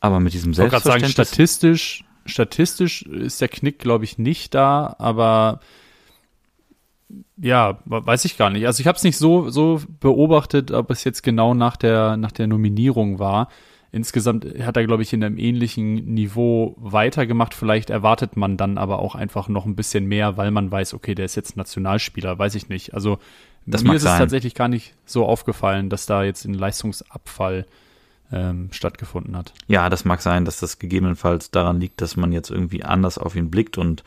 aber 0.00 0.20
mit 0.20 0.32
diesem 0.32 0.54
Selbstverständnis. 0.54 1.10
Ich 1.10 1.16
sagen, 1.16 1.26
statistisch, 1.26 2.04
statistisch 2.26 3.02
ist 3.02 3.40
der 3.40 3.48
Knick, 3.48 3.78
glaube 3.78 4.04
ich, 4.04 4.18
nicht 4.18 4.54
da, 4.54 4.94
aber 4.98 5.60
ja, 7.36 7.78
weiß 7.84 8.24
ich 8.24 8.36
gar 8.36 8.50
nicht. 8.50 8.66
Also 8.66 8.80
ich 8.80 8.86
habe 8.86 8.96
es 8.96 9.04
nicht 9.04 9.16
so, 9.16 9.50
so 9.50 9.80
beobachtet, 10.00 10.70
ob 10.70 10.90
es 10.90 11.04
jetzt 11.04 11.22
genau 11.22 11.54
nach 11.54 11.76
der, 11.76 12.16
nach 12.16 12.32
der 12.32 12.46
Nominierung 12.46 13.18
war. 13.18 13.48
Insgesamt 13.92 14.44
hat 14.60 14.76
er, 14.76 14.86
glaube 14.86 15.02
ich, 15.02 15.12
in 15.12 15.22
einem 15.22 15.38
ähnlichen 15.38 16.14
Niveau 16.14 16.74
weitergemacht. 16.78 17.54
Vielleicht 17.54 17.90
erwartet 17.90 18.36
man 18.36 18.56
dann 18.56 18.76
aber 18.76 18.98
auch 18.98 19.14
einfach 19.14 19.48
noch 19.48 19.66
ein 19.66 19.76
bisschen 19.76 20.06
mehr, 20.06 20.36
weil 20.36 20.50
man 20.50 20.70
weiß, 20.70 20.94
okay, 20.94 21.14
der 21.14 21.26
ist 21.26 21.36
jetzt 21.36 21.56
Nationalspieler, 21.56 22.36
weiß 22.36 22.56
ich 22.56 22.68
nicht. 22.68 22.94
Also 22.94 23.18
das 23.66 23.82
Mir 23.82 23.94
ist 23.94 24.02
sein. 24.02 24.14
es 24.14 24.18
tatsächlich 24.18 24.54
gar 24.54 24.68
nicht 24.68 24.94
so 25.06 25.26
aufgefallen, 25.26 25.90
dass 25.90 26.06
da 26.06 26.22
jetzt 26.22 26.44
ein 26.44 26.54
Leistungsabfall 26.54 27.66
ähm, 28.32 28.68
stattgefunden 28.72 29.36
hat. 29.36 29.52
Ja, 29.68 29.88
das 29.88 30.04
mag 30.04 30.20
sein, 30.20 30.44
dass 30.44 30.60
das 30.60 30.78
gegebenenfalls 30.78 31.50
daran 31.50 31.80
liegt, 31.80 32.00
dass 32.00 32.16
man 32.16 32.32
jetzt 32.32 32.50
irgendwie 32.50 32.82
anders 32.82 33.18
auf 33.18 33.36
ihn 33.36 33.50
blickt 33.50 33.78
und 33.78 34.02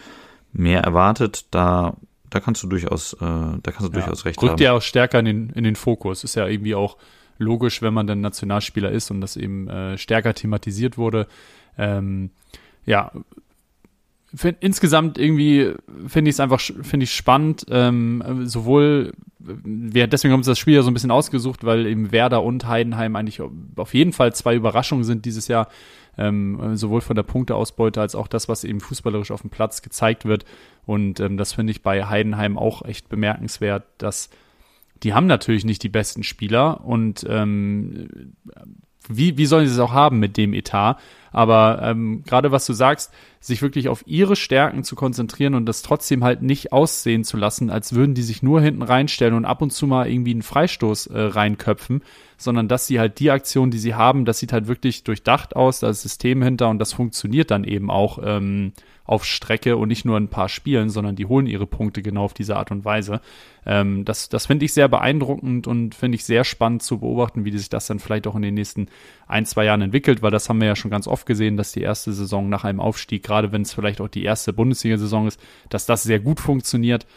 mehr 0.53 0.82
erwartet. 0.82 1.45
Da, 1.51 1.95
da 2.30 2.39
kannst 2.39 2.62
du 2.64 2.68
durchaus, 2.68 3.14
äh, 3.14 3.18
da 3.20 3.60
kannst 3.64 3.82
du 3.82 3.86
ja, 3.86 3.99
durchaus 3.99 4.26
recht 4.26 4.38
rückt 4.38 4.43
haben. 4.43 4.49
Rückt 4.51 4.62
ja 4.62 4.74
auch 4.74 4.82
stärker 4.82 5.20
in 5.20 5.26
den, 5.26 5.49
in 5.51 5.64
den 5.64 5.76
Fokus. 5.76 6.24
Ist 6.24 6.36
ja 6.36 6.47
irgendwie 6.47 6.76
auch 6.76 6.97
logisch, 7.38 7.82
wenn 7.82 7.93
man 7.93 8.08
dann 8.08 8.22
Nationalspieler 8.22 8.91
ist 8.91 9.12
und 9.12 9.22
das 9.22 9.38
eben 9.38 9.68
äh, 9.70 9.97
stärker 9.97 10.34
thematisiert 10.34 10.97
wurde. 10.97 11.28
Ähm, 11.78 12.32
ja, 12.86 13.12
find, 14.34 14.57
insgesamt 14.59 15.17
irgendwie 15.17 15.73
finde 16.07 16.30
ich 16.30 16.36
es 16.36 16.39
einfach 16.39 16.59
finde 16.59 17.03
ich 17.03 17.13
spannend. 17.13 17.65
Ähm, 17.69 18.45
sowohl 18.47 19.13
wir 19.39 20.07
deswegen 20.07 20.34
haben 20.34 20.41
wir 20.41 20.51
das 20.51 20.59
Spiel 20.59 20.75
ja 20.75 20.82
so 20.82 20.89
ein 20.91 20.93
bisschen 20.93 21.11
ausgesucht, 21.11 21.63
weil 21.63 21.86
eben 21.86 22.11
Werder 22.11 22.43
und 22.43 22.67
Heidenheim 22.67 23.15
eigentlich 23.15 23.41
auf 23.41 23.93
jeden 23.93 24.13
Fall 24.13 24.34
zwei 24.34 24.55
Überraschungen 24.55 25.03
sind 25.03 25.25
dieses 25.25 25.47
Jahr. 25.47 25.69
Ähm, 26.19 26.75
sowohl 26.75 27.01
von 27.01 27.15
der 27.15 27.21
Punkteausbeute 27.21 28.01
als 28.01 28.15
auch 28.15 28.28
das, 28.28 28.49
was 28.49 28.63
eben 28.63 28.80
fußballerisch 28.80 29.30
auf 29.30 29.41
dem 29.41 29.51
Platz 29.51 29.84
gezeigt 29.84 30.25
wird. 30.25 30.45
Und 30.88 31.19
ähm, 31.19 31.38
das 31.38 31.53
finde 31.53 31.69
ich 31.69 31.84
bei 31.84 32.05
Heidenheim 32.05 32.57
auch 32.57 32.84
echt 32.84 33.07
bemerkenswert, 33.07 33.84
dass 33.99 34.32
die 35.03 35.13
haben 35.13 35.28
natürlich 35.28 35.63
nicht 35.63 35.84
die 35.84 35.89
besten 35.89 36.23
Spieler 36.23 36.84
und 36.84 37.23
ähm, 37.30 38.34
wie, 39.09 39.38
wie 39.38 39.45
sollen 39.45 39.67
sie 39.67 39.73
es 39.73 39.80
auch 39.80 39.93
haben 39.93 40.19
mit 40.19 40.38
dem 40.38 40.53
Etat? 40.53 40.97
Aber 41.38 41.82
ähm, 41.84 42.24
gerade 42.26 42.52
was 42.52 42.66
du 42.66 42.74
sagst, 42.74 43.14
sich 43.40 43.62
wirklich 43.62 43.90
auf 43.90 44.02
ihre 44.08 44.36
Stärken 44.36 44.84
zu 44.84 44.96
konzentrieren 44.96 45.54
und 45.54 45.68
das 45.68 45.84
trotzdem 45.84 46.24
halt 46.24 46.42
nicht 46.42 46.74
aussehen 46.74 47.24
zu 47.24 47.38
lassen, 47.38 47.70
als 47.70 47.94
würden 47.94 48.16
die 48.16 48.24
sich 48.24 48.42
nur 48.42 48.60
hinten 48.60 48.82
reinstellen 48.82 49.36
und 49.36 49.46
ab 49.46 49.62
und 49.62 49.70
zu 49.70 49.86
mal 49.86 50.10
irgendwie 50.10 50.32
einen 50.32 50.42
Freistoß 50.42 51.06
äh, 51.06 51.20
reinköpfen, 51.20 52.02
sondern 52.38 52.68
dass 52.68 52.88
sie 52.88 53.00
halt 53.00 53.20
die 53.20 53.30
Aktion, 53.30 53.70
die 53.70 53.78
sie 53.78 53.94
haben, 53.94 54.26
das 54.26 54.40
sieht 54.40 54.52
halt 54.52 54.68
wirklich 54.68 55.04
durchdacht 55.04 55.56
aus, 55.56 55.80
da 55.80 55.90
ist 55.90 56.02
System 56.02 56.42
hinter 56.42 56.70
und 56.70 56.80
das 56.80 56.94
funktioniert 56.94 57.52
dann 57.52 57.66
eben 57.66 57.92
auch 57.92 58.18
ähm, 58.24 58.74
auf 59.08 59.26
Strecke 59.26 59.78
und 59.78 59.88
nicht 59.88 60.05
nur 60.05 60.18
ein 60.18 60.28
paar 60.28 60.49
Spielen, 60.49 60.89
sondern 60.89 61.16
die 61.16 61.26
holen 61.26 61.47
ihre 61.47 61.66
Punkte 61.66 62.01
genau 62.01 62.26
auf 62.26 62.34
diese 62.34 62.58
Art 62.58 62.72
und 62.72 62.86
Weise. 62.86 63.22
Ähm, 63.66 64.03
das 64.03 64.28
das 64.28 64.45
finde 64.45 64.66
ich 64.66 64.74
sehr 64.74 64.89
beeindruckend 64.89 65.66
und 65.66 65.95
finde 65.95 66.18
ich 66.18 66.26
sehr 66.26 66.43
spannend 66.43 66.84
zu 66.84 66.99
beobachten, 66.99 67.45
wie 67.45 67.58
sich 67.58 67.70
das 67.70 67.88
dann 67.88 67.99
vielleicht 67.99 68.28
auch 68.28 68.36
in 68.36 68.41
den 68.41 68.53
nächsten 68.53 68.88
ein, 69.26 69.45
zwei 69.45 69.64
Jahren 69.64 69.82
entwickelt, 69.82 70.22
weil 70.22 70.32
das 70.32 70.49
haben 70.49 70.60
wir 70.60 70.68
ja 70.68 70.76
schon 70.76 70.91
ganz 70.91 71.08
oft 71.08 71.26
gesehen, 71.26 71.55
dass 71.55 71.72
die 71.72 71.82
erste 71.82 72.12
Saison 72.12 72.49
nach 72.49 72.66
einem 72.66 72.82
Aufstieg, 72.82 73.24
gerade 73.24 73.53
wenn 73.53 73.62
es 73.62 73.74
vielleicht 73.74 74.01
auch 74.01 74.10
die 74.10 74.24
erste 74.24 74.51
Bundesliga-Saison 74.51 75.28
ist, 75.28 75.39
dass 75.70 75.86
das 75.86 76.03
sehr 76.03 76.20
gut 76.20 76.41
funktioniert. 76.41 77.08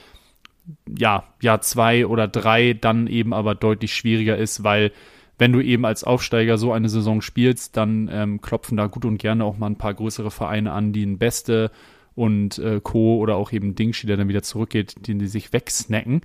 Ja, 0.97 1.25
Jahr 1.43 1.61
zwei 1.63 2.07
oder 2.07 2.29
drei 2.29 2.73
dann 2.75 3.09
eben 3.09 3.35
aber 3.35 3.57
deutlich 3.57 3.95
schwieriger 3.95 4.37
ist, 4.37 4.63
weil 4.63 4.93
wenn 5.41 5.53
du 5.53 5.61
eben 5.63 5.87
als 5.87 6.05
Aufsteiger 6.05 6.59
so 6.59 6.71
eine 6.71 6.91
Saison 6.91 7.23
spielst, 7.23 7.75
dann 7.79 8.11
ähm, 8.13 8.43
klopfen 8.43 8.77
da 8.77 8.87
gut 8.89 9.07
und 9.07 9.17
gerne 9.17 9.43
auch 9.47 9.57
mal 9.57 9.69
ein 9.69 9.79
paar 9.79 9.95
größere 9.95 10.31
Vereine 10.31 10.73
an, 10.73 10.93
die 10.93 11.03
ein 11.03 11.17
Beste 11.17 11.71
und 12.15 12.59
äh, 12.59 12.79
Co. 12.83 13.17
oder 13.17 13.37
auch 13.37 13.51
eben 13.51 13.75
Dingshi, 13.75 14.07
der 14.07 14.19
dann 14.19 14.29
wieder 14.29 14.43
zurückgeht, 14.43 15.07
die, 15.07 15.17
die 15.17 15.27
sich 15.29 15.55
wegsnacken. 15.55 16.21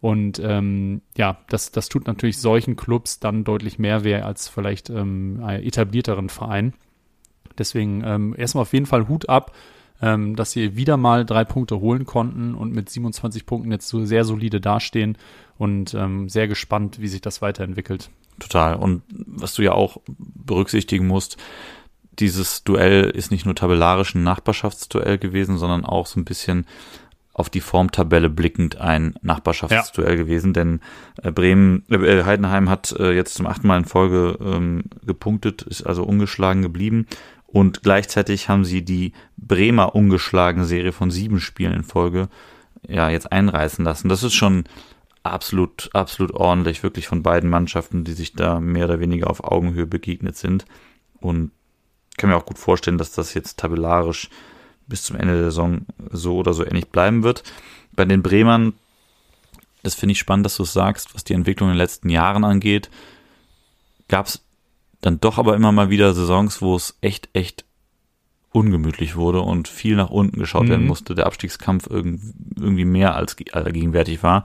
Und 0.00 0.40
ähm, 0.42 1.00
ja, 1.16 1.38
das, 1.48 1.70
das 1.70 1.88
tut 1.88 2.08
natürlich 2.08 2.38
solchen 2.38 2.74
Clubs 2.74 3.20
dann 3.20 3.44
deutlich 3.44 3.78
mehr 3.78 4.02
weh 4.02 4.16
als 4.16 4.48
vielleicht 4.48 4.90
ähm, 4.90 5.40
etablierteren 5.46 6.28
Verein. 6.28 6.74
Deswegen 7.56 8.02
ähm, 8.04 8.34
erstmal 8.36 8.62
auf 8.62 8.72
jeden 8.72 8.86
Fall 8.86 9.06
Hut 9.06 9.28
ab, 9.28 9.52
ähm, 10.02 10.34
dass 10.34 10.50
sie 10.50 10.74
wieder 10.74 10.96
mal 10.96 11.24
drei 11.24 11.44
Punkte 11.44 11.78
holen 11.78 12.04
konnten 12.04 12.56
und 12.56 12.74
mit 12.74 12.90
27 12.90 13.46
Punkten 13.46 13.70
jetzt 13.70 13.86
so 13.86 14.04
sehr 14.04 14.24
solide 14.24 14.60
dastehen 14.60 15.16
und 15.56 15.94
ähm, 15.94 16.28
sehr 16.28 16.48
gespannt, 16.48 17.00
wie 17.00 17.08
sich 17.08 17.20
das 17.20 17.40
weiterentwickelt. 17.42 18.10
Total. 18.38 18.76
Und 18.76 19.02
was 19.08 19.54
du 19.54 19.62
ja 19.62 19.72
auch 19.72 19.98
berücksichtigen 20.08 21.06
musst, 21.06 21.36
dieses 22.18 22.64
Duell 22.64 23.10
ist 23.10 23.30
nicht 23.30 23.44
nur 23.44 23.54
tabellarisch 23.54 24.14
ein 24.14 24.22
Nachbarschaftsduell 24.22 25.18
gewesen, 25.18 25.58
sondern 25.58 25.84
auch 25.84 26.06
so 26.06 26.18
ein 26.20 26.24
bisschen 26.24 26.66
auf 27.36 27.50
die 27.50 27.60
Formtabelle 27.60 28.30
blickend 28.30 28.80
ein 28.80 29.14
Nachbarschaftsduell 29.20 30.12
ja. 30.12 30.16
gewesen, 30.16 30.54
denn 30.54 30.80
äh, 31.22 31.30
Bremen, 31.30 31.84
äh, 31.90 32.24
Heidenheim 32.24 32.70
hat 32.70 32.92
äh, 32.98 33.12
jetzt 33.12 33.34
zum 33.34 33.46
achten 33.46 33.66
Mal 33.66 33.76
in 33.76 33.84
Folge 33.84 34.38
ähm, 34.40 34.84
gepunktet, 35.04 35.60
ist 35.60 35.82
also 35.82 36.02
ungeschlagen 36.04 36.62
geblieben 36.62 37.06
und 37.46 37.82
gleichzeitig 37.82 38.48
haben 38.48 38.64
sie 38.64 38.82
die 38.82 39.12
Bremer 39.36 39.94
ungeschlagen 39.94 40.64
Serie 40.64 40.92
von 40.92 41.10
sieben 41.10 41.38
Spielen 41.38 41.74
in 41.74 41.84
Folge 41.84 42.28
ja 42.88 43.10
jetzt 43.10 43.30
einreißen 43.30 43.84
lassen. 43.84 44.08
Das 44.08 44.22
ist 44.22 44.34
schon 44.34 44.64
absolut, 45.30 45.90
absolut 45.92 46.32
ordentlich, 46.32 46.82
wirklich 46.82 47.08
von 47.08 47.22
beiden 47.22 47.50
Mannschaften, 47.50 48.04
die 48.04 48.12
sich 48.12 48.32
da 48.32 48.60
mehr 48.60 48.86
oder 48.86 49.00
weniger 49.00 49.30
auf 49.30 49.44
Augenhöhe 49.44 49.86
begegnet 49.86 50.36
sind. 50.36 50.66
Und 51.20 51.50
ich 52.10 52.16
kann 52.16 52.30
mir 52.30 52.36
auch 52.36 52.46
gut 52.46 52.58
vorstellen, 52.58 52.98
dass 52.98 53.12
das 53.12 53.34
jetzt 53.34 53.58
tabellarisch 53.58 54.30
bis 54.86 55.02
zum 55.02 55.16
Ende 55.16 55.34
der 55.34 55.44
Saison 55.44 55.86
so 56.10 56.36
oder 56.36 56.54
so 56.54 56.64
ähnlich 56.64 56.88
bleiben 56.88 57.22
wird. 57.22 57.42
Bei 57.94 58.04
den 58.04 58.22
Bremern 58.22 58.74
das 59.86 59.94
finde 59.94 60.14
ich 60.14 60.18
spannend, 60.18 60.44
dass 60.44 60.56
du 60.56 60.64
es 60.64 60.72
sagst, 60.72 61.14
was 61.14 61.22
die 61.22 61.32
Entwicklung 61.32 61.68
in 61.68 61.74
den 61.74 61.78
letzten 61.78 62.10
Jahren 62.10 62.42
angeht, 62.42 62.90
gab 64.08 64.26
es 64.26 64.42
dann 65.00 65.20
doch 65.20 65.38
aber 65.38 65.54
immer 65.54 65.70
mal 65.70 65.90
wieder 65.90 66.12
Saisons, 66.12 66.60
wo 66.60 66.74
es 66.74 66.98
echt, 67.00 67.28
echt 67.34 67.64
ungemütlich 68.50 69.14
wurde 69.14 69.42
und 69.42 69.68
viel 69.68 69.94
nach 69.94 70.10
unten 70.10 70.40
geschaut 70.40 70.64
mhm. 70.64 70.70
werden 70.70 70.86
musste, 70.86 71.14
der 71.14 71.26
Abstiegskampf 71.26 71.86
irgendwie 71.88 72.84
mehr 72.84 73.14
als 73.14 73.36
gegenwärtig 73.36 74.24
war. 74.24 74.42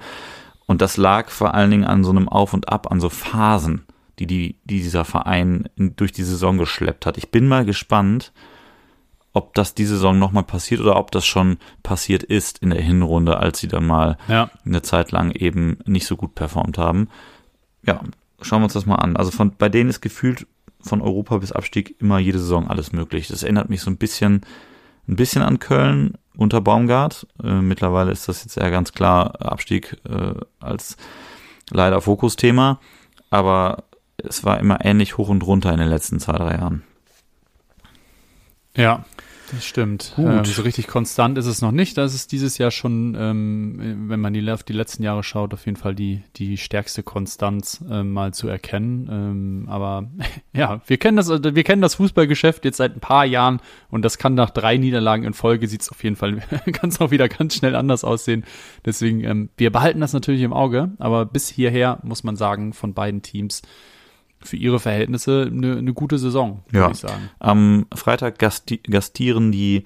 Und 0.71 0.81
das 0.81 0.95
lag 0.95 1.31
vor 1.31 1.53
allen 1.53 1.69
Dingen 1.69 1.83
an 1.83 2.05
so 2.05 2.11
einem 2.11 2.29
Auf 2.29 2.53
und 2.53 2.69
Ab, 2.69 2.89
an 2.93 3.01
so 3.01 3.09
Phasen, 3.09 3.81
die, 4.19 4.25
die, 4.25 4.55
die 4.63 4.81
dieser 4.81 5.03
Verein 5.03 5.67
in, 5.75 5.97
durch 5.97 6.13
die 6.13 6.23
Saison 6.23 6.57
geschleppt 6.57 7.05
hat. 7.05 7.17
Ich 7.17 7.29
bin 7.29 7.45
mal 7.45 7.65
gespannt, 7.65 8.31
ob 9.33 9.53
das 9.53 9.75
diese 9.75 9.95
Saison 9.95 10.17
nochmal 10.17 10.45
passiert 10.45 10.79
oder 10.79 10.95
ob 10.95 11.11
das 11.11 11.25
schon 11.25 11.57
passiert 11.83 12.23
ist 12.23 12.59
in 12.59 12.69
der 12.69 12.81
Hinrunde, 12.81 13.35
als 13.35 13.59
sie 13.59 13.67
dann 13.67 13.85
mal 13.85 14.17
ja. 14.29 14.49
eine 14.65 14.81
Zeit 14.81 15.11
lang 15.11 15.31
eben 15.31 15.77
nicht 15.83 16.07
so 16.07 16.15
gut 16.15 16.35
performt 16.35 16.77
haben. 16.77 17.09
Ja, 17.85 17.99
schauen 18.41 18.61
wir 18.61 18.65
uns 18.67 18.73
das 18.73 18.85
mal 18.85 18.95
an. 18.95 19.17
Also 19.17 19.31
von, 19.31 19.51
bei 19.57 19.67
denen 19.67 19.89
ist 19.89 19.99
gefühlt 19.99 20.47
von 20.79 21.01
Europa 21.01 21.39
bis 21.39 21.51
Abstieg 21.51 21.99
immer 21.99 22.17
jede 22.17 22.39
Saison 22.39 22.69
alles 22.69 22.93
möglich. 22.93 23.27
Das 23.27 23.43
erinnert 23.43 23.69
mich 23.69 23.81
so 23.81 23.91
ein 23.91 23.97
bisschen, 23.97 24.45
ein 25.09 25.17
bisschen 25.17 25.41
an 25.41 25.59
Köln 25.59 26.13
unter 26.35 26.61
Baumgart. 26.61 27.27
Äh, 27.43 27.61
mittlerweile 27.61 28.11
ist 28.11 28.27
das 28.27 28.43
jetzt 28.43 28.57
eher 28.57 28.71
ganz 28.71 28.93
klar 28.93 29.41
Abstieg 29.41 29.97
äh, 30.09 30.33
als 30.59 30.97
leider 31.69 32.01
Fokusthema. 32.01 32.79
Aber 33.29 33.83
es 34.17 34.43
war 34.43 34.59
immer 34.59 34.83
ähnlich 34.85 35.17
hoch 35.17 35.29
und 35.29 35.43
runter 35.43 35.71
in 35.71 35.79
den 35.79 35.89
letzten 35.89 36.19
zwei, 36.19 36.33
drei 36.33 36.55
Jahren. 36.55 36.83
Ja, 38.75 39.03
das 39.51 39.65
stimmt. 39.65 40.13
Ähm, 40.17 40.45
so 40.45 40.61
richtig 40.61 40.87
konstant 40.87 41.37
ist 41.37 41.45
es 41.45 41.61
noch 41.61 41.71
nicht. 41.71 41.97
Das 41.97 42.13
ist 42.13 42.31
dieses 42.31 42.57
Jahr 42.57 42.71
schon, 42.71 43.15
ähm, 43.17 44.05
wenn 44.07 44.19
man 44.19 44.33
die, 44.33 44.49
auf 44.49 44.63
die 44.63 44.73
letzten 44.73 45.03
Jahre 45.03 45.23
schaut, 45.23 45.53
auf 45.53 45.65
jeden 45.65 45.77
Fall 45.77 45.95
die, 45.95 46.23
die 46.37 46.57
stärkste 46.57 47.03
Konstanz 47.03 47.83
ähm, 47.89 48.13
mal 48.13 48.33
zu 48.33 48.47
erkennen. 48.47 49.09
Ähm, 49.11 49.69
aber 49.69 50.09
ja, 50.53 50.81
wir 50.87 50.97
kennen 50.97 51.17
das, 51.17 51.29
wir 51.29 51.63
kennen 51.63 51.81
das 51.81 51.95
Fußballgeschäft 51.95 52.65
jetzt 52.65 52.77
seit 52.77 52.95
ein 52.95 53.01
paar 53.01 53.25
Jahren 53.25 53.59
und 53.89 54.03
das 54.03 54.17
kann 54.17 54.33
nach 54.33 54.49
drei 54.49 54.77
Niederlagen 54.77 55.23
in 55.23 55.33
Folge 55.33 55.67
sieht 55.67 55.81
es 55.81 55.89
auf 55.89 56.03
jeden 56.03 56.15
Fall, 56.15 56.41
es 56.81 57.01
auch 57.01 57.11
wieder 57.11 57.27
ganz 57.27 57.55
schnell 57.55 57.75
anders 57.75 58.03
aussehen. 58.03 58.45
Deswegen, 58.85 59.23
ähm, 59.23 59.49
wir 59.57 59.71
behalten 59.71 59.99
das 59.99 60.13
natürlich 60.13 60.41
im 60.41 60.53
Auge, 60.53 60.91
aber 60.99 61.25
bis 61.25 61.49
hierher 61.49 61.99
muss 62.03 62.23
man 62.23 62.35
sagen, 62.35 62.73
von 62.73 62.93
beiden 62.93 63.21
Teams 63.21 63.61
für 64.43 64.57
ihre 64.57 64.79
Verhältnisse 64.79 65.49
eine, 65.51 65.77
eine 65.77 65.93
gute 65.93 66.17
Saison, 66.17 66.63
würde 66.69 66.85
ja. 66.85 66.91
ich 66.91 66.97
sagen. 66.97 67.29
Am 67.39 67.85
Freitag 67.93 68.39
gasti 68.39 68.77
gastieren 68.77 69.51
die 69.51 69.83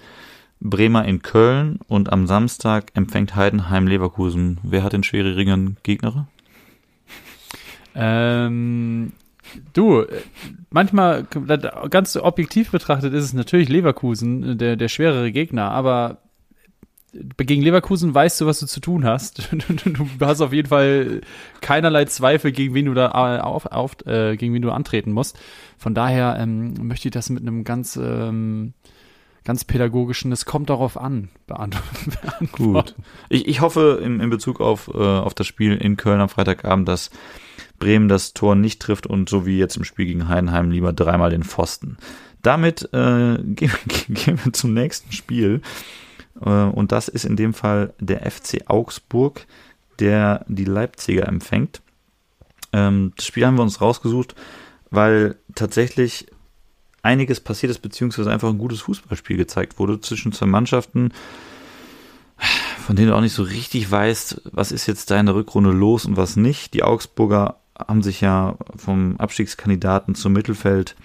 Bremer 0.59 1.05
in 1.05 1.21
Köln 1.21 1.79
und 1.87 2.11
am 2.11 2.27
Samstag 2.27 2.91
empfängt 2.95 3.35
Heidenheim 3.35 3.87
Leverkusen. 3.87 4.59
Wer 4.63 4.83
hat 4.83 4.93
den 4.93 5.03
schwierigen 5.03 5.77
Gegner? 5.83 6.27
Ähm, 7.93 9.13
du, 9.73 10.05
manchmal, 10.69 11.25
ganz 11.89 12.15
objektiv 12.17 12.71
betrachtet, 12.71 13.13
ist 13.13 13.23
es 13.23 13.33
natürlich 13.33 13.69
Leverkusen, 13.69 14.57
der, 14.57 14.75
der 14.75 14.87
schwerere 14.87 15.31
Gegner, 15.31 15.71
aber 15.71 16.17
gegen 17.38 17.61
Leverkusen 17.61 18.13
weißt 18.13 18.41
du, 18.41 18.45
was 18.45 18.59
du 18.59 18.65
zu 18.65 18.79
tun 18.79 19.05
hast. 19.05 19.49
du 19.86 20.07
hast 20.21 20.41
auf 20.41 20.53
jeden 20.53 20.69
Fall 20.69 21.21
keinerlei 21.61 22.05
Zweifel, 22.05 22.51
gegen 22.51 22.73
wen 22.73 22.86
du 22.86 22.93
da 22.93 23.07
äh, 23.07 23.39
auf, 23.39 23.65
auf 23.65 23.97
äh, 24.05 24.38
gegen 24.38 24.53
wen 24.53 24.61
du 24.61 24.71
antreten 24.71 25.11
musst. 25.11 25.38
Von 25.77 25.93
daher 25.93 26.38
ähm, 26.39 26.73
möchte 26.88 27.07
ich 27.09 27.13
das 27.13 27.29
mit 27.29 27.41
einem 27.41 27.63
ganz 27.63 27.97
ähm, 27.97 28.73
ganz 29.45 29.63
pädagogischen, 29.63 30.31
es 30.31 30.43
kommt 30.45 30.69
darauf 30.69 30.97
an, 30.97 31.29
beantworten. 31.47 32.49
Gut. 32.51 32.95
Ich, 33.29 33.47
ich 33.47 33.61
hoffe 33.61 34.01
in, 34.03 34.19
in 34.19 34.29
Bezug 34.29 34.59
auf, 34.59 34.89
äh, 34.93 34.97
auf 34.97 35.33
das 35.33 35.47
Spiel 35.47 35.77
in 35.77 35.95
Köln 35.95 36.19
am 36.19 36.29
Freitagabend, 36.29 36.88
dass 36.88 37.11
Bremen 37.79 38.09
das 38.09 38.33
Tor 38.33 38.55
nicht 38.55 38.81
trifft 38.81 39.07
und 39.07 39.29
so 39.29 39.45
wie 39.45 39.57
jetzt 39.57 39.77
im 39.77 39.83
Spiel 39.83 40.05
gegen 40.05 40.27
Heidenheim 40.27 40.71
lieber 40.71 40.91
dreimal 40.91 41.29
den 41.29 41.43
Pfosten. 41.43 41.97
Damit 42.41 42.89
äh, 42.91 43.38
gehen, 43.43 43.71
gehen 44.09 44.39
wir 44.43 44.51
zum 44.51 44.73
nächsten 44.73 45.11
Spiel. 45.13 45.61
Äh, 46.41 46.49
und 46.49 46.91
das 46.91 47.07
ist 47.07 47.25
in 47.25 47.36
dem 47.36 47.53
Fall 47.53 47.93
der 47.99 48.29
FC 48.29 48.63
Augsburg, 48.67 49.45
der 49.99 50.45
die 50.47 50.65
Leipziger 50.65 51.27
empfängt. 51.27 51.81
Ähm, 52.73 53.13
das 53.15 53.25
Spiel 53.25 53.45
haben 53.45 53.57
wir 53.57 53.63
uns 53.63 53.81
rausgesucht, 53.81 54.36
weil 54.89 55.38
tatsächlich 55.55 56.27
einiges 57.01 57.39
passiert 57.39 57.69
ist, 57.69 57.79
beziehungsweise 57.79 58.31
einfach 58.31 58.49
ein 58.49 58.57
gutes 58.57 58.81
Fußballspiel 58.81 59.38
gezeigt 59.38 59.77
wurde 59.79 60.01
zwischen 60.01 60.31
zwei 60.31 60.47
Mannschaften, 60.47 61.11
von 62.86 62.95
denen 62.95 63.09
du 63.09 63.15
auch 63.15 63.21
nicht 63.21 63.33
so 63.33 63.43
richtig 63.43 63.89
weißt, 63.89 64.41
was 64.51 64.71
ist 64.71 64.88
jetzt 64.88 65.11
da 65.11 65.19
in 65.19 65.27
der 65.27 65.36
Rückrunde 65.36 65.71
los 65.71 66.05
und 66.05 66.17
was 66.17 66.36
nicht. 66.36 66.73
Die 66.73 66.83
Augsburger 66.83 67.59
haben 67.77 68.01
sich 68.01 68.21
ja 68.21 68.57
vom 68.75 69.17
Abstiegskandidaten 69.17 70.15
zum 70.15 70.33
Mittelfeld 70.33 70.95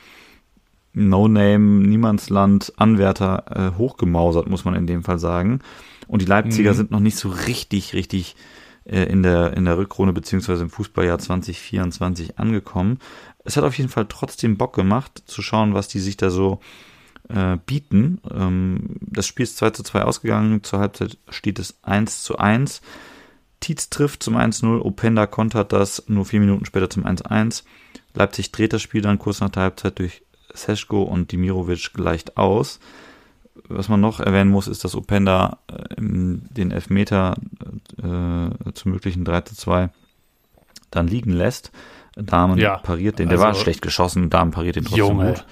No-Name, 0.93 1.86
Niemandsland, 1.86 2.72
Anwärter 2.76 3.45
äh, 3.74 3.78
hochgemausert, 3.78 4.49
muss 4.49 4.64
man 4.64 4.74
in 4.74 4.86
dem 4.86 5.05
Fall 5.05 5.18
sagen. 5.18 5.61
Und 6.09 6.22
die 6.22 6.26
Leipziger 6.26 6.72
mhm. 6.72 6.76
sind 6.76 6.91
noch 6.91 7.01
nicht 7.01 7.16
so 7.16 7.28
richtig, 7.28 7.95
richtig 7.95 8.36
äh, 8.84 9.05
in, 9.05 9.22
der, 9.22 9.57
in 9.57 9.64
der 9.64 9.78
Rückrunde 9.78 10.12
beziehungsweise 10.12 10.64
im 10.64 10.70
Fußballjahr 10.70 11.18
2024 11.18 12.38
angekommen. 12.38 12.99
Es 13.45 13.57
hat 13.57 13.64
auf 13.64 13.78
jeden 13.78 13.91
Fall 13.91 14.07
trotzdem 14.09 14.57
Bock 14.57 14.74
gemacht, 14.74 15.22
zu 15.26 15.43
schauen, 15.43 15.74
was 15.74 15.88
die 15.88 16.01
sich 16.01 16.16
da 16.16 16.30
so 16.30 16.61
äh, 17.28 17.57
bieten. 17.64 18.20
Ähm, 18.30 18.97
das 19.01 19.26
Spiel 19.26 19.45
ist 19.45 19.57
2 19.59 19.70
zu 19.70 19.82
2 19.82 20.03
ausgegangen, 20.03 20.64
zur 20.64 20.80
Halbzeit 20.80 21.18
steht 21.28 21.59
es 21.59 21.78
1 21.82 22.22
zu 22.22 22.38
1. 22.38 22.82
Tietz 23.61 23.91
trifft 23.91 24.22
zum 24.22 24.36
1-0, 24.36 24.80
Openda 24.80 25.26
kontert 25.26 25.72
das 25.72 26.05
nur 26.09 26.24
vier 26.24 26.41
Minuten 26.41 26.64
später 26.64 26.88
zum 26.88 27.05
1-1. 27.05 27.64
Leipzig 28.14 28.53
dreht 28.53 28.72
das 28.72 28.82
Spiel 28.82 29.03
dann 29.03 29.18
kurz 29.18 29.41
nach 29.41 29.51
der 29.51 29.64
Halbzeit 29.64 29.99
durch 29.99 30.22
Seschko 30.55 31.03
und 31.03 31.32
Dimirovic 31.32 31.92
gleicht 31.94 32.36
aus. 32.36 32.80
Was 33.68 33.88
man 33.88 34.01
noch 34.01 34.20
erwähnen 34.20 34.51
muss, 34.51 34.68
ist, 34.68 34.84
dass 34.84 34.94
Openda 34.94 35.59
äh, 35.68 35.74
den 35.98 36.70
Elfmeter 36.70 37.34
äh, 37.98 38.72
zum 38.72 38.92
möglichen 38.92 39.24
3 39.24 39.40
zu 39.42 39.57
2 39.57 39.90
dann 40.90 41.09
liegen 41.09 41.32
lässt. 41.32 41.70
Damen 42.16 42.59
ja, 42.59 42.78
pariert 42.78 43.18
den, 43.18 43.28
der 43.28 43.38
also, 43.38 43.46
war 43.46 43.55
schlecht 43.55 43.82
geschossen, 43.82 44.30
Damen 44.30 44.51
pariert 44.51 44.76
den 44.76 44.84
trotzdem 44.84 45.07
Junge, 45.07 45.26
gut. 45.34 45.44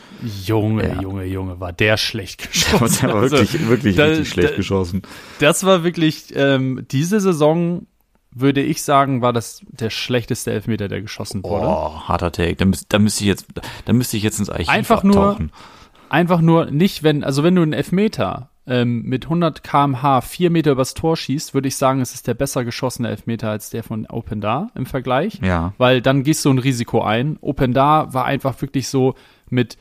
Junge, 0.44 0.88
ja. 0.88 1.00
Junge, 1.00 1.24
Junge, 1.24 1.60
war 1.60 1.72
der 1.72 1.96
schlecht 1.96 2.50
geschossen. 2.52 3.06
der 3.06 3.14
war 3.14 3.22
wirklich, 3.22 3.52
also, 3.54 3.68
wirklich 3.68 3.96
da, 3.96 4.04
richtig 4.06 4.28
schlecht 4.28 4.52
da, 4.52 4.56
geschossen. 4.56 5.02
Das 5.38 5.64
war 5.64 5.84
wirklich, 5.84 6.34
ähm, 6.34 6.84
diese 6.90 7.20
Saison 7.20 7.86
würde 8.30 8.62
ich 8.62 8.82
sagen, 8.82 9.22
war 9.22 9.32
das 9.32 9.62
der 9.68 9.90
schlechteste 9.90 10.52
Elfmeter, 10.52 10.88
der 10.88 11.00
geschossen 11.00 11.42
wurde. 11.42 11.66
Oh, 11.66 12.00
harter 12.08 12.32
Take. 12.32 12.56
Da, 12.56 12.64
müß, 12.64 12.86
da 12.88 12.98
müsste 12.98 13.24
ich 13.24 13.28
jetzt, 13.28 13.46
da 13.84 13.92
müsste 13.92 14.16
ich 14.16 14.22
jetzt 14.22 14.38
ins 14.38 14.50
Archiv 14.50 14.68
einfach 14.68 15.02
nur, 15.02 15.38
einfach 16.08 16.40
nur 16.40 16.66
nicht, 16.70 17.02
wenn, 17.02 17.24
also 17.24 17.42
wenn 17.42 17.54
du 17.54 17.62
einen 17.62 17.72
Elfmeter 17.72 18.50
ähm, 18.66 19.02
mit 19.02 19.24
100 19.24 19.64
kmh 19.64 20.20
vier 20.20 20.50
Meter 20.50 20.72
übers 20.72 20.94
Tor 20.94 21.16
schießt, 21.16 21.54
würde 21.54 21.68
ich 21.68 21.76
sagen, 21.76 22.00
es 22.00 22.14
ist 22.14 22.26
der 22.26 22.34
besser 22.34 22.64
geschossene 22.64 23.08
Elfmeter 23.08 23.50
als 23.50 23.70
der 23.70 23.82
von 23.82 24.06
Open 24.06 24.40
Da 24.40 24.70
im 24.74 24.86
Vergleich. 24.86 25.40
Ja. 25.42 25.72
Weil 25.78 26.02
dann 26.02 26.22
gehst 26.22 26.44
du 26.44 26.50
ein 26.50 26.58
Risiko 26.58 27.02
ein. 27.02 27.38
Open 27.40 27.72
Da 27.72 28.12
war 28.12 28.26
einfach 28.26 28.60
wirklich 28.60 28.88
so 28.88 29.14
mit 29.48 29.78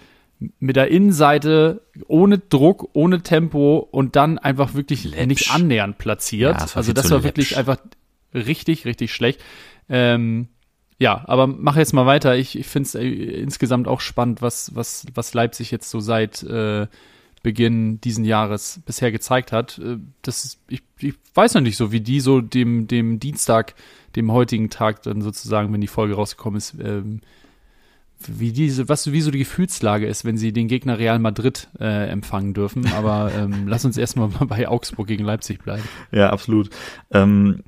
mit 0.59 0.75
der 0.75 0.89
Innenseite 0.89 1.81
ohne 2.07 2.37
Druck, 2.37 2.89
ohne 2.93 3.23
Tempo 3.23 3.79
und 3.89 4.15
dann 4.15 4.37
einfach 4.37 4.75
wirklich 4.75 5.03
läppsch. 5.03 5.25
nicht 5.27 5.51
annähernd 5.51 5.97
platziert. 5.97 6.53
Ja, 6.53 6.59
das 6.61 6.77
also 6.77 6.93
das 6.93 7.09
war 7.09 7.17
läppsch. 7.17 7.25
wirklich 7.25 7.57
einfach 7.57 7.77
richtig, 8.33 8.85
richtig 8.85 9.13
schlecht. 9.13 9.41
Ähm, 9.89 10.47
ja, 10.99 11.23
aber 11.27 11.47
mach 11.47 11.77
jetzt 11.77 11.93
mal 11.93 12.05
weiter. 12.05 12.35
Ich, 12.35 12.57
ich 12.57 12.67
finde 12.67 12.87
es 12.87 12.95
äh, 12.95 13.07
insgesamt 13.07 13.87
auch 13.87 14.01
spannend, 14.01 14.41
was, 14.41 14.75
was, 14.75 15.05
was 15.13 15.33
Leipzig 15.33 15.71
jetzt 15.71 15.89
so 15.89 15.99
seit 15.99 16.43
äh, 16.43 16.87
Beginn 17.43 18.01
diesen 18.01 18.25
Jahres 18.25 18.81
bisher 18.85 19.11
gezeigt 19.11 19.51
hat. 19.51 19.77
Äh, 19.79 19.97
das 20.23 20.43
ist, 20.43 20.59
ich, 20.67 20.81
ich 20.99 21.13
weiß 21.35 21.53
noch 21.53 21.61
nicht 21.61 21.77
so, 21.77 21.91
wie 21.91 22.01
die 22.01 22.19
so 22.19 22.41
dem, 22.41 22.87
dem 22.87 23.19
Dienstag, 23.19 23.75
dem 24.15 24.31
heutigen 24.31 24.69
Tag 24.69 25.03
dann 25.03 25.21
sozusagen, 25.21 25.71
wenn 25.71 25.81
die 25.81 25.87
Folge 25.87 26.15
rausgekommen 26.15 26.57
ist, 26.57 26.75
ähm, 26.81 27.21
wie 28.25 28.51
diese, 28.51 28.89
was 28.89 29.11
wie 29.11 29.21
so 29.21 29.29
die 29.29 29.37
Gefühlslage 29.37 30.07
ist, 30.07 30.25
wenn 30.25 30.37
sie 30.37 30.51
den 30.51 30.67
Gegner 30.67 30.97
Real 30.97 31.19
Madrid 31.19 31.67
äh, 31.79 32.09
empfangen 32.09 32.55
dürfen. 32.55 32.87
Aber 32.93 33.31
ähm, 33.35 33.67
lass 33.67 33.85
uns 33.85 33.97
erstmal 33.97 34.29
bei 34.29 34.67
Augsburg 34.67 35.07
gegen 35.07 35.23
Leipzig 35.23 35.63
bleiben. 35.63 35.83
Ja, 36.11 36.31
absolut. 36.31 36.71
Ähm, 37.11 37.63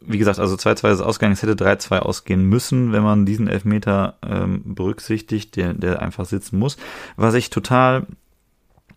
wie 0.00 0.18
gesagt, 0.18 0.38
also 0.38 0.54
2-2 0.54 0.92
ist 0.92 1.00
ausgegangen, 1.00 1.34
es 1.34 1.42
hätte 1.42 1.54
3-2 1.54 1.98
ausgehen 1.98 2.44
müssen, 2.44 2.92
wenn 2.92 3.02
man 3.02 3.26
diesen 3.26 3.48
Elfmeter 3.48 4.16
ähm, 4.22 4.62
berücksichtigt, 4.74 5.56
der, 5.56 5.74
der 5.74 6.00
einfach 6.00 6.24
sitzen 6.24 6.58
muss. 6.58 6.76
Was 7.16 7.34
ich 7.34 7.50
total 7.50 8.06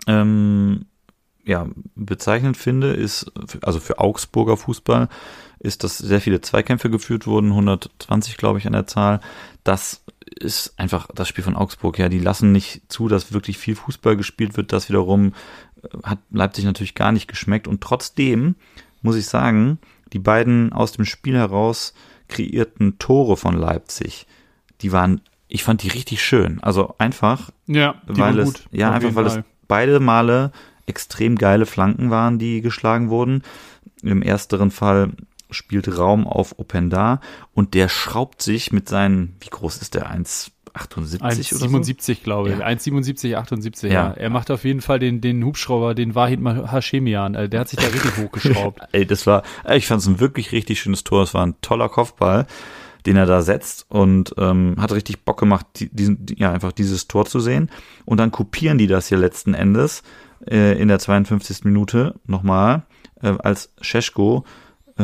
ähm, 0.07 0.85
ja, 1.43 1.67
bezeichnend 1.95 2.57
finde, 2.57 2.93
ist, 2.93 3.31
also 3.61 3.79
für 3.79 3.99
Augsburger 3.99 4.57
Fußball, 4.57 5.09
ist, 5.59 5.83
dass 5.83 5.97
sehr 5.97 6.21
viele 6.21 6.41
Zweikämpfe 6.41 6.89
geführt 6.89 7.27
wurden, 7.27 7.49
120 7.49 8.37
glaube 8.37 8.59
ich 8.59 8.65
an 8.65 8.73
der 8.73 8.87
Zahl. 8.87 9.21
Das 9.63 10.03
ist 10.39 10.79
einfach 10.79 11.07
das 11.13 11.27
Spiel 11.27 11.43
von 11.43 11.55
Augsburg, 11.55 11.99
ja, 11.99 12.09
die 12.09 12.19
lassen 12.19 12.51
nicht 12.51 12.91
zu, 12.91 13.07
dass 13.07 13.33
wirklich 13.33 13.57
viel 13.57 13.75
Fußball 13.75 14.17
gespielt 14.17 14.57
wird. 14.57 14.71
Das 14.71 14.89
wiederum 14.89 15.33
äh, 15.83 15.97
hat 16.03 16.19
Leipzig 16.31 16.65
natürlich 16.65 16.95
gar 16.95 17.11
nicht 17.11 17.27
geschmeckt 17.27 17.67
und 17.67 17.81
trotzdem 17.81 18.55
muss 19.01 19.15
ich 19.15 19.25
sagen, 19.25 19.79
die 20.13 20.19
beiden 20.19 20.73
aus 20.73 20.91
dem 20.91 21.05
Spiel 21.05 21.35
heraus 21.35 21.93
kreierten 22.27 22.97
Tore 22.97 23.37
von 23.37 23.55
Leipzig, 23.55 24.27
die 24.81 24.91
waren, 24.91 25.21
ich 25.47 25.63
fand 25.63 25.83
die 25.83 25.89
richtig 25.89 26.23
schön. 26.23 26.61
Also 26.61 26.95
einfach, 26.97 27.51
ja, 27.67 27.95
weil 28.07 28.39
es, 28.39 28.45
gut, 28.45 28.63
ja, 28.71 28.91
einfach 28.91 29.15
weil 29.15 29.29
Fall. 29.29 29.39
es 29.39 29.45
beide 29.67 29.99
Male 29.99 30.51
extrem 30.85 31.37
geile 31.37 31.65
Flanken 31.65 32.09
waren, 32.09 32.39
die 32.39 32.61
geschlagen 32.61 33.09
wurden. 33.09 33.43
Im 34.01 34.21
ersteren 34.21 34.71
Fall 34.71 35.11
spielt 35.51 35.97
Raum 35.97 36.27
auf 36.27 36.57
Openda 36.59 37.21
und 37.53 37.73
der 37.73 37.89
schraubt 37.89 38.41
sich 38.41 38.71
mit 38.71 38.89
seinen, 38.89 39.35
wie 39.39 39.49
groß 39.49 39.81
ist 39.81 39.93
der? 39.93 40.09
1, 40.09 40.51
78 40.73 41.53
oder 41.53 41.59
77, 41.61 42.17
so? 42.17 42.23
glaube 42.23 42.49
ich. 42.51 42.59
Ja. 42.59 42.65
1,77, 42.65 43.35
78, 43.35 43.91
ja. 43.91 44.07
ja. 44.07 44.11
Er 44.13 44.29
macht 44.29 44.51
auf 44.51 44.63
jeden 44.63 44.81
Fall 44.81 44.99
den, 44.99 45.21
den 45.21 45.43
Hubschrauber, 45.43 45.95
den 45.95 46.15
Wahid 46.15 46.39
Hashemian. 46.41 47.35
Also 47.35 47.49
der 47.49 47.59
hat 47.61 47.69
sich 47.69 47.79
da 47.79 47.87
richtig 47.87 48.17
hochgeschraubt. 48.23 48.81
Ey, 48.91 49.05
das 49.05 49.27
war, 49.27 49.43
ich 49.73 49.87
fand 49.87 50.01
es 50.01 50.07
ein 50.07 50.19
wirklich 50.19 50.51
richtig 50.51 50.79
schönes 50.79 51.03
Tor. 51.03 51.23
Es 51.23 51.33
war 51.33 51.45
ein 51.45 51.55
toller 51.61 51.89
Kopfball, 51.89 52.47
den 53.05 53.17
er 53.17 53.25
da 53.25 53.41
setzt 53.41 53.85
und 53.89 54.33
ähm, 54.37 54.75
hat 54.77 54.91
richtig 54.91 55.25
Bock 55.25 55.39
gemacht, 55.39 55.65
diesen, 55.79 56.25
ja, 56.35 56.51
einfach 56.51 56.71
dieses 56.71 57.07
Tor 57.07 57.25
zu 57.25 57.39
sehen. 57.39 57.69
Und 58.05 58.19
dann 58.19 58.31
kopieren 58.31 58.77
die 58.77 58.87
das 58.87 59.07
hier 59.07 59.17
letzten 59.17 59.53
Endes 59.53 60.03
äh, 60.49 60.79
in 60.79 60.87
der 60.87 60.99
52. 60.99 61.65
Minute 61.65 62.15
nochmal, 62.25 62.83
äh, 63.21 63.33
als 63.39 63.73
Scheschko 63.81 64.45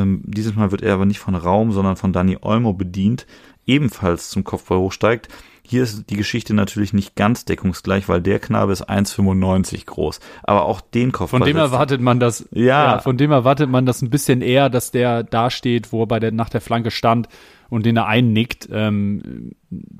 ähm, 0.01 0.21
dieses 0.25 0.55
Mal 0.55 0.71
wird 0.71 0.81
er 0.81 0.93
aber 0.93 1.05
nicht 1.05 1.19
von 1.19 1.35
Raum, 1.35 1.71
sondern 1.71 1.95
von 1.95 2.13
Dani 2.13 2.37
Olmo 2.41 2.73
bedient, 2.73 3.25
ebenfalls 3.65 4.29
zum 4.29 4.43
Kopfball 4.43 4.79
hochsteigt. 4.79 5.27
Hier 5.69 5.83
ist 5.83 6.09
die 6.09 6.15
Geschichte 6.15 6.53
natürlich 6.53 6.93
nicht 6.93 7.15
ganz 7.15 7.43
deckungsgleich, 7.43 8.07
weil 8.07 8.21
der 8.21 8.39
Knabe 8.39 8.71
ist 8.71 8.89
1,95 8.89 9.85
groß. 9.85 10.21
Aber 10.43 10.63
auch 10.63 10.79
den 10.79 11.11
Kopfball. 11.11 11.41
Von 11.41 11.47
dem 11.47 11.57
erwartet 11.57 11.99
man 11.99 12.21
das, 12.21 12.47
ja. 12.51 12.93
ja. 12.93 12.99
Von 12.99 13.17
dem 13.17 13.31
erwartet 13.31 13.69
man 13.69 13.85
das 13.85 14.01
ein 14.01 14.09
bisschen 14.09 14.41
eher, 14.41 14.69
dass 14.69 14.91
der 14.91 15.23
da 15.23 15.49
steht, 15.49 15.91
wo 15.91 16.03
er 16.03 16.07
bei 16.07 16.21
der, 16.21 16.31
nach 16.31 16.47
der 16.47 16.61
Flanke 16.61 16.89
stand 16.89 17.27
und 17.69 17.85
den 17.85 17.97
er 17.97 18.07
einnickt. 18.07 18.69
Ähm, 18.71 19.51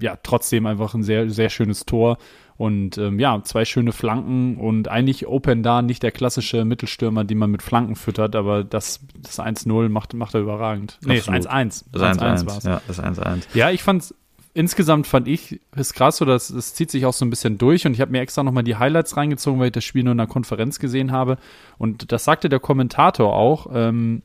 ja, 0.02 0.18
trotzdem 0.24 0.66
einfach 0.68 0.93
ein 0.93 1.04
sehr, 1.04 1.30
sehr 1.30 1.50
schönes 1.50 1.86
Tor. 1.86 2.18
Und 2.58 2.97
ähm, 2.97 3.20
ja, 3.20 3.43
zwei 3.43 3.66
schöne 3.66 3.91
Flanken 3.91 4.58
und 4.58 4.88
eigentlich 4.88 5.28
Open 5.28 5.62
da 5.62 5.84
nicht 5.84 6.01
der 6.01 6.12
klassische 6.12 6.66
Mittelstürmer, 6.66 7.24
den 7.24 7.38
man 7.38 7.51
mit 7.51 7.62
Flanken 7.62 7.95
füttert, 7.95 8.36
aber 8.36 8.64
das, 8.64 9.01
das 9.22 9.39
1-0 9.39 9.89
macht, 9.89 10.16
macht 10.16 10.34
er 10.34 10.41
überragend. 10.41 10.97
Nee, 11.05 11.18
das 11.18 11.30
1-1. 11.30 11.86
Das 11.91 12.01
1-1 12.01 12.47
war 12.47 12.58
es. 12.58 12.64
Ja, 12.64 12.82
das 12.88 12.99
1-1. 12.99 13.43
Ja, 13.53 13.70
ich 13.70 13.84
fand's, 13.84 14.16
insgesamt 14.55 15.05
fand 15.05 15.28
ich 15.28 15.62
ist 15.76 15.93
krass, 15.93 16.18
so 16.18 16.26
das, 16.26 16.47
das 16.47 16.74
zieht 16.74 16.89
sich 16.89 17.05
auch 17.05 17.14
so 17.14 17.26
ein 17.26 17.30
bisschen 17.30 17.60
durch 17.60 17.86
und 17.86 17.93
ich 17.93 18.01
habe 18.01 18.12
mir 18.12 18.22
extra 18.22 18.41
nochmal 18.41 18.64
die 18.64 18.76
Highlights 18.76 19.16
reingezogen, 19.16 19.60
weil 19.60 19.68
ich 19.68 19.74
das 19.74 19.84
Spiel 19.84 20.03
nur 20.03 20.14
in 20.14 20.20
einer 20.20 20.28
Konferenz 20.28 20.80
gesehen 20.80 21.12
habe. 21.12 21.38
Und 21.78 22.12
das 22.12 22.24
sagte 22.24 22.49
der 22.49 22.60
Kommentator 22.60 23.36
auch, 23.36 23.68
ähm, 23.72 24.24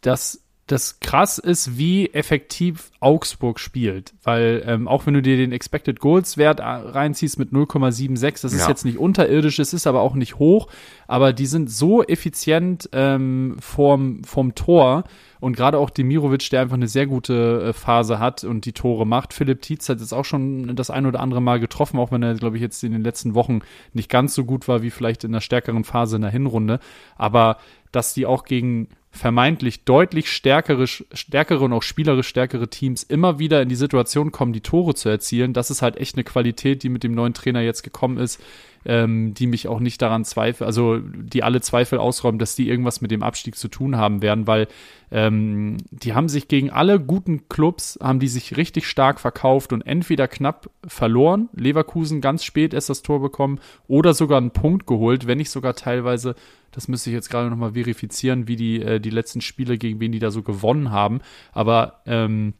dass 0.00 0.45
das 0.66 0.98
krass 0.98 1.38
ist, 1.38 1.78
wie 1.78 2.12
effektiv 2.12 2.90
Augsburg 2.98 3.60
spielt. 3.60 4.14
Weil 4.24 4.64
ähm, 4.66 4.88
auch 4.88 5.06
wenn 5.06 5.14
du 5.14 5.22
dir 5.22 5.36
den 5.36 5.52
Expected 5.52 6.00
Goals 6.00 6.36
Wert 6.36 6.58
äh, 6.58 6.64
reinziehst 6.64 7.38
mit 7.38 7.52
0,76, 7.52 8.42
das 8.42 8.52
ist 8.52 8.62
ja. 8.62 8.68
jetzt 8.68 8.84
nicht 8.84 8.98
unterirdisch, 8.98 9.60
es 9.60 9.72
ist 9.72 9.86
aber 9.86 10.00
auch 10.00 10.14
nicht 10.14 10.40
hoch, 10.40 10.68
aber 11.06 11.32
die 11.32 11.46
sind 11.46 11.70
so 11.70 12.02
effizient 12.02 12.88
ähm, 12.92 13.56
vorm, 13.60 14.24
vorm 14.24 14.56
Tor 14.56 15.04
und 15.38 15.56
gerade 15.56 15.78
auch 15.78 15.90
Demirovic, 15.90 16.50
der 16.50 16.62
einfach 16.62 16.74
eine 16.74 16.88
sehr 16.88 17.06
gute 17.06 17.68
äh, 17.68 17.72
Phase 17.72 18.18
hat 18.18 18.42
und 18.42 18.64
die 18.64 18.72
Tore 18.72 19.06
macht. 19.06 19.34
Philipp 19.34 19.62
Tietz 19.62 19.88
hat 19.88 20.00
jetzt 20.00 20.12
auch 20.12 20.24
schon 20.24 20.74
das 20.74 20.90
ein 20.90 21.06
oder 21.06 21.20
andere 21.20 21.40
Mal 21.40 21.60
getroffen, 21.60 22.00
auch 22.00 22.10
wenn 22.10 22.24
er, 22.24 22.34
glaube 22.34 22.56
ich, 22.56 22.62
jetzt 22.62 22.82
in 22.82 22.90
den 22.90 23.02
letzten 23.02 23.34
Wochen 23.34 23.60
nicht 23.92 24.10
ganz 24.10 24.34
so 24.34 24.44
gut 24.44 24.66
war 24.66 24.82
wie 24.82 24.90
vielleicht 24.90 25.22
in 25.22 25.30
der 25.30 25.40
stärkeren 25.40 25.84
Phase 25.84 26.16
in 26.16 26.22
der 26.22 26.32
Hinrunde. 26.32 26.80
Aber 27.16 27.58
dass 27.92 28.14
die 28.14 28.26
auch 28.26 28.44
gegen 28.44 28.88
vermeintlich 29.16 29.84
deutlich 29.84 30.30
stärkere, 30.30 30.86
stärkere 30.86 31.64
und 31.64 31.72
auch 31.72 31.82
spielerisch 31.82 32.28
stärkere 32.28 32.68
Teams 32.68 33.02
immer 33.02 33.38
wieder 33.38 33.62
in 33.62 33.68
die 33.68 33.74
Situation 33.74 34.30
kommen, 34.30 34.52
die 34.52 34.60
Tore 34.60 34.94
zu 34.94 35.08
erzielen. 35.08 35.52
Das 35.52 35.70
ist 35.70 35.82
halt 35.82 35.96
echt 35.96 36.16
eine 36.16 36.24
Qualität, 36.24 36.82
die 36.82 36.88
mit 36.88 37.02
dem 37.02 37.14
neuen 37.14 37.34
Trainer 37.34 37.60
jetzt 37.60 37.82
gekommen 37.82 38.18
ist, 38.18 38.40
ähm, 38.86 39.34
die 39.34 39.46
mich 39.46 39.68
auch 39.68 39.80
nicht 39.80 40.00
daran 40.00 40.24
zweifel, 40.24 40.66
also 40.66 40.98
die 40.98 41.42
alle 41.42 41.60
Zweifel 41.60 41.98
ausräumen, 41.98 42.38
dass 42.38 42.56
die 42.56 42.68
irgendwas 42.68 43.00
mit 43.00 43.10
dem 43.10 43.22
Abstieg 43.22 43.56
zu 43.56 43.68
tun 43.68 43.96
haben 43.96 44.22
werden, 44.22 44.46
weil 44.46 44.68
ähm, 45.10 45.76
die 45.90 46.14
haben 46.14 46.28
sich 46.28 46.48
gegen 46.48 46.70
alle 46.70 46.98
guten 47.00 47.48
Clubs, 47.48 47.98
haben 48.02 48.20
die 48.20 48.28
sich 48.28 48.56
richtig 48.56 48.86
stark 48.86 49.20
verkauft 49.20 49.72
und 49.72 49.82
entweder 49.82 50.28
knapp 50.28 50.70
verloren, 50.86 51.48
Leverkusen 51.54 52.20
ganz 52.20 52.44
spät 52.44 52.74
erst 52.74 52.90
das 52.90 53.02
Tor 53.02 53.20
bekommen 53.20 53.60
oder 53.88 54.14
sogar 54.14 54.38
einen 54.38 54.52
Punkt 54.52 54.86
geholt, 54.86 55.26
wenn 55.26 55.38
nicht 55.38 55.50
sogar 55.50 55.74
teilweise 55.74 56.34
das 56.76 56.88
müsste 56.88 57.08
ich 57.08 57.14
jetzt 57.14 57.30
gerade 57.30 57.48
nochmal 57.48 57.72
verifizieren, 57.72 58.48
wie 58.48 58.56
die, 58.56 58.82
äh, 58.82 59.00
die 59.00 59.08
letzten 59.08 59.40
Spiele, 59.40 59.78
gegen 59.78 59.98
wen 59.98 60.12
die 60.12 60.18
da 60.18 60.30
so 60.30 60.42
gewonnen 60.42 60.90
haben. 60.90 61.20
Aber 61.52 62.02
ähm, 62.04 62.52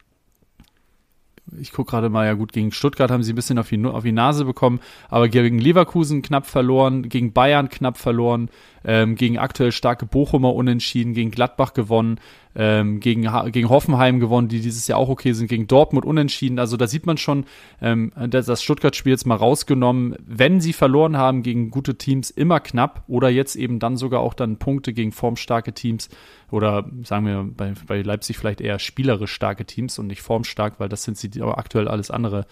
ich 1.59 1.72
gucke 1.72 1.90
gerade 1.90 2.09
mal, 2.09 2.26
ja 2.26 2.34
gut, 2.34 2.53
gegen 2.53 2.72
Stuttgart 2.72 3.11
haben 3.11 3.22
sie 3.22 3.32
ein 3.32 3.36
bisschen 3.36 3.59
auf 3.59 3.68
die, 3.68 3.84
auf 3.84 4.03
die 4.03 4.12
Nase 4.12 4.44
bekommen, 4.44 4.80
aber 5.09 5.28
gegen 5.28 5.59
Leverkusen 5.59 6.22
knapp 6.22 6.47
verloren, 6.47 7.09
gegen 7.09 7.32
Bayern 7.32 7.68
knapp 7.68 7.99
verloren, 7.99 8.51
ähm, 8.87 9.16
gegen 9.16 9.37
aktuell 9.37 9.72
starke 9.72 10.07
Bochumer 10.07 10.55
unentschieden, 10.55 11.12
gegen 11.12 11.32
Gladbach 11.32 11.74
gewonnen, 11.74 12.20
ähm, 12.55 13.01
gegen, 13.01 13.28
gegen 13.51 13.68
Hoffenheim 13.68 14.20
gewonnen, 14.20 14.49
die 14.49 14.61
dieses 14.61 14.87
Jahr 14.87 14.99
auch 14.99 15.09
okay 15.09 15.32
sind, 15.32 15.49
gegen 15.49 15.66
Dortmund 15.66 16.07
unentschieden. 16.07 16.59
Also 16.61 16.76
da 16.76 16.87
sieht 16.87 17.05
man 17.05 17.18
schon, 17.18 17.45
ähm, 17.82 18.12
das, 18.30 18.47
das 18.47 18.62
Stuttgart-Spiel 18.62 19.11
jetzt 19.11 19.26
mal 19.26 19.34
rausgenommen, 19.34 20.14
wenn 20.24 20.61
sie 20.61 20.72
verloren 20.72 21.16
haben 21.16 21.43
gegen 21.43 21.70
gute 21.70 21.99
Teams, 21.99 22.30
immer 22.30 22.61
knapp 22.61 23.03
oder 23.09 23.28
jetzt 23.28 23.57
eben 23.57 23.80
dann 23.80 23.97
sogar 23.97 24.20
auch 24.20 24.34
dann 24.34 24.59
Punkte 24.59 24.93
gegen 24.93 25.11
formstarke 25.11 25.72
Teams 25.72 26.09
oder 26.53 26.89
sagen 27.03 27.26
wir 27.26 27.45
bei, 27.57 27.74
bei 27.87 28.03
Leipzig 28.03 28.39
vielleicht 28.39 28.61
eher 28.61 28.78
spielerisch 28.78 29.32
starke 29.32 29.64
Teams 29.64 29.99
und 29.99 30.07
nicht 30.07 30.22
formstark, 30.22 30.78
weil 30.78 30.89
das 30.89 31.03
sind 31.03 31.18
sie 31.18 31.43
aktuell 31.43 31.89
alles 31.89 32.12
andere 32.12 32.47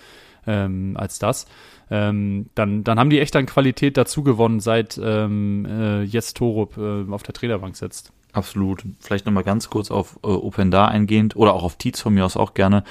ähm, 0.46 0.96
als 0.96 1.18
das. 1.18 1.46
Ähm, 1.90 2.46
dann, 2.54 2.84
dann 2.84 2.98
haben 2.98 3.10
die 3.10 3.20
echt 3.20 3.36
an 3.36 3.46
Qualität 3.46 3.96
dazu 3.96 4.22
gewonnen, 4.22 4.60
seit 4.60 4.98
ähm, 5.02 5.66
äh, 5.66 6.02
Jes 6.02 6.34
Torup 6.34 6.76
äh, 6.76 7.10
auf 7.10 7.22
der 7.22 7.34
Trainerbank 7.34 7.76
sitzt. 7.76 8.12
Absolut. 8.32 8.84
Vielleicht 9.00 9.26
nochmal 9.26 9.44
ganz 9.44 9.70
kurz 9.70 9.90
auf 9.90 10.18
äh, 10.24 10.26
Openda 10.26 10.88
eingehend 10.88 11.36
oder 11.36 11.54
auch 11.54 11.62
auf 11.62 11.76
Tietz 11.76 12.00
von 12.00 12.14
mir 12.14 12.24
aus 12.24 12.36
auch 12.36 12.54
gerne. 12.54 12.82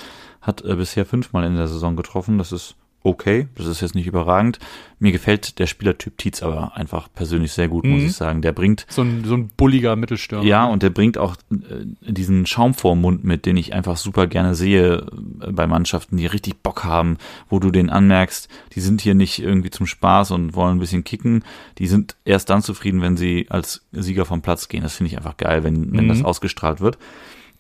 Hat 0.42 0.64
äh, 0.64 0.76
bisher 0.76 1.06
fünfmal 1.06 1.44
in 1.44 1.56
der 1.56 1.68
Saison 1.68 1.96
getroffen. 1.96 2.38
Das 2.38 2.52
ist 2.52 2.76
okay, 3.04 3.48
das 3.56 3.68
ist 3.68 3.82
jetzt 3.82 3.96
nicht 3.96 4.08
überragend. 4.08 4.60
Mir 4.98 5.12
gefällt 5.12 5.60
der 5.60 5.68
Spielertyp 5.68 6.18
Tietz 6.18 6.42
aber 6.42 6.78
einfach 6.78 7.10
persönlich 7.14 7.52
sehr 7.52 7.68
gut, 7.68 7.84
muss 7.84 8.02
mhm. 8.02 8.08
ich 8.08 8.14
sagen. 8.14 8.42
Der 8.42 8.54
bringt 8.54 8.86
so 8.90 9.02
ein, 9.02 9.26
so 9.26 9.36
ein 9.36 9.50
bulliger 9.50 9.98
Mittelstürmer. 9.98 10.46
Ja, 10.46 10.66
und 10.66 10.82
der 10.82 10.90
bringt 10.90 11.18
auch 11.18 11.36
äh, 11.52 12.12
diesen 12.12 12.46
Schaum 12.46 12.74
vor 12.74 12.96
Mund 12.96 13.26
mit, 13.26 13.46
den 13.46 13.58
ich 13.58 13.74
einfach 13.74 13.98
super 13.98 14.28
gerne 14.28 14.56
sehe 14.56 15.06
äh, 15.42 15.52
bei 15.52 15.68
Mannschaften, 15.68 16.16
die 16.16 16.26
richtig 16.26 16.64
Bock 16.64 16.86
haben, 16.86 17.18
wo 17.50 17.60
du 17.60 17.72
den 17.72 17.90
anmerkst, 17.90 18.48
die 18.74 18.80
sind 18.80 19.02
hier 19.02 19.16
nicht 19.16 19.40
irgendwie 19.40 19.70
zum 19.72 19.86
Spaß 19.86 20.32
und 20.32 20.56
wollen 20.56 20.78
ein 20.78 20.80
bisschen 20.80 21.04
kicken. 21.04 21.44
Die 21.80 21.88
sind 21.88 22.16
erst 22.24 22.50
dann 22.50 22.62
zufrieden, 22.62 23.02
wenn 23.02 23.18
sie 23.18 23.48
als 23.50 23.86
Sieger 23.92 24.24
vom 24.24 24.42
Platz 24.42 24.70
gehen. 24.70 24.84
Das 24.84 24.96
finde 24.96 25.12
ich 25.12 25.18
einfach 25.18 25.36
geil, 25.36 25.66
wenn, 25.66 25.92
wenn 25.92 26.06
mhm. 26.06 26.10
das 26.10 26.24
ausgestrahlt 26.24 26.80
wird. 26.80 26.98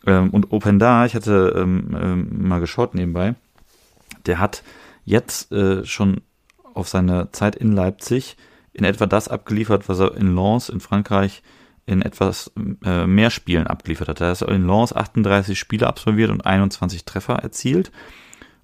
Ähm, 0.05 0.29
und 0.29 0.53
Open 0.53 0.79
Da, 0.79 1.05
ich 1.05 1.15
hatte 1.15 1.53
ähm, 1.57 1.95
ähm, 1.99 2.47
mal 2.47 2.59
geschaut 2.59 2.95
nebenbei, 2.95 3.35
der 4.25 4.39
hat 4.39 4.63
jetzt 5.05 5.51
äh, 5.51 5.85
schon 5.85 6.21
auf 6.73 6.87
seine 6.87 7.31
Zeit 7.31 7.55
in 7.55 7.71
Leipzig 7.71 8.37
in 8.73 8.83
etwa 8.83 9.05
das 9.05 9.27
abgeliefert, 9.27 9.87
was 9.87 9.99
er 9.99 10.15
in 10.15 10.35
Lens 10.35 10.69
in 10.69 10.79
Frankreich 10.79 11.43
in 11.85 12.01
etwas 12.01 12.51
äh, 12.83 13.05
mehr 13.05 13.29
Spielen 13.29 13.67
abgeliefert 13.67 14.07
hat. 14.07 14.21
Er 14.21 14.29
hat 14.29 14.41
in 14.41 14.67
Lens 14.67 14.93
38 14.93 15.59
Spiele 15.59 15.87
absolviert 15.87 16.31
und 16.31 16.45
21 16.45 17.05
Treffer 17.05 17.35
erzielt. 17.35 17.91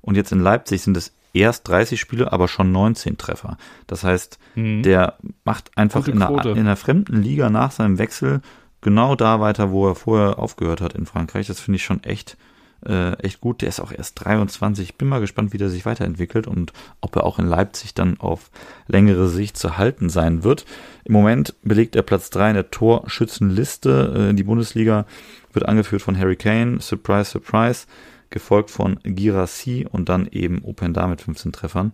Und 0.02 0.16
jetzt 0.16 0.32
in 0.32 0.40
Leipzig 0.40 0.82
sind 0.82 0.96
es 0.96 1.14
erst 1.34 1.68
30 1.68 2.00
Spiele, 2.00 2.32
aber 2.32 2.48
schon 2.48 2.72
19 2.72 3.18
Treffer. 3.18 3.58
Das 3.88 4.04
heißt, 4.04 4.40
mhm. 4.56 4.84
der 4.84 5.18
macht 5.44 5.78
einfach 5.78 6.08
in 6.08 6.22
einer, 6.22 6.46
in 6.46 6.60
einer 6.60 6.76
fremden 6.76 7.22
Liga 7.22 7.50
nach 7.50 7.72
seinem 7.72 7.98
Wechsel 7.98 8.42
genau 8.82 9.16
da 9.16 9.40
weiter, 9.40 9.72
wo 9.72 9.88
er 9.90 9.96
vorher 9.96 10.40
aufgehört 10.40 10.82
hat 10.82 10.94
in 10.94 11.06
Frankreich. 11.06 11.48
Das 11.48 11.60
finde 11.60 11.76
ich 11.76 11.84
schon 11.84 12.04
echt 12.04 12.38
äh, 12.86 13.14
echt 13.20 13.42
gut. 13.42 13.62
Der 13.62 13.70
ist 13.70 13.80
auch 13.80 13.92
erst 13.92 14.24
23. 14.24 14.96
Bin 14.96 15.08
mal 15.08 15.20
gespannt, 15.20 15.54
wie 15.54 15.58
der 15.58 15.70
sich 15.70 15.86
weiterentwickelt 15.86 16.48
und 16.48 16.74
ob 17.02 17.16
er 17.16 17.24
auch 17.24 17.40
in 17.40 17.48
Leipzig 17.48 17.94
dann 17.94 18.20
auf 18.20 18.50
längere 18.88 19.28
Sicht 19.28 19.58
zu 19.58 19.78
halten 19.78 20.10
sein 20.10 20.44
wird. 20.44 20.66
Im 21.04 21.14
Moment 21.14 21.56
belegt 21.64 21.96
er 21.96 22.04
Platz 22.04 22.30
3 22.30 22.50
in 22.50 22.56
der 22.56 22.72
Torschützenliste. 22.72 24.30
Äh, 24.32 24.34
die 24.34 24.44
Bundesliga 24.44 25.06
wird 25.54 25.68
angeführt 25.68 26.02
von 26.02 26.18
Harry 26.18 26.36
Kane, 26.36 26.80
surprise, 26.80 27.32
surprise, 27.32 27.88
gefolgt 28.30 28.70
von 28.70 29.00
Girassi 29.04 29.88
und 29.90 30.10
dann 30.10 30.28
eben 30.32 30.64
Openda 30.64 31.08
mit 31.08 31.22
15 31.22 31.52
Treffern. 31.52 31.94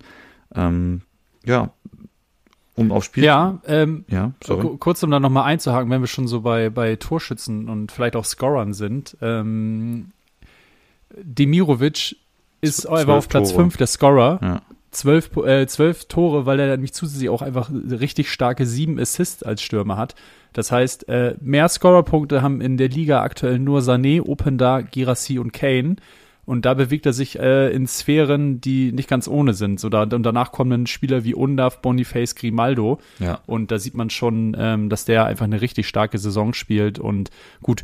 Ähm, 0.54 1.02
ja, 1.46 1.72
um 2.76 2.92
aufs 2.92 3.06
Spiel. 3.06 3.24
Ja, 3.24 3.60
ähm, 3.66 4.04
ja 4.10 4.34
sorry. 4.44 4.78
kurz 4.80 5.02
um 5.02 5.12
da 5.12 5.20
nochmal 5.20 5.46
einzuhaken, 5.46 5.90
wenn 5.90 6.02
wir 6.02 6.08
schon 6.08 6.28
so 6.28 6.42
bei, 6.42 6.70
bei 6.70 6.98
Torschützen 6.98 7.70
und 7.70 7.92
vielleicht 7.92 8.16
auch 8.16 8.26
Scorern 8.26 8.74
sind. 8.74 9.18
Ähm, 9.22 10.12
Demirovic 11.22 12.16
ist 12.62 12.86
aber 12.86 13.16
auf 13.16 13.30
Platz 13.30 13.52
5 13.52 13.78
der 13.78 13.88
Scorer. 13.88 14.40
Ja. 14.42 14.62
zwölf, 14.92 15.36
äh, 15.38 15.68
zwölf 15.68 16.06
Tore, 16.06 16.46
weil 16.46 16.60
er 16.60 16.68
nämlich 16.68 16.94
zusätzlich 16.94 17.30
auch 17.30 17.42
einfach 17.42 17.70
richtig 17.72 18.32
starke 18.32 18.66
sieben 18.66 19.00
Assists 19.00 19.44
als 19.44 19.62
Stürmer 19.62 19.98
hat. 19.98 20.16
Das 20.54 20.72
heißt, 20.72 21.10
äh, 21.10 21.36
mehr 21.42 21.68
Scorerpunkte 21.68 22.42
haben 22.42 22.62
in 22.62 22.78
der 22.78 22.88
Liga 22.88 23.22
aktuell 23.22 23.60
nur 23.60 23.82
Sané, 23.82 24.22
Openda, 24.22 24.82
Girassi 24.82 25.38
und 25.38 25.52
Kane. 25.52 25.98
Und 26.46 26.66
da 26.66 26.74
bewegt 26.76 27.06
er 27.06 27.14
sich 27.14 27.40
äh, 27.40 27.72
in 27.72 27.88
Sphären, 27.88 28.62
die 28.62 28.92
nicht 28.92 29.10
ganz 29.10 29.28
ohne 29.28 29.54
sind. 29.54 29.80
So 29.80 29.90
da, 29.90 30.04
und 30.04 30.24
danach 30.24 30.52
kommen 30.52 30.70
dann 30.70 30.88
Spieler 30.88 31.24
wie 31.24 31.34
Undav, 31.34 31.82
Boniface, 31.82 32.36
Grimaldo. 32.36 33.00
Ja. 33.20 33.40
Und 33.48 33.72
da 33.72 33.80
sieht 33.80 33.96
man 33.96 34.10
schon, 34.10 34.56
ähm, 34.58 34.90
dass 34.90 35.06
der 35.06 35.26
einfach 35.26 35.46
eine 35.46 35.62
richtig 35.62 35.88
starke 35.88 36.18
Saison 36.18 36.54
spielt. 36.54 37.00
Und 37.00 37.32
gut, 37.64 37.84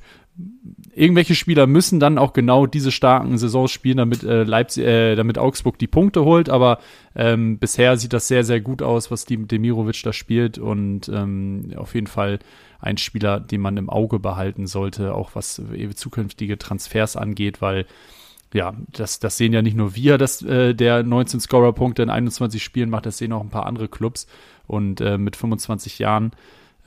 irgendwelche 0.93 1.36
Spieler 1.36 1.68
müssen 1.68 1.99
dann 1.99 2.18
auch 2.18 2.34
genau 2.34 2.66
diese 2.66 2.91
starken 2.91 3.38
Saisons 3.38 3.72
spielen, 3.72 3.97
damit 3.97 4.24
äh, 4.24 4.43
Leipzig, 4.43 4.86
äh, 4.86 5.16
damit 5.16 5.38
Augsburg 5.38 5.80
die 5.80 5.88
Punkte 5.88 6.24
holt. 6.24 6.49
Aber 6.49 6.80
ähm, 7.16 7.57
bisher 7.57 7.97
sieht 7.97 8.14
das 8.14 8.28
sehr, 8.28 8.43
sehr 8.43 8.62
gut 8.62 8.82
aus, 8.82 9.12
was 9.12 9.26
die 9.26 9.38
Demirovic 9.38 10.01
da 10.03 10.14
spielt 10.14 10.57
und 10.57 11.09
ähm, 11.09 11.72
auf 11.76 11.95
jeden 11.95 12.07
Fall 12.07 12.39
ein 12.80 12.97
Spieler, 12.97 13.39
den 13.39 13.62
man 13.62 13.78
im 13.78 13.89
Auge 13.89 14.20
behalten 14.20 14.68
sollte, 14.68 15.14
auch 15.14 15.32
was 15.34 15.59
äh, 15.59 15.89
zukünftige 15.93 16.57
Transfers 16.57 17.16
angeht, 17.16 17.62
weil 17.62 17.86
ja, 18.54 18.74
das, 18.91 19.20
das 19.20 19.38
sehen 19.38 19.54
ja 19.54 19.62
nicht 19.62 19.78
nur 19.78 19.95
wir, 19.95 20.18
dass 20.18 20.41
äh, 20.41 20.74
der 20.74 21.04
19 21.04 21.39
Scorer-Punkte 21.39 22.04
in 22.04 22.10
21 22.10 22.64
Spielen 22.64 22.89
macht, 22.89 23.06
das 23.06 23.18
sehen 23.18 23.34
auch 23.34 23.41
ein 23.41 23.49
paar 23.49 23.66
andere 23.66 23.88
Clubs. 23.88 24.28
Und 24.68 25.02
äh, 25.02 25.18
mit 25.18 25.36
25 25.36 25.99
Jahren 25.99 26.32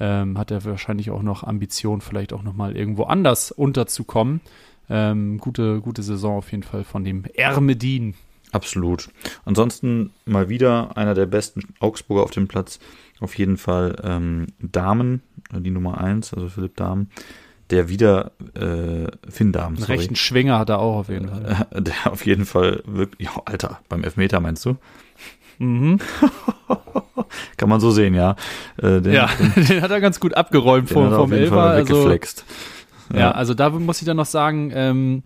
ähm, 0.01 0.39
hat 0.39 0.51
er 0.51 0.65
wahrscheinlich 0.65 1.11
auch 1.11 1.23
noch 1.23 1.45
Ambition, 1.45 2.01
vielleicht 2.01 2.33
auch 2.33 2.43
noch 2.43 2.55
mal 2.55 2.77
irgendwo 2.77 3.05
anders 3.05 3.51
unterzukommen. 3.51 4.41
Ähm, 4.91 5.39
gute, 5.39 5.81
gute 5.81 6.03
Saison 6.03 6.37
auf 6.39 6.51
jeden 6.51 6.62
Fall 6.62 6.85
von 6.85 7.05
dem 7.05 7.25
Ermedin. 7.35 8.15
Absolut. 8.53 9.09
Ansonsten 9.45 10.11
mal 10.27 10.49
wieder 10.49 10.97
einer 10.97 11.15
der 11.15 11.27
besten 11.27 11.62
Augsburger 11.81 12.23
auf 12.23 12.31
dem 12.31 12.47
Platz. 12.47 12.79
Auf 13.21 13.37
jeden 13.39 13.57
Fall 13.57 13.97
ähm, 14.05 14.47
Damen, 14.61 15.23
die 15.53 15.71
Nummer 15.71 15.99
1, 15.99 16.35
also 16.35 16.49
Philipp 16.49 16.77
Dahmen. 16.77 17.11
Der 17.71 17.89
wieder 17.89 18.33
äh, 18.55 19.07
Finn 19.31 19.53
Dahmen. 19.53 19.77
Einen 19.77 19.87
rechten 19.87 20.17
Schwinger 20.17 20.59
hat 20.59 20.69
er 20.69 20.81
auch 20.81 20.97
auf 20.97 21.09
jeden 21.09 21.29
Fall. 21.29 21.67
Äh, 21.71 21.83
der 21.83 21.95
auf 22.12 22.27
jeden 22.27 22.45
Fall 22.45 22.83
wirklich, 22.85 23.29
ja, 23.29 23.43
Alter, 23.45 23.81
beim 23.89 24.05
Elfmeter 24.05 24.41
meinst 24.41 24.65
du? 24.65 24.77
Mhm. 25.59 25.99
Kann 27.57 27.69
man 27.69 27.81
so 27.81 27.91
sehen, 27.91 28.15
ja. 28.15 28.37
Äh, 28.77 29.01
den, 29.01 29.12
ja, 29.12 29.29
den, 29.39 29.65
den, 29.69 29.83
hat 29.83 29.91
er 29.91 30.01
ganz 30.01 30.21
gut 30.21 30.35
abgeräumt 30.35 30.91
vom, 30.91 31.11
vom 31.11 31.33
Elfer. 31.33 31.62
Also, 31.62 32.11
ja. 32.11 32.19
ja, 33.15 33.31
also 33.31 33.55
da 33.55 33.71
muss 33.71 34.01
ich 34.01 34.07
dann 34.07 34.17
noch 34.17 34.27
sagen, 34.27 34.71
ähm, 34.75 35.23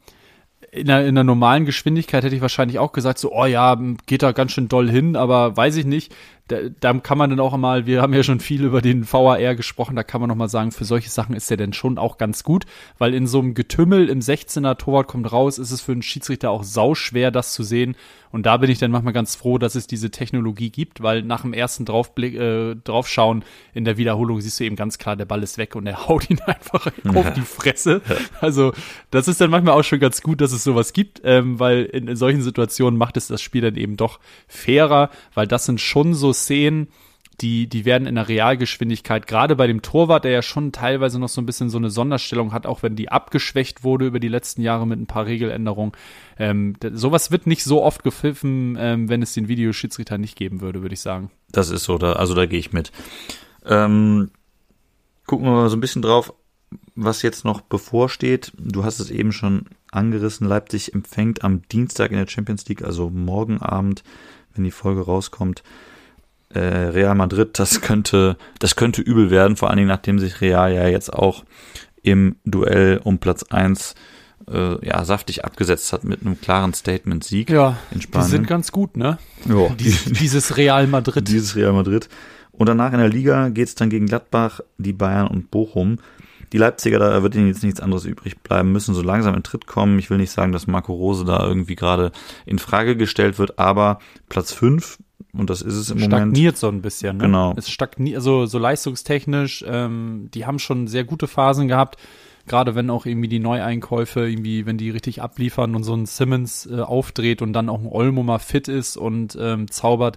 in 0.70 0.86
der, 0.86 1.06
in 1.06 1.14
der 1.14 1.24
normalen 1.24 1.64
Geschwindigkeit 1.64 2.24
hätte 2.24 2.36
ich 2.36 2.42
wahrscheinlich 2.42 2.78
auch 2.78 2.92
gesagt, 2.92 3.18
so, 3.18 3.32
oh 3.32 3.46
ja, 3.46 3.78
geht 4.06 4.22
da 4.22 4.32
ganz 4.32 4.52
schön 4.52 4.68
doll 4.68 4.90
hin, 4.90 5.16
aber 5.16 5.56
weiß 5.56 5.76
ich 5.76 5.86
nicht 5.86 6.14
da, 6.48 6.56
da 6.80 6.94
kann 6.94 7.18
man 7.18 7.30
dann 7.30 7.40
auch 7.40 7.56
mal, 7.56 7.86
wir 7.86 8.02
haben 8.02 8.14
ja 8.14 8.22
schon 8.22 8.40
viel 8.40 8.64
über 8.64 8.82
den 8.82 9.10
VAR 9.10 9.54
gesprochen, 9.54 9.96
da 9.96 10.02
kann 10.02 10.20
man 10.20 10.28
noch 10.28 10.36
mal 10.36 10.48
sagen, 10.48 10.72
für 10.72 10.84
solche 10.84 11.10
Sachen 11.10 11.36
ist 11.36 11.50
der 11.50 11.56
denn 11.56 11.72
schon 11.72 11.98
auch 11.98 12.18
ganz 12.18 12.42
gut, 12.42 12.64
weil 12.98 13.14
in 13.14 13.26
so 13.26 13.38
einem 13.38 13.54
Getümmel 13.54 14.08
im 14.08 14.20
16er 14.20 14.76
Torwart 14.76 15.08
kommt 15.08 15.30
raus, 15.30 15.58
ist 15.58 15.70
es 15.70 15.80
für 15.80 15.92
einen 15.92 16.02
Schiedsrichter 16.02 16.50
auch 16.50 16.64
sauschwer, 16.64 17.30
das 17.30 17.52
zu 17.52 17.62
sehen. 17.62 17.94
Und 18.30 18.44
da 18.44 18.58
bin 18.58 18.70
ich 18.70 18.78
dann 18.78 18.90
manchmal 18.90 19.14
ganz 19.14 19.34
froh, 19.34 19.58
dass 19.58 19.74
es 19.74 19.86
diese 19.86 20.10
Technologie 20.10 20.70
gibt, 20.70 21.02
weil 21.02 21.22
nach 21.22 21.42
dem 21.42 21.54
ersten 21.54 21.84
Draufblick, 21.84 22.34
äh, 22.34 22.74
Draufschauen 22.74 23.42
in 23.72 23.84
der 23.84 23.96
Wiederholung 23.96 24.40
siehst 24.40 24.60
du 24.60 24.64
eben 24.64 24.76
ganz 24.76 24.98
klar, 24.98 25.16
der 25.16 25.24
Ball 25.24 25.42
ist 25.42 25.56
weg 25.58 25.74
und 25.76 25.86
er 25.86 26.08
haut 26.08 26.28
ihn 26.28 26.40
einfach 26.40 26.90
auf 27.14 27.32
die 27.32 27.40
Fresse. 27.40 28.02
Also 28.40 28.72
das 29.10 29.28
ist 29.28 29.40
dann 29.40 29.50
manchmal 29.50 29.78
auch 29.78 29.82
schon 29.82 29.98
ganz 29.98 30.22
gut, 30.22 30.40
dass 30.40 30.52
es 30.52 30.64
sowas 30.64 30.92
gibt, 30.92 31.22
ähm, 31.24 31.58
weil 31.58 31.84
in, 31.84 32.08
in 32.08 32.16
solchen 32.16 32.42
Situationen 32.42 32.98
macht 32.98 33.16
es 33.16 33.28
das 33.28 33.40
Spiel 33.40 33.62
dann 33.62 33.76
eben 33.76 33.96
doch 33.96 34.20
fairer, 34.46 35.10
weil 35.34 35.46
das 35.46 35.64
sind 35.64 35.80
schon 35.80 36.14
so 36.14 36.32
Szenen, 36.38 36.88
die, 37.40 37.68
die 37.68 37.84
werden 37.84 38.08
in 38.08 38.16
der 38.16 38.28
Realgeschwindigkeit, 38.28 39.28
gerade 39.28 39.54
bei 39.54 39.68
dem 39.68 39.80
Torwart, 39.80 40.24
der 40.24 40.32
ja 40.32 40.42
schon 40.42 40.72
teilweise 40.72 41.20
noch 41.20 41.28
so 41.28 41.40
ein 41.40 41.46
bisschen 41.46 41.70
so 41.70 41.78
eine 41.78 41.90
Sonderstellung 41.90 42.52
hat, 42.52 42.66
auch 42.66 42.82
wenn 42.82 42.96
die 42.96 43.10
abgeschwächt 43.10 43.84
wurde 43.84 44.06
über 44.06 44.18
die 44.18 44.28
letzten 44.28 44.62
Jahre 44.62 44.86
mit 44.86 44.98
ein 44.98 45.06
paar 45.06 45.26
Regeländerungen. 45.26 45.92
Ähm, 46.38 46.74
sowas 46.92 47.30
wird 47.30 47.46
nicht 47.46 47.62
so 47.62 47.82
oft 47.82 48.02
gepfiffen, 48.02 48.76
ähm, 48.78 49.08
wenn 49.08 49.22
es 49.22 49.34
den 49.34 49.46
Videoschiedsrichter 49.46 50.18
nicht 50.18 50.36
geben 50.36 50.60
würde, 50.60 50.82
würde 50.82 50.94
ich 50.94 51.00
sagen. 51.00 51.30
Das 51.52 51.70
ist 51.70 51.84
so, 51.84 51.96
da, 51.96 52.14
also 52.14 52.34
da 52.34 52.46
gehe 52.46 52.58
ich 52.58 52.72
mit. 52.72 52.90
Ähm, 53.64 54.30
gucken 55.26 55.46
wir 55.46 55.52
mal 55.52 55.70
so 55.70 55.76
ein 55.76 55.80
bisschen 55.80 56.02
drauf, 56.02 56.34
was 56.96 57.22
jetzt 57.22 57.44
noch 57.44 57.60
bevorsteht. 57.60 58.52
Du 58.58 58.82
hast 58.82 58.98
es 58.98 59.10
eben 59.10 59.30
schon 59.30 59.66
angerissen. 59.92 60.48
Leipzig 60.48 60.92
empfängt 60.92 61.44
am 61.44 61.62
Dienstag 61.68 62.10
in 62.10 62.18
der 62.18 62.26
Champions 62.26 62.68
League, 62.68 62.82
also 62.82 63.10
morgen 63.10 63.58
Abend, 63.58 64.02
wenn 64.54 64.64
die 64.64 64.72
Folge 64.72 65.02
rauskommt, 65.02 65.62
äh, 66.50 66.58
Real 66.58 67.14
Madrid, 67.14 67.58
das 67.58 67.80
könnte, 67.80 68.36
das 68.58 68.76
könnte 68.76 69.02
übel 69.02 69.30
werden, 69.30 69.56
vor 69.56 69.68
allen 69.68 69.78
Dingen 69.78 69.88
nachdem 69.88 70.18
sich 70.18 70.40
Real 70.40 70.72
ja 70.72 70.88
jetzt 70.88 71.12
auch 71.12 71.44
im 72.02 72.36
Duell 72.44 73.00
um 73.02 73.18
Platz 73.18 73.42
1 73.44 73.94
äh, 74.50 74.86
ja, 74.86 75.04
saftig 75.04 75.44
abgesetzt 75.44 75.92
hat 75.92 76.04
mit 76.04 76.22
einem 76.22 76.40
klaren 76.40 76.72
Statement-Sieg 76.72 77.50
ja, 77.50 77.76
in 77.90 78.00
Spanien. 78.00 78.26
Die 78.26 78.30
sind 78.30 78.46
ganz 78.46 78.72
gut, 78.72 78.96
ne? 78.96 79.18
Ja. 79.46 79.68
Dies, 79.78 80.04
dieses 80.04 80.56
Real 80.56 80.86
Madrid. 80.86 81.28
Dieses 81.28 81.54
Real 81.56 81.72
Madrid. 81.72 82.08
Und 82.52 82.68
danach 82.68 82.92
in 82.92 82.98
der 82.98 83.08
Liga 83.08 83.50
geht 83.50 83.68
es 83.68 83.74
dann 83.74 83.90
gegen 83.90 84.06
Gladbach, 84.06 84.60
die 84.78 84.92
Bayern 84.92 85.28
und 85.28 85.50
Bochum. 85.50 85.98
Die 86.52 86.58
Leipziger, 86.58 86.98
da 86.98 87.22
wird 87.22 87.34
ihnen 87.34 87.48
jetzt 87.48 87.62
nichts 87.62 87.80
anderes 87.80 88.06
übrig 88.06 88.38
bleiben, 88.38 88.72
müssen 88.72 88.94
so 88.94 89.02
langsam 89.02 89.34
in 89.34 89.42
Tritt 89.42 89.66
kommen. 89.66 89.98
Ich 89.98 90.08
will 90.08 90.16
nicht 90.16 90.30
sagen, 90.30 90.52
dass 90.52 90.66
Marco 90.66 90.94
Rose 90.94 91.26
da 91.26 91.46
irgendwie 91.46 91.76
gerade 91.76 92.10
in 92.46 92.58
Frage 92.58 92.96
gestellt 92.96 93.38
wird, 93.38 93.58
aber 93.58 93.98
Platz 94.30 94.52
5 94.52 94.98
und 95.32 95.50
das 95.50 95.62
ist 95.62 95.74
es 95.74 95.90
im 95.90 95.98
stagniert 95.98 96.10
Moment. 96.10 96.36
Stagniert 96.36 96.56
so 96.56 96.68
ein 96.68 96.82
bisschen, 96.82 97.16
ne? 97.18 97.24
Genau. 97.24 97.54
Es 97.56 97.68
stagniert, 97.70 98.16
also 98.16 98.46
so 98.46 98.58
leistungstechnisch, 98.58 99.64
ähm, 99.66 100.30
die 100.32 100.46
haben 100.46 100.58
schon 100.58 100.86
sehr 100.86 101.04
gute 101.04 101.26
Phasen 101.28 101.68
gehabt. 101.68 101.96
Gerade 102.46 102.74
wenn 102.74 102.88
auch 102.88 103.04
irgendwie 103.04 103.28
die 103.28 103.40
Neueinkäufe, 103.40 104.26
irgendwie, 104.26 104.64
wenn 104.64 104.78
die 104.78 104.88
richtig 104.88 105.20
abliefern 105.20 105.74
und 105.74 105.82
so 105.82 105.94
ein 105.94 106.06
Simmons 106.06 106.66
äh, 106.66 106.80
aufdreht 106.80 107.42
und 107.42 107.52
dann 107.52 107.68
auch 107.68 107.80
ein 107.80 107.86
Olmo 107.86 108.22
mal 108.22 108.38
fit 108.38 108.68
ist 108.68 108.96
und 108.96 109.36
ähm, 109.38 109.70
zaubert, 109.70 110.16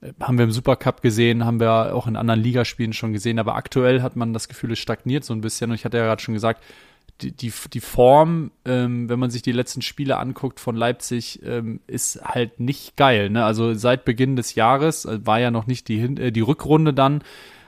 äh, 0.00 0.12
haben 0.18 0.38
wir 0.38 0.44
im 0.44 0.50
Supercup 0.50 1.02
gesehen, 1.02 1.44
haben 1.44 1.60
wir 1.60 1.94
auch 1.94 2.06
in 2.06 2.16
anderen 2.16 2.40
Ligaspielen 2.40 2.94
schon 2.94 3.12
gesehen, 3.12 3.38
aber 3.38 3.54
aktuell 3.54 4.00
hat 4.00 4.16
man 4.16 4.32
das 4.32 4.48
Gefühl, 4.48 4.72
es 4.72 4.78
stagniert 4.78 5.24
so 5.24 5.34
ein 5.34 5.42
bisschen 5.42 5.70
und 5.70 5.74
ich 5.74 5.84
hatte 5.84 5.98
ja 5.98 6.04
gerade 6.04 6.22
schon 6.22 6.34
gesagt, 6.34 6.64
die, 7.20 7.32
die, 7.32 7.52
die 7.72 7.80
Form, 7.80 8.52
ähm, 8.64 9.08
wenn 9.08 9.18
man 9.18 9.30
sich 9.30 9.42
die 9.42 9.52
letzten 9.52 9.82
Spiele 9.82 10.18
anguckt 10.18 10.60
von 10.60 10.76
Leipzig, 10.76 11.40
ähm, 11.44 11.80
ist 11.86 12.22
halt 12.22 12.60
nicht 12.60 12.96
geil. 12.96 13.30
Ne? 13.30 13.44
Also 13.44 13.74
seit 13.74 14.04
Beginn 14.04 14.36
des 14.36 14.54
Jahres 14.54 15.04
äh, 15.04 15.18
war 15.24 15.40
ja 15.40 15.50
noch 15.50 15.66
nicht 15.66 15.88
die, 15.88 16.00
äh, 16.00 16.30
die 16.30 16.40
Rückrunde 16.40 16.94
dann, 16.94 17.22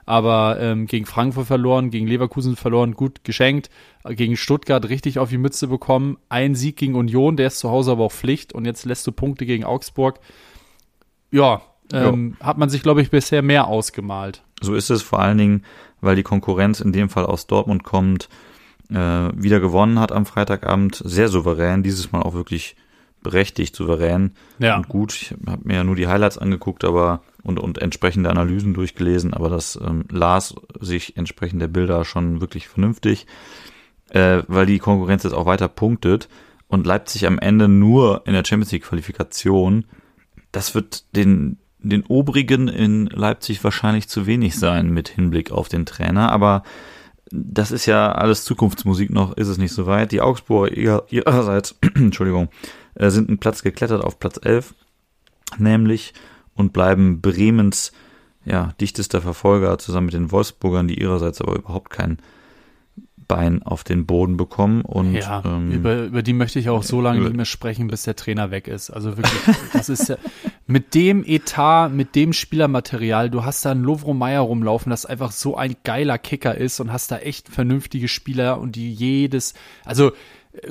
aber 0.07 0.59
ähm, 0.61 0.87
gegen 0.87 1.05
Frankfurt 1.05 1.47
verloren, 1.47 1.91
gegen 1.91 2.07
Leverkusen 2.07 2.57
verloren, 2.57 2.95
gut 2.95 3.25
geschenkt, 3.25 3.71
gegen 4.09 4.37
Stuttgart 4.37 4.89
richtig 4.89 5.19
auf 5.19 5.31
die 5.31 5.39
Mütze 5.39 5.67
bekommen, 5.67 6.19
ein 6.29 6.55
Sieg 6.55 6.77
gegen 6.77 6.95
Union, 6.95 7.37
der 7.37 7.49
ist 7.49 7.59
zu 7.59 7.71
Hause 7.71 7.93
aber 7.93 8.05
auch 8.05 8.13
Pflicht 8.13 8.53
und 8.53 8.65
jetzt 8.65 8.85
lässt 8.85 9.07
du 9.07 9.13
Punkte 9.13 9.47
gegen 9.47 9.65
Augsburg. 9.65 10.21
Ja, 11.33 11.63
ähm, 11.93 12.37
ja. 12.39 12.47
hat 12.47 12.59
man 12.59 12.71
sich, 12.71 12.83
glaube 12.83 13.03
ich, 13.03 13.11
bisher 13.11 13.43
mehr 13.43 13.67
ausgemalt. 13.67 14.43
So 14.61 14.75
ist 14.75 14.91
es 14.91 15.03
vor 15.03 15.21
allen 15.21 15.39
Dingen, 15.39 15.65
weil 16.01 16.17
die 16.17 16.23
Konkurrenz 16.23 16.81
in 16.81 16.93
dem 16.93 17.09
Fall 17.09 17.27
aus 17.27 17.47
Dortmund 17.47 17.83
kommt 17.83 18.29
äh, 18.91 19.31
wieder 19.35 19.61
gewonnen 19.61 19.99
hat 19.99 20.13
am 20.13 20.27
Freitagabend. 20.27 21.03
Sehr 21.05 21.29
souverän, 21.29 21.83
dieses 21.83 22.13
Mal 22.13 22.23
auch 22.23 22.35
wirklich 22.35 22.77
berechtigt 23.23 23.77
souverän 23.77 24.33
ja. 24.59 24.77
und 24.77 24.89
gut. 24.89 25.13
Ich 25.15 25.35
habe 25.47 25.63
mir 25.65 25.75
ja 25.75 25.85
nur 25.85 25.97
die 25.97 26.09
Highlights 26.09 26.39
angeguckt, 26.39 26.85
aber 26.85 27.23
und, 27.43 27.59
und 27.59 27.79
entsprechende 27.79 28.31
Analysen 28.31 28.75
durchgelesen, 28.75 29.35
aber 29.35 29.49
das 29.49 29.79
ähm, 29.83 30.05
las 30.11 30.55
sich 30.81 31.17
entsprechend 31.17 31.61
der 31.61 31.69
Bilder 31.69 32.05
schon 32.05 32.41
wirklich 32.41 32.69
vernünftig, 32.69 33.27
äh, 34.11 34.43
weil 34.47 34.67
die 34.67 34.79
Konkurrenz 34.79 35.25
jetzt 35.25 35.33
auch 35.33 35.47
weiter 35.47 35.69
punktet 35.69 36.29
und 36.69 36.87
Leipzig 36.87 37.27
am 37.27 37.39
Ende 37.39 37.69
nur 37.69 38.23
in 38.27 38.33
der 38.33 38.45
Champions 38.45 38.73
League 38.73 38.85
Qualifikation, 38.85 39.85
das 40.53 40.75
wird 40.75 41.05
den 41.17 41.59
den 41.83 42.05
Obrigen 42.05 42.69
in 42.69 43.07
Leipzig 43.07 43.65
wahrscheinlich 43.65 44.07
zu 44.07 44.27
wenig 44.27 44.59
sein 44.59 44.91
mit 44.91 45.09
Hinblick 45.09 45.51
auf 45.51 45.69
den 45.69 45.87
Trainer, 45.87 46.31
aber 46.31 46.63
das 47.31 47.71
ist 47.71 47.87
ja 47.87 48.13
alles 48.13 48.45
Zukunftsmusik 48.45 49.11
noch, 49.11 49.37
ist 49.37 49.49
es 49.49 49.59
nicht 49.59 49.73
so 49.73 49.87
weit. 49.87 50.13
Die 50.13 50.21
Augsburger 50.21 51.05
ihrerseits, 51.11 51.77
Entschuldigung, 51.95 52.49
äh, 52.95 53.11
sind 53.11 53.29
einen 53.29 53.39
Platz 53.39 53.63
geklettert 53.63 54.03
auf 54.03 54.19
Platz 54.19 54.39
11, 54.43 54.75
nämlich 55.59 56.13
und 56.55 56.73
bleiben 56.73 57.21
Bremens 57.21 57.93
ja, 58.45 58.73
dichtester 58.81 59.21
Verfolger 59.21 59.79
zusammen 59.79 60.07
mit 60.07 60.15
den 60.15 60.33
Wolfsburgern, 60.33 60.89
die 60.89 61.01
ihrerseits 61.01 61.41
aber 61.41 61.57
überhaupt 61.57 61.91
keinen 61.91 62.19
Bein 63.29 63.63
auf 63.63 63.85
den 63.85 64.07
Boden 64.07 64.37
bekommen. 64.37 64.81
Und, 64.83 65.13
ja, 65.13 65.43
ähm, 65.45 65.71
über, 65.71 66.05
über 66.05 66.23
die 66.23 66.33
möchte 66.33 66.59
ich 66.59 66.69
auch 66.69 66.83
so 66.83 67.01
lange 67.01 67.21
nicht 67.21 67.37
mehr 67.37 67.45
sprechen, 67.45 67.87
bis 67.87 68.03
der 68.03 68.17
Trainer 68.17 68.51
weg 68.51 68.67
ist. 68.67 68.91
Also 68.91 69.17
wirklich, 69.17 69.57
das 69.73 69.89
ist 69.89 70.09
ja 70.09 70.17
mit 70.71 70.95
dem 70.95 71.25
Etat, 71.27 71.89
mit 71.89 72.15
dem 72.15 72.33
Spielermaterial, 72.33 73.31
du 73.31 73.45
hast 73.45 73.65
da 73.65 73.73
einen 73.73 73.83
Lovro 73.83 74.15
Meyer 74.15 74.41
rumlaufen, 74.41 74.91
das 74.91 75.05
einfach 75.05 75.33
so 75.33 75.57
ein 75.57 75.77
geiler 75.85 76.19
Kicker 76.19 76.55
ist 76.55 76.81
und 76.81 76.93
hast 76.93 77.11
da 77.11 77.19
echt 77.19 77.49
vernünftige 77.49 78.09
Spieler 78.09 78.61
und 78.61 78.77
die 78.77 78.93
jedes, 78.93 79.55
also 79.85 80.13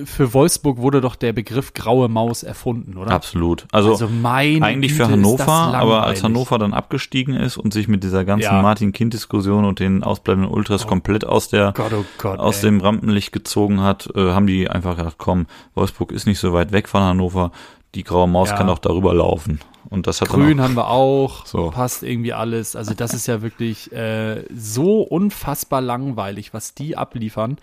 für 0.04 0.34
Wolfsburg 0.34 0.78
wurde 0.80 1.00
doch 1.00 1.16
der 1.16 1.32
Begriff 1.32 1.74
graue 1.74 2.10
Maus 2.10 2.44
erfunden, 2.44 2.98
oder? 2.98 3.12
Absolut. 3.12 3.66
Also, 3.72 3.92
also 3.92 4.10
eigentlich 4.24 4.92
Güte, 4.92 5.06
für 5.06 5.12
Hannover, 5.12 5.48
aber 5.48 6.04
als 6.04 6.22
Hannover 6.22 6.58
dann 6.58 6.74
abgestiegen 6.74 7.34
ist 7.34 7.56
und 7.56 7.72
sich 7.72 7.88
mit 7.88 8.04
dieser 8.04 8.26
ganzen 8.26 8.44
ja. 8.44 8.62
Martin-Kind-Diskussion 8.62 9.64
und 9.64 9.80
den 9.80 10.04
ausbleibenden 10.04 10.52
Ultras 10.52 10.84
oh. 10.84 10.88
komplett 10.90 11.26
aus 11.26 11.48
der 11.48 11.72
Gott, 11.74 11.94
oh 11.94 12.04
Gott, 12.18 12.40
aus 12.40 12.58
ey. 12.58 12.70
dem 12.70 12.82
Rampenlicht 12.82 13.32
gezogen 13.32 13.80
hat, 13.80 14.10
äh, 14.16 14.32
haben 14.32 14.48
die 14.48 14.70
einfach 14.70 14.98
gedacht, 14.98 15.16
komm, 15.18 15.46
Wolfsburg 15.76 16.12
ist 16.12 16.28
nicht 16.28 16.40
so 16.40 16.52
weit 16.52 16.74
weg 16.74 16.90
von 16.90 17.02
Hannover, 17.02 17.52
die 17.96 18.04
graue 18.04 18.28
Maus 18.28 18.50
ja. 18.50 18.58
kann 18.58 18.70
auch 18.70 18.80
darüber 18.80 19.14
laufen. 19.14 19.62
Und 19.90 20.08
das 20.08 20.22
hat 20.22 20.30
Grün 20.30 20.62
haben 20.62 20.76
wir 20.76 20.90
auch, 20.90 21.46
so. 21.48 21.70
passt 21.70 22.04
irgendwie 22.04 22.34
alles. 22.34 22.76
Also 22.76 22.94
das 22.94 23.14
ist 23.14 23.28
ja 23.28 23.42
wirklich 23.42 23.92
äh, 23.92 24.44
so 24.54 25.02
unfassbar 25.02 25.82
langweilig, 25.82 26.54
was 26.54 26.74
die 26.74 26.98
abliefern. 26.98 27.58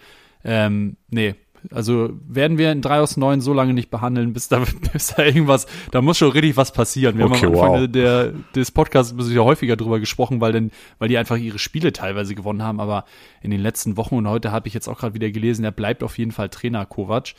Ähm, 0.44 0.96
nee, 1.08 1.34
also 1.72 2.10
werden 2.26 2.58
wir 2.58 2.72
in 2.72 2.82
3 2.82 3.00
aus 3.00 3.16
9 3.16 3.40
so 3.40 3.52
lange 3.52 3.74
nicht 3.74 3.90
behandeln, 3.90 4.32
bis 4.32 4.48
da, 4.48 4.62
bis 4.92 5.14
da 5.14 5.24
irgendwas, 5.24 5.66
da 5.90 6.02
muss 6.02 6.18
schon 6.18 6.30
richtig 6.30 6.56
was 6.56 6.72
passieren. 6.72 7.18
Wir 7.18 7.26
okay, 7.26 7.36
haben 7.36 7.46
am 7.46 7.54
Anfang 7.54 7.80
wow. 7.82 7.88
der, 7.88 8.32
des 8.54 8.70
Podcasts 8.70 9.14
ja 9.30 9.42
häufiger 9.42 9.76
drüber 9.76 10.00
gesprochen, 10.00 10.40
weil 10.40 10.52
denn, 10.52 10.70
weil 10.98 11.08
die 11.08 11.18
einfach 11.18 11.36
ihre 11.36 11.58
Spiele 11.58 11.92
teilweise 11.92 12.34
gewonnen 12.34 12.62
haben, 12.62 12.80
aber 12.80 13.04
in 13.42 13.50
den 13.50 13.60
letzten 13.60 13.96
Wochen 13.96 14.16
und 14.16 14.28
heute 14.28 14.52
habe 14.52 14.68
ich 14.68 14.74
jetzt 14.74 14.88
auch 14.88 14.98
gerade 14.98 15.14
wieder 15.14 15.30
gelesen, 15.30 15.64
er 15.64 15.72
bleibt 15.72 16.02
auf 16.02 16.18
jeden 16.18 16.32
Fall 16.32 16.48
Trainer 16.48 16.86
Kovac. 16.86 17.34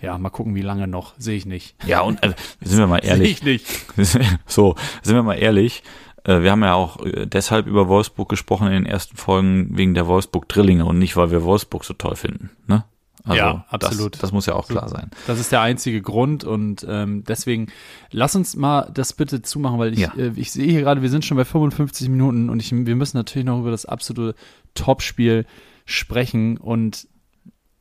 Ja, 0.00 0.18
mal 0.18 0.30
gucken, 0.30 0.54
wie 0.54 0.62
lange 0.62 0.86
noch. 0.86 1.14
Sehe 1.18 1.36
ich 1.36 1.46
nicht. 1.46 1.74
Ja, 1.86 2.00
und 2.02 2.22
äh, 2.22 2.34
sind 2.60 2.78
wir 2.78 2.86
mal 2.86 2.98
ehrlich. 3.02 3.38
Sehe 3.38 3.54
ich 3.54 3.66
nicht. 3.96 4.38
so, 4.46 4.74
sind 5.02 5.14
wir 5.14 5.22
mal 5.22 5.34
ehrlich. 5.34 5.82
Äh, 6.24 6.42
wir 6.42 6.50
haben 6.50 6.62
ja 6.62 6.74
auch 6.74 7.04
äh, 7.04 7.26
deshalb 7.26 7.66
über 7.66 7.88
Wolfsburg 7.88 8.28
gesprochen 8.28 8.66
in 8.66 8.72
den 8.74 8.86
ersten 8.86 9.16
Folgen 9.16 9.76
wegen 9.76 9.94
der 9.94 10.06
Wolfsburg-Drillinge 10.06 10.84
und 10.84 10.98
nicht, 10.98 11.16
weil 11.16 11.30
wir 11.30 11.44
Wolfsburg 11.44 11.84
so 11.84 11.94
toll 11.94 12.16
finden. 12.16 12.50
Ne? 12.66 12.84
Also 13.24 13.38
ja, 13.38 13.64
absolut. 13.70 14.14
Das, 14.14 14.20
das, 14.20 14.32
muss 14.32 14.46
ja 14.46 14.54
auch 14.54 14.68
klar 14.68 14.88
sein. 14.88 15.10
Das 15.26 15.40
ist 15.40 15.50
der 15.50 15.60
einzige 15.60 16.00
Grund 16.00 16.44
und 16.44 16.86
ähm, 16.88 17.24
deswegen 17.26 17.72
lass 18.12 18.36
uns 18.36 18.54
mal 18.54 18.88
das 18.94 19.14
bitte 19.14 19.42
zumachen, 19.42 19.80
weil 19.80 19.94
ich, 19.94 19.98
ja. 19.98 20.14
äh, 20.16 20.32
ich 20.36 20.52
sehe 20.52 20.70
hier 20.70 20.80
gerade, 20.80 21.02
wir 21.02 21.10
sind 21.10 21.24
schon 21.24 21.36
bei 21.36 21.44
55 21.44 22.08
Minuten 22.08 22.50
und 22.50 22.60
ich, 22.60 22.70
wir 22.70 22.94
müssen 22.94 23.16
natürlich 23.16 23.46
noch 23.46 23.58
über 23.58 23.72
das 23.72 23.84
absolute 23.84 24.36
Topspiel 24.74 25.44
sprechen 25.86 26.56
und 26.56 27.08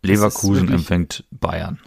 Leverkusen 0.01 0.72
empfängt 0.72 1.26
Bayern. 1.30 1.80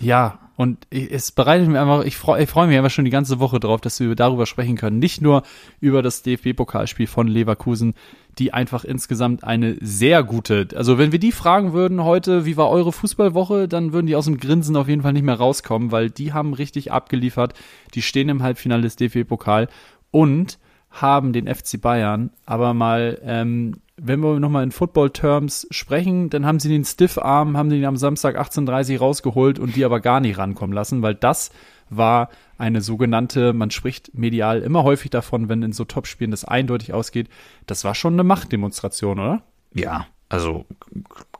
Ja, 0.00 0.38
und 0.56 0.86
es 0.90 1.32
bereitet 1.32 1.68
mir 1.68 1.80
einfach, 1.80 2.04
ich 2.04 2.16
freue 2.16 2.46
freu 2.46 2.66
mich 2.66 2.76
einfach 2.76 2.90
schon 2.90 3.06
die 3.06 3.10
ganze 3.10 3.40
Woche 3.40 3.60
drauf, 3.60 3.80
dass 3.80 3.98
wir 3.98 4.14
darüber 4.14 4.44
sprechen 4.44 4.76
können. 4.76 4.98
Nicht 4.98 5.22
nur 5.22 5.42
über 5.80 6.02
das 6.02 6.22
DFB-Pokalspiel 6.22 7.06
von 7.06 7.28
Leverkusen, 7.28 7.94
die 8.38 8.52
einfach 8.52 8.84
insgesamt 8.84 9.42
eine 9.42 9.76
sehr 9.80 10.22
gute, 10.22 10.68
also 10.76 10.98
wenn 10.98 11.12
wir 11.12 11.18
die 11.18 11.32
fragen 11.32 11.72
würden 11.72 12.04
heute, 12.04 12.44
wie 12.44 12.58
war 12.58 12.68
eure 12.68 12.92
Fußballwoche, 12.92 13.68
dann 13.68 13.94
würden 13.94 14.06
die 14.06 14.16
aus 14.16 14.26
dem 14.26 14.36
Grinsen 14.36 14.76
auf 14.76 14.86
jeden 14.86 15.00
Fall 15.00 15.14
nicht 15.14 15.24
mehr 15.24 15.36
rauskommen, 15.36 15.92
weil 15.92 16.10
die 16.10 16.34
haben 16.34 16.52
richtig 16.52 16.92
abgeliefert. 16.92 17.54
Die 17.94 18.02
stehen 18.02 18.28
im 18.28 18.42
Halbfinale 18.42 18.82
des 18.82 18.96
DFB-Pokal 18.96 19.68
und 20.10 20.58
haben 20.90 21.32
den 21.32 21.46
FC 21.46 21.80
Bayern 21.80 22.30
aber 22.44 22.74
mal 22.74 23.18
ähm, 23.24 23.76
wenn 24.02 24.20
wir 24.20 24.40
nochmal 24.40 24.64
in 24.64 24.72
Football-Terms 24.72 25.66
sprechen, 25.70 26.30
dann 26.30 26.46
haben 26.46 26.58
sie 26.58 26.70
den 26.70 26.84
Stiff-Arm, 26.84 27.56
haben 27.56 27.68
den 27.68 27.84
am 27.84 27.96
Samstag 27.96 28.38
18.30 28.38 28.98
rausgeholt 28.98 29.58
und 29.58 29.76
die 29.76 29.84
aber 29.84 30.00
gar 30.00 30.20
nicht 30.20 30.38
rankommen 30.38 30.74
lassen, 30.74 31.02
weil 31.02 31.14
das 31.14 31.50
war 31.90 32.30
eine 32.56 32.80
sogenannte, 32.80 33.52
man 33.52 33.70
spricht 33.70 34.14
medial 34.14 34.62
immer 34.62 34.84
häufig 34.84 35.10
davon, 35.10 35.48
wenn 35.48 35.62
in 35.62 35.72
so 35.72 35.84
Topspielen 35.84 36.30
das 36.30 36.44
eindeutig 36.44 36.94
ausgeht, 36.94 37.28
das 37.66 37.84
war 37.84 37.94
schon 37.94 38.14
eine 38.14 38.24
Machtdemonstration, 38.24 39.18
oder? 39.18 39.42
Ja, 39.74 40.06
also 40.28 40.64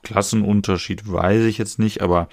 Klassenunterschied 0.03 1.11
weiß 1.11 1.45
ich 1.45 1.57
jetzt 1.57 1.79
nicht, 1.79 2.03
aber 2.03 2.29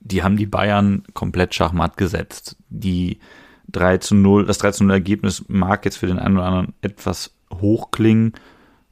die 0.00 0.22
haben 0.22 0.36
die 0.36 0.46
Bayern 0.46 1.04
komplett 1.14 1.54
schachmatt 1.54 1.96
gesetzt. 1.96 2.56
Die 2.68 3.20
3 3.68 3.98
zu 3.98 4.14
0, 4.14 4.46
das 4.46 4.58
3 4.58 4.72
zu 4.72 4.84
0 4.84 4.92
Ergebnis 4.92 5.44
mag 5.48 5.84
jetzt 5.84 5.96
für 5.96 6.06
den 6.06 6.18
einen 6.18 6.36
oder 6.36 6.46
anderen 6.46 6.74
etwas 6.82 7.34
hoch 7.52 7.90
klingen, 7.90 8.32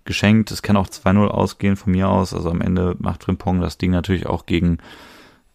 geschenkt. 0.04 0.50
Es 0.50 0.62
kann 0.62 0.76
auch 0.76 0.88
2-0 0.88 1.26
ausgehen 1.26 1.76
von 1.76 1.92
mir 1.92 2.08
aus. 2.08 2.34
Also 2.34 2.50
am 2.50 2.60
Ende 2.60 2.96
macht 2.98 3.24
Frimpong 3.24 3.60
das 3.60 3.78
Ding 3.78 3.90
natürlich 3.90 4.26
auch 4.26 4.46
gegen, 4.46 4.78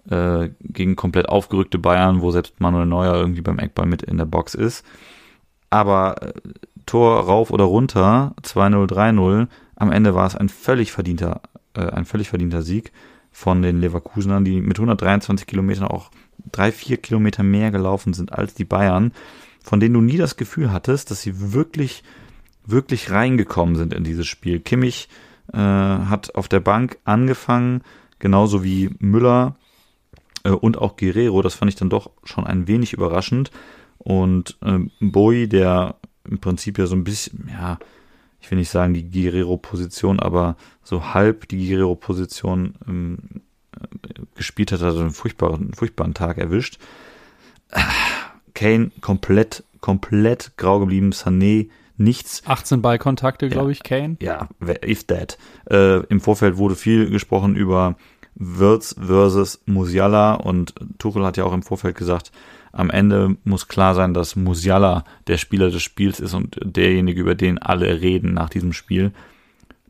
äh, 0.09 0.49
gegen 0.61 0.95
komplett 0.95 1.29
aufgerückte 1.29 1.79
Bayern, 1.79 2.21
wo 2.21 2.31
selbst 2.31 2.59
Manuel 2.59 2.85
Neuer 2.85 3.15
irgendwie 3.15 3.41
beim 3.41 3.59
Eckball 3.59 3.85
mit 3.85 4.03
in 4.03 4.17
der 4.17 4.25
Box 4.25 4.53
ist. 4.53 4.85
Aber 5.69 6.21
äh, 6.21 6.33
Tor 6.85 7.19
rauf 7.21 7.51
oder 7.51 7.65
runter, 7.65 8.33
2-0, 8.41 8.89
3-0. 8.89 9.47
Am 9.75 9.91
Ende 9.91 10.15
war 10.15 10.25
es 10.25 10.35
ein 10.35 10.49
völlig 10.49 10.91
verdienter, 10.91 11.41
äh, 11.73 11.89
ein 11.89 12.05
völlig 12.05 12.29
verdienter 12.29 12.61
Sieg 12.61 12.91
von 13.31 13.61
den 13.61 13.81
Leverkusenern, 13.81 14.45
die 14.45 14.61
mit 14.61 14.77
123 14.77 15.45
Kilometern 15.45 15.87
auch 15.87 16.09
drei, 16.51 16.71
vier 16.71 16.97
Kilometer 16.97 17.43
mehr 17.43 17.71
gelaufen 17.71 18.13
sind 18.13 18.33
als 18.33 18.53
die 18.53 18.65
Bayern, 18.65 19.11
von 19.63 19.79
denen 19.79 19.93
du 19.93 20.01
nie 20.01 20.17
das 20.17 20.37
Gefühl 20.37 20.71
hattest, 20.71 21.11
dass 21.11 21.21
sie 21.21 21.53
wirklich 21.53 22.03
wirklich 22.67 23.11
reingekommen 23.11 23.75
sind 23.75 23.93
in 23.93 24.03
dieses 24.03 24.27
Spiel. 24.27 24.59
Kimmich 24.59 25.09
äh, 25.53 25.57
hat 25.57 26.35
auf 26.35 26.47
der 26.47 26.59
Bank 26.59 26.97
angefangen, 27.05 27.81
genauso 28.19 28.63
wie 28.63 28.91
Müller 28.99 29.55
äh, 30.43 30.49
und 30.49 30.77
auch 30.77 30.97
Guerrero. 30.97 31.41
Das 31.41 31.55
fand 31.55 31.69
ich 31.69 31.75
dann 31.75 31.89
doch 31.89 32.11
schon 32.23 32.45
ein 32.45 32.67
wenig 32.67 32.93
überraschend. 32.93 33.51
Und 33.97 34.57
äh, 34.61 34.79
Bowie, 34.99 35.47
der 35.47 35.95
im 36.29 36.39
Prinzip 36.39 36.77
ja 36.77 36.85
so 36.85 36.95
ein 36.95 37.03
bisschen, 37.03 37.49
ja, 37.51 37.79
ich 38.39 38.51
will 38.51 38.57
nicht 38.57 38.69
sagen 38.69 38.93
die 38.93 39.09
Guerrero-Position, 39.09 40.19
aber 40.19 40.57
so 40.83 41.13
halb 41.13 41.47
die 41.47 41.67
Guerrero-Position 41.67 42.75
ähm, 42.87 43.17
äh, 43.73 44.21
gespielt 44.35 44.71
hat, 44.71 44.81
also 44.81 44.99
einen 44.99 45.11
furchtbaren, 45.11 45.73
furchtbaren 45.73 46.13
Tag 46.13 46.37
erwischt. 46.37 46.77
Kane 48.53 48.91
komplett, 49.01 49.63
komplett 49.81 50.51
grau 50.57 50.79
geblieben. 50.79 51.11
Sané 51.11 51.69
nichts. 51.97 52.43
18 52.45 52.81
Ballkontakte, 52.81 53.49
glaube 53.49 53.71
ich, 53.71 53.83
Kane. 53.83 54.17
Ja, 54.21 54.49
if 54.85 55.05
that. 55.05 55.37
Äh, 55.69 56.03
Im 56.05 56.21
Vorfeld 56.21 56.57
wurde 56.57 56.75
viel 56.75 57.09
gesprochen 57.09 57.55
über 57.55 57.95
Wirtz 58.35 58.95
versus 58.99 59.61
Musiala 59.65 60.35
und 60.35 60.75
Tuchel 60.99 61.25
hat 61.25 61.37
ja 61.37 61.43
auch 61.43 61.53
im 61.53 61.63
Vorfeld 61.63 61.97
gesagt, 61.97 62.31
am 62.71 62.91
Ende 62.91 63.37
muss 63.43 63.67
klar 63.67 63.95
sein, 63.95 64.13
dass 64.13 64.35
Musiala 64.35 65.03
der 65.25 65.37
Spieler 65.37 65.71
des 65.71 65.81
Spiels 65.81 66.19
ist 66.19 66.33
und 66.33 66.59
derjenige, 66.63 67.19
über 67.19 67.33
den 67.33 67.57
alle 67.57 68.01
reden 68.01 68.33
nach 68.33 68.49
diesem 68.49 68.73
Spiel. 68.73 69.11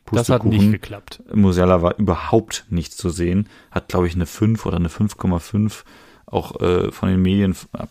Das 0.09 0.29
hat 0.29 0.45
nicht 0.45 0.71
geklappt. 0.71 1.21
Musiala 1.33 1.81
war 1.81 1.99
überhaupt 1.99 2.65
nicht 2.69 2.93
zu 2.93 3.09
sehen, 3.09 3.49
hat 3.71 3.89
glaube 3.89 4.07
ich 4.07 4.15
eine 4.15 4.25
5 4.25 4.65
oder 4.65 4.77
eine 4.77 4.87
5,5 4.87 5.83
auch 6.25 6.59
äh, 6.61 6.91
von 6.91 7.09
den 7.09 7.21
Medien 7.21 7.53
ver 7.53 7.87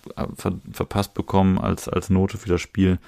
verpasst 0.72 1.14
bekommen 1.14 1.58
als, 1.58 1.88
als 1.88 2.10
Note 2.10 2.38
für 2.38 2.48
das 2.48 2.60
Spiel 2.60 2.98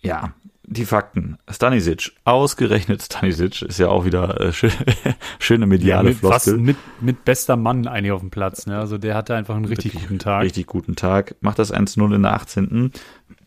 ja, 0.00 0.32
die 0.70 0.84
Fakten. 0.84 1.38
Stanisic, 1.50 2.12
ausgerechnet 2.24 3.02
Stanisic, 3.02 3.62
ist 3.62 3.78
ja 3.78 3.88
auch 3.88 4.04
wieder 4.04 4.38
äh, 4.40 4.52
schön, 4.52 4.70
schöne 5.38 5.66
mediale 5.66 6.08
ja, 6.08 6.10
mit, 6.10 6.18
Floskel. 6.18 6.58
Mit, 6.58 6.76
mit 7.00 7.24
bester 7.24 7.56
Mann 7.56 7.86
eigentlich 7.86 8.12
auf 8.12 8.20
dem 8.20 8.30
Platz. 8.30 8.66
Ne? 8.66 8.78
Also 8.78 8.98
der 8.98 9.14
hatte 9.14 9.34
einfach 9.34 9.56
einen 9.56 9.64
richtig, 9.64 9.94
richtig 9.94 10.08
guten 10.08 10.18
Tag. 10.18 10.42
Richtig 10.42 10.66
guten 10.66 10.94
Tag. 10.94 11.36
Macht 11.40 11.58
das 11.58 11.72
1-0 11.72 12.14
in 12.14 12.22
der 12.22 12.34
18. 12.34 12.92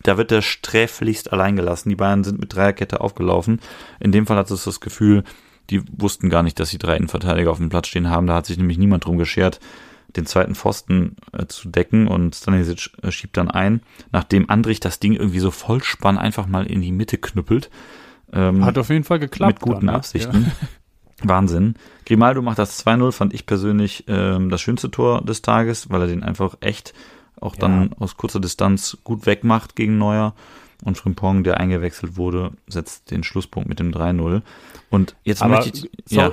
Da 0.02 0.18
wird 0.18 0.32
der 0.32 0.42
sträflichst 0.42 1.32
allein 1.32 1.56
gelassen. 1.56 1.90
Die 1.90 1.96
Bayern 1.96 2.24
sind 2.24 2.40
mit 2.40 2.56
Dreierkette 2.56 3.02
aufgelaufen. 3.02 3.60
In 4.00 4.12
dem 4.12 4.26
Fall 4.26 4.38
hat 4.38 4.50
es 4.50 4.64
das 4.64 4.80
Gefühl, 4.80 5.24
die 5.70 5.84
wussten 5.96 6.30
gar 6.30 6.42
nicht, 6.42 6.60
dass 6.60 6.70
sie 6.70 6.80
drei 6.80 6.98
Innenverteidiger 6.98 7.52
auf 7.52 7.58
dem 7.58 7.70
Platz 7.70 7.88
stehen 7.88 8.10
haben. 8.10 8.26
Da 8.26 8.36
hat 8.36 8.48
sich 8.48 8.58
nämlich 8.58 8.80
niemand 8.80 9.06
drum 9.06 9.20
geschert 9.20 9.60
den 10.16 10.26
zweiten 10.26 10.56
Pfosten 10.56 11.16
äh, 11.32 11.46
zu 11.48 11.70
decken 11.70 12.08
und 12.08 12.36
Stanisic 12.36 12.92
äh, 13.02 13.12
schiebt 13.12 13.38
dann 13.38 13.50
ein, 13.50 13.82
nachdem 14.12 14.50
Andrich 14.50 14.80
das 14.80 15.00
Ding 15.00 15.14
irgendwie 15.14 15.40
so 15.40 15.52
vollspann 15.52 16.18
einfach 16.18 16.48
mal 16.48 16.66
in 16.66 16.82
die 16.82 16.92
Mitte 16.92 17.18
knüppelt. 17.18 17.70
Ähm, 18.34 18.66
Hat 18.66 18.78
auf 18.78 18.90
jeden 18.90 19.04
Fall 19.04 19.20
geklappt. 19.20 19.54
Mit 19.54 19.62
guten 19.62 19.86
dann, 19.88 19.94
ne? 19.94 19.94
Absichten. 19.94 20.44
Ja. 20.44 20.68
Wahnsinn. 21.24 21.76
Grimaldo 22.06 22.42
macht 22.42 22.60
das 22.60 22.86
2-0, 22.86 23.12
fand 23.12 23.34
ich 23.34 23.46
persönlich 23.46 24.06
ähm, 24.08 24.50
das 24.50 24.62
schönste 24.62 24.90
Tor 24.90 25.22
des 25.22 25.42
Tages, 25.42 25.90
weil 25.90 26.02
er 26.02 26.08
den 26.08 26.24
einfach 26.24 26.56
echt 26.62 26.94
auch 27.40 27.56
ja. 27.56 27.62
dann 27.62 27.94
aus 28.00 28.18
kurzer 28.18 28.40
Distanz 28.40 28.98
gut 29.04 29.26
wegmacht 29.26 29.76
gegen 29.76 29.98
Neuer. 29.98 30.34
Und 30.84 30.98
Frimpong, 30.98 31.44
der 31.44 31.60
eingewechselt 31.60 32.18
wurde, 32.18 32.54
setzt 32.66 33.12
den 33.12 33.24
Schlusspunkt 33.24 33.70
mit 33.70 33.80
dem 33.80 33.92
3-0. 33.92 34.42
Und 34.90 35.16
jetzt 35.24 35.44
Aber, 35.44 35.58
möchte 35.58 35.78
ich. 35.78 35.92
So, 36.06 36.20
ja. 36.20 36.32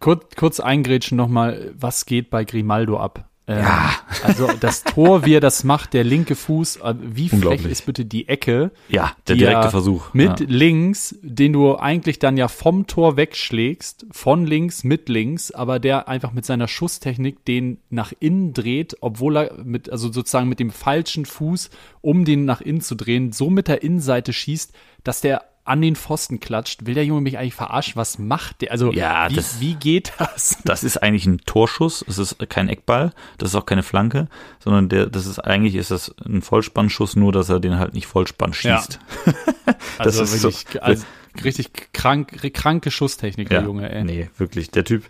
Kurz, 0.00 0.36
kurz 0.36 0.60
eingrätschen 0.60 1.16
nochmal, 1.16 1.72
was 1.78 2.06
geht 2.06 2.30
bei 2.30 2.44
Grimaldo 2.44 2.98
ab? 2.98 3.28
Ähm, 3.46 3.58
ja. 3.58 3.90
Also 4.22 4.48
das 4.58 4.84
Tor, 4.84 5.26
wie 5.26 5.34
er 5.34 5.40
das 5.40 5.64
macht, 5.64 5.92
der 5.92 6.02
linke 6.02 6.34
Fuß, 6.34 6.76
äh, 6.76 6.94
wie 6.98 7.28
frech 7.28 7.66
ist 7.66 7.84
bitte 7.84 8.06
die 8.06 8.26
Ecke? 8.26 8.70
Ja, 8.88 9.12
der 9.28 9.36
direkte 9.36 9.68
Versuch. 9.68 10.14
Mit 10.14 10.40
ja. 10.40 10.46
links, 10.48 11.14
den 11.20 11.52
du 11.52 11.76
eigentlich 11.76 12.18
dann 12.18 12.38
ja 12.38 12.48
vom 12.48 12.86
Tor 12.86 13.18
wegschlägst, 13.18 14.06
von 14.12 14.46
links 14.46 14.82
mit 14.82 15.10
links, 15.10 15.50
aber 15.50 15.78
der 15.78 16.08
einfach 16.08 16.32
mit 16.32 16.46
seiner 16.46 16.68
Schusstechnik 16.68 17.44
den 17.44 17.78
nach 17.90 18.14
innen 18.18 18.54
dreht, 18.54 18.96
obwohl 19.02 19.36
er 19.36 19.62
mit, 19.62 19.90
also 19.90 20.10
sozusagen 20.10 20.48
mit 20.48 20.58
dem 20.58 20.70
falschen 20.70 21.26
Fuß, 21.26 21.68
um 22.00 22.24
den 22.24 22.46
nach 22.46 22.62
innen 22.62 22.80
zu 22.80 22.94
drehen, 22.94 23.32
so 23.32 23.50
mit 23.50 23.68
der 23.68 23.82
Innenseite 23.82 24.32
schießt, 24.32 24.72
dass 25.02 25.20
der 25.20 25.42
an 25.64 25.80
den 25.80 25.96
Pfosten 25.96 26.40
klatscht. 26.40 26.86
Will 26.86 26.94
der 26.94 27.04
Junge 27.04 27.22
mich 27.22 27.38
eigentlich 27.38 27.54
verarschen? 27.54 27.96
Was 27.96 28.18
macht 28.18 28.60
der? 28.60 28.70
Also, 28.70 28.92
ja, 28.92 29.30
wie, 29.30 29.34
das, 29.34 29.60
wie 29.60 29.74
geht 29.74 30.12
das? 30.18 30.58
Das 30.64 30.84
ist 30.84 31.02
eigentlich 31.02 31.26
ein 31.26 31.38
Torschuss. 31.46 32.04
Es 32.06 32.18
ist 32.18 32.38
kein 32.48 32.68
Eckball. 32.68 33.12
Das 33.38 33.50
ist 33.50 33.54
auch 33.54 33.66
keine 33.66 33.82
Flanke, 33.82 34.28
sondern 34.58 34.88
der, 34.88 35.06
das 35.06 35.26
ist 35.26 35.38
eigentlich 35.38 35.74
ist 35.74 35.90
das 35.90 36.14
ein 36.24 36.42
Vollspannschuss, 36.42 37.16
nur 37.16 37.32
dass 37.32 37.48
er 37.48 37.60
den 37.60 37.78
halt 37.78 37.94
nicht 37.94 38.06
Vollspann 38.06 38.52
schießt. 38.52 38.98
Ja. 39.26 39.32
das 39.98 40.20
also 40.20 40.22
ist 40.22 40.42
wirklich, 40.42 40.66
so, 40.72 40.80
also 40.80 41.04
richtig 41.42 41.92
krank, 41.92 42.52
kranke 42.52 42.90
Schusstechnik, 42.90 43.48
der 43.48 43.60
ja, 43.60 43.66
Junge, 43.66 43.90
ey. 43.90 44.04
Nee, 44.04 44.30
wirklich. 44.36 44.70
Der 44.70 44.84
Typ, 44.84 45.04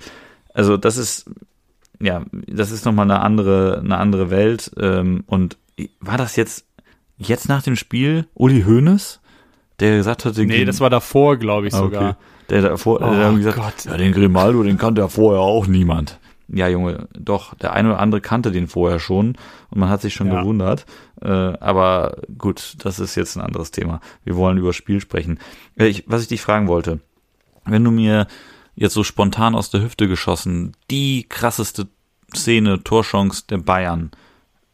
also 0.52 0.76
das 0.76 0.96
ist, 0.96 1.30
ja, 2.00 2.24
das 2.32 2.70
ist 2.70 2.84
nochmal 2.84 3.10
eine 3.10 3.20
andere, 3.20 3.80
eine 3.84 3.98
andere 3.98 4.30
Welt. 4.30 4.70
Ähm, 4.78 5.24
und 5.26 5.56
war 6.00 6.18
das 6.18 6.36
jetzt, 6.36 6.64
jetzt 7.18 7.48
nach 7.48 7.62
dem 7.62 7.74
Spiel 7.74 8.26
Uli 8.34 8.62
Hoeneß? 8.62 9.20
Der 9.80 9.96
gesagt 9.96 10.24
hat, 10.24 10.36
nee, 10.36 10.64
das 10.64 10.80
war 10.80 10.90
davor, 10.90 11.36
glaube 11.36 11.68
ich 11.68 11.74
ah, 11.74 11.78
sogar. 11.78 12.10
Okay. 12.10 12.18
Der 12.50 12.62
davor, 12.62 13.00
oh, 13.00 13.10
der 13.10 13.28
hat 13.28 13.36
gesagt, 13.36 13.56
Gott. 13.56 13.84
ja, 13.86 13.96
den 13.96 14.12
Grimaldo, 14.12 14.62
den 14.62 14.78
kannte 14.78 15.00
ja 15.00 15.08
vorher 15.08 15.40
auch 15.40 15.66
niemand. 15.66 16.18
Ja, 16.48 16.68
Junge, 16.68 17.08
doch, 17.18 17.54
der 17.54 17.72
eine 17.72 17.90
oder 17.90 18.00
andere 18.00 18.20
kannte 18.20 18.52
den 18.52 18.68
vorher 18.68 18.98
schon 18.98 19.28
und 19.70 19.78
man 19.78 19.88
hat 19.88 20.02
sich 20.02 20.12
schon 20.12 20.26
ja. 20.26 20.40
gewundert. 20.40 20.84
Äh, 21.22 21.28
aber 21.28 22.18
gut, 22.36 22.76
das 22.84 23.00
ist 23.00 23.14
jetzt 23.14 23.36
ein 23.36 23.40
anderes 23.40 23.70
Thema. 23.70 24.00
Wir 24.24 24.36
wollen 24.36 24.58
über 24.58 24.74
Spiel 24.74 25.00
sprechen. 25.00 25.38
Äh, 25.76 25.86
ich, 25.86 26.04
was 26.06 26.22
ich 26.22 26.28
dich 26.28 26.42
fragen 26.42 26.68
wollte, 26.68 27.00
wenn 27.64 27.82
du 27.82 27.90
mir 27.90 28.26
jetzt 28.76 28.92
so 28.92 29.04
spontan 29.04 29.54
aus 29.54 29.70
der 29.70 29.82
Hüfte 29.82 30.06
geschossen 30.06 30.72
die 30.90 31.24
krasseste 31.28 31.88
Szene, 32.34 32.84
Torchance 32.84 33.44
der 33.48 33.58
Bayern 33.58 34.10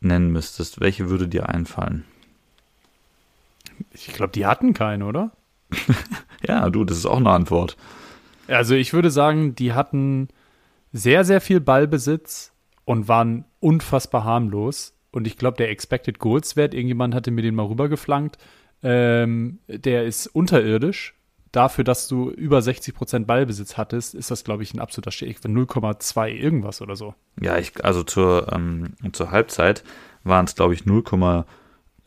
nennen 0.01 0.31
müsstest, 0.33 0.81
welche 0.81 1.09
würde 1.09 1.29
dir 1.29 1.49
einfallen? 1.49 2.05
Ich 3.93 4.09
glaube, 4.09 4.33
die 4.33 4.47
hatten 4.47 4.73
keinen, 4.73 5.03
oder? 5.03 5.33
ja, 6.47 6.69
du, 6.71 6.85
das 6.85 6.99
ist 6.99 7.07
auch 7.07 7.19
eine 7.19 7.31
Antwort. 7.31 7.77
Also 8.49 8.75
ich 8.75 8.93
würde 8.93 9.11
sagen, 9.11 9.55
die 9.55 9.73
hatten 9.73 10.29
sehr, 10.93 11.25
sehr 11.25 11.41
viel 11.41 11.61
Ballbesitz 11.61 12.53
und 12.85 13.09
waren 13.09 13.45
unfassbar 13.61 14.25
harmlos. 14.25 14.97
Und 15.13 15.27
ich 15.27 15.37
glaube, 15.37 15.57
der 15.57 15.71
Expected 15.71 16.19
Goals 16.19 16.57
Wert, 16.57 16.75
irgendjemand 16.75 17.15
hatte 17.15 17.31
mir 17.31 17.43
den 17.43 17.55
mal 17.55 17.67
rübergeflankt, 17.67 18.39
ähm, 18.83 19.59
der 19.69 20.05
ist 20.05 20.27
unterirdisch. 20.27 21.15
Dafür, 21.53 21.83
dass 21.83 22.07
du 22.07 22.31
über 22.31 22.63
60 22.63 22.95
Prozent 22.95 23.27
Ballbesitz 23.27 23.77
hattest, 23.77 24.15
ist 24.15 24.31
das, 24.31 24.45
glaube 24.45 24.63
ich, 24.63 24.73
ein 24.73 24.79
absoluter 24.79 25.11
Stich 25.11 25.39
von 25.41 25.53
0,2 25.53 26.29
irgendwas 26.29 26.81
oder 26.81 26.95
so. 26.95 27.15
Ja, 27.41 27.59
ich, 27.59 27.85
also 27.85 28.05
zur, 28.05 28.53
ähm, 28.53 28.95
zur 29.13 29.33
Halbzeit 29.33 29.83
waren 30.23 30.45
es, 30.45 30.55
glaube 30.55 30.75
ich, 30.75 30.83
0,2 30.83 31.45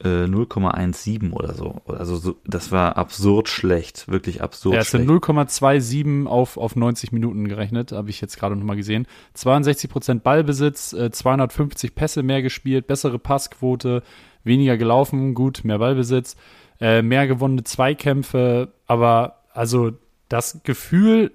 äh, 0.04 0.26
0,17 0.26 1.32
oder 1.32 1.54
so. 1.54 1.82
Also 1.88 2.16
so, 2.18 2.36
das 2.46 2.72
war 2.72 2.98
absurd 2.98 3.50
schlecht, 3.50 4.08
wirklich 4.08 4.42
absurd 4.42 4.76
ja, 4.76 4.82
es 4.82 4.90
schlecht. 4.90 5.08
sind 5.08 5.24
0,27 5.24 6.28
auf, 6.28 6.58
auf 6.58 6.76
90 6.76 7.12
Minuten 7.12 7.48
gerechnet, 7.48 7.92
habe 7.92 8.10
ich 8.10 8.22
jetzt 8.22 8.38
gerade 8.38 8.56
nochmal 8.56 8.76
gesehen. 8.76 9.08
62 9.34 9.90
Prozent 9.90 10.24
Ballbesitz, 10.24 10.94
äh, 10.94 11.12
250 11.12 11.96
Pässe 11.96 12.24
mehr 12.24 12.42
gespielt, 12.42 12.88
bessere 12.88 13.20
Passquote, 13.20 14.04
weniger 14.44 14.78
gelaufen, 14.78 15.34
gut, 15.34 15.64
mehr 15.64 15.80
Ballbesitz, 15.80 16.36
äh, 16.80 17.02
mehr 17.02 17.28
gewonnene 17.28 17.64
Zweikämpfe, 17.64 18.74
aber 18.88 19.40
also 19.54 19.92
das 20.30 20.62
Gefühl, 20.64 21.32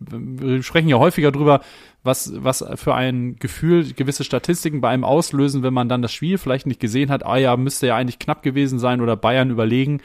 wir 0.00 0.62
sprechen 0.62 0.88
ja 0.88 0.98
häufiger 0.98 1.30
drüber, 1.30 1.60
was, 2.04 2.32
was 2.42 2.64
für 2.74 2.94
ein 2.94 3.36
Gefühl 3.36 3.92
gewisse 3.92 4.24
Statistiken 4.24 4.80
bei 4.80 4.88
einem 4.88 5.04
auslösen, 5.04 5.62
wenn 5.62 5.74
man 5.74 5.88
dann 5.88 6.02
das 6.02 6.12
Spiel 6.12 6.36
vielleicht 6.38 6.66
nicht 6.66 6.80
gesehen 6.80 7.10
hat, 7.10 7.24
ah 7.24 7.36
ja, 7.36 7.56
müsste 7.56 7.86
ja 7.86 7.96
eigentlich 7.96 8.18
knapp 8.18 8.42
gewesen 8.42 8.78
sein 8.78 9.00
oder 9.00 9.16
Bayern 9.16 9.50
überlegen. 9.50 10.00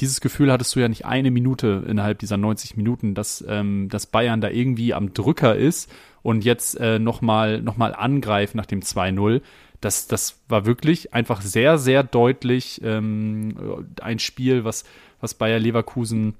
Dieses 0.00 0.20
Gefühl 0.20 0.52
hattest 0.52 0.74
du 0.76 0.80
ja 0.80 0.88
nicht 0.88 1.04
eine 1.04 1.30
Minute 1.30 1.84
innerhalb 1.86 2.18
dieser 2.18 2.36
90 2.36 2.76
Minuten, 2.76 3.14
dass, 3.14 3.44
ähm, 3.48 3.88
dass 3.88 4.06
Bayern 4.06 4.40
da 4.40 4.48
irgendwie 4.48 4.94
am 4.94 5.12
Drücker 5.12 5.56
ist 5.56 5.90
und 6.22 6.44
jetzt 6.44 6.78
äh, 6.80 6.98
nochmal 6.98 7.62
noch 7.62 7.76
mal 7.76 7.94
angreift 7.94 8.54
nach 8.54 8.66
dem 8.66 8.80
2-0. 8.80 9.42
Das, 9.80 10.06
das 10.06 10.40
war 10.48 10.64
wirklich 10.64 11.12
einfach 11.14 11.42
sehr, 11.42 11.78
sehr 11.78 12.02
deutlich 12.02 12.80
ähm, 12.82 13.86
ein 14.00 14.18
Spiel, 14.18 14.64
was, 14.64 14.84
was 15.20 15.34
Bayer 15.34 15.58
Leverkusen 15.58 16.34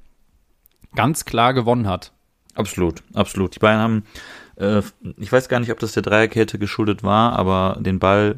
ganz 0.94 1.26
klar 1.26 1.52
gewonnen 1.52 1.86
hat. 1.86 2.12
Absolut, 2.54 3.02
absolut. 3.12 3.54
Die 3.54 3.58
Bayern 3.58 3.80
haben 3.80 4.02
äh, 4.56 4.82
ich 5.16 5.30
weiß 5.30 5.48
gar 5.48 5.60
nicht, 5.60 5.70
ob 5.70 5.78
das 5.78 5.92
der 5.92 6.02
Dreierkette 6.02 6.58
geschuldet 6.58 7.02
war, 7.02 7.32
aber 7.38 7.78
den 7.80 7.98
Ball 7.98 8.36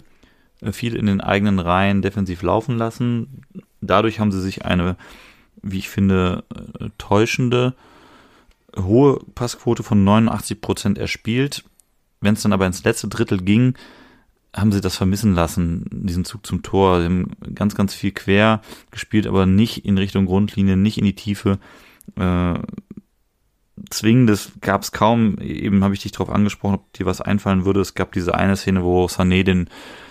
äh, 0.60 0.72
viel 0.72 0.96
in 0.96 1.06
den 1.06 1.20
eigenen 1.20 1.58
Reihen 1.58 2.02
defensiv 2.02 2.42
laufen 2.42 2.76
lassen. 2.76 3.42
Dadurch 3.80 4.20
haben 4.20 4.32
sie 4.32 4.40
sich 4.40 4.64
eine, 4.64 4.96
wie 5.62 5.78
ich 5.78 5.88
finde, 5.88 6.44
äh, 6.80 6.88
täuschende 6.98 7.74
hohe 8.76 9.20
Passquote 9.34 9.82
von 9.82 10.04
89 10.04 10.60
Prozent 10.60 10.98
erspielt. 10.98 11.64
Wenn 12.20 12.34
es 12.34 12.42
dann 12.42 12.52
aber 12.52 12.66
ins 12.66 12.84
letzte 12.84 13.08
Drittel 13.08 13.38
ging, 13.38 13.74
haben 14.54 14.72
sie 14.72 14.80
das 14.80 14.96
vermissen 14.96 15.34
lassen, 15.34 15.86
diesen 15.90 16.24
Zug 16.24 16.44
zum 16.44 16.62
Tor. 16.62 16.98
Sie 16.98 17.06
haben 17.06 17.30
ganz, 17.54 17.74
ganz 17.74 17.94
viel 17.94 18.12
quer 18.12 18.60
gespielt, 18.90 19.26
aber 19.26 19.46
nicht 19.46 19.84
in 19.84 19.98
Richtung 19.98 20.26
Grundlinie, 20.26 20.76
nicht 20.76 20.98
in 20.98 21.04
die 21.04 21.14
Tiefe. 21.14 21.58
Äh, 22.16 22.58
Zwingendes 23.90 24.52
gab 24.60 24.82
es 24.82 24.92
kaum. 24.92 25.38
Eben 25.38 25.82
habe 25.84 25.94
ich 25.94 26.00
dich 26.00 26.12
darauf 26.12 26.30
angesprochen, 26.30 26.76
ob 26.76 26.92
dir 26.92 27.06
was 27.06 27.20
einfallen 27.20 27.64
würde. 27.64 27.80
Es 27.80 27.94
gab 27.94 28.12
diese 28.12 28.34
eine 28.34 28.56
Szene, 28.56 28.84
wo 28.84 29.06
Sané 29.06 29.42
den, 29.44 29.68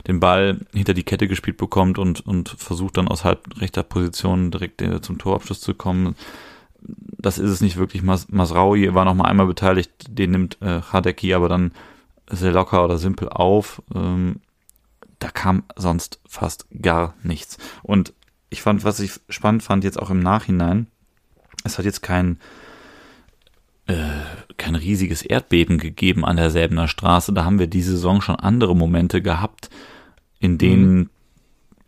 den 0.07 0.19
Ball 0.19 0.59
hinter 0.73 0.93
die 0.93 1.03
Kette 1.03 1.27
gespielt 1.27 1.57
bekommt 1.57 1.99
und, 1.99 2.25
und 2.25 2.49
versucht 2.49 2.97
dann 2.97 3.07
aus 3.07 3.23
halb 3.23 3.59
rechter 3.59 3.83
Position 3.83 4.51
direkt 4.51 4.81
äh, 4.81 5.01
zum 5.01 5.17
Torabschluss 5.17 5.61
zu 5.61 5.73
kommen. 5.73 6.15
Das 6.81 7.37
ist 7.37 7.49
es 7.49 7.61
nicht 7.61 7.77
wirklich. 7.77 8.03
Mas 8.03 8.29
Masraui 8.29 8.93
war 8.93 9.05
noch 9.05 9.15
mal 9.15 9.25
einmal 9.25 9.47
beteiligt, 9.47 9.91
den 10.09 10.31
nimmt 10.31 10.57
äh, 10.61 10.81
Hadeki 10.81 11.33
aber 11.33 11.49
dann 11.49 11.71
sehr 12.29 12.51
locker 12.51 12.83
oder 12.83 12.97
simpel 12.97 13.29
auf. 13.29 13.81
Ähm, 13.93 14.37
da 15.19 15.29
kam 15.29 15.63
sonst 15.75 16.19
fast 16.27 16.67
gar 16.81 17.15
nichts. 17.23 17.57
Und 17.83 18.13
ich 18.49 18.61
fand, 18.61 18.83
was 18.83 18.99
ich 18.99 19.19
spannend 19.29 19.63
fand, 19.63 19.83
jetzt 19.83 19.99
auch 19.99 20.09
im 20.09 20.19
Nachhinein, 20.19 20.87
es 21.63 21.77
hat 21.77 21.85
jetzt 21.85 22.01
kein 22.01 22.39
äh, 23.87 23.95
kein 24.57 24.75
riesiges 24.75 25.21
Erdbeben 25.21 25.77
gegeben 25.77 26.25
an 26.25 26.37
der 26.37 26.51
Säbener 26.51 26.87
Straße. 26.87 27.33
Da 27.33 27.45
haben 27.45 27.59
wir 27.59 27.67
diese 27.67 27.91
Saison 27.91 28.21
schon 28.21 28.35
andere 28.35 28.75
Momente 28.75 29.21
gehabt, 29.21 29.69
in 30.39 30.57
denen 30.57 30.95
mhm. 30.95 31.09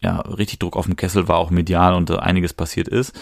ja 0.01 0.19
richtig 0.21 0.59
Druck 0.59 0.75
auf 0.75 0.85
dem 0.85 0.95
Kessel 0.95 1.27
war, 1.27 1.37
auch 1.37 1.49
medial 1.49 1.93
und 1.93 2.11
einiges 2.11 2.53
passiert 2.53 2.87
ist. 2.87 3.17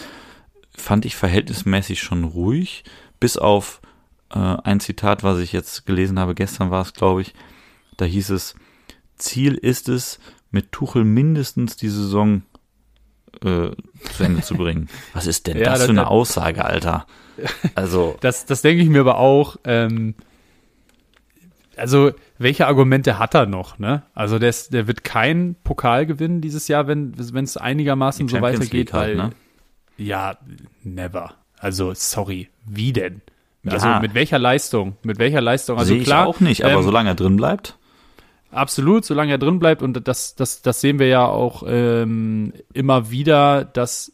Fand 0.76 1.04
ich 1.04 1.16
verhältnismäßig 1.16 2.00
schon 2.00 2.24
ruhig, 2.24 2.84
bis 3.18 3.36
auf 3.36 3.80
äh, 4.30 4.38
ein 4.38 4.80
Zitat, 4.80 5.24
was 5.24 5.38
ich 5.38 5.52
jetzt 5.52 5.86
gelesen 5.86 6.18
habe, 6.18 6.34
gestern 6.34 6.70
war 6.70 6.82
es, 6.82 6.92
glaube 6.92 7.22
ich, 7.22 7.34
da 7.96 8.04
hieß 8.04 8.30
es, 8.30 8.54
Ziel 9.16 9.54
ist 9.54 9.88
es, 9.88 10.20
mit 10.50 10.72
Tuchel 10.72 11.04
mindestens 11.04 11.76
die 11.76 11.88
Saison 11.88 12.42
äh, 13.42 13.70
zu 14.12 14.22
Ende 14.22 14.42
zu 14.42 14.54
bringen. 14.54 14.88
Was 15.12 15.26
ist 15.26 15.46
denn 15.46 15.58
ja, 15.58 15.64
das 15.64 15.84
für 15.84 15.90
eine 15.90 16.06
Aussage, 16.06 16.64
Alter? 16.64 17.06
Also. 17.74 18.16
das, 18.20 18.46
das 18.46 18.62
denke 18.62 18.82
ich 18.82 18.88
mir 18.88 19.00
aber 19.00 19.18
auch. 19.18 19.56
Ähm, 19.64 20.14
also, 21.76 22.10
welche 22.38 22.66
Argumente 22.66 23.18
hat 23.18 23.34
er 23.34 23.46
noch? 23.46 23.78
Ne? 23.78 24.02
Also, 24.14 24.38
der, 24.38 24.54
der 24.70 24.86
wird 24.86 25.04
keinen 25.04 25.54
Pokal 25.54 26.06
gewinnen 26.06 26.40
dieses 26.40 26.68
Jahr, 26.68 26.88
wenn 26.88 27.14
es 27.16 27.56
einigermaßen 27.56 28.28
so 28.28 28.40
weitergeht. 28.40 28.92
Halt, 28.92 29.16
ne? 29.16 29.30
Ja, 29.96 30.38
never. 30.82 31.34
Also, 31.58 31.92
sorry, 31.94 32.48
wie 32.64 32.92
denn? 32.92 33.22
Also, 33.66 33.86
ja. 33.86 34.00
mit 34.00 34.14
welcher 34.14 34.38
Leistung? 34.38 34.96
Mit 35.02 35.18
welcher 35.18 35.40
Leistung? 35.40 35.78
Also, 35.78 35.94
Sehe 35.94 36.02
klar. 36.02 36.28
Ich 36.28 36.34
auch 36.36 36.40
nicht, 36.40 36.64
aber 36.64 36.74
ähm, 36.74 36.82
solange 36.82 37.10
er 37.10 37.14
drin 37.14 37.36
bleibt. 37.36 37.76
Absolut, 38.50 39.04
solange 39.04 39.32
er 39.32 39.38
drin 39.38 39.58
bleibt 39.58 39.82
und 39.82 40.08
das, 40.08 40.34
das, 40.34 40.62
das 40.62 40.80
sehen 40.80 40.98
wir 40.98 41.06
ja 41.08 41.26
auch 41.26 41.64
ähm, 41.66 42.54
immer 42.72 43.10
wieder, 43.10 43.64
dass 43.64 44.12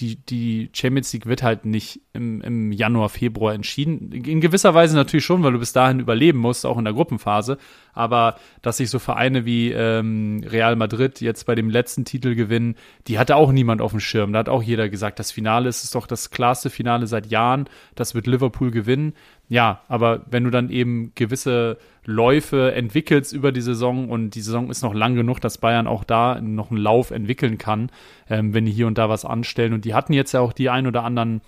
die, 0.00 0.16
die 0.16 0.70
Champions 0.72 1.12
League 1.12 1.26
wird 1.26 1.42
halt 1.42 1.64
nicht 1.64 2.00
im, 2.12 2.40
im 2.40 2.72
Januar, 2.72 3.08
Februar 3.08 3.54
entschieden. 3.54 4.10
In 4.12 4.40
gewisser 4.40 4.74
Weise 4.74 4.96
natürlich 4.96 5.24
schon, 5.24 5.42
weil 5.42 5.52
du 5.52 5.58
bis 5.60 5.72
dahin 5.72 6.00
überleben 6.00 6.38
musst, 6.38 6.66
auch 6.66 6.78
in 6.78 6.84
der 6.84 6.94
Gruppenphase. 6.94 7.58
Aber 7.92 8.36
dass 8.60 8.78
sich 8.78 8.90
so 8.90 8.98
Vereine 8.98 9.44
wie 9.44 9.70
ähm, 9.70 10.42
Real 10.44 10.74
Madrid 10.74 11.20
jetzt 11.20 11.46
bei 11.46 11.54
dem 11.54 11.70
letzten 11.70 12.04
Titel 12.04 12.34
gewinnen, 12.34 12.74
die 13.06 13.20
hatte 13.20 13.36
auch 13.36 13.52
niemand 13.52 13.80
auf 13.80 13.92
dem 13.92 14.00
Schirm. 14.00 14.32
Da 14.32 14.40
hat 14.40 14.48
auch 14.48 14.62
jeder 14.62 14.88
gesagt, 14.88 15.20
das 15.20 15.30
Finale 15.30 15.68
ist, 15.68 15.84
ist 15.84 15.94
doch 15.94 16.08
das 16.08 16.30
klarste 16.30 16.70
Finale 16.70 17.06
seit 17.06 17.26
Jahren. 17.26 17.66
Das 17.94 18.16
wird 18.16 18.26
Liverpool 18.26 18.72
gewinnen. 18.72 19.14
Ja, 19.48 19.82
aber 19.88 20.22
wenn 20.30 20.44
du 20.44 20.50
dann 20.50 20.70
eben 20.70 21.12
gewisse 21.14 21.78
Läufe 22.04 22.72
entwickelst 22.72 23.32
über 23.32 23.52
die 23.52 23.60
Saison 23.60 24.08
und 24.08 24.30
die 24.30 24.40
Saison 24.40 24.70
ist 24.70 24.82
noch 24.82 24.94
lang 24.94 25.14
genug, 25.14 25.40
dass 25.40 25.58
Bayern 25.58 25.86
auch 25.86 26.04
da 26.04 26.40
noch 26.40 26.70
einen 26.70 26.80
Lauf 26.80 27.10
entwickeln 27.10 27.58
kann, 27.58 27.90
ähm, 28.28 28.54
wenn 28.54 28.64
die 28.64 28.72
hier 28.72 28.86
und 28.86 28.98
da 28.98 29.08
was 29.08 29.24
anstellen. 29.24 29.74
Und 29.74 29.84
die 29.84 29.94
hatten 29.94 30.12
jetzt 30.12 30.32
ja 30.32 30.40
auch 30.40 30.52
die 30.52 30.70
ein 30.70 30.86
oder 30.86 31.04
anderen 31.04 31.42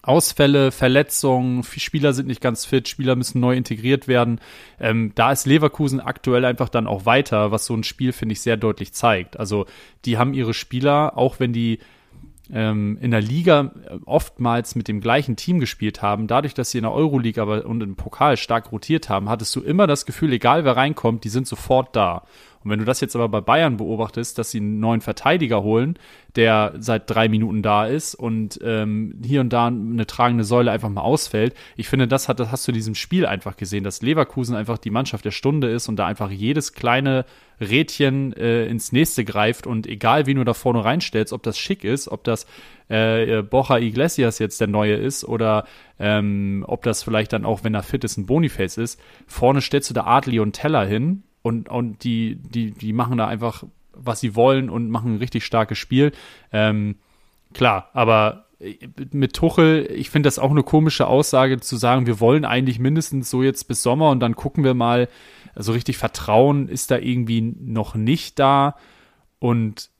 Ausfälle, 0.00 0.72
Verletzungen, 0.72 1.62
Spieler 1.64 2.14
sind 2.14 2.26
nicht 2.26 2.40
ganz 2.40 2.64
fit, 2.64 2.88
Spieler 2.88 3.14
müssen 3.14 3.40
neu 3.40 3.54
integriert 3.54 4.08
werden. 4.08 4.40
Ähm, 4.80 5.12
da 5.14 5.32
ist 5.32 5.46
Leverkusen 5.46 6.00
aktuell 6.00 6.46
einfach 6.46 6.70
dann 6.70 6.86
auch 6.86 7.04
weiter, 7.04 7.50
was 7.50 7.66
so 7.66 7.74
ein 7.74 7.84
Spiel, 7.84 8.12
finde 8.12 8.32
ich, 8.32 8.40
sehr 8.40 8.56
deutlich 8.56 8.94
zeigt. 8.94 9.38
Also 9.38 9.66
die 10.06 10.16
haben 10.16 10.32
ihre 10.32 10.54
Spieler, 10.54 11.18
auch 11.18 11.40
wenn 11.40 11.52
die 11.52 11.78
ähm, 12.50 12.98
in 13.00 13.10
der 13.10 13.20
Liga 13.20 13.72
äh, 13.84 13.98
oftmals 14.04 14.74
mit 14.74 14.88
dem 14.88 15.00
gleichen 15.00 15.36
Team 15.36 15.60
gespielt 15.60 16.02
haben, 16.02 16.26
dadurch, 16.26 16.54
dass 16.54 16.70
sie 16.70 16.78
in 16.78 16.84
der 16.84 16.92
Euroleague 16.92 17.40
aber 17.40 17.66
und 17.66 17.82
im 17.82 17.96
Pokal 17.96 18.36
stark 18.36 18.72
rotiert 18.72 19.08
haben, 19.08 19.28
hattest 19.28 19.54
du 19.56 19.60
immer 19.60 19.86
das 19.86 20.06
Gefühl, 20.06 20.32
egal 20.32 20.64
wer 20.64 20.76
reinkommt, 20.76 21.24
die 21.24 21.28
sind 21.28 21.46
sofort 21.46 21.94
da. 21.94 22.24
Und 22.64 22.70
wenn 22.70 22.78
du 22.78 22.84
das 22.84 23.00
jetzt 23.00 23.16
aber 23.16 23.28
bei 23.28 23.40
Bayern 23.40 23.76
beobachtest, 23.76 24.38
dass 24.38 24.50
sie 24.50 24.58
einen 24.58 24.80
neuen 24.80 25.00
Verteidiger 25.00 25.62
holen, 25.62 25.98
der 26.36 26.74
seit 26.78 27.10
drei 27.10 27.28
Minuten 27.28 27.62
da 27.62 27.86
ist 27.86 28.14
und 28.14 28.58
ähm, 28.62 29.20
hier 29.24 29.40
und 29.40 29.52
da 29.52 29.66
eine 29.66 30.06
tragende 30.06 30.44
Säule 30.44 30.70
einfach 30.70 30.88
mal 30.88 31.02
ausfällt, 31.02 31.54
ich 31.76 31.88
finde, 31.88 32.08
das, 32.08 32.28
hat, 32.28 32.40
das 32.40 32.50
hast 32.50 32.66
du 32.66 32.72
in 32.72 32.76
diesem 32.76 32.94
Spiel 32.94 33.26
einfach 33.26 33.56
gesehen, 33.56 33.84
dass 33.84 34.02
Leverkusen 34.02 34.56
einfach 34.56 34.78
die 34.78 34.90
Mannschaft 34.90 35.24
der 35.24 35.30
Stunde 35.30 35.68
ist 35.68 35.88
und 35.88 35.96
da 35.96 36.06
einfach 36.06 36.30
jedes 36.30 36.72
kleine 36.72 37.24
Rädchen 37.60 38.32
äh, 38.32 38.66
ins 38.66 38.92
nächste 38.92 39.24
greift 39.24 39.66
und 39.66 39.86
egal, 39.86 40.26
wie 40.26 40.34
du 40.34 40.44
da 40.44 40.54
vorne 40.54 40.84
reinstellst, 40.84 41.32
ob 41.32 41.42
das 41.42 41.58
schick 41.58 41.84
ist, 41.84 42.08
ob 42.08 42.24
das 42.24 42.46
äh, 42.88 43.42
Bocha 43.42 43.78
Iglesias 43.78 44.38
jetzt 44.38 44.60
der 44.60 44.68
neue 44.68 44.94
ist 44.94 45.24
oder 45.24 45.66
ähm, 45.98 46.64
ob 46.66 46.82
das 46.82 47.02
vielleicht 47.02 47.32
dann 47.32 47.44
auch, 47.44 47.64
wenn 47.64 47.74
er 47.74 47.82
fit 47.82 48.04
ist, 48.04 48.16
ein 48.16 48.26
Boniface 48.26 48.78
ist, 48.78 49.00
vorne 49.26 49.60
stellst 49.60 49.90
du 49.90 49.94
da 49.94 50.04
Adli 50.04 50.40
und 50.40 50.52
Teller 50.52 50.84
hin 50.84 51.22
und, 51.42 51.68
und 51.68 52.04
die, 52.04 52.36
die, 52.36 52.70
die 52.70 52.92
machen 52.92 53.18
da 53.18 53.26
einfach, 53.26 53.64
was 53.92 54.20
sie 54.20 54.34
wollen 54.34 54.70
und 54.70 54.90
machen 54.90 55.14
ein 55.14 55.18
richtig 55.18 55.44
starkes 55.44 55.78
Spiel. 55.78 56.12
Ähm, 56.52 56.96
klar, 57.52 57.90
aber 57.92 58.46
mit 59.12 59.34
Tuchel, 59.34 59.88
ich 59.92 60.10
finde 60.10 60.28
das 60.28 60.38
auch 60.38 60.50
eine 60.50 60.62
komische 60.62 61.06
Aussage 61.06 61.58
zu 61.60 61.76
sagen, 61.76 62.06
wir 62.06 62.20
wollen 62.20 62.44
eigentlich 62.44 62.78
mindestens 62.78 63.28
so 63.28 63.42
jetzt 63.42 63.66
bis 63.66 63.82
Sommer 63.82 64.10
und 64.10 64.20
dann 64.20 64.36
gucken 64.36 64.62
wir 64.62 64.74
mal, 64.74 65.08
so 65.54 65.58
also 65.58 65.72
richtig 65.72 65.98
Vertrauen 65.98 66.68
ist 66.68 66.90
da 66.90 66.98
irgendwie 66.98 67.40
noch 67.40 67.94
nicht 67.94 68.38
da. 68.38 68.76
Und 69.38 69.90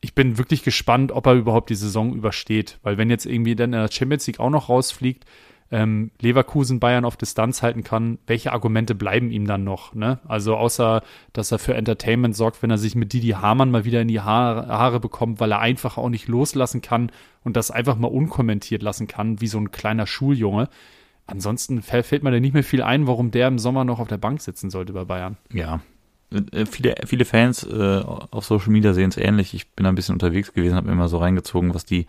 ich 0.00 0.14
bin 0.14 0.38
wirklich 0.38 0.62
gespannt, 0.64 1.12
ob 1.12 1.26
er 1.26 1.34
überhaupt 1.34 1.70
die 1.70 1.74
Saison 1.74 2.14
übersteht, 2.14 2.78
weil 2.82 2.98
wenn 2.98 3.10
jetzt 3.10 3.26
irgendwie 3.26 3.54
dann 3.54 3.72
in 3.72 3.80
der 3.80 3.92
Champions 3.92 4.26
League 4.26 4.40
auch 4.40 4.50
noch 4.50 4.68
rausfliegt, 4.68 5.24
ähm, 5.72 6.10
Leverkusen 6.20 6.78
Bayern 6.78 7.04
auf 7.04 7.16
Distanz 7.16 7.62
halten 7.62 7.82
kann, 7.82 8.18
welche 8.26 8.52
Argumente 8.52 8.94
bleiben 8.94 9.30
ihm 9.30 9.46
dann 9.46 9.64
noch? 9.64 9.94
Ne? 9.94 10.20
Also 10.28 10.56
außer, 10.56 11.02
dass 11.32 11.50
er 11.50 11.58
für 11.58 11.74
Entertainment 11.74 12.36
sorgt, 12.36 12.62
wenn 12.62 12.70
er 12.70 12.78
sich 12.78 12.94
mit 12.94 13.12
Didi 13.12 13.30
Hamann 13.30 13.70
mal 13.70 13.84
wieder 13.84 14.02
in 14.02 14.08
die 14.08 14.20
Haare, 14.20 14.68
Haare 14.68 15.00
bekommt, 15.00 15.40
weil 15.40 15.50
er 15.50 15.60
einfach 15.60 15.96
auch 15.96 16.10
nicht 16.10 16.28
loslassen 16.28 16.82
kann 16.82 17.10
und 17.42 17.56
das 17.56 17.70
einfach 17.70 17.96
mal 17.96 18.08
unkommentiert 18.08 18.82
lassen 18.82 19.08
kann, 19.08 19.40
wie 19.40 19.48
so 19.48 19.58
ein 19.58 19.72
kleiner 19.72 20.06
Schuljunge. 20.06 20.68
Ansonsten 21.26 21.80
fällt 21.82 22.22
mir 22.22 22.30
da 22.30 22.38
nicht 22.38 22.52
mehr 22.52 22.64
viel 22.64 22.82
ein, 22.82 23.06
warum 23.06 23.30
der 23.30 23.48
im 23.48 23.58
Sommer 23.58 23.84
noch 23.84 23.98
auf 23.98 24.08
der 24.08 24.18
Bank 24.18 24.42
sitzen 24.42 24.68
sollte 24.68 24.92
bei 24.92 25.04
Bayern. 25.04 25.38
Ja, 25.52 25.80
äh, 26.52 26.66
viele, 26.66 26.94
viele 27.06 27.24
Fans 27.24 27.64
äh, 27.64 28.02
auf 28.04 28.44
Social 28.44 28.70
Media 28.70 28.92
sehen 28.92 29.08
es 29.08 29.16
ähnlich. 29.16 29.54
Ich 29.54 29.70
bin 29.70 29.86
ein 29.86 29.94
bisschen 29.94 30.14
unterwegs 30.14 30.52
gewesen, 30.52 30.74
habe 30.74 30.88
mir 30.88 30.92
immer 30.92 31.08
so 31.08 31.18
reingezogen, 31.18 31.74
was 31.74 31.84
die 31.84 32.06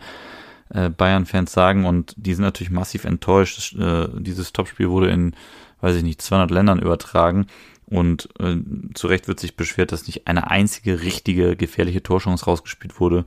äh, 0.70 0.90
Bayern-Fans 0.90 1.52
sagen 1.52 1.84
und 1.84 2.14
die 2.16 2.34
sind 2.34 2.44
natürlich 2.44 2.70
massiv 2.70 3.04
enttäuscht. 3.04 3.74
Äh, 3.76 4.08
dieses 4.18 4.52
Topspiel 4.52 4.90
wurde 4.90 5.10
in, 5.10 5.34
weiß 5.80 5.96
ich 5.96 6.02
nicht, 6.02 6.22
200 6.22 6.50
Ländern 6.50 6.78
übertragen 6.78 7.46
und 7.86 8.28
äh, 8.40 8.56
zu 8.94 9.06
Recht 9.06 9.28
wird 9.28 9.40
sich 9.40 9.56
beschwert, 9.56 9.92
dass 9.92 10.06
nicht 10.06 10.26
eine 10.26 10.50
einzige 10.50 11.02
richtige 11.02 11.56
gefährliche 11.56 12.02
Torchance 12.02 12.44
rausgespielt 12.46 12.98
wurde. 13.00 13.24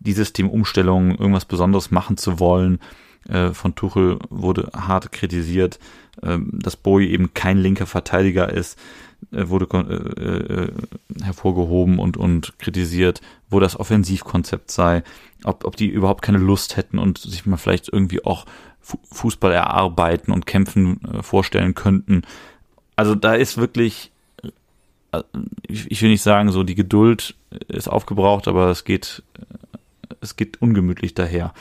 Die 0.00 0.12
Systemumstellung, 0.12 1.12
irgendwas 1.12 1.44
Besonderes 1.44 1.90
machen 1.90 2.16
zu 2.16 2.38
wollen, 2.40 2.80
äh, 3.28 3.50
von 3.50 3.74
Tuchel 3.74 4.18
wurde 4.28 4.70
hart 4.74 5.12
kritisiert, 5.12 5.78
äh, 6.22 6.38
dass 6.52 6.76
Bowie 6.76 7.08
eben 7.08 7.34
kein 7.34 7.58
linker 7.58 7.86
Verteidiger 7.86 8.52
ist, 8.52 8.78
wurde 9.30 9.66
äh, 9.74 10.64
äh, 10.64 10.72
hervorgehoben 11.22 11.98
und, 11.98 12.16
und 12.16 12.58
kritisiert, 12.58 13.20
wo 13.50 13.60
das 13.60 13.78
Offensivkonzept 13.78 14.70
sei, 14.70 15.02
ob, 15.44 15.64
ob 15.64 15.76
die 15.76 15.88
überhaupt 15.88 16.22
keine 16.22 16.38
Lust 16.38 16.76
hätten 16.76 16.98
und 16.98 17.18
sich 17.18 17.46
mal 17.46 17.56
vielleicht 17.56 17.88
irgendwie 17.88 18.24
auch 18.24 18.46
Fußball 18.80 19.52
erarbeiten 19.52 20.32
und 20.32 20.46
kämpfen 20.46 21.00
äh, 21.04 21.22
vorstellen 21.22 21.74
könnten. 21.74 22.22
Also 22.96 23.14
da 23.14 23.34
ist 23.34 23.56
wirklich, 23.56 24.10
äh, 25.12 25.22
ich, 25.66 25.90
ich 25.90 26.02
will 26.02 26.10
nicht 26.10 26.22
sagen, 26.22 26.50
so 26.52 26.62
die 26.62 26.74
Geduld 26.74 27.34
ist 27.68 27.88
aufgebraucht, 27.88 28.48
aber 28.48 28.70
es 28.70 28.84
geht, 28.84 29.22
es 30.20 30.36
geht 30.36 30.60
ungemütlich 30.60 31.14
daher. 31.14 31.54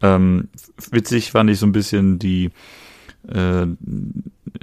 Ähm, 0.00 0.48
witzig 0.90 1.32
fand 1.32 1.50
ich 1.50 1.58
so 1.58 1.66
ein 1.66 1.72
bisschen 1.72 2.18
die, 2.18 2.50
äh, 3.28 3.66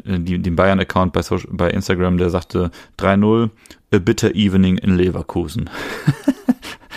die, 0.05 0.39
den 0.39 0.55
Bayern-Account 0.55 1.13
bei, 1.13 1.21
bei 1.49 1.69
Instagram, 1.71 2.17
der 2.17 2.29
sagte 2.29 2.71
3-0, 2.97 3.49
a 3.91 3.99
bitter 3.99 4.35
evening 4.35 4.77
in 4.77 4.95
Leverkusen. 4.95 5.69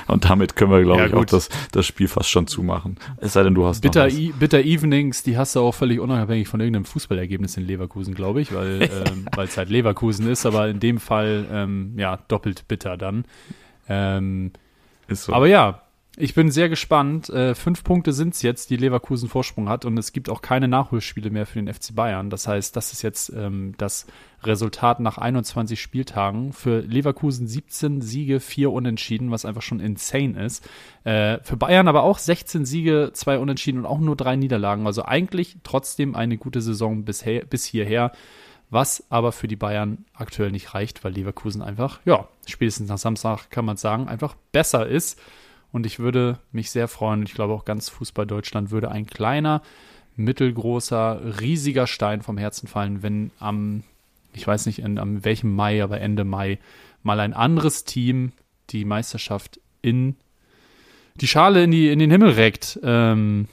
Und 0.08 0.28
damit 0.28 0.56
können 0.56 0.70
wir, 0.70 0.82
glaube 0.82 1.02
ja, 1.02 1.06
ich, 1.06 1.14
auch 1.14 1.24
das, 1.24 1.48
das 1.70 1.86
Spiel 1.86 2.08
fast 2.08 2.28
schon 2.28 2.46
zumachen. 2.46 2.96
Es 3.18 3.32
sei 3.32 3.44
denn, 3.44 3.54
du 3.54 3.64
hast 3.64 3.80
bitter, 3.80 4.08
e 4.08 4.32
bitter 4.38 4.60
Evenings, 4.60 5.22
die 5.22 5.38
hast 5.38 5.56
du 5.56 5.60
auch 5.60 5.72
völlig 5.72 6.00
unabhängig 6.00 6.48
von 6.48 6.60
irgendeinem 6.60 6.84
Fußballergebnis 6.84 7.56
in 7.56 7.66
Leverkusen, 7.66 8.14
glaube 8.14 8.40
ich, 8.40 8.52
weil 8.52 8.82
ähm, 9.06 9.26
es 9.38 9.56
halt 9.56 9.70
Leverkusen 9.70 10.28
ist, 10.28 10.44
aber 10.44 10.68
in 10.68 10.80
dem 10.80 10.98
Fall 10.98 11.46
ähm, 11.50 11.94
ja 11.96 12.18
doppelt 12.28 12.68
bitter 12.68 12.96
dann. 12.96 13.24
Ähm, 13.88 14.52
so. 15.08 15.32
Aber 15.32 15.46
ja, 15.46 15.81
ich 16.16 16.34
bin 16.34 16.50
sehr 16.50 16.68
gespannt. 16.68 17.30
Äh, 17.30 17.54
fünf 17.54 17.84
Punkte 17.84 18.12
sind 18.12 18.34
es 18.34 18.42
jetzt, 18.42 18.68
die 18.68 18.76
Leverkusen 18.76 19.30
Vorsprung 19.30 19.70
hat 19.70 19.86
und 19.86 19.96
es 19.96 20.12
gibt 20.12 20.28
auch 20.28 20.42
keine 20.42 20.68
Nachholspiele 20.68 21.30
mehr 21.30 21.46
für 21.46 21.62
den 21.62 21.72
FC 21.72 21.94
Bayern. 21.94 22.28
Das 22.28 22.46
heißt, 22.46 22.76
das 22.76 22.92
ist 22.92 23.00
jetzt 23.00 23.32
ähm, 23.34 23.74
das 23.78 24.06
Resultat 24.42 25.00
nach 25.00 25.16
21 25.16 25.80
Spieltagen. 25.80 26.52
Für 26.52 26.80
Leverkusen 26.80 27.46
17 27.46 28.02
Siege, 28.02 28.40
4 28.40 28.70
Unentschieden, 28.70 29.30
was 29.30 29.46
einfach 29.46 29.62
schon 29.62 29.80
insane 29.80 30.44
ist. 30.44 30.68
Äh, 31.04 31.38
für 31.44 31.56
Bayern 31.56 31.88
aber 31.88 32.02
auch 32.02 32.18
16 32.18 32.66
Siege, 32.66 33.12
2 33.14 33.38
Unentschieden 33.38 33.78
und 33.78 33.86
auch 33.86 33.98
nur 33.98 34.14
3 34.14 34.36
Niederlagen. 34.36 34.86
Also 34.86 35.06
eigentlich 35.06 35.56
trotzdem 35.62 36.14
eine 36.14 36.36
gute 36.36 36.60
Saison 36.60 37.04
bisher, 37.04 37.46
bis 37.46 37.64
hierher. 37.64 38.12
Was 38.68 39.04
aber 39.08 39.32
für 39.32 39.48
die 39.48 39.56
Bayern 39.56 40.04
aktuell 40.14 40.50
nicht 40.50 40.74
reicht, 40.74 41.04
weil 41.04 41.12
Leverkusen 41.12 41.62
einfach, 41.62 42.00
ja, 42.04 42.28
spätestens 42.46 42.88
nach 42.88 42.98
Samstag 42.98 43.50
kann 43.50 43.64
man 43.64 43.78
sagen, 43.78 44.08
einfach 44.08 44.34
besser 44.50 44.86
ist. 44.86 45.18
Und 45.72 45.86
ich 45.86 45.98
würde 45.98 46.38
mich 46.52 46.70
sehr 46.70 46.86
freuen, 46.86 47.22
ich 47.22 47.34
glaube 47.34 47.54
auch 47.54 47.64
ganz 47.64 47.88
Fußball 47.88 48.26
Deutschland 48.26 48.70
würde 48.70 48.90
ein 48.90 49.06
kleiner, 49.06 49.62
mittelgroßer, 50.16 51.40
riesiger 51.40 51.86
Stein 51.86 52.20
vom 52.20 52.36
Herzen 52.36 52.68
fallen, 52.68 53.02
wenn 53.02 53.30
am, 53.38 53.82
ich 54.34 54.46
weiß 54.46 54.66
nicht 54.66 54.80
in, 54.80 54.98
am 54.98 55.24
welchem 55.24 55.54
Mai, 55.54 55.82
aber 55.82 56.00
Ende 56.00 56.24
Mai, 56.24 56.58
mal 57.02 57.18
ein 57.20 57.32
anderes 57.32 57.84
Team 57.84 58.32
die 58.70 58.84
Meisterschaft 58.84 59.60
in 59.80 60.16
die 61.20 61.26
Schale 61.26 61.64
in, 61.64 61.70
die, 61.70 61.90
in 61.90 61.98
den 61.98 62.10
Himmel 62.10 62.30
reckt. 62.30 62.78
Ähm, 62.82 63.48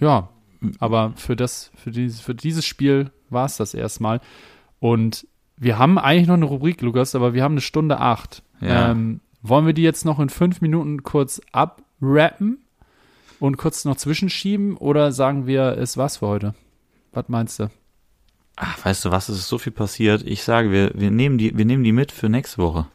ja, 0.00 0.28
aber 0.78 1.12
für 1.16 1.36
das, 1.36 1.70
für 1.76 1.90
dieses, 1.90 2.20
für 2.20 2.34
dieses 2.34 2.64
Spiel 2.64 3.10
war 3.30 3.46
es 3.46 3.56
das 3.56 3.74
erstmal. 3.74 4.20
Und 4.80 5.26
wir 5.56 5.78
haben 5.78 5.98
eigentlich 5.98 6.26
noch 6.26 6.34
eine 6.34 6.44
Rubrik, 6.44 6.80
Lukas, 6.82 7.14
aber 7.14 7.34
wir 7.34 7.42
haben 7.42 7.54
eine 7.54 7.60
Stunde 7.60 7.98
acht. 7.98 8.42
Ja. 8.60 8.90
Ähm, 8.90 9.20
wollen 9.42 9.66
wir 9.66 9.72
die 9.72 9.82
jetzt 9.82 10.04
noch 10.04 10.18
in 10.18 10.28
fünf 10.28 10.60
Minuten 10.60 11.02
kurz 11.02 11.40
abrappen 11.52 12.58
und 13.38 13.56
kurz 13.56 13.84
noch 13.84 13.96
zwischenschieben 13.96 14.76
oder 14.76 15.12
sagen 15.12 15.46
wir, 15.46 15.76
es 15.78 15.96
war's 15.96 16.18
für 16.18 16.26
heute? 16.26 16.54
Was 17.12 17.28
meinst 17.28 17.60
du? 17.60 17.70
Ach, 18.56 18.84
weißt 18.84 19.04
du 19.04 19.10
was, 19.10 19.28
es 19.28 19.38
ist 19.38 19.48
so 19.48 19.58
viel 19.58 19.72
passiert. 19.72 20.22
Ich 20.26 20.42
sage, 20.42 20.70
wir, 20.70 20.92
wir, 20.94 21.10
nehmen 21.10 21.36
die, 21.36 21.56
wir 21.56 21.64
nehmen 21.64 21.84
die 21.84 21.92
mit 21.92 22.10
für 22.10 22.28
nächste 22.28 22.58
Woche. 22.58 22.86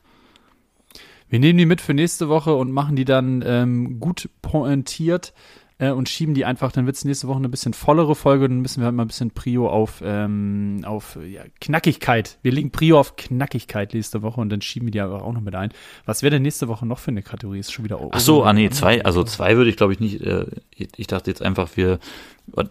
Wir 1.29 1.39
nehmen 1.39 1.57
die 1.57 1.65
mit 1.65 1.79
für 1.79 1.93
nächste 1.93 2.27
Woche 2.27 2.55
und 2.55 2.71
machen 2.71 2.95
die 2.95 3.05
dann 3.05 3.43
ähm, 3.45 3.99
gut 3.99 4.29
pointiert 4.41 5.33
äh, 5.81 5.89
und 5.89 6.07
schieben 6.07 6.35
die 6.35 6.45
einfach, 6.45 6.71
dann 6.71 6.85
wird 6.85 6.95
es 6.95 7.03
nächste 7.03 7.27
Woche 7.27 7.39
eine 7.39 7.49
bisschen 7.49 7.73
vollere 7.73 8.15
Folge, 8.15 8.47
dann 8.47 8.59
müssen 8.59 8.81
wir 8.81 8.85
halt 8.85 8.95
mal 8.95 9.03
ein 9.03 9.07
bisschen 9.07 9.31
Prio 9.31 9.67
auf, 9.67 10.01
ähm, 10.05 10.81
auf 10.85 11.17
ja, 11.27 11.41
Knackigkeit. 11.59 12.37
Wir 12.43 12.51
legen 12.51 12.69
Prio 12.71 12.99
auf 12.99 13.15
Knackigkeit 13.15 13.95
nächste 13.95 14.21
Woche 14.21 14.39
und 14.39 14.49
dann 14.49 14.61
schieben 14.61 14.87
wir 14.87 14.91
die 14.91 15.01
aber 15.01 15.23
auch 15.23 15.33
noch 15.33 15.41
mit 15.41 15.55
ein. 15.55 15.71
Was 16.05 16.21
wäre 16.21 16.29
denn 16.29 16.43
nächste 16.43 16.67
Woche 16.67 16.85
noch 16.85 16.99
für 16.99 17.09
eine 17.09 17.23
Kategorie? 17.23 17.59
Ist 17.59 17.73
schon 17.73 17.83
wieder 17.83 17.99
Ach 18.11 18.19
so, 18.19 18.43
ah 18.43 18.53
nee, 18.53 18.69
zwei, 18.69 19.03
also 19.03 19.23
zwei 19.23 19.57
würde 19.57 19.71
ich 19.71 19.75
glaube 19.75 19.93
ich 19.93 19.99
nicht, 19.99 20.21
äh, 20.21 20.45
ich 20.75 21.07
dachte 21.07 21.31
jetzt 21.31 21.41
einfach, 21.41 21.69
wir, 21.75 21.99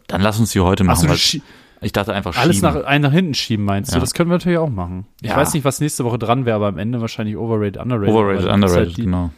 dann 0.06 0.20
lass 0.20 0.39
uns 0.39 0.52
die 0.52 0.60
heute 0.60 0.85
machen. 0.85 1.09
Ach 1.10 1.16
so, 1.16 1.40
ich 1.82 1.93
dachte 1.93 2.12
einfach 2.12 2.35
schieben. 2.35 2.44
Alles 2.44 2.62
nach, 2.62 2.85
einen 2.85 3.02
nach 3.02 3.12
hinten 3.12 3.35
schieben, 3.35 3.64
meinst 3.64 3.90
ja. 3.90 3.97
du? 3.97 4.01
Das 4.02 4.14
können 4.14 4.30
wir 4.30 4.35
natürlich 4.35 4.59
auch 4.59 4.70
machen. 4.70 5.06
Ich 5.20 5.30
ja. 5.30 5.36
weiß 5.36 5.52
nicht, 5.55 5.64
was 5.64 5.80
nächste 5.80 6.05
Woche 6.05 6.18
dran 6.18 6.44
wäre, 6.44 6.55
aber 6.55 6.68
am 6.68 6.78
Ende 6.78 7.01
wahrscheinlich 7.01 7.36
overrated, 7.36 7.78
underrated. 7.78 8.14
Overrated, 8.14 8.47
underrated, 8.47 8.86
halt 8.86 8.97
die, 8.98 9.02
genau. 9.02 9.30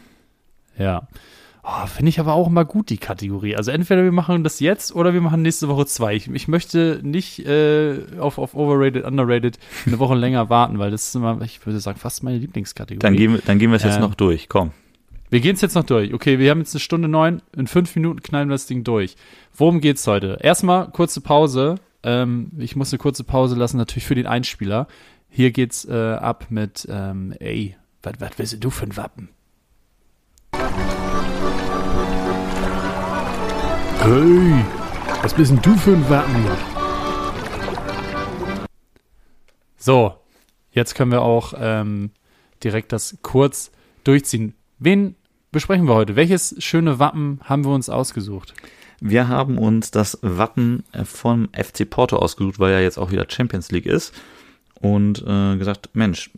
Ja. 0.76 1.08
Oh, 1.64 1.86
Finde 1.86 2.08
ich 2.08 2.18
aber 2.18 2.32
auch 2.32 2.48
immer 2.48 2.64
gut, 2.64 2.90
die 2.90 2.98
Kategorie. 2.98 3.54
Also 3.54 3.70
entweder 3.70 4.02
wir 4.02 4.10
machen 4.10 4.42
das 4.42 4.58
jetzt 4.58 4.96
oder 4.96 5.14
wir 5.14 5.20
machen 5.20 5.42
nächste 5.42 5.68
Woche 5.68 5.86
zwei. 5.86 6.16
Ich, 6.16 6.28
ich 6.28 6.48
möchte 6.48 6.98
nicht 7.04 7.46
äh, 7.46 8.00
auf, 8.18 8.38
auf 8.38 8.54
Overrated, 8.54 9.04
Underrated 9.04 9.58
eine 9.86 10.00
Woche 10.00 10.14
länger 10.16 10.50
warten, 10.50 10.80
weil 10.80 10.90
das 10.90 11.06
ist 11.06 11.14
immer, 11.14 11.40
ich 11.42 11.64
würde 11.64 11.78
sagen, 11.78 12.00
fast 12.00 12.24
meine 12.24 12.38
Lieblingskategorie. 12.38 12.98
Dann 12.98 13.16
gehen, 13.16 13.40
dann 13.46 13.60
gehen 13.60 13.70
wir 13.70 13.76
es 13.76 13.84
jetzt 13.84 13.98
äh, 13.98 14.00
noch 14.00 14.16
durch, 14.16 14.48
komm. 14.48 14.72
Wir 15.30 15.40
gehen 15.40 15.54
es 15.54 15.60
jetzt 15.60 15.76
noch 15.76 15.84
durch. 15.84 16.12
Okay, 16.12 16.40
wir 16.40 16.50
haben 16.50 16.58
jetzt 16.58 16.74
eine 16.74 16.80
Stunde 16.80 17.06
neun. 17.06 17.42
In 17.56 17.68
fünf 17.68 17.94
Minuten 17.94 18.22
knallen 18.22 18.48
wir 18.48 18.54
das 18.54 18.66
Ding 18.66 18.82
durch. 18.82 19.14
Worum 19.56 19.80
geht's 19.80 20.04
heute? 20.08 20.38
Erstmal 20.42 20.90
kurze 20.90 21.20
Pause. 21.20 21.76
Ähm, 22.02 22.50
ich 22.58 22.74
muss 22.74 22.92
eine 22.92 22.98
kurze 22.98 23.22
Pause 23.22 23.54
lassen, 23.54 23.76
natürlich 23.76 24.04
für 24.04 24.16
den 24.16 24.26
Einspieler. 24.26 24.88
Hier 25.30 25.52
geht's 25.52 25.84
äh, 25.84 25.94
ab 25.94 26.46
mit, 26.50 26.88
ähm, 26.90 27.32
ey, 27.38 27.76
was 28.02 28.14
willst 28.36 28.62
du 28.62 28.68
für 28.68 28.84
ein 28.84 28.96
Wappen? 28.96 29.28
Hey, 34.04 34.64
was 35.22 35.32
bist 35.32 35.52
denn 35.52 35.62
du 35.62 35.76
für 35.76 35.92
ein 35.92 36.10
Wappen? 36.10 36.44
So, 39.76 40.14
jetzt 40.72 40.96
können 40.96 41.12
wir 41.12 41.22
auch 41.22 41.54
ähm, 41.56 42.10
direkt 42.64 42.90
das 42.90 43.16
kurz 43.22 43.70
durchziehen. 44.02 44.54
Wen 44.80 45.14
besprechen 45.52 45.86
wir 45.86 45.94
heute? 45.94 46.16
Welches 46.16 46.56
schöne 46.58 46.98
Wappen 46.98 47.38
haben 47.44 47.64
wir 47.64 47.72
uns 47.72 47.88
ausgesucht? 47.88 48.54
Wir 49.00 49.28
haben 49.28 49.56
uns 49.56 49.92
das 49.92 50.18
Wappen 50.20 50.82
vom 51.04 51.48
FC 51.52 51.88
Porto 51.88 52.16
ausgesucht, 52.16 52.58
weil 52.58 52.72
ja 52.72 52.80
jetzt 52.80 52.98
auch 52.98 53.12
wieder 53.12 53.26
Champions 53.28 53.70
League 53.70 53.86
ist. 53.86 54.12
Und 54.80 55.24
äh, 55.24 55.56
gesagt, 55.58 55.90
Mensch, 55.92 56.28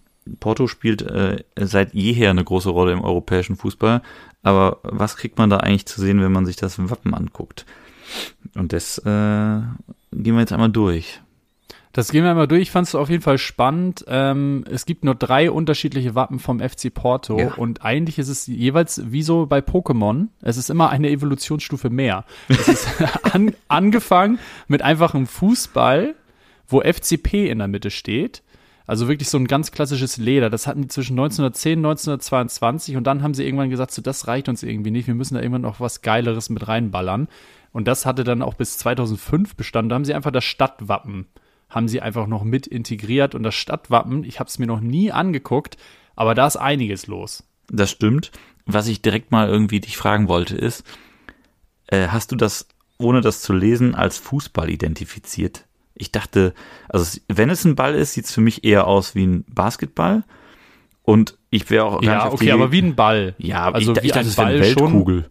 Porto 0.41 0.67
spielt 0.67 1.03
äh, 1.03 1.45
seit 1.57 1.95
jeher 1.95 2.31
eine 2.31 2.45
große 2.45 2.71
Rolle 2.71 2.93
im 2.93 3.03
europäischen 3.03 3.57
Fußball. 3.57 4.03
Aber 4.43 4.79
was 4.83 5.17
kriegt 5.17 5.39
man 5.39 5.51
da 5.51 5.59
eigentlich 5.59 5.87
zu 5.87 6.01
sehen, 6.01 6.21
wenn 6.21 6.33
man 6.33 6.47
sich 6.47 6.57
das 6.57 6.79
Wappen 6.91 7.15
anguckt? 7.15 7.67
Und 8.55 8.73
das 8.73 8.99
äh, 8.99 9.03
gehen 9.03 10.35
wir 10.35 10.41
jetzt 10.41 10.53
einmal 10.53 10.71
durch. 10.71 11.21
Das 11.95 12.11
gehen 12.11 12.25
wir 12.25 12.31
einmal 12.31 12.49
durch. 12.49 12.63
Ich 12.63 12.71
fand 12.73 12.89
es 12.89 12.95
auf 12.97 13.09
jeden 13.09 13.23
Fall 13.23 13.39
spannend. 13.39 14.05
Ähm, 14.09 14.65
es 14.69 14.85
gibt 14.85 15.05
nur 15.05 15.15
drei 15.15 15.51
unterschiedliche 15.51 16.17
Wappen 16.17 16.41
vom 16.41 16.59
FC 16.59 16.93
Porto 16.93 17.39
ja. 17.39 17.55
und 17.55 17.85
eigentlich 17.85 18.19
ist 18.19 18.29
es 18.29 18.49
jeweils 18.49 19.01
wie 19.13 19.23
so 19.23 19.47
bei 19.47 19.61
Pokémon. 19.61 20.27
Es 20.43 20.57
ist 20.57 20.71
immer 20.71 20.91
eine 20.91 21.09
Evolutionsstufe 21.09 21.91
mehr. 21.91 22.25
Es 22.49 22.67
ist 22.67 22.89
an, 23.33 23.55
angefangen 23.69 24.41
mit 24.67 24.83
einfachem 24.83 25.29
Fußball, 25.29 26.17
wo 26.67 26.81
FCP 26.81 27.49
in 27.49 27.59
der 27.59 27.69
Mitte 27.69 27.93
steht. 27.93 28.43
Also 28.87 29.09
wirklich 29.09 29.31
so 29.31 29.39
ein 29.39 29.47
ganz 29.47 29.73
klassisches 29.73 30.19
Leder. 30.19 30.51
Das 30.51 30.67
hatten 30.67 30.83
die 30.83 30.89
zwischen 30.89 31.15
1910 31.15 31.79
und 31.79 31.87
1922 31.87 32.97
und 32.97 33.05
dann 33.05 33.23
haben 33.23 33.35
sie 33.35 33.45
irgendwann 33.45 33.71
gesagt, 33.71 33.93
so 33.93 34.03
das 34.03 34.27
reicht 34.27 34.49
uns 34.49 34.63
irgendwie 34.63 34.91
nicht. 34.91 35.07
Wir 35.07 35.15
müssen 35.15 35.35
da 35.35 35.41
irgendwann 35.41 35.63
noch 35.63 35.81
was 35.81 36.03
Geileres 36.03 36.51
mit 36.51 36.69
reinballern. 36.69 37.29
Und 37.73 37.89
das 37.89 38.07
hatte 38.07 38.25
dann 38.25 38.43
auch 38.43 38.55
bis 38.55 38.79
2005 38.79 39.57
bestanden. 39.57 39.89
Da 39.89 39.95
haben 39.95 40.05
sie 40.05 40.15
einfach 40.15 40.31
das 40.31 40.45
Stadtwappen 40.45 41.27
haben 41.75 41.89
sie 41.89 42.01
einfach 42.01 42.27
noch 42.27 42.45
mit 42.45 42.67
integriert 42.67 43.35
und 43.35 43.43
das 43.43 43.55
Stadtwappen, 43.55 44.25
ich 44.25 44.39
habe 44.39 44.49
es 44.49 44.59
mir 44.59 44.67
noch 44.67 44.81
nie 44.81 45.13
angeguckt, 45.13 45.77
aber 46.15 46.35
da 46.35 46.47
ist 46.47 46.57
einiges 46.57 47.07
los. 47.07 47.45
Das 47.69 47.91
stimmt. 47.91 48.31
Was 48.67 48.87
ich 48.87 49.03
direkt 49.03 49.31
mal 49.31 49.49
irgendwie 49.49 49.81
dich 49.81 49.97
fragen 49.97 50.29
wollte 50.29 50.57
ist, 50.57 50.85
äh, 51.89 52.09
hast 52.09 52.33
du 52.33 52.37
das, 52.37 52.69
ohne 52.99 53.21
das 53.21 53.43
zu 53.43 53.53
lesen, 53.53 53.95
als 53.95 54.19
Fußball 54.19 54.71
identifiziert? 54.71 55.67
Ich 55.95 56.13
dachte, 56.13 56.55
also 56.89 57.21
wenn 57.29 57.51
es 57.51 57.65
ein 57.65 57.77
Ball 57.77 57.95
ist, 57.95 58.15
sieht 58.15 58.25
es 58.25 58.33
für 58.33 58.41
mich 58.41 58.65
eher 58.65 58.87
aus 58.87 59.15
wie 59.15 59.27
ein 59.27 59.45
Basketball. 59.49 60.25
Und 61.03 61.37
ich 61.51 61.71
wäre 61.71 61.85
auch. 61.85 62.03
Ja, 62.03 62.33
okay, 62.33 62.51
aber 62.51 62.73
wie 62.73 62.83
ein 62.83 62.97
Ball. 62.97 63.35
Ja, 63.39 63.71
also 63.71 63.93
ich, 63.93 64.03
wie 64.03 64.07
ich 64.07 64.13
dachte, 64.13 64.29
ein 64.29 64.35
Ball 64.35 64.47
eine 64.47 64.61
Weltkugel. 64.61 65.23
Schon. 65.23 65.31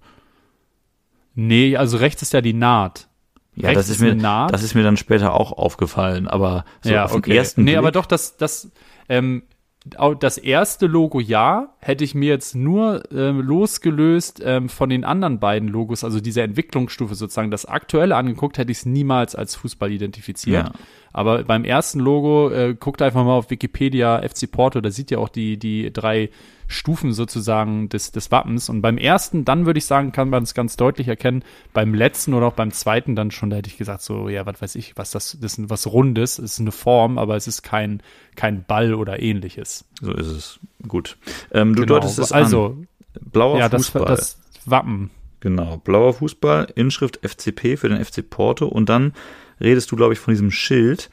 Nee, 1.35 1.75
also 1.75 1.97
rechts 1.97 2.21
ist 2.21 2.33
ja 2.33 2.41
die 2.41 2.53
Naht. 2.53 3.07
Ja, 3.55 3.73
das 3.73 3.89
ist, 3.89 3.99
mir, 3.99 4.15
Naht. 4.15 4.51
das 4.51 4.63
ist 4.63 4.73
mir 4.73 4.83
dann 4.83 4.97
später 4.97 5.33
auch 5.33 5.51
aufgefallen, 5.51 6.27
aber 6.27 6.65
so 6.81 6.91
ja, 6.91 7.05
auf 7.05 7.13
okay. 7.13 7.35
ersten 7.35 7.63
Nee, 7.63 7.71
Blick 7.71 7.77
aber 7.77 7.91
doch, 7.91 8.07
das, 8.07 8.35
das, 8.37 8.71
ähm, 9.09 9.43
das 9.85 10.37
erste 10.37 10.87
Logo 10.87 11.19
ja, 11.19 11.73
hätte 11.79 12.05
ich 12.05 12.15
mir 12.15 12.29
jetzt 12.29 12.55
nur 12.55 13.03
ähm, 13.11 13.41
losgelöst 13.41 14.41
ähm, 14.43 14.69
von 14.69 14.89
den 14.89 15.03
anderen 15.03 15.39
beiden 15.39 15.67
Logos, 15.67 16.05
also 16.05 16.21
diese 16.21 16.41
Entwicklungsstufe 16.41 17.15
sozusagen, 17.15 17.51
das 17.51 17.65
aktuelle 17.65 18.15
angeguckt, 18.15 18.57
hätte 18.57 18.71
ich 18.71 18.79
es 18.79 18.85
niemals 18.85 19.35
als 19.35 19.55
Fußball 19.55 19.91
identifiziert. 19.91 20.67
Ja. 20.67 20.73
Aber 21.13 21.43
beim 21.43 21.63
ersten 21.63 21.99
Logo, 21.99 22.49
äh, 22.49 22.75
guckt 22.77 23.01
einfach 23.01 23.23
mal 23.23 23.35
auf 23.35 23.51
Wikipedia 23.51 24.21
FC 24.27 24.51
Porto, 24.51 24.81
da 24.81 24.89
sieht 24.89 25.11
ihr 25.11 25.19
auch 25.19 25.29
die, 25.29 25.57
die 25.57 25.93
drei 25.93 26.29
Stufen 26.67 27.13
sozusagen 27.13 27.87
des, 27.89 28.11
des 28.11 28.31
Wappens. 28.31 28.67
Und 28.67 28.81
beim 28.81 28.97
ersten, 28.97 29.45
dann 29.45 29.67
würde 29.67 29.77
ich 29.77 29.85
sagen, 29.85 30.11
kann 30.11 30.29
man 30.29 30.41
es 30.41 30.55
ganz 30.55 30.75
deutlich 30.75 31.07
erkennen. 31.07 31.43
Beim 31.71 31.93
letzten 31.93 32.33
oder 32.33 32.47
auch 32.47 32.53
beim 32.53 32.71
zweiten 32.71 33.15
dann 33.15 33.29
schon, 33.29 33.51
da 33.51 33.57
hätte 33.57 33.69
ich 33.69 33.77
gesagt, 33.77 34.01
so, 34.01 34.27
ja, 34.27 34.45
was 34.47 34.61
weiß 34.61 34.75
ich, 34.75 34.97
was 34.97 35.11
das, 35.11 35.37
das 35.39 35.59
ist 35.59 35.69
was 35.69 35.85
Rundes, 35.85 36.39
ist 36.39 36.59
eine 36.59 36.71
Form, 36.71 37.19
aber 37.19 37.35
es 37.35 37.47
ist 37.47 37.61
kein, 37.61 38.01
kein 38.35 38.63
Ball 38.63 38.95
oder 38.95 39.21
ähnliches. 39.21 39.85
So 40.01 40.13
ist 40.13 40.27
es. 40.27 40.59
Gut. 40.87 41.17
Ähm, 41.51 41.75
du 41.75 41.83
genau. 41.83 41.99
deutest 41.99 42.17
es 42.17 42.31
also, 42.31 42.65
an. 42.65 42.87
Blauer 43.31 43.59
ja, 43.59 43.69
Fußball. 43.69 44.05
Das, 44.05 44.39
das 44.53 44.71
Wappen. 44.71 45.11
Genau, 45.41 45.77
blauer 45.77 46.13
Fußball, 46.13 46.67
Inschrift 46.75 47.19
FCP 47.21 47.75
für 47.75 47.89
den 47.89 48.03
FC 48.03 48.27
Porto 48.27 48.65
und 48.65 48.87
dann 48.87 49.13
redest 49.59 49.91
du, 49.91 49.95
glaube 49.95 50.13
ich, 50.13 50.19
von 50.19 50.33
diesem 50.33 50.51
Schild, 50.51 51.09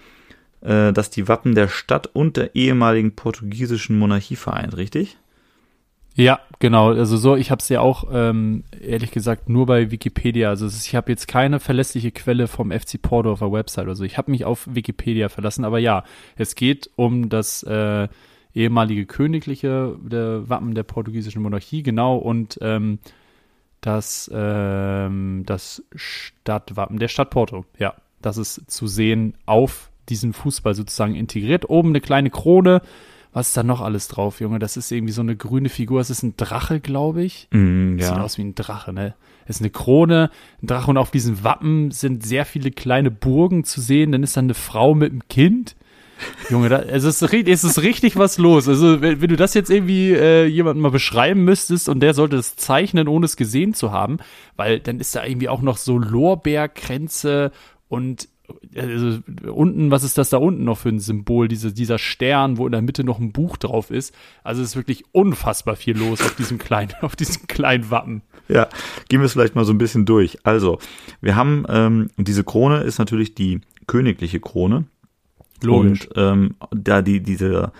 äh, 0.61 0.93
das 0.93 1.11
die 1.11 1.29
Wappen 1.29 1.55
der 1.55 1.69
Stadt 1.69 2.09
und 2.12 2.37
der 2.37 2.55
ehemaligen 2.55 3.15
portugiesischen 3.15 3.99
Monarchie 3.99 4.37
vereint, 4.37 4.77
richtig? 4.77 5.19
Ja, 6.17 6.41
genau. 6.59 6.91
Also 6.91 7.17
so, 7.17 7.37
ich 7.37 7.51
habe 7.51 7.61
es 7.61 7.69
ja 7.69 7.81
auch 7.81 8.05
ähm, 8.12 8.65
ehrlich 8.81 9.11
gesagt 9.11 9.49
nur 9.49 9.67
bei 9.67 9.91
Wikipedia. 9.91 10.51
Also 10.51 10.67
ich 10.67 10.95
habe 10.95 11.11
jetzt 11.12 11.29
keine 11.29 11.61
verlässliche 11.61 12.11
Quelle 12.11 12.49
vom 12.49 12.73
FC 12.73 13.01
Porto 13.01 13.33
auf 13.33 13.39
der 13.39 13.53
Website. 13.53 13.89
Also 13.89 14.05
ich 14.05 14.19
habe 14.19 14.31
mich 14.31 14.45
auf 14.45 14.69
Wikipedia 14.71 15.29
verlassen. 15.29 15.65
Aber 15.65 15.79
ja, 15.79 16.05
es 16.37 16.57
geht 16.57 16.91
um 16.97 17.29
das 17.29 17.62
äh, 17.62 18.09
ehemalige 18.55 19.07
königliche 19.07 19.97
der 20.03 20.49
Wappen 20.49 20.75
der 20.75 20.83
portugiesischen 20.83 21.43
Monarchie, 21.43 21.83
genau 21.83 22.17
und 22.17 22.59
ähm, 22.61 22.99
das 23.81 24.31
ähm, 24.35 25.45
das 25.47 25.83
Stadtwappen 25.95 26.99
der 26.99 27.09
Stadt 27.09 27.31
Porto. 27.31 27.65
Ja, 27.79 27.95
das 28.22 28.36
ist 28.36 28.70
zu 28.70 28.86
sehen 28.86 29.34
auf 29.47 29.90
diesen 30.09 30.32
Fußball 30.32 30.74
sozusagen 30.74 31.14
integriert. 31.14 31.68
Oben 31.68 31.90
eine 31.90 32.01
kleine 32.01 32.30
Krone 32.30 32.82
was 33.32 33.48
ist 33.48 33.56
da 33.56 33.62
noch 33.62 33.80
alles 33.80 34.09
drauf, 34.09 34.40
Junge? 34.40 34.59
Das 34.59 34.76
ist 34.76 34.90
irgendwie 34.90 35.12
so 35.12 35.22
eine 35.22 35.36
grüne 35.36 35.68
Figur. 35.68 36.01
Es 36.01 36.10
ist 36.10 36.22
ein 36.22 36.34
Drache, 36.36 36.80
glaube 36.80 37.22
ich. 37.22 37.47
Mm, 37.52 37.97
ja. 37.98 38.09
Sieht 38.09 38.18
aus 38.18 38.38
wie 38.38 38.42
ein 38.42 38.55
Drache, 38.55 38.92
ne? 38.92 39.14
Es 39.47 39.56
ist 39.56 39.62
eine 39.62 39.70
Krone, 39.70 40.30
ein 40.62 40.66
Drache 40.66 40.90
und 40.90 40.97
auf 40.97 41.10
diesen 41.10 41.42
Wappen 41.44 41.90
sind 41.90 42.24
sehr 42.24 42.44
viele 42.44 42.70
kleine 42.70 43.10
Burgen 43.10 43.64
zu 43.64 43.80
sehen. 43.80 44.12
Dann 44.12 44.22
ist 44.22 44.36
da 44.36 44.40
eine 44.40 44.55
Frau 44.55 44.94
mit 44.94 45.12
einem 45.12 45.26
Kind. 45.28 45.76
Junge, 46.51 46.68
da, 46.68 46.80
es, 46.80 47.05
ist, 47.05 47.22
es 47.22 47.64
ist 47.64 47.82
richtig 47.82 48.16
was 48.16 48.36
los. 48.36 48.68
Also, 48.68 49.01
wenn, 49.01 49.20
wenn 49.22 49.28
du 49.28 49.36
das 49.36 49.55
jetzt 49.55 49.70
irgendwie 49.70 50.12
äh, 50.12 50.44
jemandem 50.47 50.82
mal 50.82 50.90
beschreiben 50.90 51.44
müsstest 51.44 51.88
und 51.88 52.01
der 52.01 52.14
sollte 52.14 52.36
es 52.36 52.56
zeichnen, 52.56 53.09
ohne 53.09 53.26
es 53.26 53.36
gesehen 53.36 53.74
zu 53.74 53.92
haben, 53.92 54.18
weil 54.56 54.80
dann 54.80 55.01
ist 55.01 55.14
da 55.14 55.24
irgendwie 55.24 55.48
auch 55.48 55.62
noch 55.62 55.78
so 55.78 55.98
Lorbeerkränze 55.98 57.52
und 57.91 58.29
also 58.77 59.19
unten, 59.53 59.91
was 59.91 60.05
ist 60.05 60.17
das 60.17 60.31
da 60.31 60.37
unten 60.37 60.65
noch 60.65 60.79
für 60.79 60.91
ein 60.91 61.01
Symbol? 61.01 61.49
Diese, 61.49 61.73
dieser 61.73 61.99
Stern, 61.99 62.57
wo 62.57 62.67
in 62.67 62.73
der 62.73 62.83
Mitte 62.83 63.03
noch 63.03 63.19
ein 63.19 63.33
Buch 63.33 63.57
drauf 63.57 63.91
ist. 63.91 64.15
Also 64.45 64.62
es 64.62 64.71
ist 64.71 64.77
wirklich 64.77 65.05
unfassbar 65.12 65.75
viel 65.75 65.99
los 65.99 66.21
auf 66.21 66.37
diesem 66.37 66.59
kleinen, 66.59 66.93
auf 67.01 67.17
diesem 67.17 67.49
kleinen 67.49 67.91
Wappen. 67.91 68.23
Ja, 68.49 68.69
gehen 69.09 69.21
wir 69.21 69.27
es 69.27 69.33
vielleicht 69.33 69.57
mal 69.57 69.65
so 69.65 69.73
ein 69.73 69.79
bisschen 69.79 70.07
durch. 70.07 70.39
Also, 70.45 70.79
wir 71.21 71.35
haben, 71.35 71.65
ähm, 71.69 72.11
diese 72.17 72.45
Krone 72.45 72.83
ist 72.83 72.99
natürlich 72.99 73.35
die 73.35 73.61
königliche 73.87 74.41
Krone. 74.41 74.85
Logisch. 75.62 76.07
Und 76.09 76.17
ähm, 76.17 76.55
da 76.71 77.03
die, 77.03 77.21
diese, 77.21 77.73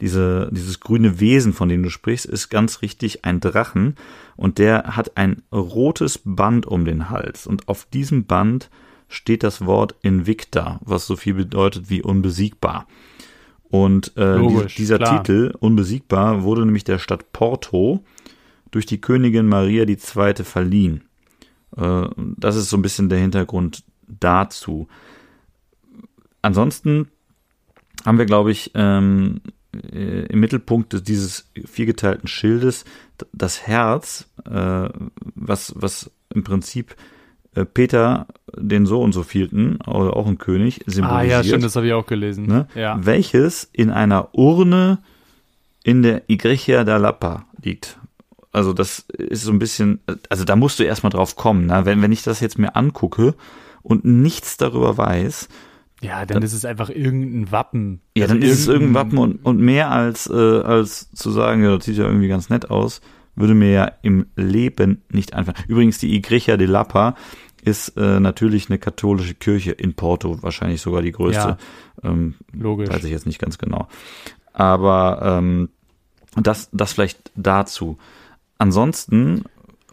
diese, 0.00 0.48
dieses 0.52 0.78
grüne 0.78 1.18
Wesen, 1.18 1.52
von 1.52 1.68
dem 1.68 1.82
du 1.82 1.90
sprichst, 1.90 2.26
ist 2.26 2.50
ganz 2.50 2.82
richtig 2.82 3.24
ein 3.24 3.40
Drachen. 3.40 3.96
Und 4.36 4.58
der 4.58 4.96
hat 4.96 5.16
ein 5.16 5.42
rotes 5.52 6.20
Band 6.24 6.66
um 6.66 6.84
den 6.84 7.10
Hals. 7.10 7.46
Und 7.46 7.68
auf 7.68 7.84
diesem 7.84 8.26
Band 8.26 8.70
steht 9.08 9.42
das 9.42 9.64
Wort 9.64 9.94
Invicta, 10.02 10.80
was 10.84 11.06
so 11.06 11.16
viel 11.16 11.34
bedeutet 11.34 11.90
wie 11.90 12.02
unbesiegbar. 12.02 12.86
Und 13.68 14.16
äh, 14.16 14.36
Logisch, 14.36 14.76
dieser 14.76 14.98
klar. 14.98 15.22
Titel, 15.22 15.54
unbesiegbar, 15.58 16.42
wurde 16.42 16.64
nämlich 16.64 16.84
der 16.84 16.98
Stadt 16.98 17.32
Porto 17.32 18.04
durch 18.70 18.86
die 18.86 19.00
Königin 19.00 19.48
Maria 19.48 19.84
II. 19.84 20.44
verliehen. 20.44 21.02
Äh, 21.76 22.08
das 22.16 22.56
ist 22.56 22.70
so 22.70 22.76
ein 22.76 22.82
bisschen 22.82 23.08
der 23.08 23.18
Hintergrund 23.18 23.84
dazu. 24.06 24.88
Ansonsten 26.42 27.08
haben 28.04 28.18
wir, 28.18 28.26
glaube 28.26 28.52
ich, 28.52 28.70
ähm, 28.74 29.40
äh, 29.92 30.26
im 30.26 30.40
Mittelpunkt 30.40 31.08
dieses 31.08 31.50
viergeteilten 31.64 32.28
Schildes 32.28 32.84
das 33.32 33.66
Herz, 33.66 34.28
äh, 34.44 34.88
was, 35.34 35.74
was 35.76 36.10
im 36.32 36.44
Prinzip 36.44 36.94
äh, 37.54 37.64
Peter 37.64 38.26
den 38.54 38.86
so 38.86 39.00
und 39.00 39.12
so 39.12 39.22
vielten, 39.22 39.80
auch 39.82 40.26
ein 40.26 40.38
König, 40.38 40.84
symbolisiert. 40.86 41.34
Ah 41.34 41.38
ja, 41.38 41.44
stimmt, 41.44 41.64
das 41.64 41.76
habe 41.76 41.86
ich 41.86 41.92
auch 41.92 42.06
gelesen. 42.06 42.46
Ne? 42.46 42.68
Ja. 42.74 42.98
Welches 43.02 43.68
in 43.72 43.90
einer 43.90 44.34
Urne 44.34 44.98
in 45.82 46.02
der 46.02 46.28
Igreja 46.28 46.84
da 46.84 46.96
Lapa 46.96 47.46
liegt. 47.62 47.98
Also 48.52 48.72
das 48.72 49.00
ist 49.18 49.42
so 49.42 49.52
ein 49.52 49.58
bisschen, 49.58 50.00
also 50.30 50.44
da 50.44 50.56
musst 50.56 50.78
du 50.78 50.84
erstmal 50.84 51.10
drauf 51.10 51.36
kommen. 51.36 51.66
Ne? 51.66 51.82
Wenn, 51.84 52.02
wenn 52.02 52.12
ich 52.12 52.22
das 52.22 52.40
jetzt 52.40 52.58
mir 52.58 52.74
angucke 52.74 53.34
und 53.82 54.04
nichts 54.04 54.56
darüber 54.56 54.96
weiß, 54.96 55.48
ja, 56.02 56.26
dann, 56.26 56.36
dann, 56.36 56.42
ist 56.42 56.52
es 56.52 56.64
einfach 56.64 56.90
irgendein 56.90 57.52
Wappen. 57.52 58.00
Ja, 58.16 58.24
also 58.24 58.34
dann 58.34 58.42
ist 58.42 58.58
es 58.58 58.66
irgendein 58.66 58.94
Wappen 58.94 59.18
und, 59.18 59.44
und 59.44 59.60
mehr 59.60 59.90
als, 59.90 60.28
äh, 60.28 60.32
als 60.32 61.10
zu 61.12 61.30
sagen, 61.30 61.62
ja, 61.62 61.76
das 61.76 61.84
sieht 61.84 61.96
ja 61.96 62.04
irgendwie 62.04 62.28
ganz 62.28 62.50
nett 62.50 62.70
aus, 62.70 63.00
würde 63.34 63.54
mir 63.54 63.70
ja 63.70 63.92
im 64.02 64.26
Leben 64.36 65.02
nicht 65.10 65.34
einfallen. 65.34 65.58
Übrigens, 65.68 65.98
die 65.98 66.14
Igreja 66.14 66.56
de 66.56 66.66
Lapa 66.66 67.14
ist 67.66 67.96
äh, 67.96 68.20
natürlich 68.20 68.70
eine 68.70 68.78
katholische 68.78 69.34
Kirche 69.34 69.72
in 69.72 69.94
Porto, 69.94 70.40
wahrscheinlich 70.40 70.80
sogar 70.80 71.02
die 71.02 71.10
größte. 71.10 71.58
Ja, 72.02 72.08
ähm, 72.08 72.36
logisch. 72.52 72.88
Weiß 72.88 73.02
ich 73.02 73.10
jetzt 73.10 73.26
nicht 73.26 73.40
ganz 73.40 73.58
genau. 73.58 73.88
Aber 74.52 75.20
ähm, 75.22 75.68
das, 76.36 76.68
das 76.72 76.92
vielleicht 76.92 77.32
dazu. 77.34 77.98
Ansonsten, 78.56 79.42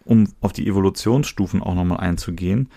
um 0.05 0.27
auf 0.39 0.53
die 0.53 0.67
Evolutionsstufen 0.67 1.63
auch 1.63 1.73
nochmal 1.73 1.99
einzugehen, 1.99 2.69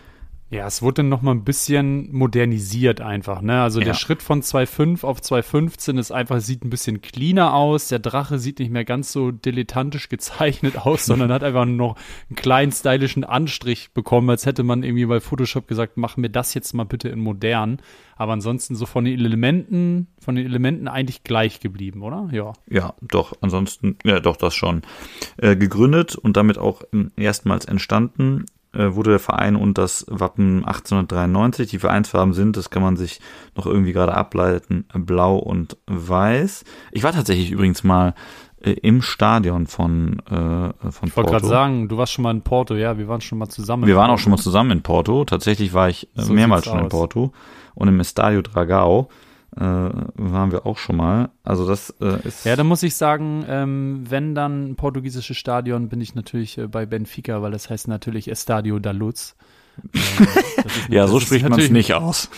Ja, 0.49 0.65
es 0.69 0.81
wurde 0.81 0.97
dann 0.97 1.09
noch 1.09 1.23
mal 1.23 1.33
ein 1.33 1.43
bisschen 1.43 2.15
modernisiert 2.15 3.01
einfach, 3.01 3.43
ne? 3.43 3.63
Also 3.63 3.81
ja. 3.81 3.87
der 3.87 3.95
Schritt 3.95 4.23
von 4.23 4.43
2.5 4.43 5.05
auf 5.05 5.19
2.15 5.21 5.99
ist 5.99 6.13
einfach, 6.13 6.41
sieht 6.41 6.65
ein 6.65 6.71
bisschen 6.71 7.03
cleaner 7.03 7.53
aus. 7.53 7.89
Der 7.89 7.99
Drache 7.99 8.39
sieht 8.39 8.61
nicht 8.61 8.71
mehr 8.71 8.85
ganz 8.85 9.11
so 9.11 9.33
dilettantisch 9.33 10.09
gezeichnet 10.09 10.79
aus, 10.87 11.05
sondern 11.05 11.33
hat 11.33 11.43
einfach 11.43 11.65
noch 11.65 11.97
einen 12.29 12.37
kleinen 12.37 12.71
stylischen 12.71 13.25
Anstrich 13.25 13.91
bekommen, 13.93 14.31
als 14.31 14.47
hätte 14.47 14.63
man 14.63 14.85
irgendwie 14.85 15.07
bei 15.07 15.19
Photoshop 15.19 15.67
gesagt, 15.67 15.97
mach 15.97 16.17
mir 16.17 16.31
das 16.31 16.55
jetzt 16.55 16.75
mal 16.75 16.85
bitte 16.85 17.09
in 17.09 17.19
modern. 17.19 17.79
Aber 18.15 18.33
ansonsten 18.33 18.77
so 18.77 18.87
von 18.87 19.05
den 19.05 19.19
Elementen, 19.19 20.07
von 20.21 20.37
den 20.37 20.47
Elementen 20.47 20.87
eigentlich 20.87 21.25
gleich 21.25 21.59
geblieben, 21.59 22.03
oder? 22.03 22.29
Ja. 22.31 22.53
Ja, 22.71 22.95
doch, 23.03 23.35
ansonsten, 23.41 23.99
ja, 24.05 24.21
doch, 24.21 24.37
das 24.37 24.55
schon. 24.55 24.83
Äh, 25.39 25.57
gegründet 25.57 26.15
und 26.15 26.37
damit 26.37 26.57
auch 26.57 26.83
erstmals 27.17 27.65
entstanden 27.65 28.47
wurde 28.79 29.11
der 29.11 29.19
Verein 29.19 29.57
und 29.57 29.79
das 29.79 30.07
Wappen 30.09 30.65
1893. 30.65 31.71
Die 31.71 31.79
Vereinsfarben 31.79 32.35
sind, 32.35 32.57
das 32.57 32.71
kann 32.71 32.83
man 32.83 32.97
sich 32.97 33.21
noch 33.55 33.67
irgendwie 33.67 33.93
gerade 33.93 34.15
ableiten, 34.15 34.87
blau 34.95 35.37
und 35.37 35.77
weiß. 35.87 36.65
Ich 36.93 37.03
war 37.03 37.13
tatsächlich 37.13 37.51
übrigens 37.51 37.85
mal 37.85 38.15
äh, 38.61 38.73
im 38.73 39.03
Stadion 39.03 39.67
von, 39.67 40.19
äh, 40.27 40.31
von 40.31 40.73
ich 40.73 40.93
Porto. 40.93 41.07
Ich 41.07 41.17
wollte 41.17 41.31
gerade 41.31 41.47
sagen, 41.47 41.89
du 41.89 41.97
warst 41.99 42.13
schon 42.13 42.23
mal 42.23 42.31
in 42.31 42.43
Porto, 42.43 42.75
ja, 42.75 42.99
wir 42.99 43.07
waren 43.07 43.21
schon 43.21 43.39
mal 43.39 43.49
zusammen. 43.49 43.87
Wir 43.87 43.97
waren 43.97 44.11
auch 44.11 44.19
schon 44.19 44.31
mal 44.31 44.39
zusammen 44.39 44.71
in 44.71 44.83
Porto. 44.83 45.25
Tatsächlich 45.25 45.73
war 45.73 45.89
ich 45.89 46.09
äh, 46.17 46.23
so 46.23 46.33
mehrmals 46.33 46.65
schon 46.65 46.79
aus. 46.79 46.85
in 46.85 46.89
Porto 46.89 47.33
und 47.75 47.89
im 47.89 48.01
Estadio 48.01 48.43
Dragao 48.43 49.09
äh, 49.55 49.61
waren 49.61 50.53
wir 50.53 50.67
auch 50.67 50.79
schon 50.79 50.97
mal. 50.97 51.31
Also 51.43 51.67
das 51.67 51.91
äh, 52.01 52.27
ist. 52.27 52.45
Ja, 52.45 52.57
da 52.57 52.65
muss 52.65 52.83
ich 52.83 52.95
sagen, 52.97 53.45
ähm, 53.49 54.05
wenn 54.09 54.35
dann 54.35 54.71
ein 54.71 54.77
portugiesisches 54.77 55.37
Stadion, 55.37 55.89
bin 55.89 56.01
ich 56.01 56.15
natürlich 56.15 56.59
äh, 56.59 56.67
bei 56.67 56.87
Benfica, 56.87 57.43
weil 57.43 57.53
das 57.53 57.71
heißt 57.71 57.89
natürlich 57.89 58.29
Estadio 58.29 58.79
da 58.79 58.91
Luz. 58.91 59.37
Ähm, 59.95 60.27
ja, 60.89 61.07
so 61.07 61.21
spricht 61.21 61.49
man 61.49 61.59
es 61.59 61.71
nicht 61.71 61.95
aus. 61.95 62.31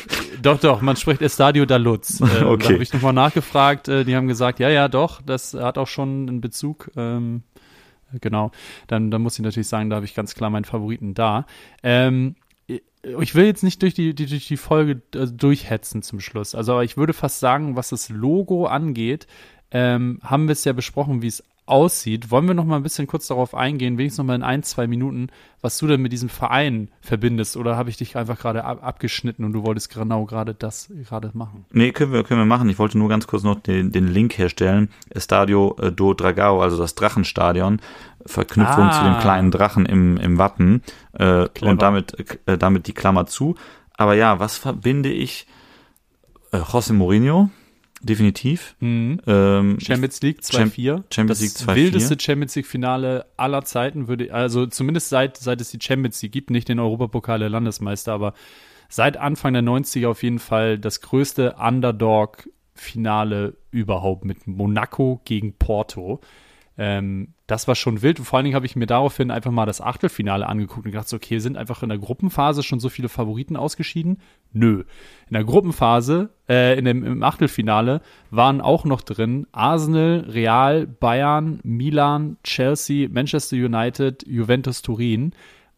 Doch, 0.43 0.61
doch, 0.61 0.81
man 0.81 0.97
spricht 0.97 1.23
Estadio 1.23 1.67
da 1.67 1.77
Luz. 1.77 2.21
Äh, 2.29 2.45
okay. 2.45 2.69
Da 2.69 2.73
habe 2.75 2.83
ich 2.83 2.93
nochmal 2.93 3.13
nachgefragt. 3.13 3.89
Äh, 3.89 4.05
die 4.05 4.15
haben 4.15 4.29
gesagt, 4.29 4.61
ja, 4.61 4.69
ja, 4.69 4.89
doch, 4.89 5.23
das 5.23 5.55
hat 5.55 5.79
auch 5.79 5.89
schon 5.89 6.29
einen 6.29 6.41
Bezug. 6.41 6.91
Ähm, 6.97 7.43
genau. 8.21 8.51
Dann, 8.87 9.11
dann 9.11 9.23
muss 9.23 9.39
ich 9.39 9.45
natürlich 9.45 9.69
sagen, 9.69 9.91
da 9.91 9.97
habe 9.97 10.07
ich 10.07 10.15
ganz 10.15 10.35
klar 10.35 10.51
meinen 10.51 10.65
Favoriten 10.65 11.15
da. 11.15 11.47
Ähm, 11.83 12.37
ich 13.03 13.35
will 13.35 13.47
jetzt 13.47 13.63
nicht 13.63 13.83
durch 13.83 13.95
die, 13.95 14.15
die, 14.15 14.27
durch 14.27 14.49
die 14.49 14.57
Folge 14.57 15.03
also 15.15 15.33
durchhetzen 15.35 16.03
zum 16.03 16.21
Schluss. 16.21 16.55
Also, 16.55 16.81
ich 16.81 16.97
würde 16.97 17.13
fast 17.13 17.41
sagen, 17.41 17.77
was 17.77 17.91
das 17.91 18.09
Logo 18.09 18.67
angeht, 18.67 19.27
ähm, 19.71 20.21
haben 20.23 20.49
wir 20.49 20.53
es 20.53 20.65
ja 20.65 20.73
besprochen, 20.73 21.23
wie 21.23 21.27
es 21.27 21.45
aussieht. 21.69 22.31
Wollen 22.31 22.47
wir 22.47 22.55
noch 22.55 22.65
mal 22.65 22.77
ein 22.77 22.83
bisschen 22.83 23.07
kurz 23.07 23.27
darauf 23.27 23.55
eingehen, 23.55 23.99
wenigstens 23.99 24.19
noch 24.19 24.25
mal 24.25 24.35
in 24.35 24.43
ein, 24.43 24.63
zwei 24.63 24.87
Minuten, 24.87 25.29
was 25.61 25.79
du 25.79 25.87
denn 25.87 26.01
mit 26.01 26.13
diesem 26.13 26.29
Verein 26.29 26.91
verbindest? 27.01 27.57
Oder 27.57 27.77
habe 27.77 27.91
ich 27.91 27.97
dich 27.97 28.17
einfach 28.17 28.39
gerade 28.39 28.65
ab 28.65 28.79
abgeschnitten 28.83 29.45
und 29.45 29.53
du 29.53 29.65
wolltest 29.65 29.93
genau 29.93 30.25
gerade 30.25 30.55
das 30.55 30.91
gerade 31.09 31.31
machen? 31.35 31.65
Nee, 31.71 31.93
können 31.93 32.13
wir, 32.13 32.25
können 32.25 32.41
wir 32.41 32.47
machen. 32.47 32.69
Ich 32.69 32.79
wollte 32.79 32.99
nur 32.99 33.09
ganz 33.09 33.27
kurz 33.27 33.43
noch 33.43 33.61
den, 33.61 33.93
den 33.93 34.09
Link 34.09 34.39
herstellen. 34.39 34.91
Estadio 35.11 35.77
äh, 35.81 35.93
do 35.93 36.15
Dragao, 36.15 36.61
also 36.61 36.79
das 36.79 36.95
Drachenstadion. 36.95 37.81
Verknüpfung 38.25 38.85
ah. 38.85 38.93
zu 38.93 39.05
dem 39.05 39.19
kleinen 39.19 39.51
Drachen 39.51 39.87
im, 39.87 40.17
im 40.17 40.39
Wappen. 40.39 40.83
Äh, 41.13 41.47
und 41.63 41.83
damit, 41.83 42.41
äh, 42.47 42.59
damit 42.59 42.87
die 42.87 42.95
Klammer 42.95 43.27
zu. 43.27 43.55
Aber 43.97 44.15
ja, 44.15 44.39
was 44.39 44.59
verbinde 44.59 45.11
ich? 45.11 45.47
Äh, 46.53 46.59
José 46.59 46.93
Mourinho, 46.93 47.51
definitiv. 48.03 48.77
Mhm. 48.81 49.21
Ähm, 49.27 49.79
Champions 49.81 50.21
League 50.23 50.41
2-4. 50.41 51.05
Champions 51.13 51.41
League 51.41 51.51
2-4. 51.51 51.67
Das 51.67 51.77
wildeste 51.77 52.17
Champions 52.21 52.55
League 52.57 52.67
Finale 52.67 53.27
aller 53.37 53.65
Zeiten 53.65 54.09
würde, 54.09 54.33
also 54.33 54.67
zumindest 54.67 55.09
seit, 55.09 55.37
seit 55.37 55.61
es 55.61 55.71
die 55.71 55.79
Champions 55.81 56.23
League 56.23 56.33
gibt, 56.33 56.51
nicht 56.51 56.69
den 56.69 56.79
Europapokal 56.79 57.39
der 57.39 57.49
Landesmeister, 57.49 58.13
aber 58.13 58.35
seit 58.89 59.17
Anfang 59.17 59.53
der 59.53 59.63
90er 59.63 60.09
auf 60.09 60.23
jeden 60.23 60.39
Fall 60.39 60.79
das 60.79 61.01
größte 61.01 61.57
Underdog-Finale 61.59 63.57
überhaupt 63.71 64.25
mit 64.25 64.47
Monaco 64.47 65.21
gegen 65.25 65.55
Porto. 65.55 66.21
Ähm, 66.79 67.35
das 67.49 67.67
war 67.67 67.75
schon 67.75 68.03
wild. 68.03 68.21
Und 68.21 68.25
vor 68.25 68.37
allen 68.37 68.45
Dingen 68.45 68.55
habe 68.55 68.67
ich 68.67 68.77
mir 68.77 68.87
daraufhin 68.87 69.33
einfach 69.33 69.51
mal 69.51 69.67
das 69.67 69.81
Achtelfinale 69.81 70.47
angeguckt 70.47 70.87
und 70.87 70.93
gedacht, 70.93 71.13
okay, 71.13 71.41
sind 71.41 71.57
einfach 71.57 71.83
in 71.83 71.89
der 71.89 71.99
Gruppenphase 71.99 72.63
schon 72.63 72.79
so 72.79 72.89
viele 72.89 73.09
Favoriten 73.09 73.57
ausgeschieden? 73.57 74.21
Nö. 74.53 74.85
In 75.29 75.35
der 75.35 75.45
Gruppenphase, 75.45 76.31
äh, 76.49 76.79
in 76.79 76.85
dem, 76.85 77.05
im 77.05 77.23
Achtelfinale 77.23 78.01
waren 78.31 78.61
auch 78.61 78.85
noch 78.85 79.03
drin 79.03 79.47
Arsenal, 79.53 80.25
Real, 80.29 80.87
Bayern, 80.87 81.61
Milan, 81.63 82.39
Chelsea, 82.45 83.09
Manchester 83.11 83.57
United, 83.57 84.27
Juventus 84.27 84.81
Turin. 84.81 85.33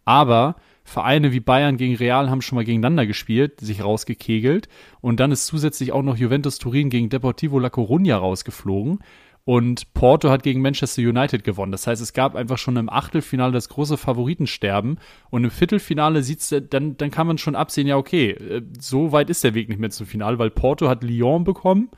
Aber 0.05 0.57
Vereine 0.85 1.33
wie 1.33 1.41
Bayern 1.41 1.77
gegen 1.77 1.97
Real 1.97 2.31
haben 2.31 2.43
schon 2.43 2.57
mal 2.57 2.65
gegeneinander 2.65 3.07
gespielt, 3.07 3.61
sich 3.61 3.83
rausgekegelt. 3.83 4.69
Und 5.01 5.21
dann 5.21 5.31
ist 5.31 5.47
zusätzlich 5.47 5.93
auch 5.93 6.03
noch 6.03 6.17
Juventus 6.17 6.59
Turin 6.59 6.91
gegen 6.91 7.09
Deportivo 7.09 7.59
La 7.59 7.69
Coruña 7.69 8.17
rausgeflogen. 8.17 8.99
Und 9.45 9.95
Porto 9.95 10.31
hat 10.31 10.43
gegen 10.43 10.61
Manchester 10.61 11.03
United 11.03 11.45
gewonnen. 11.45 11.73
Das 11.73 11.87
heißt, 11.87 12.03
es 12.03 12.13
gab 12.13 12.35
einfach 12.37 12.59
schon 12.59 12.77
im 12.77 12.91
Achtelfinale 12.91 13.53
das 13.53 13.69
große 13.69 13.97
Favoritensterben. 13.97 14.99
Und 15.31 15.45
im 15.45 15.51
Viertelfinale 15.51 16.23
sieht's, 16.23 16.55
dann, 16.71 16.97
dann 16.97 17.11
kann 17.11 17.27
man 17.27 17.39
schon 17.39 17.57
absehen, 17.57 17.87
ja, 17.87 17.97
okay, 17.97 18.31
äh, 18.31 18.63
so 18.79 19.13
weit 19.13 19.31
ist 19.31 19.43
der 19.43 19.55
Weg 19.55 19.69
nicht 19.69 19.81
mehr 19.81 19.91
zum 19.91 20.07
Finale, 20.07 20.39
weil 20.39 20.51
Porto 20.51 20.89
hat 20.89 21.03
Lyon 21.03 21.45
bekommen 21.45 21.91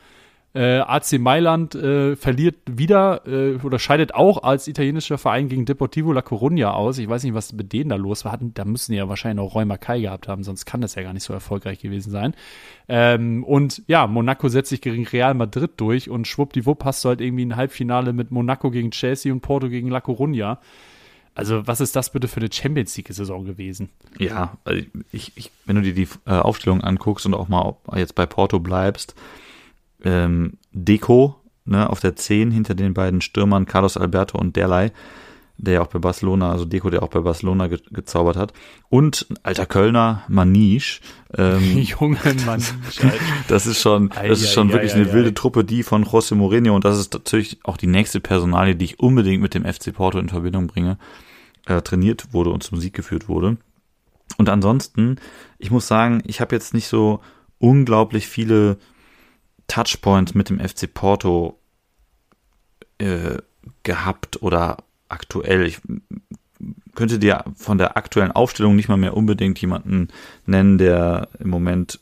äh, 0.55 0.81
AC 0.81 1.19
Mailand 1.19 1.75
äh, 1.75 2.15
verliert 2.15 2.57
wieder 2.71 3.27
äh, 3.27 3.57
oder 3.63 3.79
scheidet 3.79 4.15
auch 4.15 4.43
als 4.43 4.69
italienischer 4.69 5.17
Verein 5.17 5.49
gegen 5.49 5.65
Deportivo 5.65 6.13
La 6.13 6.21
Coruña 6.21 6.73
aus. 6.73 6.99
Ich 6.99 7.09
weiß 7.09 7.25
nicht, 7.25 7.35
was 7.35 7.53
mit 7.55 7.73
denen 7.73 7.89
da 7.89 7.97
los 7.97 8.25
war. 8.25 8.39
Da 8.39 8.65
müssen 8.65 8.93
die 8.93 8.99
ja 8.99 9.09
wahrscheinlich 9.09 9.43
auch 9.45 9.55
Räumer 9.55 9.79
Kai 9.79 10.01
gehabt 10.01 10.29
haben, 10.29 10.45
sonst 10.45 10.67
kann 10.67 10.83
das 10.83 10.95
ja 10.95 11.03
gar 11.03 11.15
nicht 11.15 11.23
so 11.23 11.33
erfolgreich 11.33 11.79
gewesen 11.79 12.11
sein. 12.11 12.35
Ähm, 12.89 13.45
und 13.45 13.83
ja, 13.87 14.07
Monaco 14.07 14.49
setzt 14.49 14.69
sich 14.69 14.83
gegen 14.83 15.07
Real 15.07 15.33
Madrid 15.35 15.73
durch 15.79 16.11
und 16.11 16.27
schwuppdiwupp 16.27 16.85
hast 16.85 17.05
du 17.05 17.09
halt 17.09 17.23
irgendwie 17.23 17.47
ein 17.47 17.57
Halbfinale 17.57 18.13
mit 18.13 18.31
Monaco 18.31 18.71
gegen 18.71 18.91
Chelsea 18.91 19.33
und 19.33 19.41
Porto 19.41 19.71
gegen 19.71 19.89
La 19.89 20.01
Coruña. 20.01 20.59
Also, 21.35 21.67
was 21.67 21.81
ist 21.81 21.97
das 21.97 22.13
bitte 22.13 22.29
für 22.29 22.41
eine 22.41 22.53
Champions 22.53 22.95
League-Saison 22.95 23.47
gewesen? 23.47 23.89
Ja, 24.19 24.59
also 24.65 24.83
ich, 25.13 25.33
ich, 25.35 25.51
wenn 25.65 25.77
du 25.77 25.83
dir 25.83 25.95
die 25.95 26.09
äh, 26.27 26.33
Aufstellung 26.33 26.83
anguckst 26.83 27.25
und 27.25 27.33
auch 27.33 27.49
mal 27.49 27.75
jetzt 27.95 28.15
bei 28.15 28.27
Porto 28.27 28.61
bleibst, 28.61 29.15
ähm, 30.05 30.59
Deko 30.73 31.37
ne, 31.65 31.89
auf 31.89 32.01
der 32.01 32.17
10 32.17 32.51
hinter 32.51 32.75
den 32.75 32.95
beiden 32.95 33.21
Stürmern 33.21 33.67
Carlos 33.67 33.97
Alberto 33.97 34.39
und 34.39 34.57
Derlei, 34.57 34.93
der 35.59 35.75
ja 35.75 35.83
auch 35.83 35.89
bei 35.89 35.99
Barcelona, 35.99 36.51
also 36.51 36.65
Deko, 36.65 36.91
der 36.91 37.03
auch 37.03 37.09
bei 37.09 37.21
Barcelona 37.21 37.69
ge 37.69 37.79
gezaubert 37.91 38.37
hat. 38.37 38.53
Und 38.89 39.27
alter 39.43 39.67
Kölner 39.67 40.25
Maniche. 40.29 41.01
Ähm, 41.37 41.79
Junge 41.79 42.19
Maniche. 42.47 42.75
das 43.49 43.67
ist 43.67 43.81
schon, 43.81 44.11
das 44.27 44.41
ist 44.41 44.53
schon 44.53 44.71
ei, 44.71 44.73
wirklich 44.73 44.93
ei, 44.93 44.97
eine 44.97 45.11
ei, 45.11 45.13
wilde 45.13 45.35
Truppe, 45.35 45.65
die 45.65 45.83
von 45.83 46.05
José 46.05 46.35
Mourinho 46.35 46.75
und 46.75 46.85
das 46.85 46.99
ist 46.99 47.15
natürlich 47.15 47.61
auch 47.65 47.77
die 47.77 47.87
nächste 47.87 48.21
Personalie, 48.21 48.75
die 48.75 48.87
ich 48.87 49.01
unbedingt 49.01 49.43
mit 49.43 49.55
dem 49.55 49.65
FC 49.65 49.93
Porto 49.93 50.19
in 50.19 50.29
Verbindung 50.29 50.67
bringe, 50.67 50.99
äh, 51.67 51.81
trainiert 51.83 52.33
wurde 52.33 52.51
und 52.51 52.63
zum 52.63 52.79
Sieg 52.79 52.95
geführt 52.95 53.29
wurde. 53.29 53.57
Und 54.39 54.49
ansonsten, 54.49 55.17
ich 55.59 55.71
muss 55.71 55.87
sagen, 55.87 56.23
ich 56.27 56.41
habe 56.41 56.55
jetzt 56.55 56.75
nicht 56.75 56.89
so 56.89 57.21
unglaublich 57.59 58.27
viele 58.27 58.79
Touchpoints 59.73 60.35
mit 60.35 60.51
dem 60.51 60.61
FC 60.61 60.93
Porto 60.93 61.59
äh, 62.99 63.39
gehabt 63.85 64.43
oder 64.43 64.77
aktuell. 65.09 65.65
Ich 65.65 65.81
könnte 66.95 67.19
dir 67.19 67.45
von 67.57 67.79
der 67.79 67.97
aktuellen 67.97 68.33
Aufstellung 68.33 68.77
nicht 68.77 68.91
mal 68.91 68.99
mehr 68.99 69.17
unbedingt 69.17 69.59
jemanden 69.63 70.09
nennen, 70.45 70.77
der 70.77 71.29
im 71.39 71.49
Moment 71.49 72.01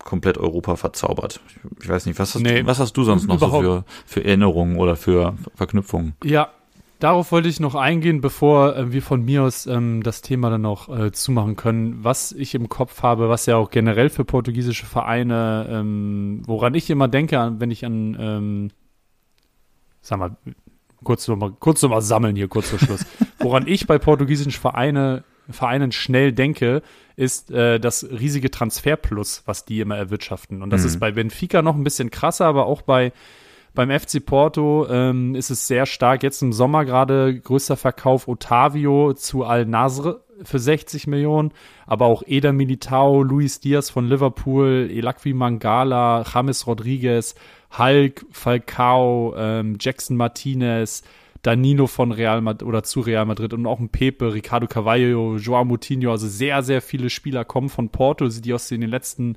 komplett 0.00 0.36
Europa 0.36 0.76
verzaubert. 0.76 1.40
Ich 1.80 1.88
weiß 1.88 2.04
nicht, 2.04 2.18
was 2.18 2.34
hast, 2.34 2.42
nee, 2.42 2.66
was 2.66 2.78
hast 2.78 2.92
du 2.92 3.04
sonst 3.04 3.26
noch 3.26 3.40
so 3.40 3.60
für, 3.62 3.84
für 4.04 4.24
Erinnerungen 4.24 4.76
oder 4.76 4.94
für 4.94 5.34
Verknüpfungen? 5.54 6.14
Ja, 6.22 6.50
Darauf 6.98 7.30
wollte 7.30 7.48
ich 7.48 7.60
noch 7.60 7.76
eingehen, 7.76 8.20
bevor 8.20 8.76
äh, 8.76 8.92
wir 8.92 9.02
von 9.02 9.24
mir 9.24 9.44
aus 9.44 9.66
ähm, 9.66 10.02
das 10.02 10.20
Thema 10.20 10.50
dann 10.50 10.62
noch 10.62 10.88
äh, 10.88 11.12
zumachen 11.12 11.54
können. 11.54 12.02
Was 12.02 12.32
ich 12.32 12.54
im 12.54 12.68
Kopf 12.68 13.02
habe, 13.02 13.28
was 13.28 13.46
ja 13.46 13.56
auch 13.56 13.70
generell 13.70 14.10
für 14.10 14.24
portugiesische 14.24 14.84
Vereine, 14.84 15.66
ähm, 15.70 16.42
woran 16.46 16.74
ich 16.74 16.90
immer 16.90 17.06
denke, 17.06 17.54
wenn 17.58 17.70
ich 17.70 17.84
an, 17.84 18.16
ähm, 18.18 18.70
sag 20.00 20.18
mal, 20.18 20.36
kurz 21.04 21.28
nochmal 21.28 21.52
kurz 21.52 21.82
noch 21.82 21.90
mal 21.90 22.02
sammeln 22.02 22.34
hier, 22.34 22.48
kurz 22.48 22.70
vor 22.70 22.80
Schluss. 22.80 23.06
woran 23.38 23.68
ich 23.68 23.86
bei 23.86 23.98
portugiesischen 23.98 24.52
Vereine, 24.52 25.22
Vereinen 25.48 25.92
schnell 25.92 26.32
denke, 26.32 26.82
ist 27.14 27.52
äh, 27.52 27.78
das 27.78 28.04
riesige 28.10 28.50
Transferplus, 28.50 29.42
was 29.46 29.64
die 29.64 29.80
immer 29.80 29.96
erwirtschaften. 29.96 30.62
Und 30.62 30.70
das 30.70 30.80
mhm. 30.80 30.86
ist 30.88 31.00
bei 31.00 31.12
Benfica 31.12 31.62
noch 31.62 31.76
ein 31.76 31.84
bisschen 31.84 32.10
krasser, 32.10 32.46
aber 32.46 32.66
auch 32.66 32.82
bei 32.82 33.12
beim 33.78 33.96
FC 33.96 34.26
Porto 34.26 34.88
ähm, 34.90 35.36
ist 35.36 35.50
es 35.50 35.68
sehr 35.68 35.86
stark. 35.86 36.24
Jetzt 36.24 36.42
im 36.42 36.52
Sommer 36.52 36.84
gerade 36.84 37.38
größter 37.38 37.76
Verkauf 37.76 38.26
Otavio 38.26 39.12
zu 39.12 39.44
Al-Nasr 39.44 40.18
für 40.42 40.58
60 40.58 41.06
Millionen, 41.06 41.52
aber 41.86 42.06
auch 42.06 42.24
Eder 42.26 42.52
Militao, 42.52 43.22
Luis 43.22 43.60
Diaz 43.60 43.88
von 43.88 44.08
Liverpool, 44.08 44.90
Elakwi 44.90 45.32
Mangala, 45.32 46.24
James 46.24 46.66
Rodriguez, 46.66 47.36
Hulk, 47.78 48.26
Falcao, 48.32 49.36
ähm, 49.38 49.76
Jackson 49.78 50.16
Martinez, 50.16 51.04
Danilo 51.42 51.86
von 51.86 52.10
Real 52.10 52.40
Madrid 52.40 52.66
oder 52.66 52.82
zu 52.82 52.98
Real 52.98 53.26
Madrid 53.26 53.52
und 53.52 53.64
auch 53.64 53.78
ein 53.78 53.90
Pepe, 53.90 54.34
Ricardo 54.34 54.66
Cavallo, 54.66 55.36
Joao 55.36 55.64
Moutinho, 55.64 56.10
also 56.10 56.26
sehr, 56.26 56.64
sehr 56.64 56.82
viele 56.82 57.10
Spieler 57.10 57.44
kommen 57.44 57.68
von 57.68 57.90
Porto, 57.90 58.26
die 58.26 58.52
aus 58.52 58.66
den 58.66 58.82
letzten, 58.82 59.36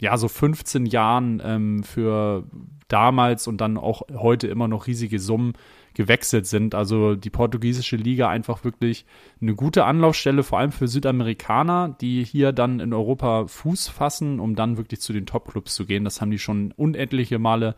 ja, 0.00 0.16
so 0.16 0.28
15 0.28 0.86
Jahren 0.86 1.42
ähm, 1.44 1.82
für 1.82 2.44
damals 2.88 3.46
und 3.46 3.60
dann 3.60 3.76
auch 3.76 4.02
heute 4.12 4.48
immer 4.48 4.66
noch 4.66 4.86
riesige 4.86 5.18
Summen 5.20 5.52
gewechselt 5.92 6.46
sind. 6.46 6.74
Also 6.74 7.14
die 7.14 7.28
portugiesische 7.28 7.96
Liga 7.96 8.28
einfach 8.28 8.64
wirklich 8.64 9.04
eine 9.42 9.54
gute 9.54 9.84
Anlaufstelle, 9.84 10.42
vor 10.42 10.58
allem 10.58 10.72
für 10.72 10.88
Südamerikaner, 10.88 11.96
die 12.00 12.24
hier 12.24 12.52
dann 12.52 12.80
in 12.80 12.94
Europa 12.94 13.46
Fuß 13.46 13.88
fassen, 13.88 14.40
um 14.40 14.56
dann 14.56 14.78
wirklich 14.78 15.00
zu 15.02 15.12
den 15.12 15.26
Top-Clubs 15.26 15.74
zu 15.74 15.84
gehen. 15.84 16.04
Das 16.04 16.20
haben 16.20 16.30
die 16.30 16.38
schon 16.38 16.72
unendliche 16.72 17.38
Male 17.38 17.76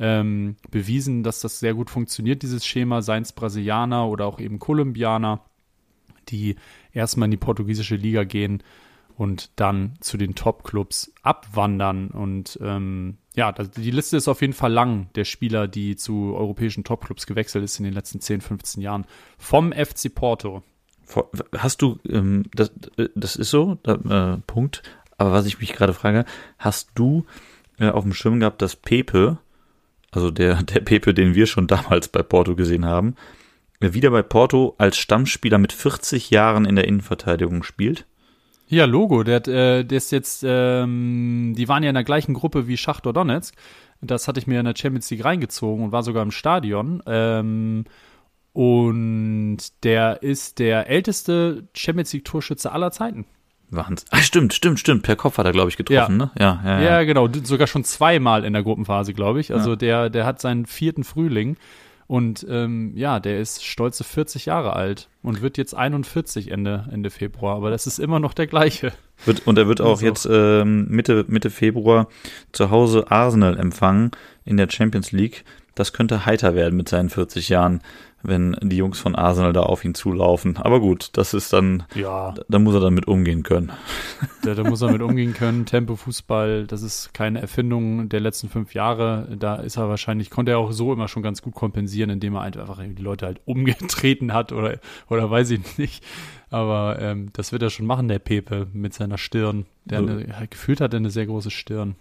ähm, 0.00 0.56
bewiesen, 0.70 1.22
dass 1.22 1.40
das 1.40 1.60
sehr 1.60 1.74
gut 1.74 1.88
funktioniert, 1.88 2.42
dieses 2.42 2.66
Schema, 2.66 3.02
seien 3.02 3.22
es 3.22 3.32
Brasilianer 3.32 4.08
oder 4.08 4.26
auch 4.26 4.40
eben 4.40 4.58
Kolumbianer, 4.58 5.40
die 6.30 6.56
erstmal 6.92 7.26
in 7.26 7.32
die 7.32 7.36
portugiesische 7.36 7.96
Liga 7.96 8.24
gehen 8.24 8.62
und 9.20 9.50
dann 9.56 9.96
zu 10.00 10.16
den 10.16 10.34
Top-Clubs 10.34 11.12
abwandern. 11.20 12.08
Und 12.08 12.58
ähm, 12.62 13.18
ja, 13.34 13.52
die 13.52 13.90
Liste 13.90 14.16
ist 14.16 14.28
auf 14.28 14.40
jeden 14.40 14.54
Fall 14.54 14.72
lang, 14.72 15.10
der 15.14 15.26
Spieler, 15.26 15.68
die 15.68 15.94
zu 15.96 16.34
europäischen 16.34 16.84
Top-Clubs 16.84 17.26
gewechselt 17.26 17.62
ist 17.62 17.78
in 17.78 17.84
den 17.84 17.92
letzten 17.92 18.22
10, 18.22 18.40
15 18.40 18.82
Jahren. 18.82 19.04
Vom 19.36 19.74
FC 19.74 20.14
Porto. 20.14 20.62
Hast 21.54 21.82
du, 21.82 21.98
ähm, 22.08 22.44
das, 22.54 22.72
das 23.14 23.36
ist 23.36 23.50
so, 23.50 23.76
da, 23.82 24.36
äh, 24.36 24.38
Punkt. 24.46 24.82
Aber 25.18 25.32
was 25.32 25.44
ich 25.44 25.60
mich 25.60 25.74
gerade 25.74 25.92
frage, 25.92 26.24
hast 26.56 26.92
du 26.94 27.26
äh, 27.78 27.90
auf 27.90 28.04
dem 28.04 28.14
Schirm 28.14 28.40
gehabt, 28.40 28.62
dass 28.62 28.74
Pepe, 28.74 29.36
also 30.12 30.30
der, 30.30 30.62
der 30.62 30.80
Pepe, 30.80 31.12
den 31.12 31.34
wir 31.34 31.44
schon 31.44 31.66
damals 31.66 32.08
bei 32.08 32.22
Porto 32.22 32.56
gesehen 32.56 32.86
haben, 32.86 33.16
wieder 33.80 34.12
bei 34.12 34.22
Porto 34.22 34.76
als 34.78 34.96
Stammspieler 34.96 35.58
mit 35.58 35.74
40 35.74 36.30
Jahren 36.30 36.64
in 36.64 36.76
der 36.76 36.88
Innenverteidigung 36.88 37.64
spielt? 37.64 38.06
Ja, 38.70 38.84
Logo, 38.84 39.24
der, 39.24 39.46
äh, 39.48 39.84
der 39.84 39.98
ist 39.98 40.12
jetzt, 40.12 40.44
ähm, 40.46 41.54
die 41.56 41.68
waren 41.68 41.82
ja 41.82 41.90
in 41.90 41.94
der 41.94 42.04
gleichen 42.04 42.34
Gruppe 42.34 42.68
wie 42.68 42.76
Schachtor 42.76 43.12
Donetsk. 43.12 43.54
Das 44.00 44.28
hatte 44.28 44.38
ich 44.38 44.46
mir 44.46 44.60
in 44.60 44.64
der 44.64 44.76
Champions 44.76 45.10
League 45.10 45.24
reingezogen 45.24 45.84
und 45.84 45.92
war 45.92 46.04
sogar 46.04 46.22
im 46.22 46.30
Stadion. 46.30 47.02
Ähm, 47.04 47.84
und 48.52 49.58
der 49.82 50.22
ist 50.22 50.60
der 50.60 50.88
älteste 50.88 51.68
Champions 51.74 52.12
League 52.12 52.24
Torschütze 52.24 52.70
aller 52.70 52.92
Zeiten. 52.92 53.26
Wahnsinn. 53.70 54.08
Ach, 54.10 54.22
stimmt, 54.22 54.54
stimmt, 54.54 54.78
stimmt. 54.78 55.02
Per 55.02 55.16
Kopf 55.16 55.38
hat 55.38 55.46
er, 55.46 55.52
glaube 55.52 55.70
ich, 55.70 55.76
getroffen, 55.76 56.20
ja. 56.20 56.26
ne? 56.26 56.30
Ja, 56.38 56.62
ja, 56.64 56.80
ja, 56.80 56.90
ja. 56.90 57.02
genau. 57.04 57.28
Sogar 57.42 57.66
schon 57.66 57.82
zweimal 57.82 58.44
in 58.44 58.52
der 58.52 58.62
Gruppenphase, 58.62 59.14
glaube 59.14 59.40
ich. 59.40 59.52
Also 59.52 59.74
der, 59.76 60.10
der 60.10 60.26
hat 60.26 60.40
seinen 60.40 60.66
vierten 60.66 61.02
Frühling. 61.02 61.56
Und 62.10 62.44
ähm, 62.50 62.90
ja, 62.96 63.20
der 63.20 63.38
ist 63.38 63.64
stolze 63.64 64.02
40 64.02 64.46
Jahre 64.46 64.74
alt 64.74 65.08
und 65.22 65.42
wird 65.42 65.56
jetzt 65.56 65.76
41 65.76 66.50
Ende, 66.50 66.88
Ende 66.90 67.08
Februar. 67.08 67.54
Aber 67.54 67.70
das 67.70 67.86
ist 67.86 68.00
immer 68.00 68.18
noch 68.18 68.34
der 68.34 68.48
gleiche. 68.48 68.92
Wird, 69.26 69.46
und 69.46 69.56
er 69.58 69.68
wird 69.68 69.80
auch 69.80 70.00
also. 70.00 70.06
jetzt 70.06 70.28
ähm, 70.28 70.88
Mitte, 70.88 71.24
Mitte 71.28 71.50
Februar 71.50 72.08
zu 72.50 72.70
Hause 72.70 73.12
Arsenal 73.12 73.56
empfangen 73.56 74.10
in 74.44 74.56
der 74.56 74.68
Champions 74.68 75.12
League. 75.12 75.44
Das 75.76 75.92
könnte 75.92 76.26
heiter 76.26 76.56
werden 76.56 76.76
mit 76.76 76.88
seinen 76.88 77.10
40 77.10 77.48
Jahren 77.48 77.80
wenn 78.22 78.56
die 78.62 78.76
Jungs 78.76 78.98
von 78.98 79.14
Arsenal 79.14 79.52
da 79.52 79.62
auf 79.62 79.84
ihn 79.84 79.94
zulaufen. 79.94 80.56
Aber 80.56 80.80
gut, 80.80 81.10
das 81.14 81.34
ist 81.34 81.52
dann, 81.52 81.84
ja. 81.94 82.32
da, 82.32 82.42
da 82.48 82.58
muss 82.58 82.74
er 82.74 82.80
dann 82.80 82.94
mit 82.94 83.08
umgehen 83.08 83.42
können. 83.42 83.72
Da, 84.42 84.54
da 84.54 84.64
muss 84.64 84.80
er 84.80 84.90
mit 84.90 85.02
umgehen 85.02 85.34
können. 85.34 85.66
Tempo 85.66 85.96
Fußball, 85.96 86.66
das 86.66 86.80
ist 86.80 87.12
keine 87.12 87.42
Erfindung 87.42 88.08
der 88.08 88.20
letzten 88.20 88.48
fünf 88.48 88.72
Jahre. 88.72 89.28
Da 89.38 89.56
ist 89.56 89.76
er 89.76 89.90
wahrscheinlich, 89.90 90.30
konnte 90.30 90.52
er 90.52 90.58
auch 90.58 90.72
so 90.72 90.94
immer 90.94 91.08
schon 91.08 91.22
ganz 91.22 91.42
gut 91.42 91.54
kompensieren, 91.54 92.08
indem 92.08 92.36
er 92.36 92.40
einfach 92.40 92.78
die 92.82 93.02
Leute 93.02 93.26
halt 93.26 93.42
umgetreten 93.44 94.32
hat 94.32 94.52
oder, 94.52 94.78
oder 95.10 95.30
weiß 95.30 95.50
ich 95.50 95.76
nicht. 95.76 96.02
Aber 96.48 96.98
ähm, 97.00 97.28
das 97.34 97.52
wird 97.52 97.62
er 97.62 97.68
schon 97.68 97.84
machen, 97.84 98.08
der 98.08 98.18
Pepe, 98.18 98.66
mit 98.72 98.94
seiner 98.94 99.18
Stirn. 99.18 99.66
Der 99.84 100.00
so. 100.00 100.06
eine, 100.06 100.48
gefühlt 100.48 100.80
hat 100.80 100.94
er 100.94 100.98
eine 100.98 101.10
sehr 101.10 101.26
große 101.26 101.50
Stirn. 101.50 101.96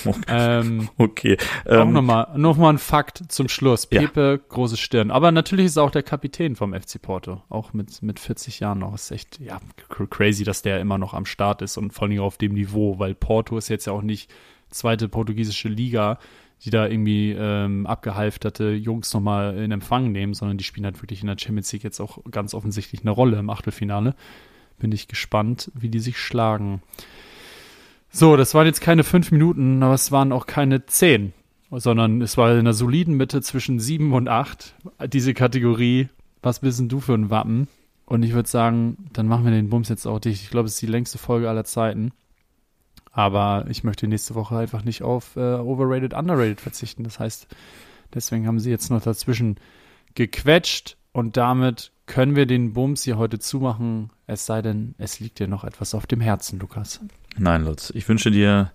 Okay. 0.06 0.24
Ähm, 0.28 0.88
okay. 0.98 1.36
Ähm, 1.66 1.80
auch 1.80 1.92
nochmal 1.92 2.28
noch 2.36 2.56
mal 2.56 2.70
ein 2.70 2.78
Fakt 2.78 3.24
zum 3.28 3.48
Schluss. 3.48 3.86
Pepe, 3.86 4.40
ja. 4.40 4.48
große 4.48 4.76
Stirn. 4.76 5.10
Aber 5.10 5.32
natürlich 5.32 5.66
ist 5.66 5.76
er 5.76 5.82
auch 5.82 5.90
der 5.90 6.02
Kapitän 6.02 6.56
vom 6.56 6.74
FC 6.74 7.00
Porto. 7.00 7.42
Auch 7.48 7.72
mit, 7.72 8.02
mit 8.02 8.20
40 8.20 8.60
Jahren 8.60 8.80
noch. 8.80 8.94
Ist 8.94 9.10
echt 9.10 9.40
ja, 9.40 9.60
crazy, 10.10 10.44
dass 10.44 10.62
der 10.62 10.80
immer 10.80 10.98
noch 10.98 11.14
am 11.14 11.26
Start 11.26 11.62
ist 11.62 11.76
und 11.76 11.92
vor 11.92 12.08
allem 12.08 12.20
auf 12.20 12.38
dem 12.38 12.54
Niveau, 12.54 12.98
weil 12.98 13.14
Porto 13.14 13.58
ist 13.58 13.68
jetzt 13.68 13.86
ja 13.86 13.92
auch 13.92 14.02
nicht 14.02 14.32
zweite 14.70 15.08
portugiesische 15.08 15.68
Liga, 15.68 16.18
die 16.64 16.70
da 16.70 16.86
irgendwie 16.86 17.32
ähm, 17.32 17.86
abgehalfterte 17.86 18.70
Jungs 18.70 19.12
nochmal 19.12 19.56
in 19.58 19.72
Empfang 19.72 20.12
nehmen, 20.12 20.34
sondern 20.34 20.56
die 20.56 20.64
spielen 20.64 20.86
halt 20.86 21.02
wirklich 21.02 21.20
in 21.20 21.26
der 21.26 21.36
Champions 21.38 21.72
League 21.72 21.84
jetzt 21.84 22.00
auch 22.00 22.18
ganz 22.30 22.54
offensichtlich 22.54 23.02
eine 23.02 23.10
Rolle 23.10 23.38
im 23.38 23.50
Achtelfinale. 23.50 24.14
Bin 24.78 24.92
ich 24.92 25.08
gespannt, 25.08 25.70
wie 25.74 25.88
die 25.88 26.00
sich 26.00 26.18
schlagen. 26.18 26.82
So, 28.18 28.34
das 28.36 28.54
waren 28.54 28.64
jetzt 28.64 28.80
keine 28.80 29.04
fünf 29.04 29.30
Minuten, 29.30 29.82
aber 29.82 29.92
es 29.92 30.10
waren 30.10 30.32
auch 30.32 30.46
keine 30.46 30.86
zehn, 30.86 31.34
sondern 31.70 32.22
es 32.22 32.38
war 32.38 32.50
in 32.50 32.60
einer 32.60 32.72
soliden 32.72 33.14
Mitte 33.18 33.42
zwischen 33.42 33.78
sieben 33.78 34.14
und 34.14 34.26
acht. 34.26 34.74
Diese 35.06 35.34
Kategorie, 35.34 36.08
was 36.40 36.60
bist 36.60 36.78
denn 36.78 36.88
du 36.88 37.00
für 37.00 37.12
ein 37.12 37.28
Wappen? 37.28 37.68
Und 38.06 38.22
ich 38.22 38.32
würde 38.32 38.48
sagen, 38.48 39.10
dann 39.12 39.28
machen 39.28 39.44
wir 39.44 39.50
den 39.50 39.68
Bums 39.68 39.90
jetzt 39.90 40.06
auch 40.06 40.18
dicht. 40.18 40.42
Ich 40.42 40.48
glaube, 40.48 40.64
es 40.64 40.76
ist 40.76 40.80
die 40.80 40.86
längste 40.86 41.18
Folge 41.18 41.50
aller 41.50 41.66
Zeiten. 41.66 42.12
Aber 43.12 43.66
ich 43.68 43.84
möchte 43.84 44.08
nächste 44.08 44.34
Woche 44.34 44.56
einfach 44.56 44.82
nicht 44.82 45.02
auf 45.02 45.36
äh, 45.36 45.56
Overrated, 45.56 46.14
Underrated 46.14 46.62
verzichten. 46.62 47.04
Das 47.04 47.20
heißt, 47.20 47.48
deswegen 48.14 48.46
haben 48.46 48.60
sie 48.60 48.70
jetzt 48.70 48.90
noch 48.90 49.02
dazwischen 49.02 49.56
gequetscht 50.14 50.96
und 51.12 51.36
damit 51.36 51.92
können 52.06 52.36
wir 52.36 52.46
den 52.46 52.72
Bums 52.72 53.02
hier 53.02 53.18
heute 53.18 53.38
zumachen. 53.38 54.10
Es 54.26 54.46
sei 54.46 54.62
denn, 54.62 54.94
es 54.98 55.20
liegt 55.20 55.38
dir 55.38 55.48
noch 55.48 55.64
etwas 55.64 55.94
auf 55.94 56.06
dem 56.06 56.20
Herzen, 56.20 56.58
Lukas. 56.58 57.00
Nein, 57.36 57.64
Lutz. 57.64 57.90
Ich 57.94 58.08
wünsche 58.08 58.30
dir 58.30 58.72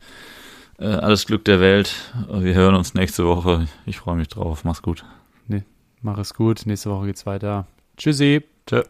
äh, 0.78 0.86
alles 0.86 1.26
Glück 1.26 1.46
der 1.46 1.60
Welt. 1.60 2.14
Wir 2.30 2.54
hören 2.54 2.76
uns 2.76 2.94
nächste 2.94 3.26
Woche. 3.26 3.68
Ich 3.86 3.98
freue 3.98 4.16
mich 4.16 4.28
drauf. 4.28 4.64
Mach's 4.64 4.82
gut. 4.82 5.06
Nee, 5.48 5.64
mach 6.02 6.18
es 6.18 6.34
gut. 6.34 6.66
Nächste 6.66 6.90
Woche 6.92 7.08
geht's 7.08 7.26
weiter. 7.26 7.66
Tschüssi. 7.98 8.44
Tschö. 8.68 8.84